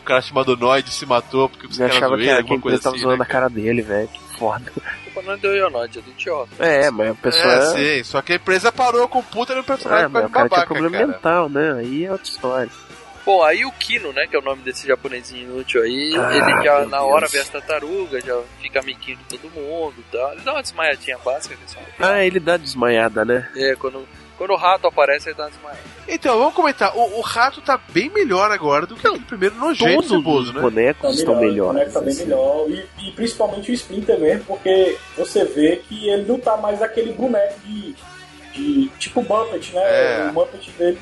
o 0.00 0.04
cara 0.04 0.20
chamado 0.20 0.56
Noid 0.56 0.90
se 0.92 1.06
matou 1.06 1.48
porque 1.48 1.66
os 1.66 1.78
caras 1.78 1.96
achava 1.96 2.16
que, 2.16 2.24
que 2.24 2.32
coisa 2.32 2.54
empresa 2.54 2.82
tava 2.82 2.96
assim, 2.96 3.04
zoando 3.04 3.18
né, 3.18 3.24
a 3.24 3.26
cara 3.26 3.48
dele, 3.48 3.82
velho. 3.82 4.08
Que 4.08 4.20
foda. 4.38 4.72
Culpa 5.04 5.22
não 5.22 5.32
é 5.34 5.36
do 5.36 5.48
Ionoid, 5.54 5.98
é 5.98 6.02
do 6.02 6.10
idiota. 6.10 6.50
É, 6.58 6.90
mas 6.90 7.10
a 7.10 7.14
pessoa. 7.14 7.52
É, 7.54 7.60
sim, 7.98 8.04
só 8.04 8.22
que 8.22 8.32
a 8.32 8.36
empresa 8.36 8.72
parou 8.72 9.06
com 9.08 9.18
o 9.18 9.22
puta 9.22 9.54
no 9.54 9.62
personagem 9.64 10.04
É, 10.06 10.08
mas 10.08 10.24
o 10.26 10.28
cara 10.30 10.48
tinha 10.48 10.66
problema 10.66 10.90
cara. 10.96 11.06
mental, 11.06 11.48
né? 11.48 11.72
Aí 11.78 12.04
é 12.04 12.10
outra 12.12 12.26
história. 12.26 12.70
Bom, 13.24 13.44
aí 13.44 13.64
o 13.66 13.72
Kino, 13.72 14.12
né, 14.14 14.26
que 14.26 14.34
é 14.34 14.38
o 14.38 14.42
nome 14.42 14.62
desse 14.62 14.88
japonesinho 14.88 15.42
inútil 15.52 15.82
aí, 15.82 16.16
Ah, 16.16 16.34
ele 16.34 16.64
já 16.64 16.86
na 16.86 17.02
hora 17.02 17.20
Deus. 17.20 17.32
vê 17.32 17.38
as 17.40 17.48
tartarugas, 17.50 18.24
já 18.24 18.40
fica 18.62 18.80
amiguinho 18.80 19.18
de 19.18 19.24
todo 19.38 19.50
mundo 19.50 19.94
e 19.98 20.02
tal. 20.10 20.32
Ele 20.32 20.40
dá 20.40 20.52
uma 20.54 20.62
desmaiadinha 20.62 21.18
básica, 21.18 21.54
que 21.54 21.76
é 21.76 22.06
Ah, 22.06 22.24
ele 22.24 22.40
dá 22.40 22.56
desmaiada, 22.56 23.24
né? 23.24 23.48
É, 23.54 23.76
quando, 23.76 24.08
quando 24.40 24.52
o 24.52 24.56
rato 24.56 24.86
aparece, 24.86 25.28
ele 25.28 25.36
dá 25.36 25.44
uma 25.44 25.50
desmaiada. 25.50 25.80
Então, 26.08 26.38
vamos 26.38 26.54
comentar. 26.54 26.96
O, 26.96 27.18
o 27.18 27.20
rato 27.20 27.60
tá 27.60 27.78
bem 27.90 28.08
melhor 28.08 28.50
agora 28.50 28.86
do 28.86 28.96
que 28.96 29.06
aquele 29.06 29.22
primeiro 29.22 29.54
nojento 29.56 29.96
Todos 29.96 30.08
ceboso, 30.08 30.48
os 30.48 30.54
né? 30.54 30.60
bonecos 30.62 31.18
estão 31.18 31.34
O 31.34 31.40
melhores. 31.40 31.72
boneco 31.74 31.92
tá 31.92 32.00
bem 32.00 32.14
melhor. 32.14 32.66
E, 32.70 32.86
e 33.06 33.12
principalmente 33.12 33.70
o 33.70 33.74
Splinter 33.74 34.18
mesmo, 34.18 34.44
porque 34.46 34.96
você 35.14 35.44
vê 35.44 35.76
que 35.76 36.08
ele 36.08 36.24
não 36.24 36.40
tá 36.40 36.56
mais 36.56 36.80
aquele 36.80 37.12
boneco 37.12 37.60
de. 37.60 37.94
de 38.54 38.88
tipo 38.98 39.22
Muppet, 39.22 39.74
né? 39.74 39.82
É. 39.82 40.28
O 40.30 40.32
Muppet 40.32 40.70
dele. 40.70 40.98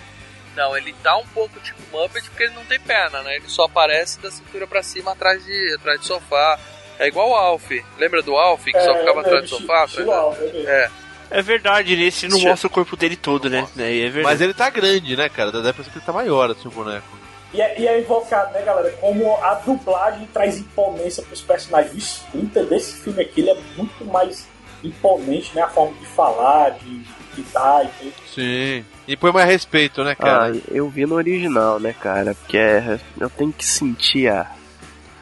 Não, 0.57 0.77
ele 0.77 0.93
tá 1.05 1.17
um 1.17 1.27
pouco 1.29 1.61
tipo 1.61 1.81
Muppet 1.93 2.29
porque 2.29 2.43
ele 2.43 2.55
não 2.55 2.65
tem 2.65 2.81
perna, 2.81 3.23
né? 3.23 3.37
Ele 3.37 3.49
só 3.49 3.67
aparece 3.67 4.19
da 4.19 4.33
cintura 4.33 4.67
pra 4.67 4.83
cima 4.83 5.13
atrás 5.13 5.45
de, 5.45 5.75
atrás 5.79 6.01
de 6.01 6.07
sofá. 6.07 6.59
É 6.99 7.07
igual 7.07 7.31
o 7.31 7.35
Alf. 7.37 7.71
Lembra 7.97 8.21
do 8.23 8.35
Alf 8.37 8.65
que 8.65 8.73
só 8.73 8.91
É, 8.91 8.99
ficava 8.99 9.21
é, 9.21 9.23
atrás 9.23 9.39
do 9.43 9.45
estilo- 9.45 9.61
sofá? 9.61 9.85
estilo 9.85 10.11
Atrás 10.13 10.19
da- 10.21 10.27
Alf, 10.27 10.41
é 10.41 10.53
mesmo. 10.53 10.69
É. 10.69 10.91
É 11.31 11.43
verdade, 11.43 11.95
nesse 11.97 12.27
não 12.27 12.37
Deixa- 12.37 12.49
mostra 12.51 12.67
o 12.67 12.71
corpo 12.71 12.97
dele 12.97 13.17
todo, 13.17 13.49
né? 13.51 13.67
É, 13.79 13.99
é 13.99 14.03
verdade. 14.05 14.25
Mas 14.25 14.41
ele 14.41 14.55
tá 14.55 14.71
grande, 14.71 15.17
né, 15.17 15.29
cara? 15.29 15.51
Dá 15.53 15.61
pra 15.63 15.73
pensar 15.75 15.91
que 15.91 15.99
ele 15.99 16.05
tá 16.07 16.13
maior, 16.13 16.51
assim, 16.51 16.69
o 16.69 16.71
boneco. 16.71 17.07
E 17.53 17.61
é, 17.61 17.81
e 17.81 17.87
é 17.89 17.99
invocado, 18.01 18.53
né, 18.53 18.63
galera? 18.63 18.91
Como 19.01 19.35
a 19.43 19.55
dublagem 19.55 20.27
traz 20.33 20.59
imponência 20.59 21.23
pros 21.23 21.41
personagens. 21.41 21.95
O 21.95 21.99
Splinter 21.99 22.65
desse 22.67 22.95
filme 23.01 23.23
aqui, 23.23 23.41
ele 23.41 23.51
é 23.51 23.57
muito 23.77 24.05
mais 24.05 24.47
imponente, 24.85 25.55
né? 25.55 25.63
A 25.63 25.69
forma 25.69 25.95
de 25.99 26.07
falar, 26.07 26.71
de 26.71 27.03
gritar 27.35 27.85
e 27.85 27.89
tudo. 27.99 28.13
Sim. 28.35 28.85
E 29.07 29.17
põe 29.17 29.33
mais 29.33 29.47
respeito, 29.49 30.05
né, 30.05 30.15
cara? 30.15 30.53
Ah, 30.55 30.61
eu 30.71 30.89
vi 30.89 31.07
no 31.07 31.15
original, 31.15 31.81
né, 31.81 31.95
cara? 31.99 32.35
Porque 32.35 32.59
é- 32.59 32.99
eu 33.19 33.31
tenho 33.31 33.53
que 33.53 33.65
sentir 33.65 34.29
a, 34.29 34.51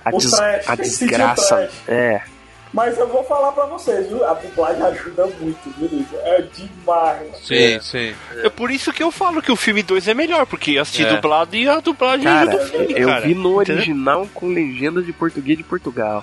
a, 0.05 0.11
O 0.15 0.19
des- 0.19 0.31
trash, 0.33 0.69
a 0.69 0.75
desgraça. 0.77 1.57
trash. 1.57 1.75
É. 1.89 2.23
Mas 2.73 2.99
eu 2.99 3.09
vou 3.09 3.25
falar 3.25 3.53
pra 3.53 3.65
vocês, 3.67 4.09
viu? 4.09 4.25
A 4.25 4.35
dublagem 4.35 4.83
ajuda 4.83 5.27
muito, 5.41 5.71
viu? 5.79 6.05
É 6.25 6.43
demais. 6.43 7.39
Sim, 7.43 7.81
sim. 7.81 8.15
É 8.45 8.49
por 8.51 8.71
isso 8.71 8.93
que 8.93 9.03
eu 9.03 9.11
falo 9.11 9.41
que 9.41 9.51
o 9.51 9.57
filme 9.57 9.83
2 9.83 10.09
é 10.09 10.15
melhor, 10.15 10.45
porque 10.47 10.73
eu 10.73 10.83
assisti 10.83 11.05
É. 11.05 11.15
dublado 11.15 11.57
e 11.57 11.67
a 11.69 11.81
dublagem 11.81 12.25
Cara, 12.25 12.51
ajuda 12.51 12.63
o 12.65 12.67
filme, 12.69 12.95
eu 12.97 13.09
cara. 13.09 13.21
vi 13.27 13.35
no 13.35 13.63
Entendeu? 13.63 13.77
original 13.77 14.29
com 14.35 14.49
legenda 14.49 15.01
de 15.01 15.13
português 15.13 15.57
de 15.57 15.65
Portugal. 15.65 16.23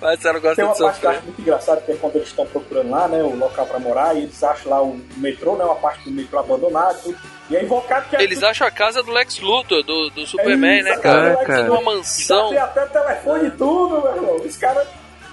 Mas 0.00 0.20
você 0.20 0.32
não 0.32 0.40
gosta 0.40 0.56
Tem 0.56 0.64
uma 0.64 0.74
de 0.74 0.80
parte 0.80 1.00
que 1.00 1.06
eu 1.06 1.10
sofrer. 1.10 1.16
acho 1.16 1.22
muito 1.26 1.40
engraçada, 1.40 1.80
que 1.80 1.92
é 1.92 1.96
quando 1.96 2.16
eles 2.16 2.28
estão 2.28 2.46
procurando 2.46 2.90
lá, 2.90 3.08
né, 3.08 3.22
o 3.22 3.36
local 3.36 3.66
pra 3.66 3.78
morar, 3.78 4.14
e 4.16 4.22
eles 4.22 4.42
acham 4.42 4.70
lá 4.70 4.82
o 4.82 5.00
metrô, 5.16 5.56
né, 5.56 5.64
uma 5.64 5.74
parte 5.76 6.04
do 6.04 6.10
metrô 6.10 6.38
abandonado, 6.38 7.02
tudo. 7.02 7.18
E 7.50 7.56
é 7.56 7.62
invocado 7.62 8.08
que 8.08 8.16
é 8.16 8.22
Eles 8.22 8.42
acham 8.42 8.66
a 8.66 8.70
casa 8.70 9.02
do 9.02 9.10
Lex 9.12 9.38
Luthor, 9.40 9.82
do, 9.82 10.10
do 10.10 10.26
Superman, 10.26 10.80
isso, 10.80 10.88
né, 10.88 10.96
cara? 10.98 11.28
é, 11.40 11.44
cara. 11.44 11.72
Uma 11.72 11.80
mansão. 11.94 12.48
Tem 12.50 12.58
até 12.58 12.86
telefone 12.86 13.48
e 13.48 13.50
tudo, 13.52 14.02
meu 14.02 14.16
irmão. 14.16 14.36
Os 14.36 14.56
caras. 14.56 14.86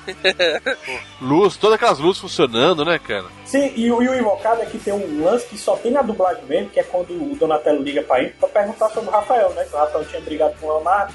Luz, 1.22 1.56
todas 1.58 1.76
aquelas 1.76 2.00
luzes 2.00 2.20
funcionando, 2.22 2.84
né, 2.84 2.98
cara? 3.00 3.26
Sim, 3.46 3.72
e, 3.76 3.92
o- 3.92 4.02
e 4.02 4.10
o 4.10 4.16
invocado 4.18 4.62
é 4.62 4.66
que 4.66 4.78
tem 4.80 4.94
um 4.94 5.24
lance 5.24 5.46
que 5.48 5.58
só 5.58 5.76
tem 5.76 5.92
na 5.92 6.02
dublagem 6.02 6.44
mesmo, 6.46 6.70
que 6.72 6.80
é 6.80 6.84
quando 6.84 7.12
o 7.12 7.36
Donatello 7.36 7.82
liga 7.84 8.02
pra 8.02 8.20
ele 8.20 8.30
pra 8.40 8.50
perguntar 8.50 8.90
sobre 8.90 9.10
o 9.10 9.12
Rafael, 9.12 9.50
né? 9.52 9.66
Que 9.66 9.76
o 9.76 9.78
Rafael 9.78 10.06
tinha 10.06 10.22
brigado 10.22 10.56
com 10.60 10.66
o 10.68 10.74
Leonardo, 10.76 11.14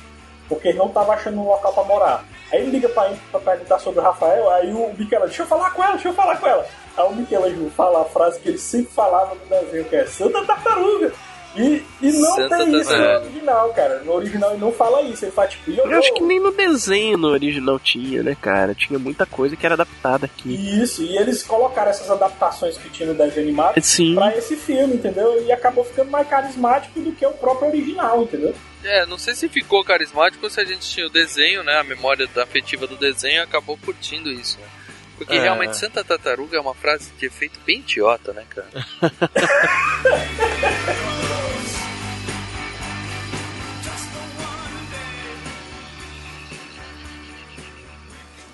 porque 0.49 0.69
ele 0.69 0.79
não 0.79 0.89
tava 0.89 1.15
achando 1.15 1.41
um 1.41 1.47
local 1.47 1.73
pra 1.73 1.85
morar. 1.85 2.25
Aí 2.53 2.61
ele 2.61 2.71
liga 2.73 2.89
pra 2.89 3.09
ele 3.09 3.19
pra 3.31 3.41
perguntar 3.41 3.79
sobre 3.79 4.01
o 4.01 4.03
Rafael, 4.03 4.49
aí 4.51 4.71
o 4.73 4.89
Michelangelo, 4.91 5.27
deixa 5.27 5.43
eu 5.43 5.47
falar 5.47 5.71
com 5.71 5.83
ela, 5.83 5.93
deixa 5.95 6.09
eu 6.09 6.15
falar 6.15 6.37
com 6.37 6.47
ela. 6.47 6.67
Aí 6.97 7.05
o 7.07 7.13
Michelangelo 7.15 7.71
fala 7.71 8.03
a 8.03 8.05
frase 8.05 8.39
que 8.41 8.49
ele 8.51 8.59
sempre 8.59 8.93
falava 8.93 9.35
no 9.35 9.47
desenho, 9.47 9.85
que 9.85 9.97
é 9.97 10.07
Santa 10.07 10.45
Tartaruga. 10.45 11.13
E, 11.57 11.85
e 12.03 12.11
não 12.13 12.35
Santa 12.35 12.57
tem 12.59 12.81
isso 12.81 12.97
no 12.97 13.05
original, 13.21 13.69
cara. 13.75 13.99
No 14.05 14.13
original 14.15 14.51
ele 14.51 14.61
não 14.61 14.73
fala 14.73 15.03
isso, 15.03 15.25
ele 15.25 15.31
fala 15.31 15.47
tipo, 15.47 15.71
"Yo, 15.71 15.85
Eu 15.85 15.99
acho 16.01 16.09
yo". 16.09 16.15
que 16.15 16.23
nem 16.25 16.41
no 16.41 16.51
desenho 16.51 17.17
no 17.17 17.29
original 17.29 17.79
tinha, 17.79 18.25
né, 18.25 18.37
cara? 18.41 18.75
Tinha 18.75 18.99
muita 18.99 19.25
coisa 19.25 19.55
que 19.55 19.65
era 19.65 19.77
adaptada 19.77 20.27
aqui. 20.27 20.53
Isso, 20.83 21.03
e 21.03 21.17
eles 21.17 21.45
colocaram 21.45 21.91
essas 21.91 22.11
adaptações 22.11 22.77
que 22.77 22.91
tinha 22.91 23.09
no 23.09 23.15
desenho 23.15 23.47
animado 23.47 23.81
Sim. 23.81 24.17
pra 24.17 24.37
esse 24.37 24.57
filme, 24.57 24.95
entendeu? 24.95 25.45
E 25.47 25.53
acabou 25.53 25.85
ficando 25.85 26.11
mais 26.11 26.27
carismático 26.27 26.99
do 26.99 27.13
que 27.13 27.25
o 27.25 27.31
próprio 27.33 27.69
original, 27.69 28.23
entendeu? 28.23 28.53
É, 28.85 29.07
não 29.07 29.17
sei 29.19 29.35
se 29.35 29.49
ficou 29.49 29.83
carismático 29.83 30.45
ou 30.45 30.51
se 30.51 30.61
a 30.61 30.65
gente 30.65 30.89
tinha 30.89 31.07
o 31.07 31.11
desenho, 31.11 31.63
né? 31.65 31.79
A 31.79 31.85
memória 31.85 32.27
da 32.29 32.43
afetiva 32.45 32.87
do 32.87 32.97
desenho 32.97 33.37
e 33.37 33.41
acabou 33.41 33.79
curtindo 33.79 34.31
isso, 34.31 34.59
né? 34.61 34.69
Porque 35.17 35.35
É. 35.35 35.41
realmente 35.41 35.77
Santa 35.77 36.05
Tartaruga 36.05 36.57
é 36.57 36.61
uma 36.61 36.75
frase 36.75 37.11
de 37.19 37.27
efeito 37.27 37.59
bem 37.65 37.79
idiota, 37.81 38.33
né, 38.33 38.45
cara? 38.51 38.69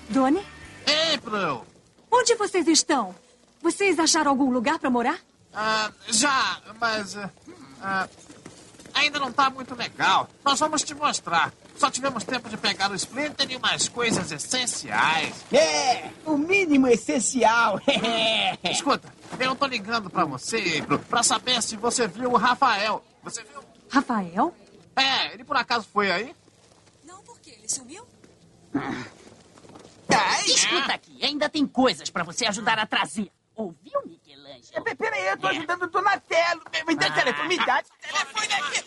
Doni, 0.09 0.41
April! 1.15 1.65
onde 2.11 2.35
vocês 2.35 2.67
estão? 2.67 3.15
Vocês 3.61 3.97
acharam 3.99 4.31
algum 4.31 4.51
lugar 4.51 4.79
pra 4.79 4.89
morar? 4.89 5.17
Ah, 5.53 5.91
já, 6.09 6.59
mas. 6.79 7.15
ah, 7.81 8.07
ainda 9.01 9.19
não 9.19 9.31
tá 9.31 9.49
muito 9.49 9.75
legal. 9.75 10.29
Nós 10.43 10.59
vamos 10.59 10.83
te 10.83 10.93
mostrar. 10.93 11.53
Só 11.75 11.89
tivemos 11.89 12.23
tempo 12.23 12.49
de 12.49 12.57
pegar 12.57 12.91
o 12.91 12.95
Splinter 12.95 13.49
e 13.49 13.55
umas 13.55 13.87
coisas 13.87 14.31
essenciais. 14.31 15.33
É, 15.51 16.09
o 16.25 16.37
mínimo 16.37 16.87
essencial. 16.87 17.79
Escuta, 18.63 19.13
eu 19.39 19.55
tô 19.55 19.65
ligando 19.65 20.09
pra 20.09 20.25
você, 20.25 20.83
pra 21.09 21.23
saber 21.23 21.61
se 21.61 21.75
você 21.75 22.07
viu 22.07 22.31
o 22.31 22.37
Rafael. 22.37 23.03
Você 23.23 23.43
viu? 23.43 23.61
Rafael? 23.89 24.55
É, 24.95 25.33
ele 25.33 25.43
por 25.43 25.57
acaso 25.57 25.87
foi 25.91 26.11
aí? 26.11 26.35
Não, 27.03 27.21
por 27.23 27.39
quê? 27.39 27.55
Ele 27.57 27.69
sumiu? 27.69 28.05
Escuta 30.45 30.93
aqui, 30.93 31.23
ainda 31.23 31.49
tem 31.49 31.65
coisas 31.65 32.09
pra 32.09 32.23
você 32.23 32.45
ajudar 32.45 32.79
a 32.79 32.85
trazer. 32.85 33.31
Ouviu, 33.55 34.01
Michelangelo? 34.57 34.83
Pe- 34.85 34.95
Peraí, 34.95 35.27
eu 35.27 35.37
tô 35.37 35.47
ajudando 35.47 35.83
o 35.83 35.87
Donatello. 35.87 36.61
Me- 36.71 36.83
Me 36.85 36.95
dá 36.95 37.07
o 37.07 37.13
telefone, 37.13 37.47
me 37.47 37.57
dá 37.65 37.79
esse 37.81 37.91
telefone 38.01 38.53
aqui. 38.53 38.83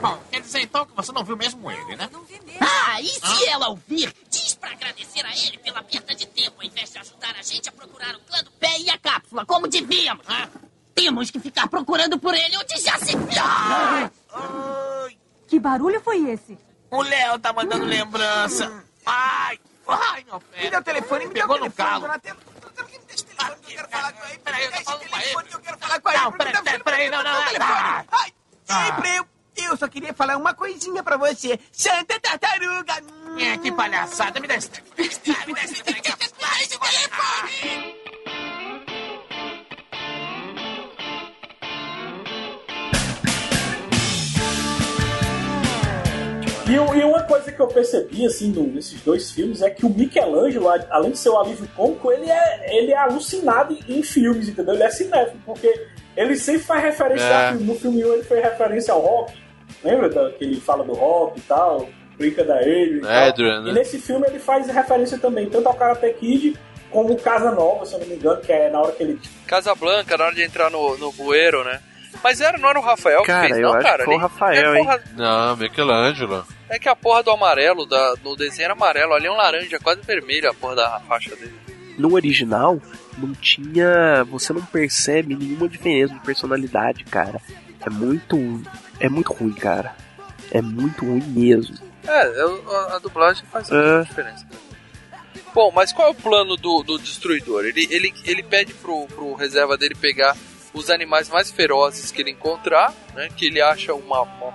Bom, 0.00 0.18
quer 0.30 0.40
dizer 0.40 0.60
então 0.62 0.84
que 0.84 0.92
você 0.96 1.12
não 1.12 1.24
viu 1.24 1.36
mesmo 1.36 1.70
ele, 1.70 1.96
né? 1.96 2.08
Não 2.12 2.24
vi 2.24 2.40
mesmo. 2.44 2.58
Ah, 2.60 3.00
e 3.00 3.06
se 3.06 3.46
ela 3.48 3.68
ouvir, 3.68 4.12
diz 4.28 4.54
pra 4.54 4.72
agradecer 4.72 5.24
a 5.24 5.30
ele 5.30 5.58
pela 5.58 5.82
perda 5.82 6.14
de 6.14 6.26
tempo, 6.26 6.56
ao 6.58 6.64
invés 6.64 6.90
de 6.90 6.98
ajudar 6.98 7.34
a 7.38 7.42
gente 7.42 7.68
a 7.68 7.72
procurar 7.72 8.14
o 8.16 8.20
clã 8.20 8.42
do 8.42 8.50
pé 8.52 8.78
e 8.80 8.90
a 8.90 8.98
cápsula, 8.98 9.46
como 9.46 9.68
devíamos. 9.68 10.24
Ah. 10.28 10.48
Temos 10.94 11.30
que 11.30 11.38
ficar 11.40 11.68
procurando 11.68 12.18
por 12.18 12.34
ele 12.34 12.56
onde 12.56 12.76
já 12.80 12.98
se 12.98 13.16
viu. 13.16 13.42
Que 15.48 15.58
barulho 15.60 16.00
foi 16.00 16.30
esse? 16.30 16.58
O 16.90 17.02
Léo 17.02 17.38
tá 17.38 17.52
mandando 17.52 17.84
lembrança. 17.84 18.84
Ai, 19.06 19.58
ai, 19.88 20.24
meu 20.24 20.40
pé. 20.40 20.62
Me 20.64 20.70
dá 20.70 20.78
o 20.80 20.82
telefone, 20.82 21.24
me 21.26 21.30
o 21.30 21.34
Pegou 21.34 21.58
no 21.58 21.70
telefone, 21.70 22.00
calo. 22.00 22.20
Donatello. 22.76 22.88
Donatello, 22.88 23.00
me 23.00 23.06
deixa 23.06 23.22
o 23.22 23.26
telefone 23.26 23.56
que 23.62 23.72
eu 23.72 23.76
quero 23.76 23.88
falar 23.88 24.12
com 24.12 24.26
ele. 24.26 24.38
Peraí, 24.38 24.64
eu 24.64 24.72
tô 24.72 24.82
falando 24.82 25.00
com 25.00 25.16
ele. 25.16 25.22
telefone 25.22 25.48
que 25.48 25.54
eu 25.54 25.60
quero 25.60 25.78
falar 25.78 26.00
com 26.00 26.08
ele. 26.10 26.18
Não, 26.18 26.30
Me 26.30 26.38
peraí, 26.38 26.82
peraí, 26.82 27.10
não, 27.10 27.22
não, 27.22 27.44
me 27.44 27.58
não. 27.58 27.66
Ai, 28.12 28.32
Ah. 28.68 28.86
sempre 28.86 29.16
eu. 29.16 29.26
Eu 29.54 29.76
só 29.76 29.86
queria 29.86 30.14
falar 30.14 30.36
uma 30.38 30.54
coisinha 30.54 31.02
pra 31.02 31.16
você. 31.18 31.58
Santa 31.70 32.18
Tartaruga. 32.18 32.94
É, 33.38 33.58
que 33.58 33.70
palhaçada. 33.70 34.40
Me 34.40 34.48
dá 34.48 34.54
esse 34.56 34.70
telefone. 34.70 35.46
Me 35.46 35.54
dá 35.54 35.64
esse 35.64 35.82
telefone. 35.82 36.22
E, 46.72 46.98
e 46.98 47.04
uma 47.04 47.22
coisa 47.22 47.50
que 47.52 47.60
eu 47.60 47.66
percebi, 47.68 48.24
assim, 48.26 48.50
no- 48.50 48.66
nesses 48.66 49.00
dois 49.02 49.30
filmes 49.30 49.62
é 49.62 49.70
que 49.70 49.84
o 49.84 49.90
Michelangelo, 49.90 50.68
além 50.90 51.10
de 51.12 51.18
ser 51.18 51.28
o 51.30 51.38
alívio 51.38 51.68
cômico, 51.76 52.10
ele 52.12 52.30
é, 52.30 52.76
ele 52.78 52.92
é 52.92 52.96
alucinado 52.98 53.76
em, 53.88 54.02
filmes, 54.02 54.48
entendeu? 54.48 54.74
Ele 54.74 54.82
é 54.82 54.90
cinéfilo, 54.90 55.40
porque 55.44 55.72
ele 56.16 56.36
sempre 56.36 56.62
faz 56.62 56.82
referência 56.82 57.24
É. 57.26 57.52
No 57.54 57.74
filme 57.74 58.04
1 58.04 58.12
ele 58.14 58.22
fez 58.24 58.42
referência 58.42 58.92
ao 58.94 59.00
rock, 59.00 59.32
lembra 59.84 60.08
da, 60.08 60.30
que 60.30 60.44
ele 60.44 60.60
fala 60.60 60.84
do 60.84 60.92
rock 60.94 61.38
e 61.38 61.42
tal, 61.42 61.88
brinca 62.18 62.44
da 62.44 62.62
ele 62.62 62.98
e 62.98 63.00
tal. 63.00 63.10
Adrian, 63.28 63.62
né? 63.62 63.70
E 63.70 63.74
nesse 63.74 63.98
filme 63.98 64.26
ele 64.28 64.38
faz 64.38 64.66
referência 64.66 65.18
também, 65.18 65.48
tanto 65.48 65.66
ao 65.66 65.74
Karate 65.74 66.12
Kid 66.14 66.56
como 66.90 67.14
o 67.14 67.16
Casa 67.18 67.50
Nova, 67.50 67.86
se 67.86 67.94
eu 67.94 68.00
não 68.00 68.06
me 68.06 68.14
engano, 68.16 68.40
que 68.42 68.52
é 68.52 68.68
na 68.68 68.78
hora 68.80 68.92
que 68.92 69.02
ele... 69.02 69.18
Casa 69.46 69.74
Blanca, 69.74 70.16
na 70.18 70.26
hora 70.26 70.34
de 70.34 70.42
entrar 70.42 70.70
no, 70.70 70.98
no 70.98 71.10
bueiro, 71.12 71.64
né? 71.64 71.80
Mas 72.22 72.40
era, 72.40 72.58
não 72.58 72.68
era 72.68 72.78
o 72.78 72.82
Rafael 72.82 73.22
Cara, 73.24 73.46
que 73.48 73.54
fez, 73.54 73.58
eu 73.62 73.68
não, 73.68 73.74
acho 73.76 73.86
cara? 73.86 73.98
que 73.98 74.04
foi 74.04 74.14
o? 74.14 74.18
Rafael, 74.18 74.74
é, 74.74 74.78
hein? 74.78 74.84
porra- 74.84 75.02
Não, 75.16 75.56
Michelangelo. 75.56 76.46
é 76.68 76.78
que 76.78 76.88
a 76.88 76.94
porra 76.96 77.22
do 77.22 77.30
amarelo 77.30 77.86
da, 77.86 78.14
no 78.22 78.36
desenho 78.36 78.64
era 78.66 78.72
amarelo, 78.74 79.12
ali 79.14 79.26
é 79.26 79.30
um 79.32 79.36
laranja, 79.36 79.78
quase 79.80 80.02
vermelho 80.02 80.50
a 80.50 80.54
porra 80.54 80.76
da 80.76 81.00
faixa 81.00 81.34
dele. 81.36 81.54
No 81.98 82.14
original, 82.14 82.80
não 83.18 83.32
tinha. 83.34 84.24
Você 84.24 84.52
não 84.52 84.64
percebe 84.64 85.34
nenhuma 85.36 85.68
diferença 85.68 86.14
de 86.14 86.20
personalidade, 86.20 87.04
cara. 87.04 87.40
É 87.84 87.90
muito. 87.90 88.36
É 88.98 89.08
muito 89.08 89.32
ruim, 89.32 89.52
cara. 89.52 89.94
É 90.50 90.62
muito 90.62 91.04
ruim 91.04 91.22
mesmo. 91.26 91.76
É, 92.06 92.26
eu- 92.40 92.64
a, 92.74 92.96
a 92.96 92.98
dublagem 92.98 93.44
faz 93.52 93.70
É. 93.70 93.74
muita 93.74 94.04
diferença. 94.08 94.46
Bom, 95.54 95.70
mas 95.74 95.92
qual 95.92 96.08
é 96.08 96.10
o 96.10 96.14
plano 96.14 96.56
do, 96.56 96.82
do 96.82 96.98
destruidor? 96.98 97.64
Ele, 97.66 97.86
ele, 97.90 98.12
ele 98.24 98.42
pede 98.42 98.72
pro, 98.74 99.06
pro 99.08 99.34
reserva 99.34 99.76
dele 99.76 99.94
pegar 99.94 100.34
os 100.74 100.90
animais 100.90 101.28
mais 101.28 101.50
ferozes 101.50 102.10
que 102.10 102.22
ele 102.22 102.30
encontrar, 102.30 102.92
né? 103.14 103.28
Que 103.36 103.46
ele 103.46 103.60
acha 103.60 103.94
uma, 103.94 104.22
uma- 104.22 104.54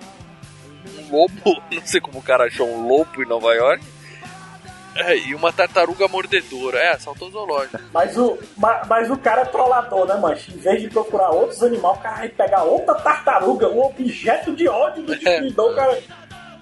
um 0.99 1.11
lobo, 1.11 1.61
não 1.71 1.85
sei 1.85 1.99
como 2.01 2.19
o 2.19 2.23
cara 2.23 2.45
achou 2.45 2.67
um 2.67 2.87
lobo 2.87 3.21
em 3.21 3.27
Nova 3.27 3.53
York. 3.53 3.83
É, 4.95 5.15
e 5.15 5.35
uma 5.35 5.53
tartaruga 5.53 6.07
mordedora. 6.07 6.79
É, 6.79 6.93
assaltou 6.93 7.27
o 7.27 7.31
zoológico. 7.31 7.77
Mas 7.93 8.17
o, 8.17 8.35
ma- 8.57 8.81
mas 8.87 9.11
o 9.11 9.17
cara 9.17 9.41
é 9.41 9.45
trollador, 9.45 10.07
né, 10.07 10.15
mancho? 10.15 10.49
Em 10.51 10.57
vez 10.57 10.81
de 10.81 10.89
procurar 10.89 11.29
outros 11.29 11.61
animais, 11.61 11.97
o 11.97 12.01
cara 12.01 12.15
vai 12.17 12.29
pegar 12.29 12.63
outra 12.63 12.95
tartaruga, 12.95 13.69
um 13.69 13.79
objeto 13.83 14.55
de 14.55 14.67
ódio 14.67 15.03
do 15.03 15.15
destruidor, 15.15 15.71
o 15.71 15.75
cara... 15.75 15.99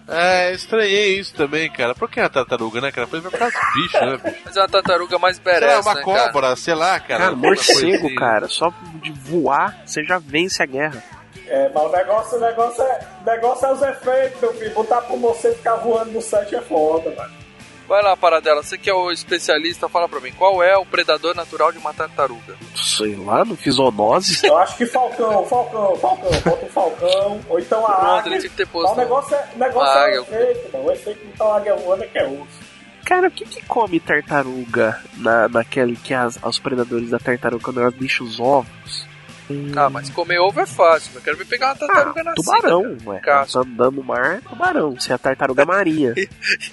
É, 0.07 0.51
estranhei 0.53 1.19
isso 1.19 1.33
também, 1.33 1.69
cara. 1.71 1.95
Por 1.95 2.09
que 2.09 2.19
a 2.19 2.29
tartaruga, 2.29 2.79
né, 2.79 2.91
cara? 2.91 3.07
Foi 3.07 3.21
por 3.21 3.31
causa 3.31 3.53
dos 3.57 3.73
bichos, 3.73 4.01
né, 4.01 4.17
bicho? 4.23 4.41
Mas 4.45 4.55
é 4.55 4.59
uma 4.61 4.69
tartaruga 4.69 5.17
mais 5.17 5.39
badass, 5.39 5.85
uma 5.85 5.95
né, 5.95 6.03
cara? 6.03 6.31
cobra, 6.31 6.55
sei 6.55 6.75
lá, 6.75 6.99
cara. 6.99 7.23
Cara, 7.25 7.35
morcego, 7.35 8.05
assim. 8.05 8.15
cara. 8.15 8.47
Só 8.47 8.73
de 9.01 9.11
voar, 9.11 9.81
você 9.85 10.03
já 10.03 10.19
vence 10.19 10.61
a 10.61 10.65
guerra. 10.65 11.03
É, 11.47 11.69
mas 11.73 11.83
o 11.83 11.89
negócio, 11.89 12.37
o 12.37 12.41
negócio, 12.41 12.83
é, 12.83 12.99
o 13.21 13.25
negócio 13.25 13.65
é 13.65 13.73
os 13.73 13.81
efeitos, 13.81 14.41
meu 14.41 14.53
filho. 14.53 14.73
Botar 14.73 15.01
pro 15.01 15.17
você 15.17 15.53
ficar 15.53 15.75
voando 15.75 16.11
no 16.11 16.21
set 16.21 16.55
é 16.55 16.61
foda, 16.61 17.11
mano. 17.15 17.44
Vai 17.87 18.01
lá, 18.01 18.17
Paradela, 18.17 18.63
você 18.63 18.77
que 18.79 18.89
é 18.89 18.93
o 18.93 19.11
especialista, 19.11 19.87
fala 19.87 20.09
pra 20.09 20.19
mim, 20.19 20.31
qual 20.31 20.63
é 20.63 20.75
o 20.75 20.85
predador 20.85 21.35
natural 21.35 21.71
de 21.71 21.77
uma 21.77 21.93
tartaruga? 21.93 22.55
Sei 22.75 23.15
lá, 23.15 23.45
não 23.45 23.55
fiz 23.55 23.75
zoonose. 23.75 24.39
Eu 24.45 24.57
acho 24.57 24.75
que 24.75 24.87
Falcão, 24.87 25.45
Falcão, 25.45 25.95
Falcão, 25.97 26.31
bota 26.43 26.65
o 26.65 26.69
Falcão, 26.69 27.39
ou 27.47 27.59
então 27.59 27.85
a 27.85 27.91
Pronto, 27.93 28.05
águia. 28.19 28.29
ele 28.31 28.39
tinha 28.39 28.49
que 28.49 28.55
ter 28.57 28.67
posto. 28.67 28.93
o 28.93 28.97
negócio 28.97 29.35
é, 29.35 29.47
o 29.55 29.59
negócio 29.59 29.89
a 29.99 29.99
é 29.99 30.17
águia. 30.17 30.21
o 30.21 30.23
efeito, 30.23 30.73
mano. 30.73 30.85
O 30.87 30.91
efeito 30.91 31.25
de 31.27 31.33
tá 31.37 31.55
águia 31.55 31.75
voando 31.75 32.03
é 32.03 32.07
que 32.07 32.17
é 32.17 32.25
osso. 32.27 32.75
Cara, 33.05 33.27
o 33.27 33.31
que 33.31 33.45
que 33.45 33.61
come 33.65 33.99
tartaruga 33.99 34.99
na, 35.17 35.47
naquele 35.47 35.95
que 35.95 36.11
as, 36.11 36.39
os 36.43 36.57
predadores 36.57 37.11
da 37.11 37.19
tartaruga 37.19 37.63
quando 37.63 37.81
elas 37.81 37.93
deixam 37.93 38.25
os 38.25 38.39
ovos? 38.39 39.05
Ah, 39.75 39.89
mas 39.89 40.09
comer 40.09 40.39
ovo 40.39 40.59
é 40.59 40.65
fácil. 40.65 41.11
Eu 41.15 41.21
quero 41.21 41.37
ver 41.37 41.45
pegar 41.45 41.67
uma 41.67 41.75
tartaruga 41.75 42.23
na 42.23 42.33
Tubarão, 42.33 42.97
ué. 43.05 43.19
Tá 43.19 43.45
andando 43.55 43.97
no 43.97 44.03
mar, 44.03 44.41
tubarão. 44.41 44.99
Se 44.99 45.11
é 45.11 45.15
a 45.15 45.17
tartaruga 45.17 45.65
marinha. 45.65 46.13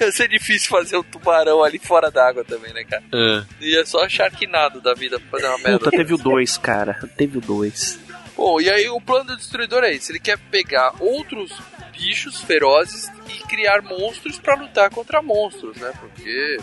Ia 0.01 0.11
ser 0.13 0.29
difícil 0.29 0.71
fazer 0.71 0.97
um 0.97 1.03
tubarão 1.03 1.63
ali 1.63 1.79
fora 1.79 2.11
d'água 2.11 2.45
também, 2.45 2.73
né, 2.73 2.85
cara? 2.85 3.03
É. 3.13 3.45
Ia 3.65 3.85
só 3.85 4.09
Sharknado 4.09 4.81
da 4.81 4.95
vida 4.95 5.21
pra 5.21 5.31
fazer 5.31 5.47
uma 5.49 5.59
merda. 5.59 5.79
Puta, 5.79 5.91
teve 5.91 6.15
o 6.15 6.19
dois, 6.19 6.57
cara. 6.57 6.99
Teve 7.17 7.39
o 7.39 7.41
dois. 7.41 7.99
Bom, 8.37 8.61
e 8.61 8.71
aí 8.71 8.89
o 8.89 9.01
plano 9.01 9.25
do 9.27 9.37
destruidor 9.37 9.85
é 9.85 9.93
esse: 9.95 10.13
ele 10.13 10.19
quer 10.21 10.39
pegar 10.51 10.95
outros 10.99 11.53
bichos 11.93 12.41
ferozes 12.41 13.11
e 13.29 13.43
criar 13.47 13.83
monstros 13.83 14.39
pra 14.39 14.55
lutar 14.55 14.89
contra 14.91 15.21
monstros, 15.21 15.77
né? 15.77 15.93
Porque 16.01 16.59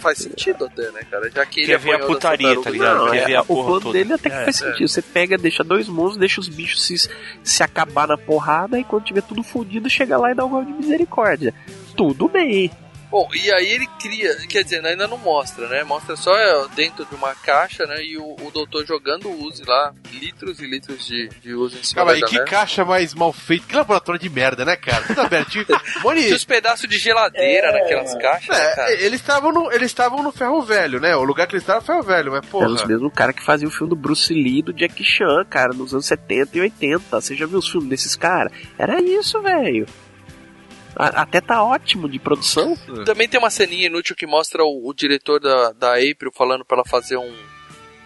faz 0.00 0.18
sentido 0.18 0.64
até, 0.64 0.90
né, 0.90 1.00
cara? 1.10 1.30
Já 1.30 1.46
que 1.46 1.60
ele 1.60 1.66
Quer 1.68 1.78
ver 1.78 1.94
a 1.94 1.98
putaria, 2.00 2.60
tá 2.60 2.70
ligado? 2.70 2.98
Não, 3.04 3.10
Quer 3.10 3.16
é, 3.22 3.26
ver 3.26 3.36
a 3.36 3.42
o 3.42 3.44
plano 3.46 3.80
toda. 3.80 3.92
dele 3.92 4.12
até 4.14 4.28
que 4.30 4.36
É, 4.36 4.44
faz 4.44 4.60
é. 4.62 4.66
sentido. 4.70 4.88
Você 4.88 5.02
pega, 5.02 5.38
deixa 5.38 5.62
dois 5.62 5.88
monstros, 5.88 6.16
deixa 6.18 6.40
os 6.40 6.48
bichos 6.48 6.84
se, 6.84 7.08
se 7.44 7.62
acabar 7.62 8.08
na 8.08 8.18
porrada 8.18 8.78
e 8.78 8.84
quando 8.84 9.04
tiver 9.04 9.22
tudo 9.22 9.42
fodido, 9.42 9.88
chega 9.88 10.16
lá 10.16 10.30
e 10.30 10.34
dá 10.34 10.44
um 10.44 10.48
gol 10.50 10.64
de 10.64 10.72
misericórdia. 10.72 11.54
Tudo 11.96 12.28
bem. 12.28 12.70
Bom, 13.10 13.28
e 13.34 13.52
aí 13.52 13.66
ele 13.72 13.86
cria, 14.00 14.36
quer 14.48 14.62
dizer, 14.62 14.84
ainda 14.86 15.08
não 15.08 15.18
mostra, 15.18 15.66
né? 15.68 15.82
Mostra 15.82 16.14
só 16.16 16.32
é, 16.36 16.68
dentro 16.76 17.04
de 17.04 17.14
uma 17.14 17.34
caixa, 17.34 17.84
né? 17.86 18.02
E 18.04 18.16
o, 18.16 18.36
o 18.40 18.50
doutor 18.52 18.86
jogando 18.86 19.28
o 19.28 19.42
Uzi 19.44 19.64
lá, 19.66 19.92
litros 20.12 20.60
e 20.60 20.66
litros 20.66 21.06
de, 21.06 21.28
de 21.42 21.52
Uzi 21.52 21.78
em 21.78 21.82
cima 21.82 21.96
Calma 21.96 22.12
aí, 22.12 22.20
da 22.20 22.26
que 22.28 22.34
merda. 22.36 22.50
caixa 22.50 22.84
mais 22.84 23.12
mal 23.14 23.32
feito. 23.32 23.66
Que 23.66 23.74
laboratório 23.74 24.20
de 24.20 24.30
merda, 24.30 24.64
né, 24.64 24.76
cara? 24.76 25.02
Tudo 25.04 25.20
abertinho. 25.22 25.66
Moni, 26.04 26.22
Tinha 26.22 26.36
os 26.36 26.44
pedaços 26.44 26.88
de 26.88 26.98
geladeira 26.98 27.68
É, 27.68 27.72
naquelas 27.82 28.14
caixas, 28.16 28.56
né, 28.56 28.74
cara? 28.76 28.90
é, 28.92 29.02
eles 29.04 29.20
estavam 29.20 29.50
no, 29.52 29.72
eles 29.72 29.86
estavam 29.90 30.22
no 30.22 30.30
ferro 30.30 30.62
velho, 30.62 31.00
né? 31.00 31.16
O 31.16 31.24
lugar 31.24 31.46
que 31.48 31.54
eles 31.54 31.62
estavam 31.64 31.82
é 31.82 31.84
ferro 31.84 32.02
velho, 32.02 32.30
mas 32.32 32.42
Era 32.44 32.68
os 32.68 32.80
porra. 32.82 32.86
mesmos 32.86 33.12
cara 33.12 33.32
que 33.32 33.42
fazia 33.44 33.66
o 33.66 33.70
filme 33.72 33.90
do 33.90 33.96
Bruce 33.96 34.32
Lee 34.32 34.60
e 34.60 34.62
do 34.62 34.72
Jack 34.72 35.02
Chan, 35.02 35.44
cara, 35.50 35.72
nos 35.74 35.92
anos 35.92 36.06
70 36.06 36.56
e 36.58 36.60
80. 36.60 37.20
Você 37.20 37.34
já 37.34 37.44
viu 37.46 37.58
os 37.58 37.68
filmes 37.68 37.88
desses 37.90 38.14
caras? 38.14 38.52
Era 38.78 39.02
isso, 39.02 39.40
velho. 39.42 39.84
A- 41.00 41.22
Até 41.22 41.40
tá 41.40 41.62
ótimo 41.62 42.08
de 42.08 42.18
produção. 42.18 42.76
Também 43.04 43.28
tem 43.28 43.38
uma 43.40 43.50
ceninha 43.50 43.86
inútil 43.86 44.14
que 44.16 44.26
mostra 44.26 44.62
o, 44.64 44.88
o 44.88 44.94
diretor 44.94 45.40
da, 45.40 45.72
da 45.72 45.94
April 45.94 46.30
falando 46.34 46.64
pra 46.64 46.76
ela 46.78 46.84
fazer 46.86 47.16
um, 47.16 47.32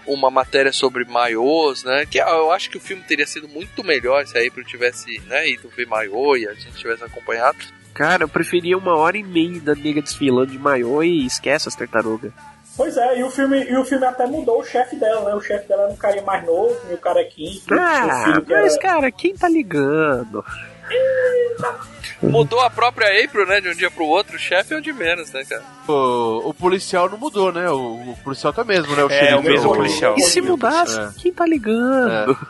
uma 0.06 0.30
matéria 0.30 0.72
sobre 0.72 1.04
maiôs, 1.04 1.82
né? 1.84 2.06
Que 2.06 2.18
eu 2.18 2.52
acho 2.52 2.70
que 2.70 2.76
o 2.76 2.80
filme 2.80 3.02
teria 3.02 3.26
sido 3.26 3.48
muito 3.48 3.82
melhor 3.84 4.26
se 4.26 4.36
a 4.38 4.46
April 4.46 4.64
tivesse 4.64 5.20
né, 5.26 5.48
ido 5.48 5.68
ver 5.68 5.86
maiô 5.86 6.36
e 6.36 6.46
a 6.46 6.54
gente 6.54 6.72
tivesse 6.76 7.02
acompanhado. 7.04 7.58
Cara, 7.92 8.24
eu 8.24 8.28
preferia 8.28 8.76
uma 8.76 8.96
hora 8.96 9.16
e 9.16 9.22
meia 9.22 9.60
da 9.60 9.74
nega 9.74 10.02
desfilando 10.02 10.50
de 10.52 10.58
maiô 10.58 11.02
e 11.02 11.24
esquece 11.24 11.68
as 11.68 11.76
tartarugas. 11.76 12.32
Pois 12.76 12.96
é, 12.96 13.20
e 13.20 13.22
o 13.22 13.30
filme, 13.30 13.62
e 13.70 13.76
o 13.76 13.84
filme 13.84 14.04
até 14.04 14.26
mudou 14.26 14.58
o 14.58 14.64
chefe 14.64 14.96
dela, 14.96 15.28
né? 15.28 15.34
O 15.36 15.40
chefe 15.40 15.68
dela 15.68 15.84
era 15.84 15.92
um 15.92 15.96
carinha 15.96 16.24
mais 16.24 16.44
novo, 16.44 16.76
meio 16.86 16.98
carequinho. 16.98 17.52
que 17.60 17.66
tinha 17.66 17.76
um 17.76 17.80
Ah, 17.80 18.42
mas 18.48 18.72
era- 18.74 18.82
cara, 18.82 19.12
quem 19.12 19.36
tá 19.36 19.48
ligando? 19.48 20.44
Mudou 22.22 22.60
a 22.60 22.70
própria 22.70 23.24
April, 23.24 23.46
né? 23.46 23.60
De 23.60 23.68
um 23.68 23.74
dia 23.74 23.90
pro 23.90 24.04
outro, 24.06 24.36
o 24.36 24.38
chefe 24.38 24.72
é 24.72 24.78
o 24.78 24.80
de 24.80 24.92
menos, 24.92 25.30
né, 25.30 25.44
cara? 25.44 25.62
O, 25.86 26.48
o 26.50 26.54
policial 26.54 27.08
não 27.08 27.18
mudou, 27.18 27.52
né? 27.52 27.68
O, 27.70 28.12
o 28.12 28.18
policial 28.24 28.52
tá 28.52 28.64
mesmo, 28.64 28.94
né? 28.96 29.04
O 29.04 29.10
É, 29.10 29.18
xerife, 29.18 29.34
o 29.38 29.42
mesmo 29.42 29.74
policial. 29.74 30.14
E 30.16 30.22
se 30.22 30.40
mudasse, 30.40 30.98
É. 30.98 31.10
quem 31.20 31.32
tá 31.32 31.44
ligando? 31.44 32.36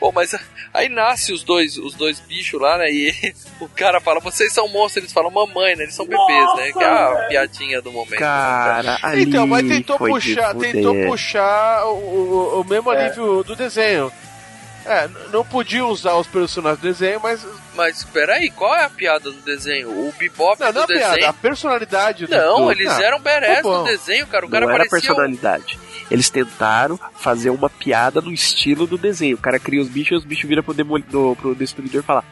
Bom, 0.00 0.10
mas 0.12 0.34
aí 0.74 0.88
nasce 0.88 1.32
os 1.32 1.44
dois, 1.44 1.78
os 1.78 1.94
dois 1.94 2.18
bichos 2.20 2.60
lá, 2.60 2.76
né? 2.76 2.90
E 2.90 3.34
o 3.60 3.68
cara 3.68 4.00
fala, 4.00 4.20
vocês 4.20 4.52
são 4.52 4.66
monstros, 4.68 5.04
eles 5.04 5.12
falam 5.12 5.30
mamãe, 5.30 5.76
né? 5.76 5.84
Eles 5.84 5.94
são 5.94 6.04
bebês, 6.06 6.54
né? 6.56 6.72
Que 6.72 6.82
é 6.82 6.86
a 6.86 7.26
piadinha 7.28 7.80
do 7.80 7.92
momento. 7.92 8.18
Cara, 8.18 8.98
ali 9.02 9.22
Então, 9.22 9.46
mas 9.46 9.66
tentou 9.66 9.96
puxar, 9.98 10.54
tentou 10.56 10.94
puxar 11.06 11.86
o, 11.86 11.94
o, 11.96 12.60
o 12.60 12.64
mesmo 12.64 12.92
É. 12.92 13.06
alívio 13.06 13.42
do 13.44 13.54
desenho. 13.56 14.12
É, 14.84 15.08
não 15.32 15.44
podia 15.44 15.84
usar 15.86 16.14
os 16.16 16.26
personagens 16.26 16.80
do 16.80 16.88
desenho, 16.88 17.20
mas. 17.22 17.46
Mas 17.74 18.04
peraí, 18.04 18.50
qual 18.50 18.74
é 18.74 18.84
a 18.84 18.90
piada 18.90 19.30
do 19.30 19.40
desenho? 19.40 19.88
O 19.88 20.12
Bebop 20.18 20.60
Não, 20.60 20.72
do 20.72 20.74
não 20.74 20.82
é 20.82 20.86
desenho. 20.88 21.08
piada, 21.14 21.28
a 21.28 21.32
personalidade 21.32 22.26
do 22.26 22.30
Não, 22.36 22.64
do- 22.66 22.72
eles 22.72 22.88
Ah, 22.90 23.02
eram 23.02 23.18
badass 23.20 23.56
tá 23.56 23.62
bom. 23.62 23.78
no 23.78 23.84
desenho, 23.84 24.26
cara. 24.26 24.44
O 24.44 24.48
cara 24.50 24.66
não 24.66 24.74
era 24.74 24.84
parecia. 24.86 25.10
um- 25.10 25.14
personalidade. 25.16 25.78
Eles 26.10 26.28
tentaram 26.28 27.00
fazer 27.16 27.48
uma 27.50 27.70
piada 27.70 28.20
no 28.20 28.30
estilo 28.32 28.86
do 28.86 28.98
desenho. 28.98 29.36
O 29.36 29.40
cara 29.40 29.58
cria 29.58 29.80
os 29.80 29.88
bichos 29.88 30.12
e 30.12 30.14
os 30.16 30.24
bichos 30.24 30.46
viram 30.48 30.62
pro, 30.62 30.74
demolidor, 30.74 31.34
pro 31.36 31.54
destruidor 31.54 32.02
e 32.02 32.04
falar: 32.04 32.24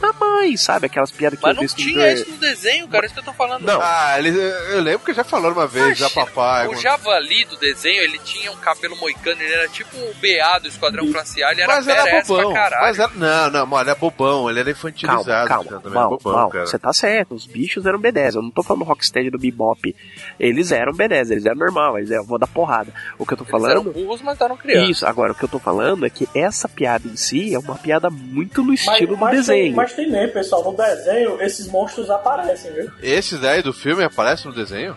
Mamãe, 0.00 0.56
sabe? 0.56 0.86
Aquelas 0.86 1.10
piadas 1.10 1.38
que 1.38 1.44
Mas 1.46 1.56
o 1.56 1.60
não 1.60 1.66
tinha 1.68 2.12
isso 2.12 2.30
no 2.30 2.36
desenho, 2.36 2.88
cara. 2.88 3.04
Isso 3.06 3.14
que 3.14 3.20
eu 3.20 3.24
tô 3.24 3.32
falando. 3.32 3.62
Não. 3.64 3.80
Ah, 3.82 4.16
eles, 4.18 4.34
eu 4.36 4.80
lembro 4.80 5.00
que 5.04 5.12
já 5.12 5.24
falaram 5.24 5.54
uma 5.54 5.66
vez, 5.66 5.98
já 5.98 6.08
papai. 6.10 6.68
O 6.68 6.76
javali 6.76 7.44
do 7.46 7.56
desenho, 7.56 8.02
ele 8.02 8.18
tinha 8.20 8.50
um 8.52 8.56
cabelo 8.56 8.96
moicano, 8.96 9.40
ele 9.42 9.52
era 9.52 9.68
tipo 9.68 9.96
o 9.96 10.14
BA 10.14 10.58
do 10.60 10.68
Esquadrão 10.68 11.10
Classe 11.12 11.42
A, 11.42 11.52
ele 11.52 11.62
era 11.62 11.74
Mas 11.74 11.88
era 11.88 12.22
bobão. 12.22 12.52
pra 12.52 12.60
caralho. 12.62 12.82
Mas 12.82 12.98
era, 12.98 13.10
não, 13.14 13.50
não, 13.50 13.66
mano, 13.66 13.82
ele 13.84 13.90
é 13.90 13.94
bobão, 13.94 14.48
ele 14.50 14.60
era 14.60 14.68
Calma, 14.72 14.78
infantilizado. 14.90 15.48
calma, 15.48 15.82
Mal, 15.90 16.10
bobão, 16.10 16.32
Mal, 16.32 16.50
cara. 16.50 16.66
você 16.66 16.78
tá 16.78 16.92
certo, 16.92 17.34
os 17.34 17.46
bichos 17.46 17.84
eram 17.86 18.00
B10, 18.00 18.34
eu 18.36 18.42
não 18.42 18.50
tô 18.50 18.62
falando 18.62 18.84
Rocksteady 18.84 19.30
do 19.30 19.38
Bebop, 19.38 19.94
eles 20.38 20.70
eram 20.72 20.92
B10, 20.92 21.30
eles 21.30 21.46
eram 21.46 21.56
normal, 21.58 21.98
eles 21.98 22.10
eram, 22.10 22.24
vou 22.24 22.38
dar 22.38 22.46
porrada. 22.46 22.92
O 23.18 23.26
que 23.26 23.32
eu 23.34 23.36
tô 23.38 23.44
Eles 23.44 23.64
eram 23.64 23.82
falando... 23.82 23.92
burros, 23.92 24.22
mas 24.22 24.40
eram 24.40 24.56
crianças. 24.56 24.88
Isso, 24.90 25.06
agora 25.06 25.32
o 25.32 25.34
que 25.34 25.44
eu 25.44 25.48
tô 25.48 25.58
falando 25.58 26.06
é 26.06 26.10
que 26.10 26.28
essa 26.34 26.68
piada 26.68 27.06
em 27.08 27.16
si 27.16 27.54
é 27.54 27.58
uma 27.58 27.74
piada 27.74 28.10
muito 28.10 28.62
no 28.62 28.68
Mas, 28.70 28.80
estilo 28.80 29.16
do 29.16 29.16
mas 29.18 29.30
Tem, 29.30 29.38
desenho. 29.40 29.76
mas 29.76 29.87
tem 29.94 30.10
nem, 30.10 30.28
pessoal, 30.28 30.64
no 30.64 30.76
desenho 30.76 31.40
esses 31.42 31.66
monstros 31.66 32.10
aparecem, 32.10 32.72
viu? 32.72 32.90
Esses 33.02 33.40
daí 33.40 33.62
do 33.62 33.72
filme 33.72 34.02
aparecem 34.04 34.50
no 34.50 34.56
desenho? 34.56 34.96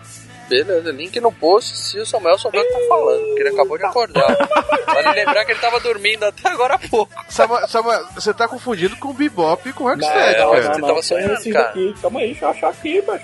Beleza, 0.49 0.91
link 0.91 1.17
no 1.21 1.31
post 1.31 1.77
se 1.77 1.97
o 1.97 2.05
Samuel 2.05 2.37
souber 2.37 2.59
o 2.61 2.65
que 2.65 2.73
tá 2.73 2.79
falando, 2.89 3.25
porque 3.25 3.39
ele 3.41 3.49
acabou 3.49 3.77
de 3.77 3.85
acordar. 3.85 4.37
vale 4.85 5.11
lembrar 5.13 5.45
que 5.45 5.53
ele 5.53 5.59
tava 5.61 5.79
dormindo 5.79 6.25
até 6.25 6.49
agora 6.49 6.73
há 6.73 6.79
pouco. 6.79 7.13
Samuel, 7.29 7.67
Samuel, 7.69 8.05
você 8.13 8.33
tá 8.33 8.49
confundindo 8.49 8.97
com 8.97 9.09
o 9.09 9.13
Bebop 9.13 9.69
e 9.69 9.71
com 9.71 9.85
o 9.85 9.87
Rocksteady, 9.87 10.39
Não, 10.39 10.51
cara. 10.51 10.73
você 10.73 10.81
tava 10.81 11.01
sonhando, 11.01 11.53
cara. 11.53 11.69
aqui. 11.69 11.95
Calma 12.01 12.19
aí, 12.19 12.25
deixa 12.27 12.45
eu 12.45 12.49
achar 12.49 12.69
aqui, 12.69 13.01
mas... 13.07 13.21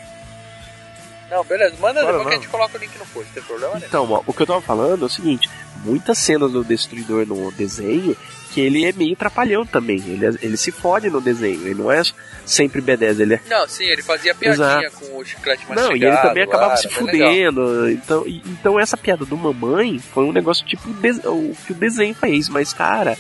Não, 1.29 1.43
beleza, 1.43 1.75
manda 1.81 2.01
Bora, 2.01 2.17
depois 2.17 2.27
que 2.29 2.33
a 2.33 2.37
gente 2.37 2.47
coloca 2.49 2.77
o 2.77 2.79
link 2.79 2.97
no 2.97 3.05
post, 3.07 3.25
não 3.27 3.33
tem 3.33 3.43
problema 3.43 3.73
nenhum. 3.73 3.87
Então, 3.87 4.09
ó, 4.09 4.23
o 4.25 4.33
que 4.33 4.41
eu 4.43 4.47
tava 4.47 4.61
falando 4.61 5.03
é 5.03 5.05
o 5.07 5.09
seguinte: 5.09 5.49
muitas 5.83 6.17
cenas 6.17 6.51
do 6.53 6.63
Destruidor 6.63 7.25
no 7.27 7.51
desenho 7.51 8.15
que 8.57 8.61
ele 8.61 8.85
é 8.85 8.91
meio 8.91 9.15
trapalhão 9.15 9.63
também. 9.63 9.97
Ele, 9.97 10.25
é- 10.25 10.33
ele 10.41 10.57
se 10.57 10.71
fode 10.71 11.11
no 11.11 11.21
desenho. 11.21 11.61
Ele 11.61 11.75
não 11.75 11.91
é 11.91 12.01
sempre 12.43 12.81
B10, 12.81 13.19
ele 13.19 13.35
é. 13.35 13.41
Não, 13.47 13.67
sim, 13.67 13.83
ele 13.83 14.01
fazia 14.01 14.33
piadinha 14.33 14.65
Exato. 14.65 14.91
com 14.99 15.17
o 15.19 15.23
chiclete 15.23 15.59
mastigado. 15.67 15.89
Não, 15.89 15.95
e 15.95 16.03
ele 16.03 16.17
também 16.17 16.43
acabava 16.43 16.75
se 16.77 16.87
legal. 16.87 16.99
fudendo. 16.99 17.89
Então, 17.91 18.23
e- 18.25 18.41
então 18.47 18.79
essa 18.79 18.97
piada 18.97 19.25
do 19.25 19.37
mamãe 19.37 19.99
foi 19.99 20.23
um 20.23 20.31
negócio 20.31 20.65
tipo 20.65 20.89
o 20.89 20.93
de- 20.93 21.27
o 21.27 21.55
que 21.67 21.71
o 21.71 21.75
desenho 21.75 22.15
fez, 22.15 22.49
mas 22.49 22.73
cara, 22.73 23.15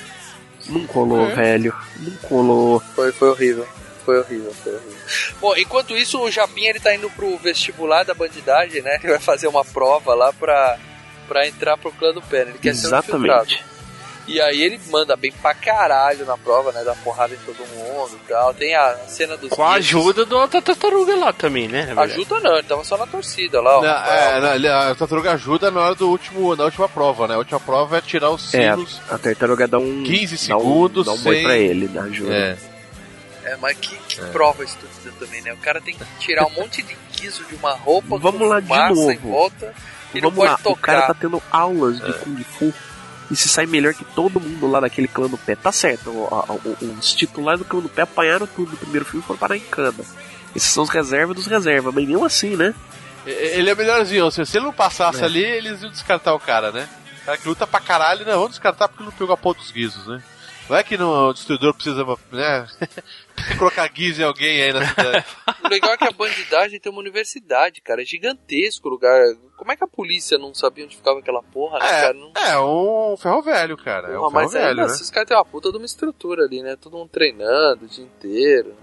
não 0.69 0.87
colou, 0.87 1.19
Uhum. 1.19 1.35
velho. 1.35 1.75
Não 1.99 2.15
colou. 2.27 2.79
Foi, 2.95 3.11
foi 3.11 3.29
horrível. 3.29 3.67
Foi 4.03 4.19
horrível, 4.19 4.51
foi 4.63 4.73
horrível. 4.73 4.97
Bom, 5.39 5.53
enquanto 5.55 5.95
isso, 5.95 6.19
o 6.19 6.31
Japinha 6.31 6.71
ele 6.71 6.79
tá 6.79 6.95
indo 6.95 7.09
pro 7.11 7.37
vestibular 7.37 8.03
da 8.03 8.13
bandidagem, 8.15 8.81
né? 8.81 8.95
Ele 9.03 9.09
vai 9.13 9.19
fazer 9.19 9.47
uma 9.47 9.63
prova 9.63 10.15
lá 10.15 10.33
pra, 10.33 10.77
pra 11.27 11.47
entrar 11.47 11.77
pro 11.77 11.91
clã 11.91 12.11
do 12.11 12.21
Pé. 12.23 12.41
Ele 12.41 12.53
quer 12.53 12.73
ser 12.73 12.85
um 12.85 12.89
Exatamente. 12.89 13.31
infiltrado. 13.53 13.76
E 14.27 14.41
aí 14.41 14.61
ele 14.61 14.77
manda 14.89 15.15
bem 15.15 15.31
pra 15.31 15.53
caralho 15.53 16.25
na 16.25 16.37
prova, 16.37 16.71
né? 16.73 16.83
Dá 16.83 16.93
porrada 16.95 17.33
em 17.33 17.37
todo 17.45 17.65
mundo 17.69 18.11
e 18.21 18.27
tal. 18.27 18.53
Tem 18.53 18.75
a 18.75 18.95
cena 19.07 19.37
dos 19.37 19.49
Com 19.49 19.63
a 19.63 19.77
bichos. 19.77 19.85
ajuda 19.95 20.25
do 20.25 20.37
outra 20.37 20.61
tartaruga 20.61 21.15
lá 21.15 21.31
também, 21.31 21.67
né? 21.69 21.93
Ajuda 21.95 22.39
não, 22.41 22.57
ele 22.57 22.67
tava 22.67 22.83
só 22.83 22.97
na 22.97 23.07
torcida 23.07 23.61
lá. 23.61 23.77
ó. 23.77 23.81
Não, 23.81 23.89
é, 23.89 24.41
não, 24.41 24.53
ele- 24.55 24.67
a 24.67 24.93
tartaruga 24.95 25.31
ajuda 25.31 25.71
na 25.71 25.79
hora 25.81 25.95
do 25.95 26.09
último, 26.09 26.55
na 26.57 26.65
última 26.65 26.89
prova, 26.89 27.25
né? 27.27 27.35
A 27.35 27.37
última 27.37 27.59
prova 27.59 27.97
é 27.97 28.01
tirar 28.01 28.29
os 28.29 28.53
É, 28.53 28.73
sinos. 28.73 28.99
a 29.09 29.17
tartaruga 29.17 29.65
dá 29.65 29.79
um 29.79 30.03
15 30.03 30.47
dá 30.49 30.57
um- 30.57 30.59
segundos 30.59 31.05
dá 31.05 31.13
um 31.13 31.17
boi 31.19 31.35
sem- 31.35 31.43
pra 31.43 31.57
ele, 31.57 31.87
na 31.87 32.01
ajuda. 32.03 32.33
É. 32.33 32.57
É, 33.45 33.55
mas 33.61 33.77
que, 33.77 33.95
que 33.95 34.19
prova 34.31 34.61
estúpida 34.65 35.13
também, 35.17 35.41
né? 35.41 35.53
O 35.53 35.57
cara 35.57 35.79
tem 35.79 35.95
que 35.95 36.03
tirar 36.19 36.45
um 36.45 36.49
monte 36.51 36.81
de 36.83 36.97
guiso 37.15 37.45
de 37.45 37.55
uma 37.55 37.71
roupa 37.75 38.17
Vamos 38.17 38.41
com 38.41 38.45
lá 38.47 38.59
de 38.59 38.67
novo. 38.67 39.09
em 39.09 39.15
volta 39.19 39.73
e 40.13 40.19
não 40.19 40.29
Vamos 40.31 40.35
pode 40.45 40.51
lá, 40.51 40.57
tocar. 40.57 40.71
o 40.71 40.75
cara 40.97 41.01
tá 41.07 41.13
tendo 41.13 41.41
aulas 41.49 42.01
É. 42.01 42.05
de 42.07 42.13
Kung 42.19 42.43
Fu 42.43 42.73
e 43.29 43.35
se 43.35 43.47
sai 43.49 43.65
melhor 43.65 43.93
que 43.93 44.05
todo 44.05 44.39
mundo 44.39 44.67
lá 44.67 44.79
daquele 44.79 45.07
clã 45.07 45.27
do 45.27 45.37
pé. 45.37 45.55
Tá 45.55 45.71
certo, 45.71 46.11
os 46.99 47.13
titulares 47.13 47.59
do 47.59 47.65
clã 47.65 47.79
do 47.81 47.89
pé 47.89 48.03
apanharam 48.03 48.47
tudo 48.47 48.71
no 48.71 48.77
primeiro 48.77 49.05
filme 49.05 49.21
e 49.23 49.27
foram 49.27 49.39
parar 49.39 49.57
em 49.57 49.61
cana. 49.61 50.03
Esses 50.55 50.69
são 50.69 50.83
os 50.83 50.89
reservas 50.89 51.35
dos 51.35 51.45
reservas, 51.47 51.93
mas 51.93 52.07
mesmo 52.07 52.25
assim, 52.25 52.55
né? 52.55 52.73
Ele 53.25 53.69
é 53.69 53.75
melhorzinho, 53.75 54.23
ou 54.25 54.31
seja, 54.31 54.45
se 54.49 54.57
ele 54.57 54.65
não 54.65 54.73
passasse 54.73 55.21
É. 55.21 55.25
ali, 55.25 55.43
eles 55.43 55.81
iam 55.81 55.91
descartar 55.91 56.33
o 56.33 56.39
cara, 56.39 56.71
né? 56.71 56.87
O 57.21 57.25
cara 57.25 57.37
que 57.37 57.47
luta 57.47 57.67
pra 57.67 57.79
caralho, 57.81 58.25
não, 58.25 58.33
vamos 58.33 58.51
descartar 58.51 58.87
porque 58.87 59.03
não 59.03 59.11
pegou 59.11 59.33
a 59.33 59.37
ponta 59.37 59.59
dos 59.59 59.69
guizos, 59.71 60.07
né? 60.07 60.23
Vai 60.67 60.83
que 60.83 60.97
no, 60.97 61.29
o 61.29 61.33
destruidor 61.33 61.73
precisa, 61.73 62.03
né? 62.31 62.67
colocar 63.57 63.87
guizo 63.87 64.21
em 64.21 64.25
alguém 64.25 64.61
aí 64.63 64.73
na 64.73 64.85
cidade. 64.85 65.25
O 65.63 65.69
legal 65.69 65.91
é 65.91 65.97
que 65.97 66.03
a 66.05 66.11
bandidagem 66.11 66.79
tem 66.79 66.91
uma 66.91 67.01
universidade, 67.01 67.81
cara. 67.81 68.01
É 68.01 68.05
gigantesco 68.05 68.87
o 68.87 68.91
lugar. 68.91 69.21
Como 69.57 69.71
é 69.71 69.75
que 69.75 69.83
a 69.83 69.87
polícia 69.87 70.37
não 70.37 70.53
sabia 70.53 70.85
onde 70.85 70.95
ficava 70.95 71.19
aquela 71.19 71.43
porra, 71.43 71.79
né, 71.79 71.85
cara? 71.85 72.13
Não... 72.13 72.31
É, 72.37 72.51
é 72.51 72.59
um 72.59 73.17
ferro 73.17 73.41
velho, 73.41 73.77
cara. 73.77 74.07
É 74.07 74.17
um 74.17 74.21
Porra, 74.21 74.31
ferro 74.31 74.43
mas 74.43 74.53
velho, 74.53 74.75
né? 74.77 74.83
assim, 74.83 75.03
os 75.03 75.11
caras 75.11 75.27
têm 75.27 75.37
uma 75.37 75.43
puta 75.45 75.71
de 75.71 75.77
uma 75.77 75.85
estrutura 75.85 76.43
ali, 76.43 76.61
né? 76.61 76.77
Todo 76.77 76.97
mundo 76.97 77.09
treinando 77.09 77.85
o 77.85 77.87
dia 77.87 78.03
inteiro. 78.03 78.75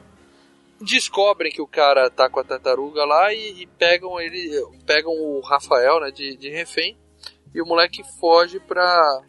Descobrem 0.80 1.52
que 1.52 1.62
o 1.62 1.66
cara 1.66 2.10
tá 2.10 2.28
com 2.28 2.40
a 2.40 2.44
tartaruga 2.44 3.04
lá 3.04 3.32
e, 3.32 3.62
e 3.62 3.66
pegam 3.66 4.20
ele. 4.20 4.50
Pegam 4.84 5.12
o 5.12 5.40
Rafael, 5.40 6.00
né, 6.00 6.10
de, 6.10 6.36
de 6.36 6.50
refém. 6.50 6.98
E 7.54 7.62
o 7.62 7.66
moleque 7.66 8.02
foge 8.18 8.60
pra. 8.60 9.22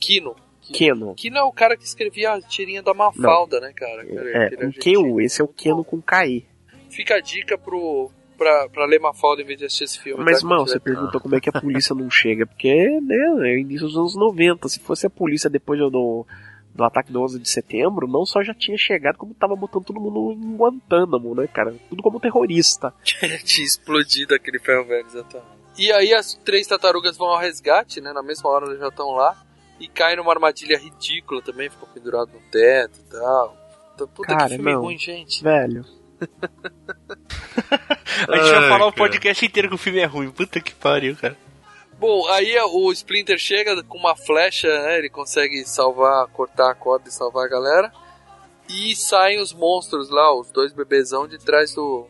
Kino. 0.00 0.34
Keno. 0.72 1.14
Kino 1.14 1.38
é 1.38 1.42
o 1.42 1.52
cara 1.52 1.76
que 1.76 1.84
escrevia 1.84 2.32
a 2.32 2.40
tirinha 2.40 2.82
da 2.82 2.94
Mafalda, 2.94 3.60
né, 3.60 3.72
cara? 3.74 4.04
É, 4.08 4.56
com 4.56 4.72
Q-U, 4.72 5.20
esse 5.20 5.40
é 5.40 5.44
o 5.44 5.48
Keno 5.48 5.84
com 5.84 6.00
KI. 6.00 6.46
Fica 6.90 7.16
a 7.16 7.20
dica 7.20 7.58
pro, 7.58 8.10
pra, 8.36 8.68
pra 8.68 8.86
ler 8.86 9.00
Mafalda 9.00 9.42
em 9.42 9.44
vez 9.44 9.58
de 9.58 9.64
assistir 9.66 9.84
esse 9.84 9.98
filme. 9.98 10.22
Mas, 10.24 10.40
tá? 10.40 10.46
mal, 10.46 10.66
você 10.66 10.78
pergunta 10.78 11.18
como 11.18 11.34
é 11.34 11.40
que 11.40 11.48
a 11.48 11.60
polícia 11.60 11.94
não 11.94 12.08
chega, 12.10 12.46
porque, 12.46 13.00
né, 13.00 13.50
é 13.50 13.58
início 13.58 13.86
dos 13.86 13.96
anos 13.96 14.16
90. 14.16 14.68
Se 14.68 14.80
fosse 14.80 15.06
a 15.06 15.10
polícia 15.10 15.50
depois 15.50 15.78
do, 15.78 16.26
do 16.74 16.84
ataque 16.84 17.12
do 17.12 17.22
11 17.22 17.38
de 17.40 17.48
setembro, 17.48 18.06
não 18.06 18.24
só 18.24 18.42
já 18.42 18.54
tinha 18.54 18.76
chegado, 18.76 19.16
como 19.16 19.34
tava 19.34 19.56
botando 19.56 19.84
todo 19.84 20.00
mundo 20.00 20.32
em 20.32 20.56
Guantánamo, 20.56 21.34
né, 21.34 21.46
cara? 21.46 21.74
Tudo 21.88 22.02
como 22.02 22.20
terrorista. 22.20 22.94
Tinha 23.02 23.66
explodido 23.66 24.34
aquele 24.34 24.58
ferro 24.58 24.84
velho, 24.84 25.06
exatamente. 25.06 25.56
E 25.78 25.92
aí 25.92 26.14
as 26.14 26.34
três 26.34 26.66
tartarugas 26.66 27.16
vão 27.16 27.28
ao 27.28 27.38
resgate, 27.38 28.00
né? 28.00 28.12
Na 28.12 28.22
mesma 28.22 28.48
hora 28.48 28.66
elas 28.66 28.78
já 28.78 28.88
estão 28.88 29.10
lá. 29.10 29.36
E 29.78 29.88
caem 29.88 30.16
numa 30.16 30.32
armadilha 30.32 30.78
ridícula 30.78 31.42
também, 31.42 31.68
ficam 31.68 31.88
pendurados 31.92 32.32
no 32.32 32.40
teto 32.50 32.98
e 33.00 33.10
tal. 33.10 33.56
Puta, 33.92 34.06
puta 34.06 34.28
Cara, 34.28 34.48
que 34.48 34.54
filme 34.56 34.72
não. 34.72 34.80
ruim, 34.80 34.98
gente. 34.98 35.42
Velho. 35.42 35.84
A 38.28 38.36
gente 38.36 38.50
vai 38.50 38.64
Ai, 38.64 38.68
falar 38.68 38.86
o 38.86 38.92
cara. 38.92 39.08
podcast 39.08 39.44
inteiro 39.44 39.68
que 39.68 39.74
o 39.74 39.78
filme 39.78 39.98
é 39.98 40.06
ruim. 40.06 40.30
Puta 40.30 40.60
que 40.60 40.74
pariu, 40.74 41.14
cara. 41.16 41.36
Bom, 41.98 42.26
aí 42.28 42.58
o 42.60 42.92
Splinter 42.92 43.38
chega 43.38 43.82
com 43.84 43.98
uma 43.98 44.16
flecha, 44.16 44.68
né? 44.82 44.98
Ele 44.98 45.08
consegue 45.08 45.64
salvar, 45.64 46.26
cortar 46.28 46.70
a 46.70 46.74
corda 46.74 47.08
e 47.08 47.12
salvar 47.12 47.46
a 47.46 47.48
galera. 47.48 47.92
E 48.68 48.94
saem 48.96 49.40
os 49.40 49.52
monstros 49.52 50.10
lá, 50.10 50.34
os 50.34 50.50
dois 50.50 50.72
bebezão 50.72 51.26
de 51.28 51.38
trás 51.38 51.74
do. 51.74 52.06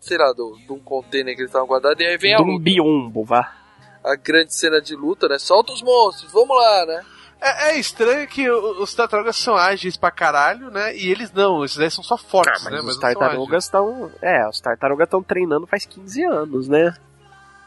Sei 0.00 0.16
lá, 0.16 0.32
do, 0.32 0.56
de 0.66 0.72
um 0.72 0.78
container 0.78 1.34
que 1.34 1.42
eles 1.42 1.50
estavam 1.50 1.68
guardados. 1.68 2.00
E 2.00 2.06
aí 2.06 2.16
vem 2.16 2.34
a 2.34 2.38
De 2.38 2.42
um 2.44 2.58
biombo, 2.58 3.24
vá. 3.24 3.54
A 4.04 4.14
grande 4.16 4.54
cena 4.54 4.80
de 4.80 4.94
luta, 4.94 5.28
né? 5.28 5.38
Solta 5.38 5.72
os 5.72 5.82
monstros, 5.82 6.30
vamos 6.32 6.56
lá, 6.56 6.86
né? 6.86 7.04
É, 7.40 7.70
é 7.70 7.78
estranho 7.78 8.26
que 8.26 8.50
os 8.50 8.92
tartarugas 8.94 9.36
são 9.36 9.56
ágeis 9.56 9.96
pra 9.96 10.10
caralho, 10.10 10.70
né? 10.70 10.96
E 10.96 11.08
eles 11.10 11.30
não, 11.32 11.64
esses 11.64 11.78
aí 11.78 11.90
são 11.90 12.02
só 12.02 12.16
fortes, 12.16 12.60
Ah, 12.62 12.64
mas 12.64 12.72
né? 12.72 12.78
os 12.80 12.84
não 12.84 12.92
são 12.92 13.00
tartarugas 13.00 13.64
estão. 13.64 14.10
É, 14.20 14.48
os 14.48 14.60
tartarugas 14.60 15.06
estão 15.06 15.22
treinando 15.22 15.66
faz 15.66 15.84
15 15.86 16.24
anos, 16.24 16.68
né? 16.68 16.94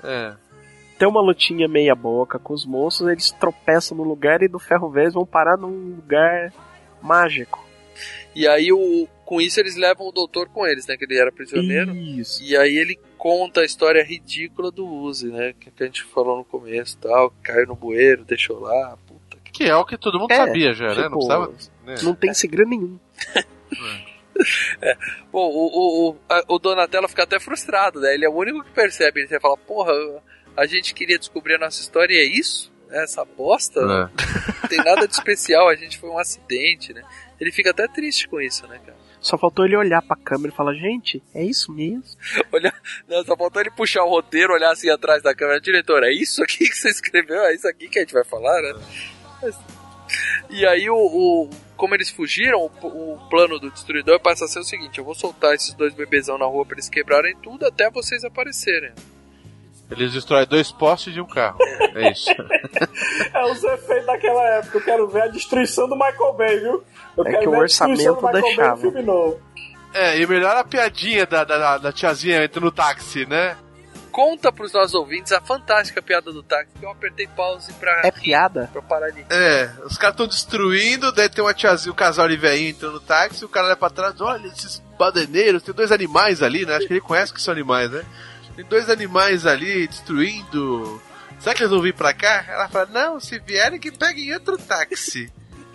É. 0.03 0.33
Tem 0.99 1.07
uma 1.07 1.21
lutinha 1.21 1.67
meia 1.67 1.95
boca 1.95 2.37
com 2.37 2.53
os 2.53 2.65
monstros, 2.65 3.09
eles 3.09 3.31
tropeçam 3.31 3.97
no 3.97 4.03
lugar 4.03 4.41
e 4.43 4.47
do 4.47 4.59
ferro 4.59 4.89
velho 4.89 5.05
eles 5.05 5.13
vão 5.13 5.25
parar 5.25 5.57
num 5.57 5.95
lugar 5.95 6.53
mágico. 7.01 7.65
E 8.35 8.47
aí, 8.47 8.71
o, 8.71 9.07
com 9.25 9.41
isso, 9.41 9.59
eles 9.59 9.75
levam 9.75 10.07
o 10.07 10.11
doutor 10.11 10.49
com 10.49 10.65
eles, 10.65 10.85
né? 10.85 10.95
Que 10.97 11.05
ele 11.05 11.17
era 11.17 11.31
prisioneiro. 11.31 11.95
Isso. 11.95 12.43
E 12.43 12.55
aí 12.55 12.75
ele 12.77 12.99
conta 13.21 13.61
a 13.61 13.65
história 13.65 14.03
ridícula 14.03 14.71
do 14.71 14.83
Uzi, 14.87 15.27
né? 15.27 15.53
Que, 15.59 15.71
a 15.79 15.85
gente 15.85 16.03
falou 16.05 16.37
no 16.37 16.43
começo 16.43 16.97
tal. 16.97 17.31
Caiu 17.43 17.67
no 17.67 17.75
bueiro, 17.75 18.25
deixou 18.25 18.59
lá. 18.59 18.97
Puta 19.05 19.37
que... 19.43 19.51
Que 19.51 19.63
é 19.65 19.75
o 19.75 19.85
que 19.85 19.95
todo 19.95 20.17
mundo 20.19 20.31
É, 20.31 20.37
sabia 20.37 20.73
já, 20.73 20.87
né? 20.87 20.95
Não 20.95 21.03
tipo, 21.03 21.13
precisava. 21.17 21.53
né? 21.85 21.95
Não 22.01 22.15
tem 22.15 22.33
segredo 22.33 22.69
nenhum. 22.69 22.99
É. 24.81 24.95
Bom, 25.31 25.47
o, 25.51 25.67
o, 25.67 26.09
o, 26.09 26.17
a- 26.27 26.43
o 26.47 26.57
Donatello 26.57 27.07
fica 27.07 27.21
até 27.23 27.39
frustrado, 27.39 27.99
né? 27.99 28.15
Ele 28.15 28.25
é 28.25 28.29
o 28.29 28.33
único 28.33 28.63
que 28.63 28.71
percebe. 28.71 29.21
Ele 29.21 29.39
fala, 29.39 29.55
porra, 29.55 29.93
a 30.57 30.65
gente 30.65 30.95
queria 30.95 31.19
descobrir 31.19 31.55
a 31.55 31.59
nossa 31.59 31.79
história 31.79 32.11
e 32.15 32.17
é 32.17 32.23
isso? 32.39 32.71
É 32.89 33.03
Essa 33.03 33.23
bosta? 33.23 33.79
É. 33.79 33.83
Não 34.63 34.67
tem 34.69 34.79
nada 34.79 35.07
de 35.07 35.13
especial, 35.13 35.69
a 35.69 35.75
gente 35.75 35.99
foi 35.99 36.09
um 36.09 36.17
acidente, 36.17 36.91
né? 36.91 37.03
Ele 37.39 37.51
fica 37.51 37.69
até 37.69 37.87
triste 37.87 38.27
com 38.27 38.41
isso, 38.41 38.65
né, 38.67 38.79
cara? 38.83 38.97
Só 39.21 39.37
faltou 39.37 39.63
ele 39.65 39.75
olhar 39.77 40.01
pra 40.01 40.15
câmera 40.17 40.51
e 40.51 40.55
falar, 40.55 40.73
gente, 40.73 41.21
é 41.33 41.43
isso 41.43 41.71
mesmo? 41.71 42.03
Olha, 42.51 42.73
não, 43.07 43.23
só 43.23 43.37
faltou 43.37 43.61
ele 43.61 43.69
puxar 43.71 44.03
o 44.03 44.09
roteiro, 44.09 44.51
olhar 44.53 44.71
assim 44.71 44.89
atrás 44.89 45.21
da 45.21 45.33
câmera. 45.35 45.61
Diretor, 45.61 46.03
é 46.03 46.11
isso 46.11 46.41
aqui 46.43 46.57
que 46.67 46.75
você 46.75 46.89
escreveu? 46.89 47.41
É 47.43 47.53
isso 47.53 47.67
aqui 47.67 47.87
que 47.87 47.99
a 47.99 48.01
gente 48.01 48.13
vai 48.13 48.23
falar, 48.25 48.59
né? 48.61 48.73
Mas- 49.41 49.59
E 50.49 50.65
aí, 50.65 50.89
o, 50.89 50.95
o- 50.95 51.49
como 51.77 51.93
eles 51.95 52.09
fugiram, 52.09 52.59
o, 52.81 52.87
o 53.15 53.29
plano 53.29 53.57
do 53.59 53.71
destruidor 53.71 54.19
passa 54.19 54.45
a 54.45 54.47
ser 54.47 54.59
o 54.59 54.63
seguinte: 54.63 54.97
eu 54.99 55.05
vou 55.05 55.15
soltar 55.15 55.53
esses 55.55 55.73
dois 55.73 55.93
bebezão 55.93 56.37
na 56.37 56.45
rua 56.45 56.65
pra 56.65 56.75
eles 56.75 56.89
quebrarem 56.89 57.35
tudo 57.37 57.65
até 57.65 57.89
vocês 57.89 58.23
aparecerem. 58.23 58.91
Eles 59.91 60.13
destroem 60.13 60.45
dois 60.47 60.71
postes 60.71 61.13
de 61.13 61.19
um 61.21 61.27
carro. 61.27 61.57
É 61.95 62.11
isso. 62.11 62.29
É 63.33 63.45
os 63.45 63.63
efeitos 63.63 64.05
daquela 64.05 64.43
época. 64.57 64.77
Eu 64.77 64.83
quero 64.83 65.07
ver 65.07 65.23
a 65.23 65.27
destruição 65.27 65.87
do 65.87 65.95
Michael 65.95 66.33
Bay, 66.33 66.59
viu? 66.59 66.83
Eu 67.17 67.25
É 67.25 67.29
quero 67.31 67.41
que 67.43 67.47
o 67.49 67.57
orçamento 67.59 68.21
deixava. 68.31 68.77
filme 68.81 69.01
novo. 69.01 69.39
É, 69.93 70.19
e 70.19 70.25
melhor 70.27 70.55
a 70.55 70.63
piadinha 70.63 71.25
da, 71.25 71.43
da, 71.43 71.77
da 71.77 71.91
tiazinha 71.91 72.43
entrando 72.43 72.65
no 72.65 72.71
táxi, 72.71 73.25
né? 73.25 73.57
Conta 74.11 74.51
pros 74.51 74.73
nossos 74.73 74.93
ouvintes 74.93 75.31
a 75.31 75.39
fantástica 75.41 76.01
piada 76.01 76.31
do 76.33 76.43
táxi, 76.43 76.71
que 76.77 76.85
eu 76.85 76.89
apertei 76.91 77.27
pause 77.27 77.71
pra, 77.73 78.01
É 78.03 78.11
piada? 78.11 78.69
pra 78.71 78.81
parar 78.81 79.09
de. 79.09 79.25
É, 79.29 79.69
os 79.85 79.97
caras 79.97 80.13
estão 80.15 80.27
destruindo, 80.27 81.11
daí 81.13 81.29
tem 81.29 81.43
uma 81.43 81.53
tiazinha, 81.53 81.91
um 81.93 81.95
casal 81.95 82.27
de 82.27 82.35
velhinho 82.35 82.69
entrando 82.71 82.93
no 82.93 82.99
táxi, 82.99 83.45
o 83.45 83.49
cara 83.49 83.67
olha 83.67 83.75
pra 83.77 83.89
trás, 83.89 84.19
olha 84.19 84.47
esses 84.47 84.79
badeneiros, 84.99 85.63
tem 85.63 85.73
dois 85.73 85.91
animais 85.91 86.41
ali, 86.43 86.65
né? 86.65 86.75
Acho 86.75 86.87
que 86.87 86.93
ele 86.93 87.01
conhece 87.01 87.33
que 87.33 87.41
são 87.41 87.53
animais, 87.53 87.89
né? 87.89 88.03
Tem 88.61 88.69
dois 88.69 88.89
animais 88.89 89.45
ali 89.47 89.87
destruindo. 89.87 91.01
Será 91.39 91.55
que 91.55 91.63
eles 91.63 91.71
vão 91.71 91.81
vir 91.81 91.95
pra 91.95 92.13
cá? 92.13 92.45
Ela 92.47 92.69
fala, 92.69 92.85
não, 92.91 93.19
se 93.19 93.39
vierem 93.39 93.79
que 93.79 93.91
peguem 93.91 94.31
outro 94.33 94.55
táxi. 94.57 95.31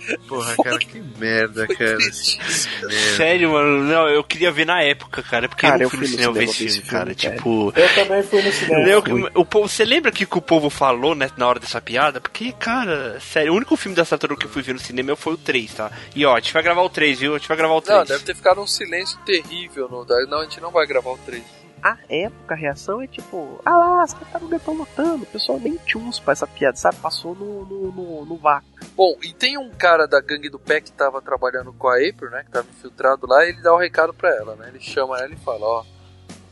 Porra, 0.29 0.55
cara, 0.63 0.79
que 0.79 1.01
merda, 1.19 1.67
cara. 1.67 1.97
Que 1.97 2.39
merda. 2.39 3.17
Sério, 3.17 3.51
mano, 3.51 3.83
não, 3.83 4.09
eu 4.09 4.23
queria 4.23 4.53
ver 4.53 4.65
na 4.65 4.81
época, 4.81 5.21
cara, 5.21 5.49
porque 5.49 5.67
Cara, 5.67 5.83
eu 5.83 5.89
eu 5.89 5.91
não 5.91 5.91
fui 5.91 5.99
no 5.99 6.07
fui 6.07 6.11
no 6.13 6.17
cinema 6.17 6.33
ver 6.35 6.45
esse 6.45 6.69
filme, 6.69 6.89
cara. 6.89 7.13
filme, 7.13 7.15
Tipo. 7.17 7.73
Eu 7.75 7.95
também 7.97 8.23
fui 8.23 8.43
no 8.43 8.53
cinema. 8.53 8.87
Eu- 8.89 9.31
o 9.35 9.45
povo, 9.45 9.69
você 9.69 9.85
lembra 9.85 10.13
que, 10.13 10.25
que 10.25 10.39
o 10.39 10.43
povo 10.43 10.71
falou 10.71 11.17
né, 11.17 11.29
na 11.37 11.49
hora 11.49 11.59
dessa 11.59 11.81
piada? 11.81 12.21
Porque, 12.21 12.53
cara, 12.53 13.19
sério, 13.19 13.53
o 13.53 13.57
único 13.57 13.77
filme 13.77 13.97
da 13.97 14.05
Tartaruga 14.05 14.39
que 14.43 14.47
eu 14.47 14.51
fui 14.51 14.63
ver 14.63 14.75
no 14.75 14.79
cinema 14.79 15.17
foi 15.17 15.33
o 15.33 15.39
3, 15.39 15.75
tá? 15.75 15.91
E 16.15 16.25
ó, 16.25 16.37
a 16.37 16.39
gente 16.39 16.53
vai 16.53 16.63
gravar 16.63 16.83
o 16.83 16.89
3, 16.91 17.19
viu? 17.19 17.35
A 17.35 17.39
gente 17.39 17.49
vai 17.49 17.57
gravar 17.57 17.75
o 17.75 17.83
3. 17.83 17.99
Não, 17.99 18.07
deve 18.07 18.23
ter 18.23 18.37
ficado 18.37 18.61
um 18.61 18.67
silêncio 18.67 19.19
terrível. 19.27 19.89
No... 19.89 20.05
Não, 20.29 20.39
a 20.39 20.45
gente 20.45 20.61
não 20.61 20.71
vai 20.71 20.87
gravar 20.87 21.11
o 21.11 21.19
3. 21.19 21.43
A 21.82 21.98
época, 22.09 22.55
a 22.55 22.57
reação 22.57 23.01
é 23.01 23.07
tipo, 23.07 23.61
ah 23.65 23.77
lá, 23.77 24.03
as 24.03 24.12
tartarugas 24.12 24.61
estão 24.61 24.74
lutando. 24.74 25.23
O 25.23 25.27
pessoal 25.27 25.61
nem 25.61 25.77
tchums 25.77 26.19
pra 26.19 26.32
essa 26.32 26.47
piada, 26.47 26.77
sabe? 26.77 26.97
Passou 26.97 27.35
no, 27.35 27.65
no, 27.65 27.93
no, 27.93 28.24
no 28.24 28.36
vácuo. 28.36 28.69
Bom, 28.97 29.16
e 29.23 29.32
tem 29.32 29.57
um 29.59 29.70
cara 29.70 30.07
da 30.07 30.20
gangue 30.20 30.48
do 30.48 30.59
pé 30.59 30.81
que 30.81 30.90
tava 30.90 31.23
trabalhando 31.23 31.73
com 31.73 31.89
a 31.89 31.97
April, 31.97 32.31
né? 32.31 32.44
Que 32.44 32.51
tava 32.51 32.66
infiltrado 32.69 33.27
lá, 33.27 33.44
e 33.44 33.51
ele 33.51 33.62
dá 33.62 33.73
o 33.73 33.78
recado 33.78 34.12
pra 34.12 34.35
ela, 34.35 34.57
né? 34.57 34.69
Ele 34.69 34.81
chama 34.81 35.19
ela 35.19 35.32
e 35.32 35.36
fala, 35.36 35.66
ó. 35.66 35.85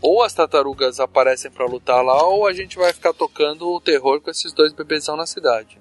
Ou 0.01 0.23
as 0.23 0.35
tartarugas 0.35 1.01
aparecem 1.01 1.51
pra 1.51 1.67
lutar 1.67 2.05
lá, 2.05 2.23
ou 2.23 2.47
a 2.47 2.53
gente 2.53 2.77
vai 2.77 2.93
ficar 2.93 3.15
tocando 3.15 3.69
o 3.69 3.81
terror 3.81 4.21
com 4.21 4.31
esses 4.31 4.53
dois 4.53 4.73
bebezão 4.73 5.17
na 5.17 5.27
cidade. 5.27 5.81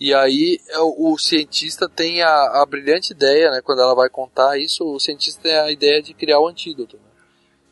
E 0.00 0.12
aí 0.12 0.58
é, 0.68 0.78
o, 0.80 1.12
o 1.12 1.18
cientista 1.18 1.88
tem 1.88 2.22
a, 2.22 2.62
a 2.62 2.66
brilhante 2.66 3.12
ideia, 3.12 3.50
né? 3.50 3.60
Quando 3.62 3.80
ela 3.80 3.94
vai 3.94 4.08
contar 4.08 4.58
isso, 4.58 4.84
o 4.84 4.98
cientista 4.98 5.42
tem 5.42 5.56
a 5.56 5.70
ideia 5.70 6.02
de 6.02 6.12
criar 6.12 6.40
o 6.40 6.48
antídoto. 6.48 6.98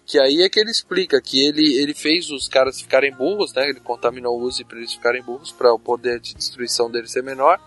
Que 0.09 0.19
aí 0.19 0.41
é 0.41 0.49
que 0.49 0.59
ele 0.59 0.71
explica 0.71 1.21
que 1.21 1.39
ele, 1.47 1.75
ele 1.75 1.93
fez 1.93 2.31
os 2.31 2.49
caras 2.49 2.81
ficarem 2.81 3.13
burros, 3.13 3.53
né? 3.53 3.69
Ele 3.69 3.79
contaminou 3.79 4.41
o 4.41 4.43
Uzi 4.43 4.65
pra 4.65 4.79
eles 4.79 4.95
ficarem 4.95 5.23
burros, 5.23 5.53
para 5.53 5.71
o 5.71 5.79
poder 5.79 6.19
de 6.19 6.35
destruição 6.35 6.91
deles 6.91 7.13
ser 7.13 7.23
menor. 7.23 7.61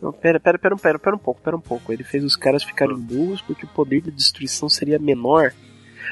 Não, 0.00 0.12
pera, 0.12 0.38
pera, 0.38 0.58
pera, 0.58 0.76
pera, 0.76 0.98
pera 0.98 1.16
um 1.16 1.18
pouco, 1.18 1.40
pera 1.40 1.56
um 1.56 1.60
pouco. 1.60 1.90
Ele 1.90 2.04
fez 2.04 2.22
os 2.22 2.36
caras 2.36 2.62
ficarem 2.62 2.94
burros 2.94 3.40
porque 3.40 3.64
o 3.64 3.68
poder 3.68 4.02
de 4.02 4.10
destruição 4.10 4.68
seria 4.68 4.98
menor. 4.98 5.54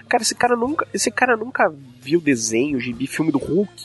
Cara, 0.08 0.22
esse 0.22 0.34
cara 0.34 0.56
nunca, 0.56 0.88
esse 0.94 1.10
cara 1.10 1.36
nunca 1.36 1.68
viu 2.00 2.22
desenho, 2.22 2.80
gibi, 2.80 3.06
filme 3.06 3.30
do 3.30 3.38
Hulk. 3.38 3.84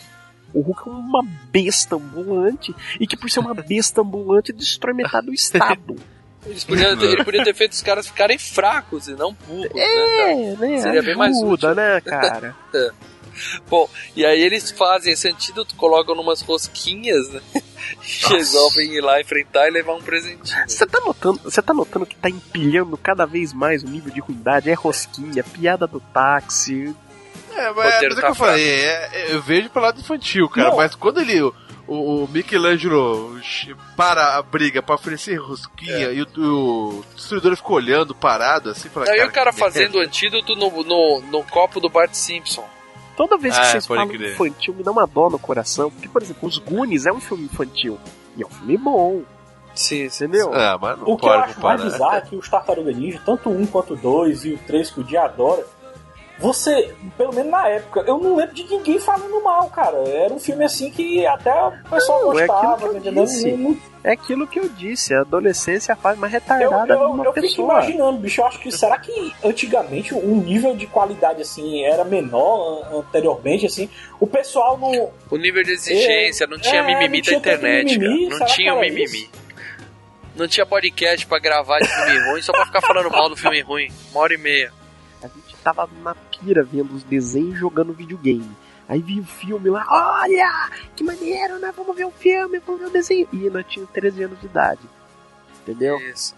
O 0.54 0.62
Hulk 0.62 0.88
é 0.88 0.92
uma 0.92 1.24
besta 1.52 1.98
ambulante 1.98 2.74
e 3.02 3.06
que 3.06 3.18
por 3.18 3.30
ser 3.30 3.42
uma 3.42 3.54
besta 3.54 4.00
ambulante 4.00 4.54
destrói 4.54 4.94
metade 4.94 5.26
do 5.26 5.34
estado. 5.36 5.98
Eles 6.46 6.64
podiam 6.64 6.96
ter- 6.98 7.06
ele 7.06 7.24
podia 7.24 7.44
ter 7.44 7.54
feito 7.56 7.72
os 7.74 7.82
caras 7.82 8.08
ficarem 8.08 8.38
fracos 8.38 9.08
e 9.08 9.14
não 9.14 9.34
burros, 9.34 9.64
né, 9.74 9.82
cara? 10.18 10.32
É, 10.32 10.56
né? 10.58 10.82
Seria 10.82 11.02
bem 11.04 11.16
mais 11.16 11.38
útil. 11.42 11.74
né, 11.76 12.02
cara? 12.02 12.56
É. 12.74 12.90
Bom, 13.70 13.90
e 14.16 14.26
aí 14.26 14.42
eles 14.42 14.72
fazem 14.72 15.12
esse 15.12 15.28
antídoto, 15.28 15.76
colocam 15.76 16.16
numas 16.16 16.42
rosquinhas, 16.42 17.30
né? 17.30 17.42
E 18.04 18.34
resolvem 18.34 18.94
ir 18.96 19.02
lá 19.02 19.22
enfrentar 19.22 19.68
e 19.68 19.72
levar 19.72 19.94
um 19.94 20.02
presentinho. 20.02 20.64
Você 20.68 20.86
tá 20.88 21.00
notando, 21.02 21.40
você 21.44 21.62
tá 21.62 21.72
notando 21.74 22.06
que 22.06 22.16
tá 22.16 22.30
empilhando 22.30 22.98
cada 22.98 23.26
vez 23.26 23.54
mais 23.54 23.84
o 23.84 23.88
nível 23.88 24.12
de 24.12 24.20
ruindade? 24.20 24.70
É 24.72 24.74
rosquinha, 24.74 25.44
piada 25.44 25.86
do 25.86 26.00
táxi. 26.00 26.96
É, 27.56 27.72
mas, 27.74 27.94
Roteiro 27.94 28.16
mas 28.16 28.18
é 28.18 28.22
tá 28.22 28.22
que 28.22 28.32
eu 28.32 28.36
falei, 28.36 28.68
é- 28.68 29.10
é- 29.14 29.34
eu 29.36 29.42
vejo 29.42 29.70
pelo 29.70 29.86
lado 29.86 30.00
infantil, 30.00 30.50
cara, 30.50 30.70
Não. 30.70 30.78
mas 30.78 30.96
quando 30.96 31.20
ele. 31.22 31.52
O, 31.88 32.24
o 32.24 32.28
Michelangelo 32.28 33.40
ch- 33.44 33.76
para 33.96 34.38
a 34.38 34.42
briga 34.42 34.82
pra 34.82 34.96
oferecer 34.96 35.36
rosquinha 35.36 36.12
e 36.12 36.22
o, 36.24 36.28
o 36.38 37.04
destruidor 37.16 37.56
ficou 37.56 37.76
olhando, 37.76 38.16
parado, 38.16 38.72
assim, 38.72 38.90
fala, 38.90 39.06
Aí 39.10 39.24
o 39.24 39.32
cara 39.32 39.54
fazendo 39.54 39.96
o 39.96 40.02
antídoto 40.02 40.56
no, 40.56 40.70
no, 40.84 41.22
no 41.22 41.44
copo 41.44 41.80
do 41.80 41.88
Bart 41.90 42.14
Simpson. 42.14 42.66
Toda 43.16 43.38
vez 43.38 43.54
que 43.56 43.62
Ah, 43.62 43.66
vocês 43.66 43.86
falam 43.86 44.08
crer. 44.08 44.34
infantil, 44.34 44.74
me 44.74 44.84
dá 44.84 44.92
uma 44.92 45.06
dó 45.08 45.30
no 45.30 45.40
coração. 45.40 45.90
Porque, 45.92 46.10
por 46.10 46.22
exemplo, 46.22 46.48
Os 46.50 46.58
Goonies 46.58 47.06
é 47.06 47.12
um 47.14 47.22
filme 47.22 47.46
infantil. 47.46 47.98
E 48.36 48.44
é 48.44 48.46
um 48.46 48.50
filme 48.50 48.78
bom, 48.78 49.22
Sim, 49.74 50.06
entendeu? 50.06 50.54
Ah, 50.54 50.78
mas 50.82 50.98
não 50.98 51.04
O 51.10 51.18
que 51.18 51.26
eu 51.26 51.30
pode 51.30 51.44
acho 51.52 51.60
mais 51.62 51.84
bizarro 51.84 52.16
é 52.16 52.22
que 52.22 52.36
os 52.36 52.48
Tartaruga 52.50 52.92
Ninja, 52.94 53.22
tanto 53.26 53.50
o 53.50 53.58
1 53.62 53.66
quanto 53.68 53.94
o 53.94 53.98
2 53.98 54.46
e 54.46 54.54
o 54.54 54.58
3 54.60 54.90
que 54.90 55.00
o 55.02 55.04
dia 55.04 55.24
adora, 55.24 55.66
você, 56.40 56.94
pelo 57.18 57.34
menos 57.34 57.50
na 57.52 57.68
época, 57.70 58.04
eu 58.06 58.18
não 58.18 58.36
lembro 58.36 58.54
de 58.54 58.64
ninguém 58.66 59.00
falando 59.00 59.42
mal, 59.44 59.70
cara. 59.70 59.98
Era 60.08 60.34
um 60.34 60.40
filme 60.40 60.64
assim 60.66 60.92
que 60.92 61.26
até 61.26 61.54
o 61.54 61.72
pessoal 61.90 62.22
Não, 62.34 62.40
é 62.40 62.46
gostava, 62.48 62.74
aquilo 62.76 62.78
que 62.78 62.96
eu 62.96 63.00
entendendo? 63.00 63.26
disse. 63.26 63.52
Não- 63.52 63.70
não- 63.72 63.78
É 64.04 64.12
aquilo 64.12 64.46
que 64.46 64.60
eu 64.60 64.70
disse, 64.70 65.16
a 65.16 65.22
adolescência 65.22 65.92
é 65.92 65.94
a 65.94 65.96
fase 65.96 66.20
mais 66.20 66.32
Eu, 66.32 66.40
retardada 66.40 66.86
de 66.96 67.02
eu, 67.02 67.10
uma 67.10 67.26
eu 67.26 67.34
fico 67.34 67.48
pessoa. 67.48 67.72
imaginando, 67.74 68.18
bicho, 68.20 68.40
eu 68.42 68.46
acho 68.46 68.60
que 68.60 68.72
será 68.72 69.00
que 69.00 69.34
antigamente 69.44 70.14
o 70.14 70.36
nível 70.36 70.76
de 70.76 70.86
qualidade 70.86 71.42
assim 71.42 71.84
era 71.84 72.04
menor 72.04 72.84
an- 72.92 72.98
anteriormente, 73.00 73.66
assim? 73.66 73.90
O 74.20 74.28
pessoal 74.28 74.78
não. 74.78 75.10
O 75.32 75.38
nível 75.38 75.64
de 75.64 75.72
exigência, 75.72 76.46
não 76.46 76.60
tinha 76.60 76.82
É, 76.82 76.86
mimimi 76.86 77.18
não 77.18 77.24
tinha 77.24 77.40
da 77.40 77.54
internet, 77.54 77.98
mimimi, 77.98 78.28
cara. 78.30 78.40
Não 78.40 78.46
tinha 78.46 78.76
mimimi. 78.76 79.30
Não 80.36 80.48
tinha 80.48 80.66
podcast 80.66 81.26
pra 81.26 81.40
gravar 81.40 81.80
de 81.80 81.88
filme 81.88 82.30
ruim 82.30 82.42
só 82.42 82.52
pra 82.52 82.66
ficar 82.66 82.82
falando 82.82 83.10
mal 83.10 83.30
do 83.30 83.36
filme 83.38 83.62
ruim. 83.62 83.88
Uma 84.12 84.22
hora 84.22 84.34
e 84.34 84.38
meia. 84.38 84.72
Tava 85.66 85.90
na 86.04 86.14
pira 86.14 86.64
vendo 86.64 86.94
os 86.94 87.02
desenhos 87.02 87.58
jogando 87.58 87.92
videogame. 87.92 88.56
Aí 88.88 89.02
vi 89.02 89.20
o 89.20 89.26
filme 89.26 89.68
lá, 89.68 89.84
olha, 89.90 90.70
que 90.96 91.04
maneiro, 91.04 91.58
né? 91.58 91.74
Vamos 91.76 91.96
ver 91.96 92.06
o 92.06 92.12
filme, 92.12 92.60
vamos 92.60 92.82
ver 92.82 92.88
o 92.88 92.92
desenho. 92.92 93.28
E 93.34 93.50
nós 93.50 93.66
tínhamos 93.68 93.92
13 93.92 94.26
anos 94.26 94.40
de 94.40 94.46
idade. 94.46 94.82
Entendeu? 95.64 95.98
Isso. 95.98 96.36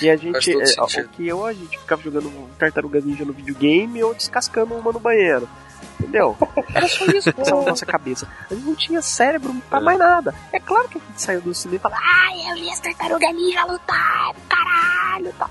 E 0.00 0.08
a 0.08 0.14
gente, 0.14 0.52
é, 0.52 0.80
o 0.80 1.08
que 1.08 1.26
eu, 1.26 1.44
a 1.44 1.52
gente 1.52 1.76
ficava 1.76 2.00
jogando 2.00 2.30
tartaruga 2.56 3.00
ninja 3.00 3.24
no 3.24 3.32
videogame 3.32 4.00
ou 4.04 4.14
descascando 4.14 4.76
uma 4.76 4.92
no 4.92 5.00
banheiro. 5.00 5.48
Entendeu? 5.98 6.36
Era 6.72 6.86
só 6.86 7.04
isso 7.06 7.32
que 7.34 7.36
passava 7.36 7.62
na 7.62 7.70
nossa 7.70 7.84
cabeça. 7.84 8.28
A 8.48 8.54
gente 8.54 8.64
não 8.64 8.76
tinha 8.76 9.02
cérebro 9.02 9.52
pra 9.68 9.80
mais 9.80 9.98
nada. 9.98 10.32
É 10.52 10.60
claro 10.60 10.88
que 10.88 10.98
a 10.98 11.00
gente 11.00 11.20
saiu 11.20 11.40
do 11.40 11.52
cinema 11.52 11.78
e 11.78 11.80
falava, 11.80 12.00
ai, 12.00 12.48
eu 12.48 12.54
li 12.54 12.70
as 12.70 12.78
tartarugas 12.78 13.34
ninja 13.34 13.64
lutar, 13.64 14.36
caralho, 14.48 15.32
tá. 15.36 15.50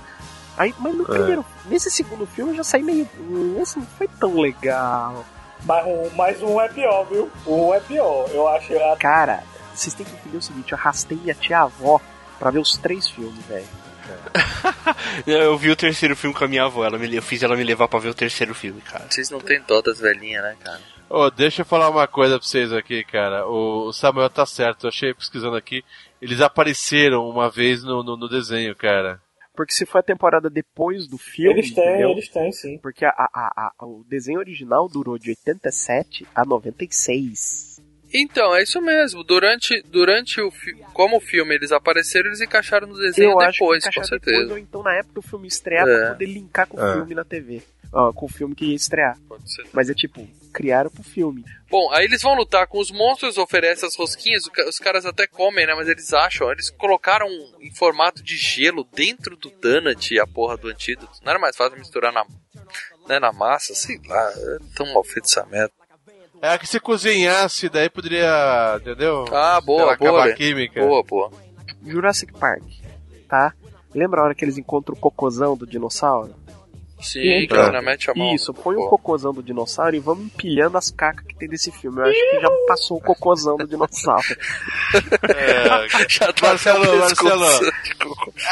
Aí, 0.58 0.74
mas 0.78 0.94
no 0.94 1.04
É. 1.04 1.06
primeiro, 1.06 1.44
nesse 1.66 1.90
segundo 1.90 2.26
filme 2.26 2.52
eu 2.52 2.56
já 2.56 2.64
saí 2.64 2.82
meio. 2.82 3.08
"Hum, 3.20 3.56
Esse 3.60 3.78
não 3.78 3.86
foi 3.86 4.08
tão 4.18 4.38
legal. 4.40 5.24
Mas 5.64 5.86
um, 5.86 6.10
mas 6.16 6.42
um 6.42 6.60
é 6.60 6.68
pior, 6.68 7.04
viu? 7.04 7.30
Um 7.46 7.72
é 7.74 7.80
pior. 7.80 8.28
Eu 8.32 8.46
acho. 8.48 8.68
Cara, 8.98 9.42
vocês 9.74 9.94
têm 9.94 10.04
que 10.06 10.12
entender 10.12 10.36
o 10.36 10.42
seguinte: 10.42 10.72
eu 10.72 10.78
arrastei 10.78 11.16
minha 11.18 11.34
tia-avó 11.34 12.00
pra 12.38 12.50
ver 12.50 12.58
os 12.60 12.76
três 12.76 13.08
filmes, 13.08 13.44
velho. 13.46 13.66
Eu 15.26 15.56
vi 15.58 15.70
o 15.70 15.76
terceiro 15.76 16.16
filme 16.16 16.34
com 16.34 16.44
a 16.44 16.48
minha 16.48 16.64
avó, 16.64 16.84
ela 16.84 16.98
me, 16.98 17.14
eu 17.14 17.22
fiz 17.22 17.42
ela 17.42 17.54
me 17.56 17.62
levar 17.64 17.88
pra 17.88 17.98
ver 17.98 18.08
o 18.08 18.14
terceiro 18.14 18.54
filme, 18.54 18.80
cara. 18.80 19.04
Vocês 19.08 19.28
não 19.30 19.38
tem 19.40 19.60
dó 19.66 19.80
das 19.82 20.00
velhinhas, 20.00 20.42
né, 20.42 20.56
cara? 20.62 20.80
Ô, 21.10 21.30
deixa 21.30 21.62
eu 21.62 21.66
falar 21.66 21.88
uma 21.90 22.06
coisa 22.06 22.38
pra 22.38 22.46
vocês 22.46 22.72
aqui, 22.72 23.04
cara. 23.04 23.46
O 23.46 23.92
Samuel 23.92 24.30
tá 24.30 24.44
certo, 24.46 24.84
eu 24.84 24.88
achei 24.88 25.12
pesquisando 25.14 25.56
aqui. 25.56 25.84
Eles 26.22 26.40
apareceram 26.40 27.28
uma 27.28 27.50
vez 27.50 27.82
no, 27.82 28.02
no, 28.02 28.16
no 28.16 28.28
desenho, 28.28 28.74
cara. 28.74 29.20
Porque 29.58 29.72
se 29.74 29.84
foi 29.84 29.98
a 29.98 30.04
temporada 30.04 30.48
depois 30.48 31.08
do 31.08 31.18
filme. 31.18 31.58
Eles 31.58 31.74
têm, 31.74 31.84
entendeu? 31.84 32.10
eles 32.10 32.28
têm, 32.28 32.52
sim. 32.52 32.78
Porque 32.78 33.04
a, 33.04 33.10
a- 33.10 33.72
a- 33.76 33.84
o 33.84 34.04
desenho 34.08 34.38
original 34.38 34.88
durou 34.88 35.18
de 35.18 35.30
87 35.30 36.24
a 36.32 36.44
96. 36.44 37.82
Então, 38.14 38.54
é 38.54 38.62
isso 38.62 38.80
mesmo. 38.80 39.24
Durante, 39.24 39.82
durante 39.82 40.40
o 40.40 40.50
como 40.94 41.16
o 41.16 41.20
filme 41.20 41.56
eles 41.56 41.72
apareceram, 41.72 42.28
eles 42.28 42.40
encaixaram 42.40 42.86
no 42.86 42.96
desenho 42.96 43.32
eu 43.32 43.40
acho 43.40 43.58
que 43.58 43.64
depois, 43.64 43.84
com 43.84 44.04
certeza. 44.04 44.36
depois, 44.36 44.50
ou 44.52 44.58
então 44.58 44.82
na 44.82 44.94
época 44.94 45.14
do 45.14 45.22
filme 45.22 45.48
estrear 45.48 45.86
É. 45.88 45.96
pra 46.02 46.12
poder 46.12 46.26
linkar 46.26 46.66
com 46.68 46.76
o 46.80 46.86
É. 46.86 46.92
filme 46.94 47.14
na 47.16 47.24
TV. 47.24 47.60
Ó, 47.92 48.12
com 48.12 48.26
o 48.26 48.28
filme 48.28 48.54
que 48.54 48.66
ia 48.66 48.76
estrear. 48.76 49.18
Pode 49.28 49.50
ser. 49.50 49.66
Mas 49.72 49.88
é 49.88 49.94
tipo, 49.94 50.26
criaram 50.52 50.90
pro 50.90 51.02
filme. 51.02 51.44
Bom, 51.70 51.90
aí 51.92 52.04
eles 52.04 52.22
vão 52.22 52.34
lutar 52.34 52.66
com 52.66 52.78
os 52.78 52.90
monstros, 52.90 53.38
oferecem 53.38 53.86
as 53.86 53.96
rosquinhas, 53.96 54.44
os 54.66 54.78
caras 54.78 55.06
até 55.06 55.26
comem, 55.26 55.66
né? 55.66 55.74
Mas 55.74 55.88
eles 55.88 56.12
acham, 56.12 56.50
eles 56.50 56.70
colocaram 56.70 57.28
em 57.60 57.70
formato 57.74 58.22
de 58.22 58.36
gelo 58.36 58.86
dentro 58.92 59.36
do 59.36 59.50
donut 59.50 60.18
a 60.18 60.26
porra 60.26 60.56
do 60.56 60.68
antídoto. 60.68 61.18
Não 61.22 61.30
era 61.30 61.38
mais 61.38 61.56
fácil 61.56 61.78
misturar 61.78 62.12
na, 62.12 62.24
né, 63.08 63.18
na 63.18 63.32
massa, 63.32 63.74
sei 63.74 64.00
lá, 64.06 64.32
é 64.36 64.58
tão 64.74 64.92
mal 64.92 65.04
feito 65.04 65.26
essa 65.26 65.44
merda. 65.46 65.72
É 66.40 66.56
que 66.56 66.66
se 66.66 66.78
cozinhasse, 66.78 67.68
daí 67.68 67.90
poderia. 67.90 68.78
Entendeu? 68.80 69.24
Ah, 69.32 69.60
boa, 69.60 69.96
boa. 69.96 70.24
a 70.24 70.32
química. 70.34 70.80
Boa, 70.80 71.02
boa. 71.02 71.32
Jurassic 71.84 72.32
Park, 72.32 72.62
tá? 73.28 73.52
Lembra 73.94 74.20
a 74.20 74.24
hora 74.24 74.34
que 74.34 74.44
eles 74.44 74.58
encontram 74.58 74.94
o 74.94 75.00
cocôzão 75.00 75.56
do 75.56 75.66
dinossauro? 75.66 76.34
Sim, 77.00 77.46
que 77.46 77.54
ela 77.54 77.80
mete 77.80 78.10
a 78.10 78.14
mão. 78.14 78.34
Isso, 78.34 78.52
põe 78.52 78.76
o 78.76 78.88
cocôzão 78.88 79.32
do 79.32 79.42
dinossauro 79.42 79.94
e 79.94 80.00
vamos 80.00 80.26
empilhando 80.26 80.76
as 80.76 80.90
cacas 80.90 81.24
que 81.26 81.34
tem 81.34 81.48
desse 81.48 81.70
filme. 81.70 82.00
Eu 82.00 82.06
acho 82.06 82.30
que 82.30 82.40
já 82.40 82.48
passou 82.66 82.96
o 82.96 83.00
cocôzão 83.00 83.56
do 83.56 83.66
dinossauro. 83.66 84.36
É, 85.36 85.88
Já 86.08 86.32
tá 86.32 86.48
Marcelo, 86.48 86.98
Marcelo. 86.98 87.44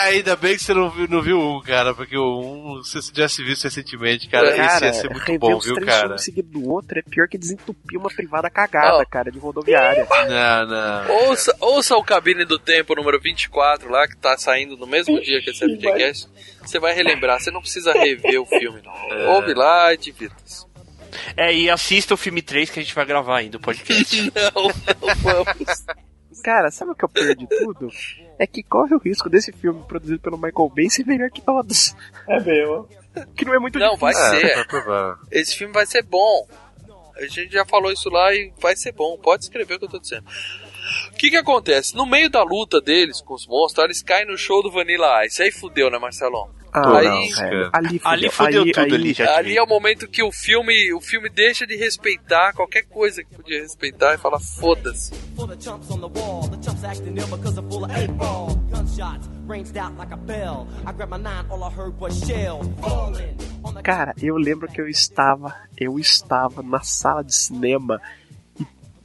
Ainda 0.00 0.36
bem 0.36 0.56
que 0.56 0.62
você 0.62 0.74
não 0.74 0.90
viu, 0.90 1.08
não 1.08 1.22
viu 1.22 1.40
um, 1.40 1.60
cara, 1.60 1.94
porque 1.94 2.16
o 2.16 2.40
um, 2.40 2.82
se 2.82 3.00
você 3.00 3.12
tivesse 3.12 3.42
visto 3.42 3.64
recentemente, 3.64 4.28
cara, 4.28 4.50
esse 4.50 4.84
ia 4.84 4.92
ser 4.92 5.10
muito 5.10 5.38
bom, 5.38 5.58
viu, 5.58 5.74
cara? 5.84 6.02
filmes 6.02 6.22
seguidos 6.22 6.52
do 6.52 6.70
outro 6.70 6.98
é 6.98 7.02
pior 7.02 7.28
que 7.28 7.38
desentupir 7.38 7.98
uma 7.98 8.10
privada 8.10 8.48
cagada, 8.50 8.98
Ó. 8.98 9.04
cara, 9.04 9.30
de 9.30 9.38
rodoviária. 9.38 10.06
Não, 10.28 10.66
não. 10.66 11.28
Ouça, 11.28 11.56
ouça 11.60 11.96
o 11.96 12.04
Cabine 12.04 12.44
do 12.44 12.58
Tempo 12.58 12.94
número 12.94 13.20
24 13.20 13.90
lá, 13.90 14.06
que 14.06 14.16
tá 14.16 14.36
saindo 14.36 14.76
no 14.76 14.86
mesmo 14.86 15.20
dia 15.20 15.40
que 15.40 15.50
esse 15.50 15.64
FGCast. 15.64 16.28
Você 16.66 16.78
vai 16.78 16.94
relembrar, 16.94 17.40
você 17.40 17.50
não 17.50 17.60
precisa 17.60 17.92
rever 17.92 18.40
o 18.40 18.46
filme, 18.46 18.82
não. 18.82 18.92
É. 18.92 19.28
Ouve 19.28 19.54
lá 19.54 19.92
e 19.94 19.96
divirta-se. 19.96 20.66
É, 21.36 21.54
e 21.54 21.70
assista 21.70 22.14
o 22.14 22.16
filme 22.16 22.42
3 22.42 22.70
que 22.70 22.80
a 22.80 22.82
gente 22.82 22.94
vai 22.94 23.04
gravar 23.04 23.38
ainda, 23.38 23.56
o 23.56 23.60
podcast. 23.60 24.32
não, 24.34 24.62
não 24.64 25.14
vamos. 25.22 25.84
Cara, 26.42 26.70
sabe 26.70 26.92
o 26.92 26.94
que 26.94 27.04
eu 27.04 27.08
perdi 27.08 27.46
tudo? 27.46 27.88
É 28.38 28.46
que 28.46 28.62
corre 28.62 28.94
o 28.94 28.98
risco 28.98 29.30
desse 29.30 29.52
filme 29.52 29.82
produzido 29.88 30.20
pelo 30.20 30.36
Michael 30.36 30.70
Bay 30.74 30.90
ser 30.90 31.06
melhor 31.06 31.30
que 31.30 31.40
todos. 31.40 31.94
É 32.28 32.38
mesmo. 32.40 32.88
Que 33.34 33.44
não 33.44 33.54
é 33.54 33.58
muito 33.58 33.78
Não, 33.78 33.96
vai 33.96 34.12
difícil. 34.12 34.48
É, 34.48 34.64
ser. 34.64 35.16
Esse 35.30 35.56
filme 35.56 35.72
vai 35.72 35.86
ser 35.86 36.02
bom. 36.02 36.46
A 37.16 37.26
gente 37.26 37.50
já 37.50 37.64
falou 37.64 37.90
isso 37.90 38.10
lá 38.10 38.34
e 38.34 38.52
vai 38.60 38.76
ser 38.76 38.92
bom. 38.92 39.16
Pode 39.16 39.44
escrever 39.44 39.74
o 39.74 39.78
que 39.78 39.84
eu 39.86 39.90
tô 39.90 39.98
dizendo. 39.98 40.26
O 41.10 41.16
que 41.16 41.30
que 41.30 41.36
acontece? 41.36 41.96
No 41.96 42.04
meio 42.04 42.28
da 42.28 42.42
luta 42.42 42.80
deles 42.80 43.22
com 43.22 43.34
os 43.34 43.46
monstros, 43.46 43.84
eles 43.84 44.02
caem 44.02 44.26
no 44.26 44.36
show 44.36 44.62
do 44.62 44.70
Vanilla 44.70 45.24
Ice. 45.24 45.42
Aí 45.42 45.50
fudeu, 45.50 45.90
né, 45.90 45.98
Marcelão? 45.98 46.50
Ah, 46.72 46.98
aí, 46.98 47.06
não. 47.06 47.70
Ali 47.72 47.98
fudeu, 47.98 48.10
Ali 48.12 48.30
fudeu. 48.30 48.62
aí- 48.62 48.72
tudo 48.72 48.84
aí- 48.84 48.94
ali, 48.94 49.12
já 49.12 49.36
ali 49.36 49.56
é 49.56 49.62
o 49.62 49.66
momento 49.66 50.06
que 50.06 50.22
o 50.22 50.30
filme, 50.30 50.92
o 50.92 51.00
filme 51.00 51.28
deixa 51.30 51.66
de 51.66 51.74
respeitar 51.76 52.52
qualquer 52.52 52.82
coisa 52.82 53.24
que 53.24 53.34
podia 53.34 53.60
respeitar 53.62 54.14
e 54.14 54.18
fala 54.18 54.38
foda-se. 54.38 55.12
Cara, 63.82 64.14
eu 64.20 64.36
lembro 64.36 64.68
que 64.68 64.80
eu 64.80 64.88
estava, 64.88 65.54
eu 65.78 65.98
estava 65.98 66.62
na 66.62 66.80
sala 66.82 67.22
de 67.24 67.34
cinema 67.34 68.00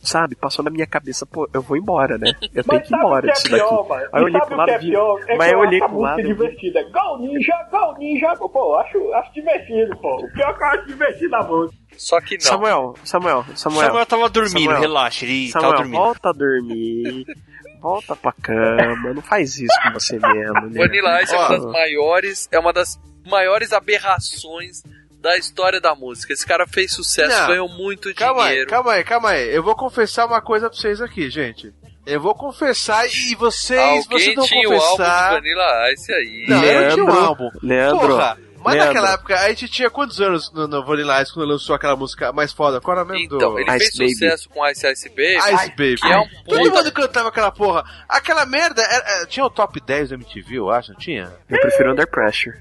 sabe, 0.01 0.35
passou 0.35 0.63
na 0.65 0.71
minha 0.71 0.87
cabeça, 0.87 1.25
pô, 1.25 1.47
eu 1.53 1.61
vou 1.61 1.77
embora, 1.77 2.17
né? 2.17 2.31
Eu 2.53 2.63
tenho 2.63 2.81
que 2.81 2.93
ir 2.93 2.97
embora 2.97 3.21
que 3.21 3.29
é 3.29 3.33
disso 3.33 3.47
pior, 3.49 3.87
daqui. 3.87 4.09
Aí 4.13 4.21
eu 4.21 4.25
olhei 4.25 4.39
sabe 4.39 4.45
pro 4.47 4.55
o 4.55 4.57
lado 4.57 4.67
que 4.67 4.73
é 4.73 4.77
vi, 4.79 4.89
pior? 4.89 5.19
É 5.27 5.37
mas 5.37 5.51
eu 5.51 5.59
olhei 5.59 5.81
a 5.81 5.87
pro 5.89 5.99
lado 5.99 6.15
música 6.17 6.21
e 6.21 6.33
vi- 6.33 6.39
divertida. 6.39 6.83
Gol 6.91 7.19
Ninja, 7.19 7.67
Gol 7.71 7.97
Ninja. 7.97 8.35
Pô, 8.35 8.75
acho, 8.77 9.13
acho 9.13 9.33
divertido, 9.33 9.97
pô. 9.97 10.15
O 10.25 10.33
pior 10.33 10.49
é 10.49 10.53
que 10.53 10.63
eu 10.63 10.67
acho 10.67 10.87
divertido 10.87 11.35
a 11.35 11.43
música. 11.43 11.81
Só 11.97 12.19
que 12.21 12.33
não. 12.35 12.41
Samuel, 12.41 12.93
Samuel, 13.03 13.45
Samuel. 13.55 13.87
Samuel 13.87 14.05
tava 14.05 14.29
dormindo, 14.29 14.59
Samuel, 14.63 14.79
relaxa, 14.81 15.25
ele 15.25 15.49
Samuel, 15.51 15.69
tava 15.71 15.83
dormindo. 15.83 16.01
volta 16.01 16.29
a 16.29 16.33
dormir. 16.33 17.25
Volta 17.81 18.15
pra 18.15 18.31
cama, 18.31 19.13
não 19.13 19.21
faz 19.23 19.57
isso 19.57 19.73
com 19.83 19.91
você 19.93 20.19
mesmo, 20.19 20.69
né? 20.69 20.77
Vanilla 20.85 21.21
Ice 21.23 21.33
é 21.33 21.37
uma 21.37 21.49
das 21.49 21.65
maiores, 21.65 22.49
é 22.51 22.59
uma 22.59 22.71
das 22.73 22.99
maiores 23.25 23.73
aberrações 23.73 24.83
da 25.21 25.37
história 25.37 25.79
da 25.79 25.93
música. 25.95 26.33
Esse 26.33 26.45
cara 26.45 26.65
fez 26.67 26.91
sucesso, 26.93 27.29
Não. 27.41 27.47
ganhou 27.47 27.69
muito 27.69 28.13
Calma 28.15 28.41
aí, 28.43 28.49
dinheiro. 28.49 28.69
calma 28.69 28.91
aí, 28.93 29.03
calma 29.03 29.29
aí. 29.29 29.55
Eu 29.55 29.61
vou 29.63 29.75
confessar 29.75 30.25
uma 30.25 30.41
coisa 30.41 30.69
pra 30.69 30.77
vocês 30.77 30.99
aqui, 31.01 31.29
gente. 31.29 31.71
Eu 32.05 32.19
vou 32.19 32.33
confessar 32.33 33.05
e 33.07 33.35
vocês, 33.35 33.79
Alguém 33.79 34.03
vocês 34.19 34.35
vão 34.35 34.45
tinha 34.47 34.67
o 34.69 34.73
álbum 34.73 34.85
confessar. 34.89 35.29
de 35.29 35.35
Vanilla 35.35 35.93
Ice 35.93 36.11
aí. 36.13 36.45
Não, 36.49 36.63
eu 36.63 36.89
tinha 36.93 37.03
um 37.03 37.07
Leandro, 37.07 37.25
álbum. 37.25 37.49
Leandro, 37.61 37.99
Porra, 38.07 38.37
mas 38.63 38.73
Leandro. 38.73 38.93
naquela 38.95 39.13
época 39.13 39.39
a 39.39 39.49
gente 39.49 39.67
tinha 39.67 39.89
quantos 39.91 40.19
anos 40.19 40.51
no, 40.51 40.67
no 40.67 40.83
Vanilla 40.83 41.21
Ice 41.21 41.31
quando 41.31 41.47
lançou 41.49 41.75
aquela 41.75 41.95
música 41.95 42.33
mais 42.33 42.51
foda? 42.51 42.81
Qual 42.81 42.97
era 42.97 43.05
mesmo 43.05 43.27
do... 43.29 43.35
Então, 43.35 43.59
ele 43.59 43.69
Ice 43.77 43.77
fez 43.77 43.97
Baby. 43.99 44.13
sucesso 44.13 44.49
com 44.49 44.67
Ice 44.67 44.91
Ice 44.91 45.09
Baby. 45.09 45.35
Ice 45.37 45.69
Baby. 45.69 45.95
Que 45.97 46.11
é 46.11 46.17
um 46.17 46.27
Todo 46.49 46.57
puta... 46.63 46.71
mundo 46.83 46.91
cantava 46.91 47.29
aquela 47.29 47.51
porra. 47.51 47.83
Aquela 48.09 48.45
merda, 48.47 48.81
era- 48.81 49.27
tinha 49.27 49.45
o 49.45 49.49
top 49.51 49.79
10 49.79 50.09
do 50.09 50.15
MTV, 50.15 50.55
eu 50.57 50.71
acho, 50.71 50.93
não 50.93 50.99
tinha? 50.99 51.31
Eu 51.47 51.59
prefiro 51.61 51.91
Under 51.91 52.09
Pressure. 52.09 52.57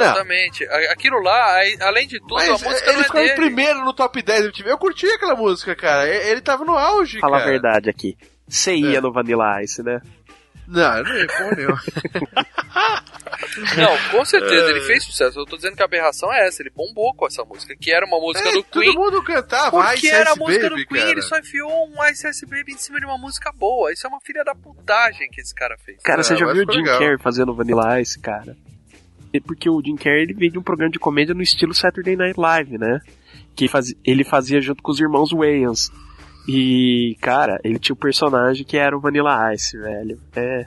Exatamente. 0.00 0.64
A- 0.66 0.92
Aquilo 0.92 1.20
lá, 1.20 1.60
além 1.82 2.06
de 2.06 2.18
tudo, 2.20 2.34
Mas 2.34 2.48
a 2.48 2.52
música 2.52 2.84
ele 2.88 2.92
não 2.94 3.00
é 3.00 3.04
ficou 3.04 3.20
em 3.20 3.34
primeiro 3.34 3.84
no 3.84 3.92
top 3.92 4.22
10 4.22 4.40
do 4.42 4.46
MTV. 4.48 4.70
Eu 4.70 4.78
curti 4.78 5.06
aquela 5.06 5.34
música, 5.34 5.74
cara. 5.76 6.08
Ele 6.08 6.40
tava 6.40 6.64
no 6.64 6.76
auge, 6.76 7.18
Fala 7.20 7.36
a 7.36 7.40
cara. 7.40 7.50
verdade 7.52 7.90
aqui. 7.90 8.16
Você 8.48 8.74
ia 8.74 8.98
É. 8.98 9.00
no 9.00 9.12
Vanilla 9.12 9.62
Ice, 9.62 9.82
né? 9.82 10.00
Não, 10.66 10.96
eu 10.98 11.04
não 11.04 11.14
ia 11.16 11.26
porra 11.26 11.50
nenhuma. 11.56 11.82
Não, 13.76 14.10
com 14.10 14.24
certeza, 14.24 14.66
É. 14.66 14.70
ele 14.70 14.80
fez 14.80 15.04
sucesso. 15.04 15.38
Eu 15.38 15.44
tô 15.46 15.56
dizendo 15.56 15.76
que 15.76 15.82
a 15.82 15.84
aberração 15.84 16.32
é 16.32 16.46
essa. 16.46 16.62
Ele 16.62 16.70
bombou 16.74 17.14
com 17.14 17.26
essa 17.26 17.44
música, 17.44 17.74
que 17.78 17.92
era 17.92 18.04
uma 18.06 18.18
música 18.18 18.48
É, 18.48 18.52
do 18.52 18.62
todo 18.62 18.82
Queen. 18.82 18.94
mundo 18.94 19.22
cantava 19.22 19.70
Porque 19.70 20.06
Ice 20.06 20.10
era 20.10 20.32
a 20.32 20.36
música 20.36 20.68
Baby, 20.70 20.82
do 20.82 20.88
Queen, 20.88 21.00
cara. 21.00 21.10
ele 21.12 21.22
só 21.22 21.38
enfiou 21.38 21.70
um 21.88 22.04
Ice 22.06 22.28
Ice 22.28 22.46
Baby 22.46 22.72
em 22.72 22.78
cima 22.78 22.98
de 22.98 23.06
uma 23.06 23.18
música 23.18 23.52
boa. 23.52 23.92
Isso 23.92 24.06
é 24.06 24.10
uma 24.10 24.20
filha 24.20 24.42
da 24.44 24.54
putagem 24.54 25.28
que 25.30 25.40
esse 25.40 25.54
cara 25.54 25.76
fez. 25.84 26.02
Cara, 26.02 26.20
É, 26.20 26.22
você 26.24 26.36
já 26.36 26.50
viu 26.52 26.64
o 26.66 26.72
Jim. 26.72 26.82
Carrey 26.84 27.18
fazendo 27.18 27.54
Vanilla 27.54 28.00
Ice, 28.00 28.18
cara? 28.18 28.56
Porque 29.40 29.68
o 29.70 29.80
Jim 29.84 29.96
Carrey 29.96 30.22
ele 30.22 30.34
veio 30.34 30.52
de 30.52 30.58
um 30.58 30.62
programa 30.62 30.90
de 30.90 30.98
comédia 30.98 31.34
no 31.34 31.42
estilo 31.42 31.74
Saturday 31.74 32.16
Night 32.16 32.38
Live, 32.38 32.78
né? 32.78 33.00
Que 33.56 33.68
faz, 33.68 33.94
ele 34.04 34.24
fazia 34.24 34.60
junto 34.60 34.82
com 34.82 34.90
os 34.90 35.00
irmãos 35.00 35.30
Wayans. 35.32 35.90
E, 36.48 37.16
cara, 37.20 37.58
ele 37.64 37.78
tinha 37.78 37.94
um 37.94 37.98
personagem 37.98 38.64
que 38.64 38.76
era 38.76 38.96
o 38.96 39.00
Vanilla 39.00 39.52
Ice, 39.54 39.78
velho. 39.78 40.18
É 40.36 40.66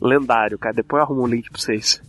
lendário, 0.00 0.58
cara. 0.58 0.74
Depois 0.74 1.00
eu 1.00 1.04
arrumo 1.04 1.22
um 1.24 1.26
link 1.26 1.50
pra 1.50 1.60
vocês. 1.60 2.00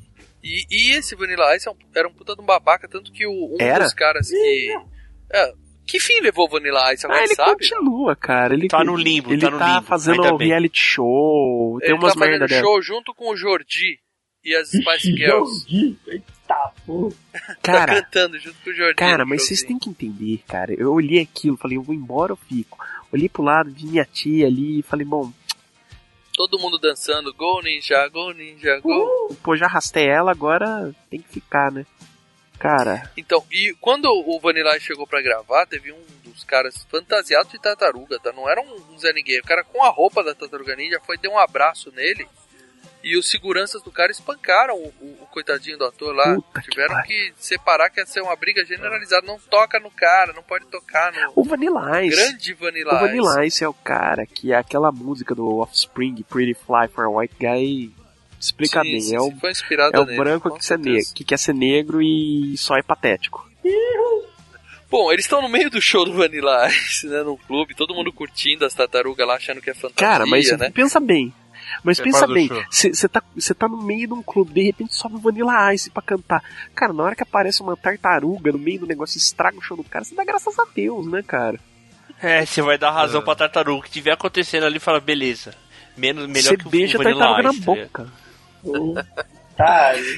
E, 0.43 0.63
e 0.69 0.91
esse 0.95 1.15
Vanilla 1.15 1.53
Ice 1.55 1.67
é 1.67 1.71
um- 1.71 1.75
era 1.95 2.07
um 2.07 2.13
puta 2.13 2.33
de 2.35 2.41
um 2.41 2.45
babaca, 2.45 2.87
tanto 2.87 3.11
que 3.11 3.25
o, 3.27 3.31
um 3.31 3.57
Era? 3.59 3.83
dos 3.83 3.93
caras 3.93 4.29
que. 4.29 4.73
É, 5.33 5.51
que 5.85 5.99
fim 5.99 6.21
levou 6.21 6.45
o 6.45 6.49
Vanilla 6.49 6.93
Ice? 6.93 7.05
Ah, 7.05 7.09
Alguém 7.09 7.23
ele 7.25 7.35
sabe? 7.35 7.51
continua, 7.51 8.15
cara. 8.15 8.53
Ele 8.53 8.67
Tá 8.69 8.83
no 8.85 8.95
limbo, 8.95 9.33
ele 9.33 9.41
tá 9.41 9.49
no 9.49 9.57
limbo, 9.57 9.81
fazendo 9.85 10.21
um 10.21 10.37
reality 10.37 10.79
show, 10.79 11.77
tem 11.81 11.89
Ele 11.89 11.97
umas 11.99 12.13
tá 12.13 12.19
fazendo 12.19 12.31
merda 12.39 12.47
dela. 12.47 12.61
show 12.61 12.81
junto 12.81 13.13
com 13.13 13.31
o 13.33 13.35
Jordi 13.35 13.97
e 14.49 14.55
as 14.55 14.69
Spice 14.69 15.15
Girls. 15.15 15.97
Eita, 16.07 16.73
pô. 16.85 17.13
Cara, 17.61 17.95
tá 17.95 18.01
cantando 18.01 18.39
junto 18.39 18.57
com 18.63 18.69
o 18.69 18.73
Jordi. 18.73 18.95
Cara, 18.95 19.25
mas 19.25 19.43
vocês 19.43 19.61
têm 19.63 19.77
que 19.77 19.89
entender, 19.89 20.41
cara. 20.47 20.73
Eu 20.73 20.91
olhei 20.93 21.21
aquilo, 21.21 21.57
falei, 21.57 21.77
eu 21.77 21.83
vou 21.83 21.93
embora 21.95 22.33
ou 22.33 22.37
fico? 22.37 22.77
Olhei 23.11 23.29
pro 23.29 23.43
lado, 23.43 23.71
vi 23.71 23.85
minha 23.85 24.05
tia 24.05 24.47
ali 24.47 24.79
e 24.79 24.83
falei, 24.83 25.05
bom, 25.05 25.31
Todo 26.39 26.57
mundo 26.57 26.77
dançando, 26.79 27.33
Go 27.33 27.61
Ninja, 27.61 28.07
Go 28.07 28.31
Ninja, 28.31 28.79
Go. 28.79 29.35
pô, 29.43 29.57
já 29.57 29.65
arrastei 29.65 30.07
ela, 30.07 30.31
agora 30.31 30.95
tem 31.09 31.19
que 31.19 31.27
ficar, 31.27 31.69
né? 31.69 31.85
Cara, 32.57 33.11
Então, 33.17 33.43
e 33.51 33.75
quando 33.81 34.05
o 34.05 34.39
Vanilla 34.39 34.79
chegou 34.79 35.05
pra 35.05 35.21
gravar, 35.21 35.65
teve 35.65 35.91
um 35.91 36.01
dos 36.23 36.43
caras 36.45 36.85
fantasiado 36.89 37.49
de 37.49 37.59
tartaruga, 37.59 38.19
tá? 38.19 38.31
Não 38.31 38.49
era 38.49 38.61
um, 38.61 38.93
um 38.93 38.97
Zé 38.97 39.11
Ninguém. 39.11 39.39
O 39.39 39.43
cara 39.43 39.63
com 39.65 39.83
a 39.83 39.89
roupa 39.89 40.23
da 40.23 40.33
tartaruga 40.33 40.75
ninja 40.77 40.99
foi, 41.05 41.17
deu 41.17 41.31
um 41.31 41.39
abraço 41.39 41.91
nele. 41.91 42.25
E 43.01 43.17
os 43.17 43.29
seguranças 43.29 43.81
do 43.81 43.91
cara 43.91 44.11
espancaram 44.11 44.75
o, 44.75 44.87
o- 44.99 45.17
o 45.23 45.27
coitadinho 45.27 45.77
do 45.77 45.85
ator 45.85 46.13
lá. 46.13 46.37
Tiveram 46.69 47.01
que, 47.03 47.31
separar, 47.37 47.89
que 47.89 47.99
ia 48.01 48.05
ser 48.05 48.21
uma 48.21 48.35
briga 48.35 48.65
generalizada. 48.65 49.25
Não 49.25 49.39
toca 49.39 49.79
no 49.79 49.89
cara, 49.89 50.33
não 50.33 50.43
pode 50.43 50.65
tocar 50.65 51.13
no. 51.13 51.31
o 51.35 51.43
Vanilla 51.45 52.03
Ice. 52.03 52.15
Grande 52.17 52.53
Vanilla 52.55 52.95
o 52.95 52.99
Vanilla 52.99 53.45
Ice. 53.45 53.55
Ice 53.57 53.63
é 53.63 53.69
o 53.69 53.73
cara 53.73 54.25
que 54.25 54.51
é 54.51 54.55
aquela 54.57 54.91
música 54.91 55.33
do 55.33 55.59
Offspring, 55.59 56.23
Pretty 56.29 56.53
Fly 56.55 56.89
for 56.93 57.05
a 57.05 57.09
White 57.09 57.35
Guy, 57.39 57.93
explica 58.37 58.81
Sim, 58.83 58.91
bem. 58.91 59.01
sim, 59.01 59.15
é 59.15 59.19
o, 59.21 59.29
é 59.93 59.99
o 59.99 60.05
nele, 60.05 60.17
branco 60.17 60.51
que, 60.57 60.65
ser 60.65 60.75
certeza. 60.77 61.09
ne- 61.09 61.15
que 61.15 61.23
quer 61.23 61.39
ser 61.39 61.53
negro 61.53 62.01
e 62.01 62.57
só 62.57 62.75
é 62.75 62.83
patético. 62.83 63.47
Bom, 64.91 65.11
eles 65.11 65.25
estão 65.25 65.39
no 65.41 65.47
meio 65.49 65.69
do 65.69 65.79
show 65.79 66.03
do 66.03 66.13
Vanilla 66.13 66.67
Ice, 66.67 67.07
né? 67.07 67.21
Num 67.21 67.37
clube, 67.37 67.75
todo 67.75 67.93
mundo 67.93 68.11
curtindo 68.11 68.65
as 68.65 68.73
tartarugas 68.73 69.25
lá, 69.27 69.35
achando 69.35 69.61
que 69.61 69.69
é 69.69 69.73
fantasia, 69.73 69.95
Cara, 69.95 70.25
mas 70.25 70.51
né? 70.57 70.71
pensa 70.71 70.99
bem. 70.99 71.31
Mas 71.83 71.97
Você 71.97 72.03
pensa 72.03 72.27
bem, 72.27 72.49
você 72.71 73.07
tá, 73.07 73.21
cê 73.37 73.53
tá 73.53 73.67
no 73.67 73.81
meio 73.81 74.07
de 74.07 74.13
um 74.13 74.21
clube, 74.23 74.53
de 74.53 74.61
repente 74.63 74.93
sobe 74.95 75.15
o 75.15 75.19
Vanilla 75.19 75.73
Ice 75.73 75.89
pra 75.89 76.01
cantar. 76.01 76.43
Cara, 76.75 76.93
na 76.93 77.03
hora 77.03 77.15
que 77.15 77.23
aparece 77.23 77.61
uma 77.61 77.75
tartaruga 77.77 78.51
no 78.51 78.57
meio 78.59 78.79
do 78.81 78.87
negócio 78.87 79.17
e 79.17 79.21
estraga 79.21 79.57
o 79.57 79.61
show 79.61 79.77
do 79.77 79.83
cara, 79.83 80.03
você 80.05 80.15
dá 80.15 80.23
graças 80.23 80.57
a 80.59 80.65
Deus, 80.73 81.05
né, 81.07 81.23
cara? 81.25 81.59
É, 82.21 82.45
você 82.45 82.61
vai 82.61 82.77
dar 82.77 82.89
É. 82.89 82.91
razão 82.91 83.21
pra 83.21 83.35
tartaruga. 83.35 83.79
O 83.79 83.83
que 83.83 83.91
tiver 83.91 84.11
acontecendo 84.11 84.65
ali, 84.65 84.79
fala, 84.79 84.99
beleza. 84.99 85.53
Menos, 85.95 86.27
melhor 86.27 86.49
Você 86.49 86.57
que 86.57 86.67
o 86.67 86.69
beija 86.69 86.97
a 86.97 87.03
Vanilla 87.03 87.19
tartaruga 87.25 87.43
na 87.43 87.49
Ice, 87.53 87.65
tá 87.65 87.73
ligado? 87.73 87.87
boca. 87.89 88.09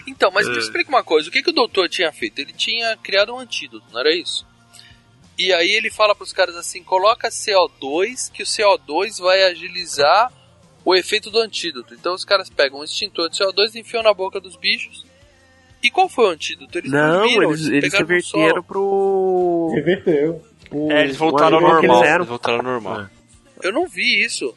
Então, 0.08 0.30
mas 0.32 0.48
me 0.48 0.56
É. 0.56 0.60
explica 0.60 0.90
uma 0.90 1.04
coisa, 1.04 1.28
o 1.30 1.32
que, 1.32 1.42
que 1.42 1.50
o 1.50 1.54
doutor 1.54 1.90
tinha 1.90 2.12
feito? 2.12 2.40
Ele 2.40 2.54
tinha 2.54 2.96
criado 2.98 3.34
um 3.34 3.40
antídoto, 3.40 3.86
não 3.92 4.00
era 4.00 4.14
isso? 4.16 4.46
E 5.38 5.52
aí 5.52 5.72
ele 5.72 5.90
fala 5.90 6.14
pros 6.14 6.32
caras 6.32 6.56
assim, 6.56 6.84
coloca 6.84 7.28
CO2, 7.30 8.32
que 8.32 8.44
o 8.44 8.46
CO2 8.46 9.20
vai 9.20 9.44
agilizar 9.46 10.32
o 10.86 10.96
efeito 10.96 11.30
do 11.30 11.40
antídoto. 11.40 11.94
Então 11.94 12.14
os 12.14 12.26
caras 12.26 12.50
pegam 12.50 12.80
um 12.80 12.84
extintor 12.84 13.30
de 13.30 13.38
CO2 13.38 13.76
e 13.76 13.80
enfiam 13.80 14.04
na 14.04 14.14
boca 14.14 14.40
dos 14.40 14.56
bichos. 14.56 15.06
E 15.84 15.90
qual 15.90 16.08
foi 16.08 16.26
o 16.26 16.30
antídoto? 16.30 16.78
Eles 16.78 16.92
Não, 16.92 17.22
dormiram, 17.22 17.50
eles, 17.52 17.68
eles 17.68 17.94
reverteram 17.94 18.62
pro. 18.64 19.72
Reverteu. 19.74 20.42
É, 20.90 21.02
eles 21.04 21.18
voltaram 21.18 21.58
ao 21.58 21.62
normal. 21.62 22.02
eles. 22.04 22.16
Eles 22.16 22.28
voltaram 22.28 22.58
ao 22.60 22.64
normal. 22.64 23.06
Eu 23.64 23.74
não 23.74 23.88
vi 23.88 24.24
isso. 24.24 24.54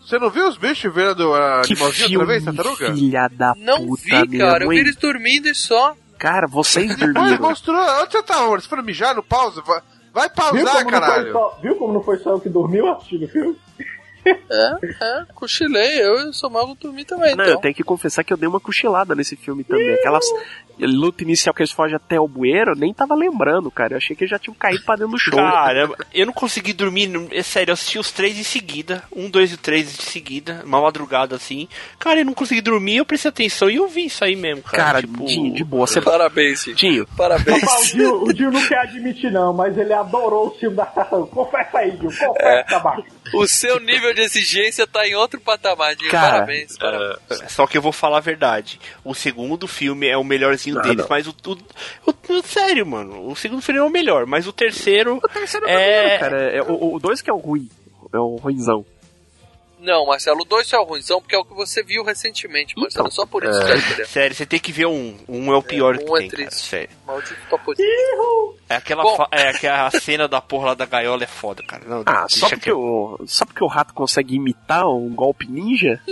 Você 0.00 0.18
não 0.18 0.30
viu 0.30 0.46
os 0.48 0.56
bichos 0.56 0.92
vendo 0.94 1.34
a 1.34 1.62
Que 1.62 1.72
animalzinho 1.72 2.20
outra 2.20 2.26
vez, 2.26 2.44
tartaruga? 2.44 2.94
filha 2.94 3.28
da 3.32 3.54
Não 3.56 3.86
puta, 3.86 4.02
vi, 4.04 4.28
minha 4.28 4.46
cara. 4.46 4.64
Eu 4.64 4.68
vi 4.70 4.78
eles 4.78 4.96
dormindo 4.96 5.48
e 5.48 5.54
só. 5.54 5.94
Cara, 6.18 6.46
vocês 6.46 6.88
Depois 6.96 7.12
dormiram. 7.12 7.40
mostrou. 7.42 7.76
Onde 8.02 8.12
você 8.12 8.22
tá, 8.22 8.46
Você 8.46 8.68
foi 8.68 8.82
mijar 8.82 9.14
no 9.14 9.22
pausa? 9.22 9.60
Vai, 9.62 9.80
vai 10.14 10.28
Viu 10.28 10.64
pausar, 10.64 10.84
não 10.84 10.90
caralho. 10.90 11.32
só, 11.32 11.58
viu 11.60 11.74
como 11.76 11.92
não 11.92 12.02
foi 12.02 12.18
só 12.18 12.30
eu 12.30 12.40
que 12.40 12.48
dormiu 12.48 12.88
assistindo 12.90 13.24
o 13.24 13.28
filme? 13.28 13.56
É, 14.26 14.78
é, 15.02 15.24
cochilei. 15.34 16.00
Eu 16.02 16.20
e 16.20 16.28
o 16.28 16.32
Samuel 16.32 16.76
dormi 16.80 17.04
também, 17.04 17.34
Não, 17.34 17.44
então. 17.44 17.54
eu 17.54 17.60
tenho 17.60 17.74
que 17.74 17.82
confessar 17.84 18.24
que 18.24 18.32
eu 18.32 18.36
dei 18.36 18.48
uma 18.48 18.60
cochilada 18.60 19.14
nesse 19.14 19.36
filme 19.36 19.64
também. 19.64 19.94
Aquelas 19.94 20.24
luta 20.78 21.22
inicial 21.22 21.54
que 21.54 21.62
eles 21.62 21.72
fogem 21.72 21.96
até 21.96 22.20
o 22.20 22.28
bueiro, 22.28 22.72
eu 22.72 22.76
nem 22.76 22.92
tava 22.92 23.14
lembrando, 23.14 23.70
cara. 23.70 23.94
Eu 23.94 23.96
achei 23.96 24.14
que 24.14 24.24
eles 24.24 24.30
já 24.30 24.38
tinham 24.38 24.54
caído 24.54 24.84
pra 24.84 24.94
dentro 24.96 25.12
do 25.12 25.18
show. 25.18 25.34
Cara, 25.38 25.88
eu 26.12 26.26
não 26.26 26.32
consegui 26.34 26.72
dormir, 26.74 27.10
é 27.32 27.42
sério, 27.42 27.70
eu 27.70 27.74
assisti 27.74 27.98
os 27.98 28.10
três 28.12 28.38
em 28.38 28.42
seguida, 28.42 29.02
um, 29.14 29.30
dois 29.30 29.52
e 29.52 29.56
três 29.56 29.96
de 29.96 30.02
seguida, 30.02 30.62
uma 30.66 30.80
madrugada 30.80 31.34
assim. 31.34 31.66
Cara, 31.98 32.20
eu 32.20 32.24
não 32.26 32.34
consegui 32.34 32.60
dormir, 32.60 32.96
eu 32.98 33.06
prestei 33.06 33.30
atenção 33.30 33.70
e 33.70 33.76
eu 33.76 33.88
vi 33.88 34.06
isso 34.06 34.22
aí 34.22 34.36
mesmo, 34.36 34.62
cara. 34.62 34.76
Cara, 34.84 35.00
tipo, 35.00 35.24
Dinho, 35.24 35.54
de 35.54 35.64
boa, 35.64 35.86
você... 35.86 36.00
Parabéns, 36.00 36.64
Dinho. 36.76 37.06
Parabéns. 37.16 37.62
O 37.62 37.84
Gil, 37.96 38.22
o 38.24 38.34
Gil 38.36 38.50
não 38.50 38.68
quer 38.68 38.80
admitir 38.80 39.32
não, 39.32 39.54
mas 39.54 39.76
ele 39.78 39.92
adorou 39.94 40.48
o 40.48 40.50
filme 40.58 40.76
da 40.76 40.84
Tartaruga. 40.84 41.30
Confessa 41.32 41.78
aí, 41.78 41.90
Gil. 41.92 42.10
Confessa, 42.10 42.48
É. 42.48 42.62
tabaco. 42.64 43.04
O 43.34 43.46
seu 43.46 43.80
nível 43.80 44.12
de 44.14 44.20
exigência 44.22 44.86
tá 44.86 45.06
em 45.06 45.14
outro 45.14 45.40
patamar, 45.40 45.94
Dinho. 45.96 46.10
Cara, 46.10 46.32
Parabéns, 46.34 46.76
parabéns. 46.78 47.18
é, 47.30 47.48
só 47.48 47.66
que 47.66 47.76
eu 47.76 47.82
vou 47.82 47.92
falar 47.92 48.18
a 48.18 48.20
verdade. 48.20 48.80
O 49.04 49.14
segundo 49.14 49.66
filme 49.66 50.06
é 50.08 50.16
o 50.16 50.24
melhorzinho 50.24 50.76
Não, 50.76 50.82
deles, 50.82 50.98
não. 50.98 51.06
mas 51.08 51.26
o, 51.26 51.34
o, 51.46 52.10
o- 52.10 52.42
Sério, 52.42 52.86
mano. 52.86 53.28
O 53.28 53.34
segundo 53.36 53.62
filme 53.62 53.80
é 53.80 53.82
o 53.82 53.90
melhor, 53.90 54.26
mas 54.26 54.46
o 54.46 54.52
terceiro. 54.52 55.16
O 55.16 55.28
terceiro 55.28 55.66
é. 55.68 56.18
cara, 56.18 56.42
é, 56.56 56.62
o, 56.62 56.94
o 56.94 56.98
dois 57.00 57.20
que 57.22 57.30
é 57.30 57.32
o 57.32 57.38
ruim. 57.38 57.68
É 58.12 58.18
o 58.18 58.36
ruimzão. 58.36 58.84
Não, 59.86 60.04
Marcelo, 60.06 60.40
o 60.42 60.44
2 60.44 60.72
é 60.72 60.78
o 60.78 60.82
ruimzão 60.82 61.20
porque 61.20 61.36
é 61.36 61.38
o 61.38 61.44
que 61.44 61.54
você 61.54 61.82
viu 61.82 62.02
recentemente, 62.02 62.74
Marcelo. 62.76 63.10
Só 63.10 63.24
por 63.24 63.44
isso, 63.44 63.58
É. 63.62 63.76
entendendo? 63.78 64.06
Sério, 64.06 64.34
você 64.36 64.44
tem 64.44 64.58
que 64.58 64.72
ver 64.72 64.86
um. 64.86 65.16
Um 65.28 65.52
é 65.52 65.56
o 65.56 65.62
pior 65.62 65.94
um 65.94 65.98
que 65.98 66.04
é 66.04 66.18
tem, 66.18 66.28
cara. 66.28 66.42
triste. 66.48 66.66
Sério. 66.68 66.90
Maldito. 67.06 67.36
É 68.68 68.74
aquela, 68.76 69.16
fa- 69.16 69.28
é 69.30 69.48
aquela 69.48 69.90
cena 69.92 70.26
da 70.26 70.40
porra 70.40 70.66
lá 70.66 70.74
da 70.74 70.86
gaiola 70.86 71.22
é 71.22 71.26
foda, 71.26 71.62
cara. 71.62 71.84
Não, 71.86 72.02
Ah, 72.04 72.26
só 72.28 72.48
porque, 72.48 72.72
o, 72.72 73.18
só 73.26 73.44
porque 73.46 73.62
o 73.62 73.68
rato 73.68 73.94
consegue 73.94 74.34
imitar 74.34 74.86
um 74.88 75.14
golpe 75.14 75.46
ninja? 75.48 76.02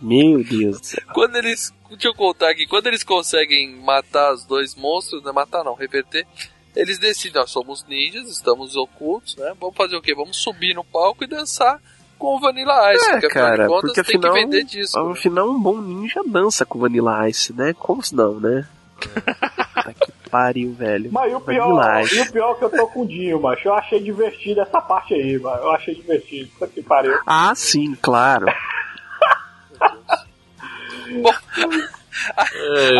Meu 0.00 0.42
Deus 0.42 0.80
do 0.80 0.86
céu. 0.86 1.02
Quando 1.12 1.36
eles. 1.36 1.72
Deixa 1.90 2.08
eu 2.08 2.14
contar 2.14 2.50
aqui. 2.50 2.66
Quando 2.66 2.86
eles 2.88 3.04
conseguem 3.04 3.76
matar 3.76 4.32
os 4.32 4.44
dois 4.44 4.74
monstros, 4.74 5.22
não 5.22 5.30
é 5.30 5.34
matar 5.34 5.62
não, 5.62 5.74
reverter. 5.74 6.26
Eles 6.74 6.98
decidem, 6.98 7.40
nós 7.40 7.50
somos 7.50 7.84
ninjas, 7.86 8.28
estamos 8.28 8.74
ocultos, 8.74 9.36
né? 9.36 9.52
Vamos 9.60 9.76
fazer 9.76 9.94
o 9.96 10.02
quê? 10.02 10.12
Vamos 10.14 10.36
subir 10.38 10.74
no 10.74 10.82
palco 10.82 11.22
e 11.22 11.26
dançar 11.28 11.80
com 12.24 12.36
o 12.36 12.40
Vanilla 12.40 12.94
Ice. 12.94 13.04
É, 13.04 13.10
porque 13.12 13.26
afinal 13.26 13.48
cara, 13.50 13.62
de 13.62 13.68
contas 13.68 13.92
porque 13.92 14.02
tem 14.02 14.16
afinal, 14.16 14.32
que 14.32 14.40
vender 14.40 14.64
disso. 14.64 15.04
né? 15.04 15.12
afinal 15.12 15.50
um 15.50 15.60
bom 15.60 15.80
ninja 15.80 16.22
dança 16.26 16.64
com 16.64 16.78
Vanilla 16.78 17.28
Ice, 17.28 17.52
né? 17.52 17.74
Como 17.74 18.02
se 18.02 18.14
não, 18.14 18.40
né? 18.40 18.66
Puta 19.74 19.92
que 19.92 20.30
pariu, 20.30 20.72
velho. 20.72 21.10
Mas 21.12 21.30
e 21.30 21.34
o 21.34 21.40
pior, 21.40 21.74
Vanilla 21.74 22.02
e 22.02 22.20
o 22.20 22.32
pior 22.32 22.52
é 22.52 22.54
que 22.54 22.64
eu 22.64 22.70
tô 22.70 22.86
com 22.88 23.02
o 23.02 23.06
Dinho, 23.06 23.42
macho. 23.42 23.68
Eu 23.68 23.74
achei 23.74 24.02
divertido 24.02 24.62
essa 24.62 24.80
parte 24.80 25.12
aí, 25.12 25.38
mano. 25.38 25.62
Eu 25.64 25.70
achei 25.72 25.94
divertido. 25.94 26.50
Puta 26.58 26.66
que 26.68 26.82
pariu. 26.82 27.18
Ah, 27.26 27.52
sim, 27.54 27.94
claro. 28.00 28.46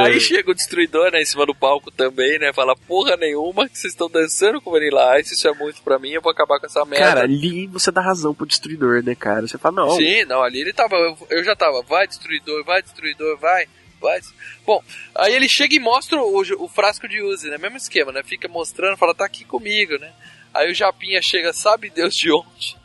Aí 0.05 0.21
chega 0.21 0.51
o 0.51 0.55
destruidor, 0.55 1.11
né, 1.11 1.23
em 1.23 1.25
cima 1.25 1.47
do 1.47 1.55
palco 1.55 1.91
também, 1.91 2.39
né? 2.39 2.53
Fala, 2.53 2.77
porra 2.77 3.17
nenhuma, 3.17 3.69
que 3.69 3.79
vocês 3.79 3.93
estão 3.93 4.09
dançando 4.09 4.61
com 4.61 4.71
Vanilla 4.71 5.21
Ice, 5.21 5.35
isso 5.35 5.47
é 5.49 5.55
muito 5.55 5.83
pra 5.83 5.99
mim, 5.99 6.11
eu 6.11 6.23
vou 6.23 6.33
acabar 6.33 6.59
com 6.59 6.67
essa 6.67 6.85
merda. 6.85 7.07
Cara, 7.07 7.21
ali 7.23 7.67
você 7.67 7.91
dá 7.91 8.01
razão 8.01 8.35
pro 8.35 8.47
destruidor, 8.47 9.03
né, 9.03 9.15
cara? 9.15 9.47
Você 9.47 9.59
fala, 9.59 9.77
não. 9.77 9.91
Sim, 9.91 10.25
não, 10.25 10.43
ali 10.43 10.61
ele 10.61 10.73
tava. 10.73 10.97
Eu, 10.97 11.17
eu 11.31 11.45
já 11.45 11.55
tava, 11.55 11.83
vai 11.83 12.07
destruidor, 12.07 12.65
vai 12.65 12.83
destruidor, 12.83 13.39
vai, 13.39 13.67
vai. 14.01 14.21
Bom, 14.67 14.83
aí 15.15 15.35
ele 15.35 15.49
chega 15.49 15.75
e 15.75 15.81
mostra 15.81 16.21
o, 16.21 16.41
o 16.59 16.69
frasco 16.69 17.09
de 17.09 17.23
Uzi, 17.23 17.49
né? 17.49 17.59
Mesmo 17.59 17.77
esquema, 17.77 18.13
né? 18.13 18.23
Fica 18.23 18.49
mostrando, 18.49 18.97
fala, 18.97 19.15
tá 19.15 19.25
aqui 19.25 19.45
comigo, 19.45 19.99
né? 19.99 20.13
Aí 20.53 20.71
o 20.71 20.75
Japinha 20.75 21.21
chega, 21.21 21.53
sabe 21.53 21.91
Deus 21.91 22.17
de 22.17 22.31
onde? 22.31 22.77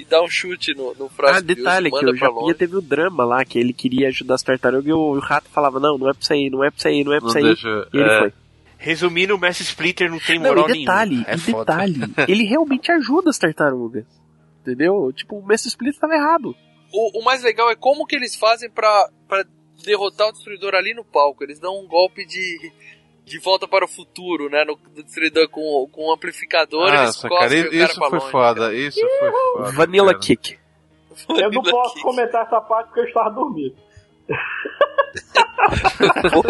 E 0.00 0.04
dá 0.04 0.22
um 0.22 0.28
chute 0.28 0.74
no, 0.74 0.94
no 0.94 1.08
frasco 1.08 1.38
Ah, 1.38 1.40
detalhe, 1.40 1.90
de 1.90 1.96
Uzi, 1.96 2.00
que 2.00 2.06
manda 2.06 2.16
o 2.16 2.16
Japinha 2.16 2.54
teve 2.54 2.76
o 2.76 2.80
drama 2.80 3.24
lá, 3.24 3.44
que 3.44 3.58
ele 3.58 3.72
queria 3.72 4.08
ajudar 4.08 4.36
as 4.36 4.42
tartarugas 4.42 4.86
e 4.86 4.92
o, 4.92 4.98
o 4.98 5.18
rato 5.18 5.48
falava, 5.50 5.80
não, 5.80 5.98
não 5.98 6.08
é 6.08 6.12
pra 6.12 6.22
você 6.22 6.36
ir, 6.36 6.50
não 6.50 6.62
é 6.62 6.70
pra 6.70 6.80
você 6.80 6.90
ir, 6.92 7.04
não 7.04 7.12
é 7.12 7.18
pra 7.18 7.26
Não 7.26 7.32
você 7.32 7.40
ir. 7.40 7.44
deixa- 7.44 7.88
E 7.92 7.96
ele 7.98 8.08
é. 8.10 8.18
foi. 8.20 8.32
Resumindo, 8.80 9.34
o 9.34 9.38
Mestre 9.38 9.64
Splinter 9.64 10.08
não 10.08 10.20
tem 10.20 10.38
Não, 10.38 10.46
moral 10.50 10.70
e 10.70 10.78
detalhe, 10.78 11.10
nenhuma. 11.10 11.30
É 11.30 11.34
e 11.34 11.38
foda. 11.38 11.64
detalhe, 11.72 11.94
ele 12.30 12.44
realmente 12.44 12.92
ajuda 12.92 13.30
as 13.30 13.38
tartarugas. 13.38 14.04
Entendeu? 14.62 15.12
Tipo, 15.12 15.38
o 15.38 15.44
Mestre 15.46 15.68
Splinter 15.68 15.98
tava 16.00 16.14
errado. 16.14 16.54
O, 16.92 17.20
o 17.20 17.24
mais 17.24 17.42
legal 17.42 17.68
é 17.70 17.74
como 17.74 18.06
que 18.06 18.14
eles 18.14 18.36
fazem 18.36 18.70
pra, 18.70 19.08
pra 19.26 19.44
derrotar 19.84 20.28
o 20.28 20.32
destruidor 20.32 20.74
ali 20.74 20.94
no 20.94 21.04
palco. 21.04 21.42
Eles 21.42 21.58
dão 21.58 21.76
um 21.82 21.88
golpe 21.88 22.24
de, 22.24 22.72
de 23.28 23.38
volta 23.38 23.68
para 23.68 23.84
o 23.84 23.88
futuro, 23.88 24.48
né? 24.50 24.64
No, 24.64 24.78
no 24.96 25.02
destruidor 25.02 25.48
com, 25.48 25.88
com 25.92 26.08
um 26.08 26.12
amplificador, 26.12 26.88
eles 26.88 27.00
Nossa, 27.00 27.28
cospem 27.28 27.48
cara, 27.62 27.70
cara 27.70 27.84
isso 27.84 27.94
pra 28.00 28.08
foi 28.10 28.18
longe. 28.18 28.30
foda. 28.32 28.74
Isso 28.74 29.00
foi 29.20 29.30
foda. 29.30 29.70
Vanilla 29.72 30.12
cara. 30.12 30.18
Kick. 30.20 30.58
Eu 31.30 31.50
não 31.50 31.62
posso 31.62 32.00
comentar 32.00 32.46
essa 32.46 32.60
parte 32.60 32.86
porque 32.88 33.00
eu 33.00 33.04
estava 33.04 33.30
dormindo. 33.30 33.74
Pô, 36.32 36.42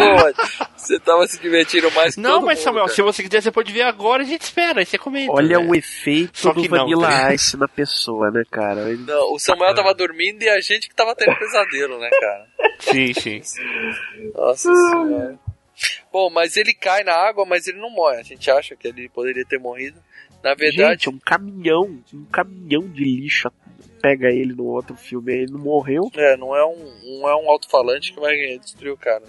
você 0.75 0.99
tava 0.99 1.25
se 1.27 1.39
divertindo 1.39 1.89
mais 1.91 2.15
que 2.15 2.21
Não, 2.21 2.35
todo 2.35 2.45
mas 2.45 2.57
mundo, 2.59 2.63
Samuel, 2.65 2.85
cara. 2.85 2.95
se 2.95 3.01
você 3.01 3.23
quiser, 3.23 3.41
você 3.41 3.51
pode 3.51 3.71
ver 3.71 3.81
agora, 3.83 4.23
a 4.23 4.25
gente 4.25 4.41
espera, 4.41 4.79
aí 4.79 4.85
você 4.85 4.97
comenta. 4.97 5.31
Olha 5.31 5.59
né? 5.59 5.65
o 5.65 5.75
efeito 5.75 6.37
Só 6.39 6.53
do 6.53 6.61
não, 6.61 6.69
Vanilla? 6.69 7.33
Ice 7.33 7.57
na 7.57 7.67
pessoa, 7.67 8.31
né, 8.31 8.43
cara? 8.49 8.81
Ele- 8.89 9.03
Não, 9.05 9.33
o 9.33 9.39
Samuel 9.39 9.73
tava 9.73 9.93
dormindo 9.93 10.41
e 10.43 10.49
a 10.49 10.59
gente 10.59 10.87
que 10.89 10.95
tava 10.95 11.15
tendo 11.15 11.35
pesadelo, 11.37 11.99
né, 11.99 12.09
cara? 12.09 12.47
Sim, 12.79 13.13
sim. 13.13 13.41
Nossa 14.35 14.73
senhora. 14.73 15.39
Bom, 16.11 16.29
mas 16.29 16.57
ele 16.57 16.73
cai 16.73 17.03
na 17.03 17.13
água, 17.13 17.45
mas 17.45 17.67
ele 17.67 17.79
não 17.79 17.89
morre. 17.89 18.17
A 18.17 18.23
gente 18.23 18.49
acha 18.49 18.75
que 18.75 18.87
ele 18.87 19.09
poderia 19.09 19.45
ter 19.45 19.59
morrido. 19.59 20.01
Na 20.43 20.53
verdade, 20.53 21.03
Gente, 21.03 21.09
um 21.09 21.19
caminhão, 21.19 22.01
um 22.13 22.25
caminhão 22.25 22.87
de 22.87 23.03
lixo 23.03 23.51
pega 24.01 24.27
ele 24.27 24.53
no 24.53 24.65
outro 24.65 24.95
filme, 24.95 25.33
ele 25.33 25.51
não 25.51 25.59
morreu. 25.59 26.09
é, 26.15 26.37
não 26.37 26.55
é 26.55 26.65
um, 26.65 27.19
não 27.19 27.29
é 27.29 27.35
um 27.35 27.49
alto-falante 27.49 28.13
que 28.13 28.19
vai 28.19 28.57
destruir 28.57 28.91
o 28.91 28.97
cara. 28.97 29.23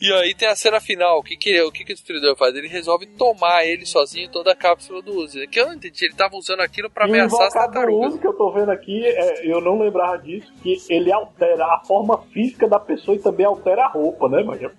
E 0.00 0.12
aí 0.12 0.34
tem 0.34 0.48
a 0.48 0.54
cena 0.56 0.80
final. 0.80 1.18
O 1.18 1.22
que 1.22 1.36
que, 1.36 1.60
o, 1.62 1.72
que 1.72 1.84
que 1.84 1.92
o 1.92 1.94
destruidor 1.94 2.36
faz? 2.36 2.54
Ele 2.54 2.68
resolve 2.68 3.06
tomar 3.06 3.64
ele 3.64 3.86
sozinho 3.86 4.28
toda 4.30 4.52
a 4.52 4.56
cápsula 4.56 5.00
do 5.02 5.12
Uzi. 5.16 5.46
Que 5.46 5.60
eu 5.60 5.66
não 5.66 5.74
entendi. 5.74 6.04
Ele 6.04 6.14
tava 6.14 6.36
usando 6.36 6.60
aquilo 6.60 6.90
pra 6.90 7.06
E 7.06 7.10
o 7.10 7.12
ameaçar 7.14 7.46
as 7.46 7.52
tartarugas. 7.54 8.10
uso 8.12 8.20
que 8.20 8.26
eu 8.26 8.34
tô 8.34 8.50
vendo 8.52 8.70
aqui, 8.70 9.04
é, 9.06 9.46
eu 9.50 9.60
não 9.60 9.78
lembrava 9.78 10.18
disso, 10.18 10.52
que 10.62 10.76
ele 10.90 11.12
altera 11.12 11.64
a 11.64 11.82
forma 11.86 12.18
física 12.32 12.68
da 12.68 12.78
pessoa 12.78 13.16
e 13.16 13.20
também 13.20 13.46
altera 13.46 13.84
a 13.84 13.88
roupa, 13.88 14.28
né, 14.28 14.42
mano? 14.42 14.70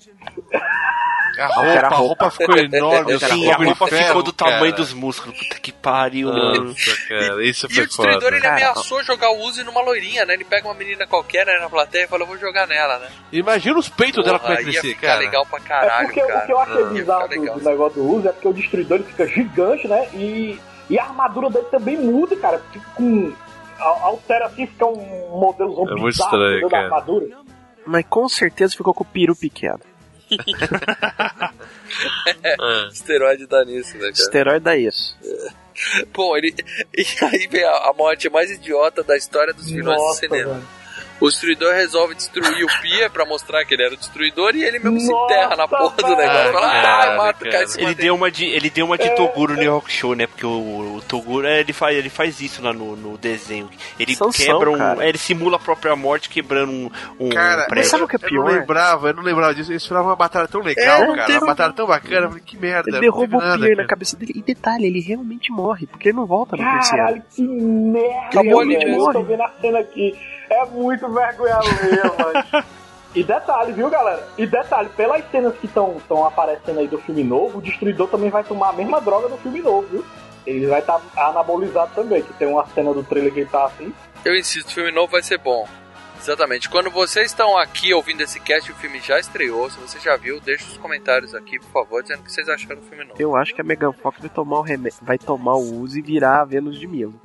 A 1.40 1.46
roupa, 1.48 1.86
a 1.86 1.90
roupa 1.90 2.32
ficou 2.32 2.58
enorme. 2.58 3.20
Sim, 3.20 3.52
a 3.52 3.56
roupa 3.58 3.88
ferro, 3.88 4.08
ficou 4.08 4.24
do 4.24 4.34
tamanho 4.34 4.72
cara. 4.72 4.76
dos 4.76 4.92
músculos. 4.94 5.38
Puta 5.38 5.60
que 5.60 5.72
pariu, 5.72 6.30
mano. 6.30 6.70
Nossa, 6.70 7.08
cara, 7.08 7.46
isso 7.46 7.68
E 7.70 7.74
foi 7.76 7.84
o 7.84 7.88
destruidor 7.88 8.22
foda. 8.24 8.38
ele 8.38 8.48
ameaçou 8.48 9.04
jogar 9.04 9.30
o 9.30 9.42
Uzi 9.44 9.64
numa 9.64 9.82
loirinha, 9.82 10.26
né? 10.26 10.34
Ele 10.34 10.44
pega 10.46 10.68
uma 10.68 10.74
menina 10.74 11.06
qualquer 11.06 11.46
né, 11.46 11.60
na 11.60 11.70
plateia 11.70 12.06
e 12.06 12.08
fala, 12.08 12.24
eu 12.24 12.28
vou 12.28 12.38
jogar 12.40 12.66
nela, 12.68 12.98
né? 13.00 13.10
Imagina 13.32 13.78
os 13.78 13.88
peitos 13.88 14.26
dela 14.26 14.40
como 14.40 14.54
é 14.54 14.58
Porra, 14.58 14.68
que 14.70 14.76
ia 14.76 14.82
crescer, 14.82 14.96
cara. 15.08 15.20
legal 15.20 15.46
pra 15.46 15.60
É 15.60 15.62
caralho, 15.62 16.08
porque 16.08 16.22
cara. 16.22 16.40
o 16.40 16.46
que 16.46 16.52
eu 16.52 16.60
achei 16.60 16.82
Ia 16.82 16.86
bizarro 16.90 17.30
ficar 17.30 17.54
do, 17.54 17.60
do 17.60 17.70
negócio 17.70 18.02
do 18.02 18.10
uso 18.10 18.28
é 18.28 18.32
porque 18.32 18.48
o 18.48 18.54
destruidor 18.54 18.98
ele 18.98 19.04
fica 19.08 19.28
gigante, 19.28 19.88
né? 19.88 20.08
E, 20.14 20.60
e 20.90 21.00
a 21.00 21.04
armadura 21.04 21.50
dele 21.50 21.68
também 21.72 21.98
muda, 21.98 22.36
cara. 22.38 22.60
Fica 22.72 22.86
com. 22.96 23.34
al- 23.80 24.00
Altera 24.04 24.46
assim, 24.48 24.66
fica 24.68 24.86
um 24.86 25.30
modelozão 25.40 25.86
É 25.88 25.92
muito 25.92 26.06
bizarro 26.06 26.36
estranho, 26.36 26.62
da 26.62 26.70
cara. 26.70 26.84
armadura. 26.86 27.38
Mas 27.86 28.06
com 28.10 28.28
certeza 28.30 28.76
ficou 28.76 28.94
com 28.94 29.04
o 29.04 29.08
peru 29.08 29.36
pequeno. 29.36 29.80
Esteroide 32.92 33.48
dá 33.48 33.64
nisso, 33.66 33.94
né, 33.94 34.00
cara? 34.00 34.12
Esteroide 34.12 34.70
é 34.70 34.78
isso. 34.78 35.18
Bom, 36.14 36.36
ele. 36.36 36.54
E 36.98 37.06
aí 37.26 37.48
vem 37.48 37.64
a, 37.64 37.72
a 37.90 37.94
morte 37.94 38.30
mais 38.30 38.50
idiota 38.52 39.04
da 39.04 39.16
história 39.16 39.54
dos 39.54 39.70
vilões 39.70 39.98
do 40.02 40.14
cinema. 40.16 40.54
velho. 40.56 40.68
O 41.20 41.28
destruidor 41.30 41.74
resolve 41.74 42.14
destruir 42.16 42.64
o 42.64 42.82
Pia 42.82 43.10
pra 43.10 43.26
mostrar 43.26 43.66
que 43.66 43.74
ele 43.74 43.84
era 43.84 43.94
o 43.94 43.98
destruidor 43.98 44.56
e 44.56 44.64
ele 44.64 44.80
mesmo 44.80 45.00
se 45.00 45.12
Nossa, 45.12 45.34
enterra 45.34 45.56
na 45.56 45.68
porra 45.68 45.96
do 45.96 46.16
negócio. 46.16 46.54
Fala, 46.54 46.72
cara, 46.82 47.14
ah, 47.14 47.18
mata, 47.18 47.50
cara. 47.50 47.68
cima 47.68 47.84
Ele 47.90 47.96
deu 47.96 48.16
uma 48.16 48.30
de, 48.32 48.46
ele 48.46 48.70
deu 48.70 48.86
uma 48.86 48.98
de 48.98 49.10
Toguro 49.16 49.56
no 49.56 49.72
Rock 49.72 49.92
Show, 49.92 50.16
né? 50.16 50.28
Porque 50.28 50.46
o, 50.46 50.96
o 50.98 51.02
Toguro, 51.08 51.48
é, 51.48 51.60
ele 51.60 51.74
faz, 51.74 51.98
ele 51.98 52.10
faz 52.10 52.40
isso 52.40 52.62
lá 52.62 52.72
no, 52.72 52.96
no 52.96 53.18
desenho. 53.18 53.70
Ele 54.00 54.16
Sansão, 54.16 54.46
quebra 54.46 54.72
um, 54.72 54.78
cara. 54.78 55.06
é, 55.06 55.10
ele 55.10 55.18
simula 55.18 55.58
a 55.58 55.60
própria 55.60 55.96
morte 55.96 56.30
quebrando 56.30 56.72
um, 56.72 56.92
um 57.20 57.30
Cara, 57.30 57.66
prédio. 57.68 57.90
sabe 57.90 58.04
o 58.04 58.08
que 58.08 58.16
é 58.16 58.20
eu 58.22 58.30
pior? 58.30 58.46
não 58.46 58.52
lembrava, 58.60 59.10
eu 59.10 59.14
não 59.16 59.24
lembrava 59.24 59.56
disso. 59.56 59.72
Eu 59.72 59.78
esperava 59.78 60.08
uma 60.10 60.16
batalha 60.16 60.48
tão 60.48 60.62
legal, 60.62 61.02
É, 61.14 61.16
cara. 61.16 61.32
Uma 61.40 61.48
batalha 61.48 61.74
tão 61.74 61.88
bacana. 61.88 62.26
Eu 62.26 62.30
falei, 62.30 62.44
que 62.46 62.58
merda. 62.58 62.90
Ele 62.90 63.00
derruba 63.00 63.38
o 63.38 63.40
Pierre 63.40 63.70
na 63.72 63.76
cara. 63.78 63.88
cabeça 63.88 64.16
dele. 64.18 64.34
E 64.36 64.42
detalhe, 64.42 64.86
ele 64.86 65.00
realmente 65.00 65.52
morre, 65.52 65.88
porque 65.88 66.10
ele 66.10 66.18
não 66.18 66.26
volta 66.26 66.56
no 66.56 66.64
terceiro. 66.64 66.98
Caralho, 66.98 67.24
que 67.36 67.42
merda! 67.42 68.28
Acabou 68.28 68.60
ali. 68.60 68.76
Eu 68.76 69.12
tô 69.12 69.24
vendo 69.24 69.42
a 69.42 69.52
cena 69.60 69.80
aqui. 69.80 70.37
É 70.50 70.66
muito 70.66 71.08
vergonha 71.10 71.56
alheia, 71.56 72.04
mano. 72.18 72.66
E 73.16 73.24
detalhe, 73.24 73.74
viu, 73.74 73.90
galera? 73.90 74.28
E 74.38 74.46
detalhe, 74.46 74.90
pelas 74.90 75.24
cenas 75.32 75.56
que 75.58 75.66
estão 75.66 76.26
aparecendo 76.26 76.80
aí 76.80 76.88
do 76.88 77.00
filme 77.00 77.24
novo, 77.24 77.58
o 77.58 77.62
Destruidor 77.62 78.08
também 78.08 78.30
vai 78.30 78.44
tomar 78.44 78.70
a 78.70 78.74
mesma 78.74 79.02
droga 79.02 79.28
do 79.28 79.38
filme 79.38 79.60
novo, 79.62 79.88
viu? 79.88 80.06
Ele 80.46 80.68
vai 80.68 80.80
estar 80.80 81.02
anabolizado 81.16 81.92
também, 81.96 82.22
que 82.22 82.34
tem 82.34 82.48
uma 82.48 82.66
cena 82.68 82.94
do 82.94 83.04
trailer 83.04 83.34
que 83.34 83.42
ele 83.42 83.50
tá 83.50 83.66
assim. 83.66 83.94
Eu 84.24 84.36
insisto, 84.36 84.70
o 84.70 84.74
filme 84.74 84.92
novo 84.92 85.12
vai 85.12 85.22
ser 85.22 85.38
bom. 85.38 85.68
Exatamente. 86.20 86.70
Quando 86.70 86.90
vocês 86.90 87.28
estão 87.28 87.58
aqui 87.58 87.94
ouvindo 87.94 88.22
esse 88.22 88.40
cast, 88.40 88.72
o 88.72 88.76
filme 88.76 89.00
já 89.00 89.20
estreou. 89.20 89.70
Se 89.70 89.80
você 89.80 90.00
já 90.00 90.16
viu, 90.16 90.40
deixa 90.40 90.66
os 90.66 90.78
comentários 90.78 91.36
aqui, 91.36 91.60
por 91.60 91.70
favor, 91.70 92.02
dizendo 92.02 92.22
o 92.22 92.24
que 92.24 92.32
vocês 92.32 92.50
acharam 92.50 92.82
do 92.82 92.88
filme 92.88 93.04
novo. 93.04 93.22
Eu 93.22 93.36
acho 93.36 93.54
que 93.54 93.62
a 93.62 93.64
Megan 93.64 93.92
Fox 93.92 94.20
vai 94.20 94.30
tomar 94.30 94.60
o 94.60 94.62
reme... 94.62 94.90
vai 95.02 95.18
tomar 95.18 95.56
o 95.56 95.76
uso 95.82 95.98
e 95.98 96.02
virar 96.02 96.42
a 96.42 96.46
Vênus 96.46 96.80
de 96.80 96.88
Milo. 96.88 97.20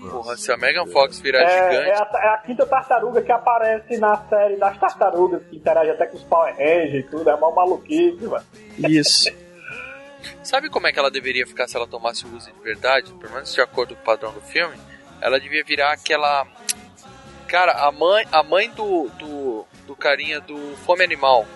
Porra, 0.00 0.36
se 0.36 0.52
a 0.52 0.56
Megan 0.56 0.86
Fox 0.86 1.18
virar 1.20 1.42
É, 1.42 1.48
gigante. 1.72 1.90
é 1.90 1.94
a, 1.94 2.10
é 2.24 2.28
a 2.34 2.38
quinta 2.38 2.66
tartaruga 2.66 3.22
que 3.22 3.32
aparece 3.32 3.98
na 3.98 4.16
série 4.28 4.56
das 4.56 4.78
tartarugas, 4.78 5.42
que 5.48 5.56
interage 5.56 5.90
até 5.90 6.06
com 6.06 6.16
os 6.16 6.24
Power 6.24 6.52
Rangers 6.54 6.94
e 6.94 7.02
tudo, 7.04 7.28
é 7.28 7.36
mó 7.36 7.50
maluquice, 7.50 8.24
mano. 8.26 8.44
Isso. 8.78 9.30
Sabe 10.42 10.68
como 10.70 10.86
é 10.86 10.92
que 10.92 10.98
ela 10.98 11.10
deveria 11.10 11.46
ficar 11.46 11.68
se 11.68 11.76
ela 11.76 11.86
tomasse 11.86 12.24
o 12.26 12.34
Uzi 12.36 12.50
de 12.52 12.60
verdade? 12.60 13.12
Pelo 13.14 13.32
menos 13.34 13.52
de 13.52 13.60
acordo 13.60 13.94
com 13.94 14.00
o 14.02 14.04
padrão 14.04 14.32
do 14.32 14.40
filme. 14.40 14.76
Ela 15.20 15.38
devia 15.40 15.62
virar 15.64 15.92
aquela. 15.92 16.46
Cara, 17.46 17.72
a 17.72 17.90
mãe, 17.92 18.26
a 18.30 18.42
mãe 18.42 18.70
do, 18.70 19.08
do, 19.18 19.64
do 19.86 19.96
carinha 19.96 20.40
do 20.40 20.76
Fome 20.84 21.02
Animal. 21.02 21.46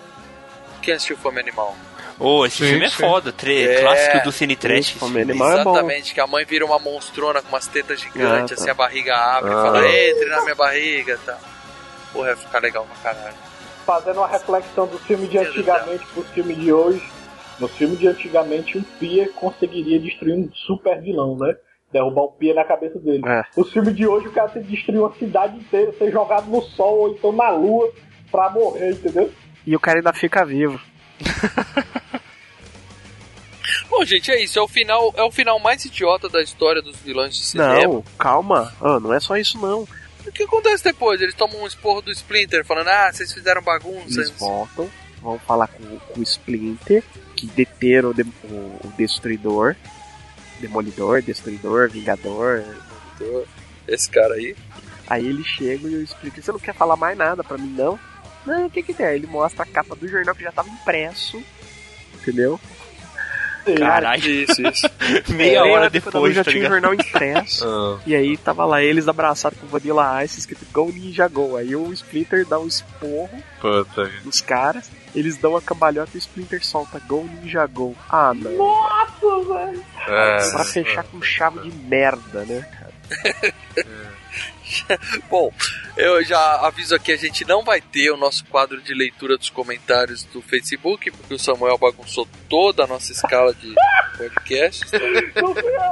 Quem 0.81 0.93
assistiu 0.95 1.17
Fome 1.17 1.39
Animal? 1.39 1.75
Ô, 2.19 2.45
esse 2.45 2.57
Sim, 2.57 2.69
filme 2.69 2.85
é 2.85 2.89
sim. 2.89 2.95
foda, 2.97 3.31
tre- 3.31 3.65
É. 3.67 3.81
clássico 3.81 4.23
do 4.23 4.31
Cine 4.31 4.55
Trash. 4.55 4.95
É. 5.01 5.31
Exatamente, 5.31 6.13
que 6.13 6.21
a 6.21 6.27
mãe 6.27 6.45
vira 6.45 6.65
uma 6.65 6.79
monstrona 6.79 7.41
com 7.41 7.49
umas 7.49 7.67
tetas 7.67 7.99
gigantes, 7.99 8.53
Ah, 8.53 8.55
tá. 8.55 8.61
assim 8.61 8.69
a 8.69 8.73
barriga 8.73 9.15
abre 9.15 9.51
e 9.51 9.53
Ah. 9.53 9.61
fala, 9.61 9.87
entre 9.87 10.25
na 10.29 10.41
minha 10.43 10.55
barriga 10.55 11.13
e 11.13 11.25
tal. 11.25 11.39
Porra, 12.13 12.29
ia 12.29 12.35
ficar 12.37 12.59
legal 12.59 12.85
pra 13.01 13.13
caralho. 13.13 13.35
Fazendo 13.85 14.17
uma 14.17 14.27
reflexão 14.27 14.87
do 14.87 14.97
filme 14.99 15.27
de 15.27 15.37
antigamente 15.39 16.05
pro 16.13 16.23
filme 16.23 16.53
de 16.55 16.71
hoje. 16.71 17.03
No 17.59 17.67
filme 17.67 17.95
de 17.97 18.07
antigamente, 18.07 18.77
um 18.77 18.83
Pia 18.83 19.29
conseguiria 19.35 19.99
destruir 19.99 20.33
um 20.35 20.49
super 20.53 21.01
vilão, 21.01 21.35
né? 21.37 21.55
Derrubar 21.91 22.23
um 22.25 22.31
Pia 22.31 22.53
na 22.53 22.63
cabeça 22.63 22.97
dele. 22.99 23.21
É. 23.27 23.43
No 23.57 23.65
filme 23.65 23.91
de 23.93 24.07
hoje, 24.07 24.27
o 24.27 24.31
cara 24.31 24.49
tem 24.49 24.63
que 24.63 24.69
destruir 24.71 24.99
uma 24.99 25.13
cidade 25.15 25.57
inteira, 25.57 25.91
ser 25.93 26.11
jogado 26.11 26.47
no 26.47 26.61
sol 26.61 26.99
ou 26.99 27.09
então 27.09 27.31
na 27.31 27.49
lua 27.49 27.91
pra 28.31 28.49
morrer, 28.49 28.91
entendeu? 28.91 29.31
E 29.67 29.75
o 29.75 29.79
cara 29.79 29.99
ainda 29.99 30.13
fica 30.13 30.45
vivo. 30.45 30.79
Bom, 33.95 34.03
gente, 34.05 34.31
é 34.31 34.41
isso. 34.43 34.57
É 34.57 34.61
o 34.61 34.67
final, 34.67 35.13
é 35.15 35.21
o 35.23 35.29
final 35.31 35.59
mais 35.59 35.85
idiota 35.85 36.27
da 36.27 36.41
história 36.41 36.81
dos 36.81 36.95
vilões 36.97 37.35
de 37.35 37.43
cinema. 37.45 37.75
Não, 37.83 38.03
calma. 38.17 38.73
Ah, 38.81 38.99
não 38.99 39.13
é 39.13 39.19
só 39.19 39.37
isso 39.37 39.59
não. 39.59 39.87
O 40.25 40.31
que 40.31 40.43
acontece 40.43 40.83
depois? 40.83 41.21
Eles 41.21 41.35
tomam 41.35 41.61
um 41.61 41.67
esporro 41.67 42.01
do 42.01 42.11
Splinter 42.11 42.65
falando, 42.65 42.87
ah, 42.87 43.11
vocês 43.13 43.31
fizeram 43.31 43.61
bagunça. 43.61 44.19
Eles 44.19 44.31
voltam, 44.39 44.89
vão 45.21 45.37
falar 45.37 45.67
com, 45.67 45.83
com 45.99 46.19
o 46.19 46.23
Splinter, 46.23 47.03
que 47.35 47.45
deteram 47.45 48.09
o, 48.09 48.13
de- 48.15 48.23
o- 48.45 48.79
o 48.83 48.93
Destruidor. 48.97 49.75
Demolidor, 50.59 51.21
Destruidor, 51.21 51.89
Vingador. 51.89 52.63
Esse 53.87 54.09
cara 54.09 54.33
aí. 54.35 54.55
Aí 55.07 55.27
ele 55.27 55.43
chega 55.43 55.87
e 55.87 55.93
eu 55.93 56.01
explico, 56.03 56.41
você 56.41 56.51
não 56.51 56.59
quer 56.59 56.73
falar 56.73 56.95
mais 56.95 57.17
nada 57.17 57.43
pra 57.43 57.57
mim, 57.57 57.75
não? 57.77 57.99
Não, 58.45 58.65
o 58.65 58.69
que 58.69 58.81
que 58.81 58.93
tem? 58.93 59.05
Ele 59.07 59.27
mostra 59.27 59.63
a 59.63 59.65
capa 59.65 59.95
do 59.95 60.07
jornal 60.07 60.33
que 60.33 60.43
já 60.43 60.51
tava 60.51 60.69
impresso, 60.69 61.43
entendeu? 62.15 62.59
Caralho. 63.77 64.23
Isso, 64.29 64.61
isso. 64.67 64.89
Meia 65.29 65.59
É, 65.59 65.61
hora 65.61 65.89
depois 65.89 66.13
depois, 66.13 66.35
já 66.35 66.43
tá 66.43 66.51
tinha 66.51 66.61
o 66.61 66.63
ligado? 66.63 66.81
jornal 66.81 66.93
impresso. 66.93 67.67
Ah. 67.67 67.99
E 68.05 68.15
aí 68.15 68.37
tava 68.37 68.65
lá 68.65 68.81
eles 68.81 69.07
abraçados 69.07 69.57
com 69.59 69.67
Vanilla 69.67 70.23
Ice, 70.23 70.39
escrito 70.39 70.65
Go 70.71 70.91
Ninja 70.91 71.27
Go. 71.27 71.55
Aí 71.57 71.75
o 71.75 71.91
Splinter 71.93 72.45
dá 72.45 72.59
um 72.59 72.67
esporro 72.67 73.29
Puta. 73.61 74.11
nos 74.25 74.41
caras, 74.41 74.89
eles 75.15 75.37
dão 75.37 75.55
a 75.55 75.61
cambalhota 75.61 76.11
e 76.13 76.17
o 76.17 76.19
Splinter 76.19 76.65
solta 76.65 76.99
Go 77.07 77.23
Ninja 77.41 77.65
Go. 77.67 77.95
Ah, 78.09 78.33
não. 78.33 78.51
Nossa, 78.57 79.53
velho! 79.53 79.83
É. 80.07 80.49
Pra 80.51 80.63
fechar 80.63 81.03
com 81.05 81.21
chave 81.21 81.59
de 81.69 81.71
merda, 81.87 82.43
né, 82.45 82.61
cara? 82.61 83.53
Bom, 85.29 85.51
eu 85.95 86.23
já 86.23 86.39
aviso 86.65 86.95
aqui, 86.95 87.11
a 87.11 87.17
gente 87.17 87.45
não 87.45 87.63
vai 87.63 87.81
ter 87.81 88.11
o 88.11 88.17
nosso 88.17 88.45
quadro 88.45 88.81
de 88.81 88.93
leitura 88.93 89.37
dos 89.37 89.49
comentários 89.49 90.23
do 90.25 90.41
Facebook, 90.41 91.11
porque 91.11 91.33
o 91.33 91.39
Samuel 91.39 91.77
bagunçou 91.77 92.27
toda 92.49 92.83
a 92.83 92.87
nossa 92.87 93.11
escala 93.11 93.53
de 93.53 93.73
podcasts. 94.17 94.91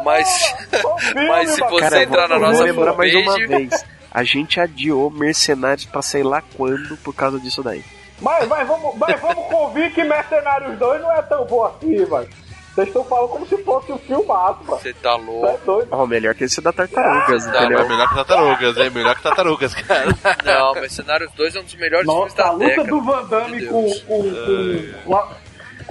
Mas, 0.04 0.56
mas 1.28 1.52
se 1.52 1.62
você 1.62 1.80
Cara, 1.82 2.04
entrar 2.04 2.28
na 2.28 2.38
vou, 2.38 2.48
nossa 2.48 2.58
vou 2.58 2.68
lembrar 2.68 2.94
mais 2.94 3.14
uma 3.16 3.34
fanpage, 3.34 3.48
vez. 3.48 3.86
A 4.12 4.24
gente 4.24 4.60
adiou 4.60 5.10
Mercenários 5.10 5.86
pra 5.86 6.02
sei 6.02 6.24
lá 6.24 6.42
quando 6.56 6.98
por 6.98 7.16
causa 7.16 7.40
disso 7.40 7.64
daí. 7.64 7.84
Mas, 8.22 8.48
mas, 8.48 8.68
vamos, 8.68 8.96
mas 8.98 9.20
vamos 9.20 9.48
convir 9.48 9.92
que 9.94 10.04
Mercenários 10.04 10.78
2 10.78 11.02
não 11.02 11.12
é 11.12 11.22
tão 11.24 11.46
bom 11.46 11.66
assim, 11.66 12.06
mano. 12.06 12.30
Vocês 12.74 12.88
estão 12.88 13.04
falando 13.04 13.30
como 13.30 13.46
se 13.48 13.58
fosse 13.64 13.92
um 13.92 13.98
filmaço, 13.98 14.60
mano. 14.66 14.80
você 14.82 14.94
tá 14.94 15.18
Você 15.18 15.22
é 15.22 15.26
louco. 15.26 15.66
doido. 15.66 15.88
Ó, 15.92 16.06
melhor 16.08 16.34
que 16.34 16.46
esse 16.46 16.62
da 16.62 16.72
Tartarugas, 16.72 17.46
É 17.46 17.50
entendeu? 17.50 17.90
melhor 17.90 18.08
que 18.08 18.16
tartarugas, 18.16 18.78
é 18.78 18.90
melhor 18.90 19.16
que 19.16 19.22
tartarugas, 19.24 19.74
cara. 19.76 20.06
Não, 20.46 20.74
Mercenários 20.76 21.32
2 21.34 21.56
é 21.56 21.60
um 21.60 21.64
dos 21.64 21.76
melhores 21.76 22.06
filmes 22.10 22.24
Nossa, 22.24 22.36
da 22.38 22.48
a 22.48 22.52
luta 22.52 22.66
década. 22.66 22.88
do 22.90 23.02
Van 23.02 23.24
Damme 23.26 23.60
de 23.60 23.66
com, 23.68 23.84
com, 23.84 24.24
com, 24.24 24.84
uma- 25.06 25.28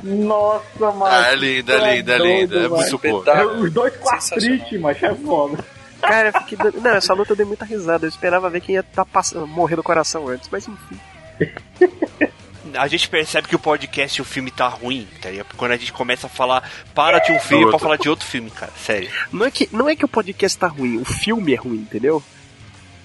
Nossa, 0.02 0.62
mano. 0.93 1.05
Ah, 1.07 1.32
é 1.32 1.36
linda, 1.36 1.74
é 1.74 1.94
linda, 1.97 2.15
é 2.15 2.19
linda. 2.19 2.57
É 2.57 2.69
muito 2.69 2.98
boa. 2.98 3.19
Espetáculo. 3.19 3.62
Os 3.65 3.73
dois 3.73 3.97
com 3.98 4.09
artrite, 4.11 4.78
mas 4.78 5.02
é 5.02 5.15
foda. 5.15 5.59
Cara, 6.01 6.28
eu 6.28 6.32
fiquei 6.40 6.57
dando... 6.57 6.81
Não, 6.81 6.90
essa 6.93 7.12
luta 7.12 7.32
eu 7.32 7.36
dei 7.36 7.44
muita 7.44 7.66
risada. 7.66 8.07
Eu 8.07 8.09
esperava 8.09 8.48
ver 8.48 8.62
quem 8.62 8.77
ia 8.77 8.82
tá 8.82 9.05
passando, 9.05 9.47
morrer 9.47 9.77
do 9.77 9.82
coração 9.82 10.28
antes, 10.28 10.48
mas 10.51 10.66
enfim. 10.66 10.98
A 12.74 12.86
gente 12.88 13.09
percebe 13.09 13.48
que 13.48 13.56
o 13.56 13.59
podcast 13.59 14.18
e 14.18 14.22
o 14.22 14.24
filme 14.24 14.51
tá 14.51 14.68
ruim, 14.68 15.06
tá 15.20 15.30
ligado? 15.30 15.55
Quando 15.56 15.72
a 15.72 15.76
gente 15.76 15.92
começa 15.92 16.26
a 16.26 16.30
falar, 16.30 16.68
para 16.94 17.18
de 17.18 17.32
um 17.32 17.38
filme 17.38 17.68
pra 17.68 17.78
falar 17.78 17.97
de 17.97 18.09
outro 18.09 18.26
filme, 18.26 18.51
cara. 18.51 18.72
Sério. 18.76 19.10
Não 19.32 19.47
é, 19.47 19.51
que, 19.51 19.68
não 19.72 19.88
é 19.88 19.97
que 19.97 20.05
o 20.05 20.09
podcast 20.09 20.59
tá 20.59 20.66
ruim, 20.66 20.98
o 20.98 21.05
filme 21.05 21.55
é 21.55 21.56
ruim, 21.56 21.78
entendeu? 21.78 22.22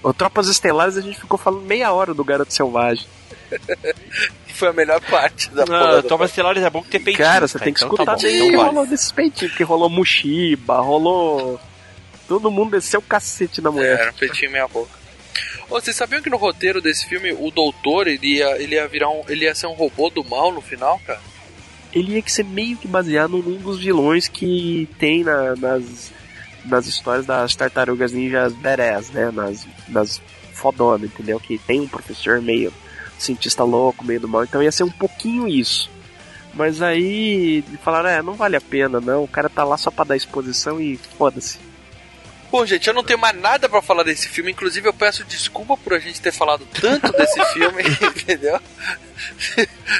O 0.02 0.12
Tropas 0.12 0.48
Estelares 0.48 0.96
a 0.96 1.00
gente 1.00 1.18
ficou 1.18 1.38
falando 1.38 1.64
meia 1.64 1.92
hora 1.92 2.14
do 2.14 2.24
Garoto 2.24 2.52
Selvagem. 2.52 3.06
Foi 4.54 4.68
a 4.68 4.72
melhor 4.72 5.00
parte 5.00 5.50
da 5.50 5.64
Não. 5.66 6.02
Tropas 6.02 6.30
Estelares 6.30 6.62
é 6.62 6.70
bom 6.70 6.82
que 6.82 6.90
tem 6.90 7.02
peitinho. 7.02 7.26
Cara, 7.26 7.48
você 7.48 7.58
tem 7.58 7.72
que 7.72 7.80
então 7.80 7.88
escutar 7.88 8.12
tá 8.12 8.16
bom, 8.16 8.22
bem 8.22 8.36
então 8.36 8.46
o 8.46 8.50
que 8.50 8.56
rolou 8.56 8.86
desses 8.86 9.12
peitinhos, 9.12 9.52
porque 9.52 9.64
rolou 9.64 9.90
Mushiba, 9.90 10.80
rolou. 10.80 11.60
Todo 12.28 12.50
mundo 12.50 12.72
desceu 12.72 13.00
o 13.00 13.02
cacete 13.02 13.60
da 13.60 13.70
mulher. 13.70 14.00
Era 14.00 14.10
um 14.10 14.14
peitinho 14.14 14.50
meia 14.50 14.66
boca. 14.66 15.05
Vocês 15.68 15.96
sabiam 15.96 16.22
que 16.22 16.30
no 16.30 16.36
roteiro 16.36 16.80
desse 16.80 17.06
filme 17.06 17.32
o 17.32 17.50
doutor 17.50 18.06
ele 18.06 18.36
ia, 18.36 18.60
ele 18.62 18.76
ia 18.76 18.86
virar 18.86 19.10
um. 19.10 19.22
ele 19.28 19.44
ia 19.44 19.54
ser 19.54 19.66
um 19.66 19.72
robô 19.72 20.08
do 20.10 20.22
mal 20.24 20.52
no 20.52 20.60
final, 20.60 21.00
cara? 21.06 21.20
Ele 21.92 22.12
ia 22.14 22.22
que 22.22 22.30
ser 22.30 22.44
meio 22.44 22.76
que 22.76 22.86
baseado 22.86 23.38
num 23.38 23.56
dos 23.58 23.80
vilões 23.80 24.28
que 24.28 24.88
tem 24.98 25.24
na- 25.24 25.56
nas, 25.56 26.12
nas 26.64 26.86
histórias 26.86 27.26
das 27.26 27.54
tartarugas 27.56 28.12
ninjas 28.12 28.52
badass, 28.52 29.10
né? 29.10 29.30
Nas, 29.32 29.66
nas 29.88 30.20
fodonas, 30.52 31.10
entendeu? 31.10 31.40
Que 31.40 31.58
tem 31.58 31.80
um 31.80 31.88
professor 31.88 32.40
meio 32.40 32.72
cientista 33.18 33.64
louco, 33.64 34.04
meio 34.04 34.20
do 34.20 34.28
mal. 34.28 34.44
Então 34.44 34.62
ia 34.62 34.70
ser 34.72 34.84
um 34.84 34.90
pouquinho 34.90 35.48
isso. 35.48 35.90
Mas 36.54 36.80
aí 36.80 37.62
falaram, 37.82 38.08
é, 38.08 38.22
não 38.22 38.34
vale 38.34 38.56
a 38.56 38.60
pena, 38.60 39.00
não. 39.00 39.24
O 39.24 39.28
cara 39.28 39.48
tá 39.48 39.64
lá 39.64 39.76
só 39.76 39.90
pra 39.90 40.04
dar 40.04 40.16
exposição 40.16 40.80
e 40.80 40.96
foda-se. 41.18 41.58
Bom, 42.56 42.64
gente, 42.64 42.88
eu 42.88 42.94
não 42.94 43.04
tenho 43.04 43.18
mais 43.18 43.38
nada 43.38 43.68
pra 43.68 43.82
falar 43.82 44.02
desse 44.02 44.30
filme. 44.30 44.50
Inclusive, 44.50 44.88
eu 44.88 44.94
peço 44.94 45.22
desculpa 45.24 45.76
por 45.76 45.92
a 45.92 45.98
gente 45.98 46.22
ter 46.22 46.32
falado 46.32 46.66
tanto 46.80 47.12
desse 47.12 47.38
filme, 47.52 47.82
entendeu? 48.16 48.58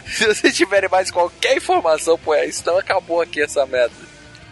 Se 0.07 0.27
vocês 0.27 0.57
tiverem 0.57 0.89
mais 0.89 1.11
qualquer 1.11 1.59
informação, 1.59 2.17
pô, 2.17 2.33
aí, 2.33 2.51
senão 2.51 2.79
acabou 2.79 3.21
aqui 3.21 3.43
essa 3.43 3.67
merda. 3.67 3.93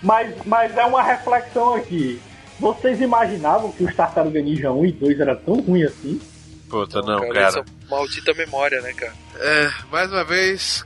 Mas, 0.02 0.34
mas 0.44 0.76
é 0.76 0.84
uma 0.84 1.02
reflexão 1.02 1.76
aqui. 1.76 2.20
Vocês 2.60 3.00
imaginavam 3.00 3.72
que 3.72 3.84
os 3.84 3.96
Tartaruga 3.96 4.42
Ninja 4.42 4.70
1 4.70 4.84
e 4.84 4.92
2 4.92 5.20
era 5.20 5.34
tão 5.34 5.54
ruim 5.62 5.84
assim? 5.84 6.20
Puta, 6.68 7.00
não, 7.00 7.20
Cara, 7.20 7.32
cara. 7.32 7.48
isso 7.48 7.58
é 7.60 7.88
maldita 7.88 8.34
memória, 8.34 8.82
né, 8.82 8.92
cara? 8.92 9.14
É, 9.36 9.70
mais 9.90 10.12
uma 10.12 10.24
vez, 10.24 10.84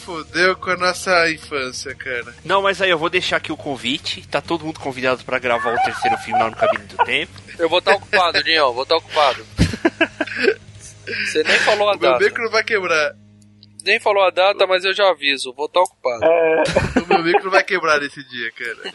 fodeu 0.00 0.56
com 0.56 0.70
a 0.70 0.76
nossa 0.76 1.30
infância, 1.30 1.94
cara. 1.94 2.34
Não, 2.44 2.62
mas 2.62 2.80
aí 2.82 2.90
eu 2.90 2.98
vou 2.98 3.08
deixar 3.10 3.36
aqui 3.36 3.52
o 3.52 3.56
convite. 3.56 4.26
Tá 4.28 4.40
todo 4.40 4.64
mundo 4.64 4.80
convidado 4.80 5.24
pra 5.24 5.38
gravar 5.38 5.74
o 5.74 5.82
terceiro 5.82 6.16
filme 6.18 6.40
lá 6.40 6.50
no 6.50 6.56
Cabine 6.56 6.84
do 6.86 6.96
Tempo. 7.04 7.32
Eu 7.58 7.68
vou 7.68 7.78
estar 7.78 7.94
ocupado, 7.94 8.42
Dinho, 8.42 8.72
vou 8.72 8.82
estar 8.82 8.96
ocupado. 8.96 9.46
Você 11.26 11.42
nem 11.42 11.58
falou 11.60 11.88
a 11.88 11.94
O 11.94 11.98
meu 11.98 12.10
data. 12.12 12.24
micro 12.24 12.50
vai 12.50 12.62
quebrar. 12.62 13.12
Nem 13.82 13.98
falou 13.98 14.22
a 14.22 14.30
data, 14.30 14.66
mas 14.66 14.84
eu 14.84 14.92
já 14.94 15.08
aviso, 15.08 15.54
vou 15.54 15.64
estar 15.66 15.80
ocupado. 15.80 16.20
O 17.02 17.08
meu 17.08 17.22
micro 17.24 17.50
vai 17.50 17.64
quebrar 17.64 17.98
nesse 17.98 18.22
dia, 18.28 18.52
cara. 18.52 18.94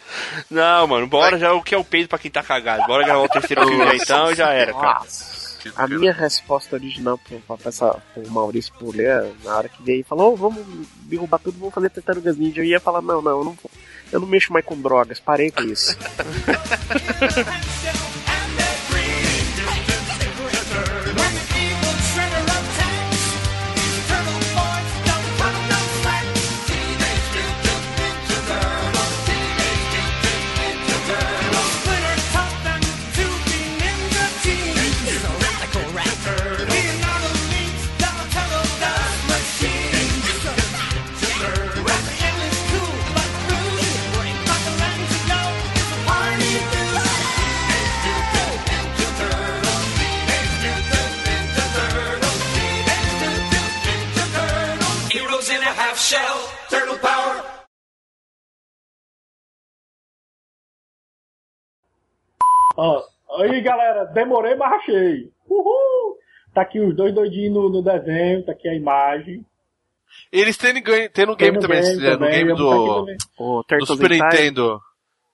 Não, 0.50 0.86
mano, 0.88 1.08
bora 1.08 1.40
já 1.40 1.52
o 1.54 1.64
que 1.64 1.74
é 1.74 1.78
o 1.78 1.84
peito 1.84 2.08
pra 2.08 2.20
quem 2.20 2.30
tá 2.30 2.44
cagado. 2.44 2.86
Bora 2.86 3.04
gravar 3.04 3.22
o 3.24 3.30
terceiro 3.30 3.68
filme 3.68 3.96
então 3.98 4.34
já 4.36 4.52
era, 4.52 4.72
cara. 4.74 5.02
A 5.76 5.88
minha 5.88 6.14
resposta 6.14 6.76
original 6.76 7.18
pra, 7.18 7.58
pra 7.58 7.70
essa, 7.70 8.02
pro 8.14 8.30
Maurício 8.30 8.74
Pulé, 8.74 9.32
na 9.44 9.58
hora 9.58 9.70
que 9.70 9.82
veio, 9.84 10.04
falou, 10.06 10.34
"Ô, 10.34 10.36
vamos 10.36 10.64
derrubar 11.04 11.40
tudo, 11.40 11.58
vamos 11.60 11.74
fazer 11.74 11.90
tartarugas 11.90 12.38
ninja. 12.38 12.62
Eu 12.62 12.66
ia 12.66 12.80
falar, 12.80 13.02
não, 13.02 13.22
não, 13.22 13.40
eu 13.40 13.44
não, 13.46 13.58
eu 14.12 14.20
não 14.20 14.28
mexo 14.28 14.54
mais 14.54 14.66
com 14.66 14.80
drogas, 14.80 15.20
parei 15.20 15.52
com 15.52 15.64
isso. 15.64 15.98
shell, 56.16 56.38
turtle 56.70 57.00
power. 57.00 57.44
Ó, 62.78 63.04
aí 63.42 63.62
galera, 63.62 64.06
demorei, 64.06 64.56
mas 64.56 64.74
achei. 64.74 65.32
Uhul! 65.48 66.18
Tá 66.54 66.62
aqui 66.62 66.80
os 66.80 66.96
dois 66.96 67.14
doidinhos 67.14 67.54
no, 67.54 67.70
no 67.70 67.82
desenho, 67.82 68.46
tá 68.46 68.52
aqui 68.52 68.68
a 68.68 68.76
imagem. 68.76 69.46
Eles 70.32 70.58
têm, 70.58 70.74
no 70.74 70.82
game- 70.82 71.10
tem 71.10 71.26
no 71.26 71.36
Tem 71.36 71.48
game 71.48 71.58
no 71.58 71.62
também, 71.62 71.82
game 71.82 71.94
se 71.94 72.00
quiser, 72.00 72.12
no 72.14 72.20
também, 72.20 72.32
game 72.32 72.54
do, 72.56 72.96
também. 73.00 73.18
O 73.38 73.64
do 73.80 73.86
Super. 73.86 74.10
Nintendo. 74.12 74.80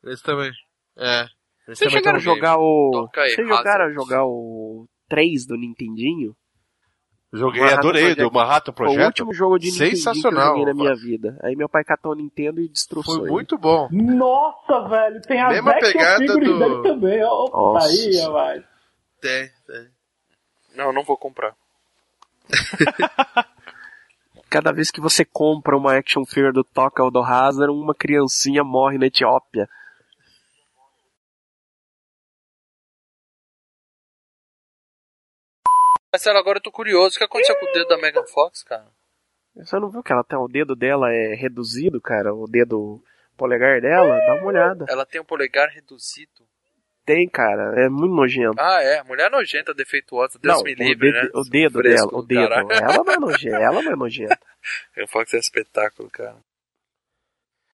Eles 0.04 0.22
também. 0.22 0.52
É. 0.98 1.20
Eles 1.68 1.78
Vocês 1.78 1.80
também 1.80 1.92
chegaram 2.00 2.18
a 2.18 2.22
jogar 2.22 2.58
o. 2.58 3.10
Vocês 3.14 3.48
jogaram 3.48 3.86
a 3.86 3.92
jogar 3.92 4.26
o 4.26 4.88
3 5.08 5.46
do 5.46 5.56
Nintendinho? 5.58 6.36
Joguei, 7.34 7.62
Manhattan 7.62 7.80
adorei, 7.80 8.02
Project. 8.04 8.24
do 8.24 8.32
Manhattan 8.34 8.74
Foi 8.74 8.86
o 8.86 8.90
Project. 8.90 9.06
último 9.22 9.34
jogo 9.34 9.58
de 9.58 9.72
Nintendinho 9.72 10.04
que 10.22 10.28
eu 10.28 10.32
joguei 10.34 10.66
na 10.66 10.74
minha 10.74 10.96
vida. 10.96 11.40
Aí 11.42 11.56
meu 11.56 11.70
pai 11.70 11.84
catou 11.86 12.12
o 12.12 12.16
Nintendo 12.16 12.60
e 12.60 12.68
destroçou 12.68 13.16
Foi 13.16 13.24
ele. 13.24 13.32
muito 13.32 13.58
bom. 13.58 13.88
Nossa, 13.92 14.82
velho, 14.90 15.22
tem 15.22 15.42
as 15.42 15.54
Mesma 15.54 15.74
pegada 15.76 16.26
do- 16.26 16.40
dele 16.60 16.84
também, 16.84 17.24
ó. 17.24 17.50
Nossa. 17.50 17.88
Aí, 17.88 18.18
rapaz. 18.20 18.64
Tem, 19.22 19.50
tem. 19.66 19.88
Não, 20.76 20.92
não 20.92 21.04
vou 21.04 21.16
comprar. 21.18 21.56
Cada 24.50 24.74
vez 24.74 24.92
que 24.92 25.00
você 25.00 25.24
compra 25.24 25.78
uma 25.78 25.96
action 25.96 26.26
figure 26.26 26.52
do 26.52 26.64
Toca 26.64 27.02
ou 27.02 27.10
do 27.10 27.20
Hazard, 27.24 27.72
uma 27.72 27.96
criancinha 27.96 28.64
morre 28.64 28.98
na 28.98 29.06
Etiópia. 29.06 29.70
Mas 36.12 36.22
sério, 36.22 36.40
agora 36.40 36.58
eu 36.58 36.62
tô 36.62 36.72
curioso. 36.72 37.16
O 37.16 37.18
que 37.18 37.24
aconteceu 37.24 37.56
com 37.56 37.66
o 37.66 37.72
dedo 37.72 37.88
da 37.88 37.98
Megan 37.98 38.26
Fox, 38.26 38.64
cara? 38.64 38.88
Você 39.56 39.80
não 39.80 39.90
viu 39.90 40.04
que 40.04 40.12
ela 40.12 40.24
tem 40.24 40.38
o 40.38 40.48
dedo 40.48 40.76
dela 40.76 41.12
é 41.14 41.36
reduzido, 41.36 42.02
cara? 42.02 42.34
O 42.34 42.46
dedo 42.48 43.02
polegar 43.38 43.82
dela? 43.82 44.18
Dá 44.26 44.36
uma 44.36 44.48
olhada. 44.48 44.86
Ela 44.90 45.06
tem 45.06 45.22
um 45.22 45.26
polegar 45.26 45.70
reduzido. 45.70 46.48
Tem, 47.06 47.28
cara. 47.28 47.74
É 47.84 47.90
muito 47.90 48.14
nojento. 48.14 48.60
Ah, 48.60 48.82
é. 48.82 49.04
Mulher 49.04 49.32
nojenta, 49.32 49.74
defeituosa. 49.74 50.38
Deus 50.40 50.58
não, 50.58 50.64
me 50.64 50.74
o 50.74 50.76
livre, 50.76 51.12
dedo, 51.12 51.24
né? 51.24 51.30
o 51.34 51.44
dedo 51.44 51.80
Fresco 51.80 52.08
dela, 52.08 52.18
o 52.18 52.22
do 52.22 52.28
dedo. 52.28 52.50
caralho. 52.50 52.72
Ela 52.72 53.04
não 53.04 53.14
é 53.14 53.18
nojenta. 53.20 53.58
Ela 53.58 53.82
não 53.82 53.92
é 53.92 53.96
nojenta. 53.96 54.40
Megan 54.96 55.08
Fox 55.08 55.34
é 55.34 55.38
espetáculo, 55.38 56.10
cara. 56.10 56.38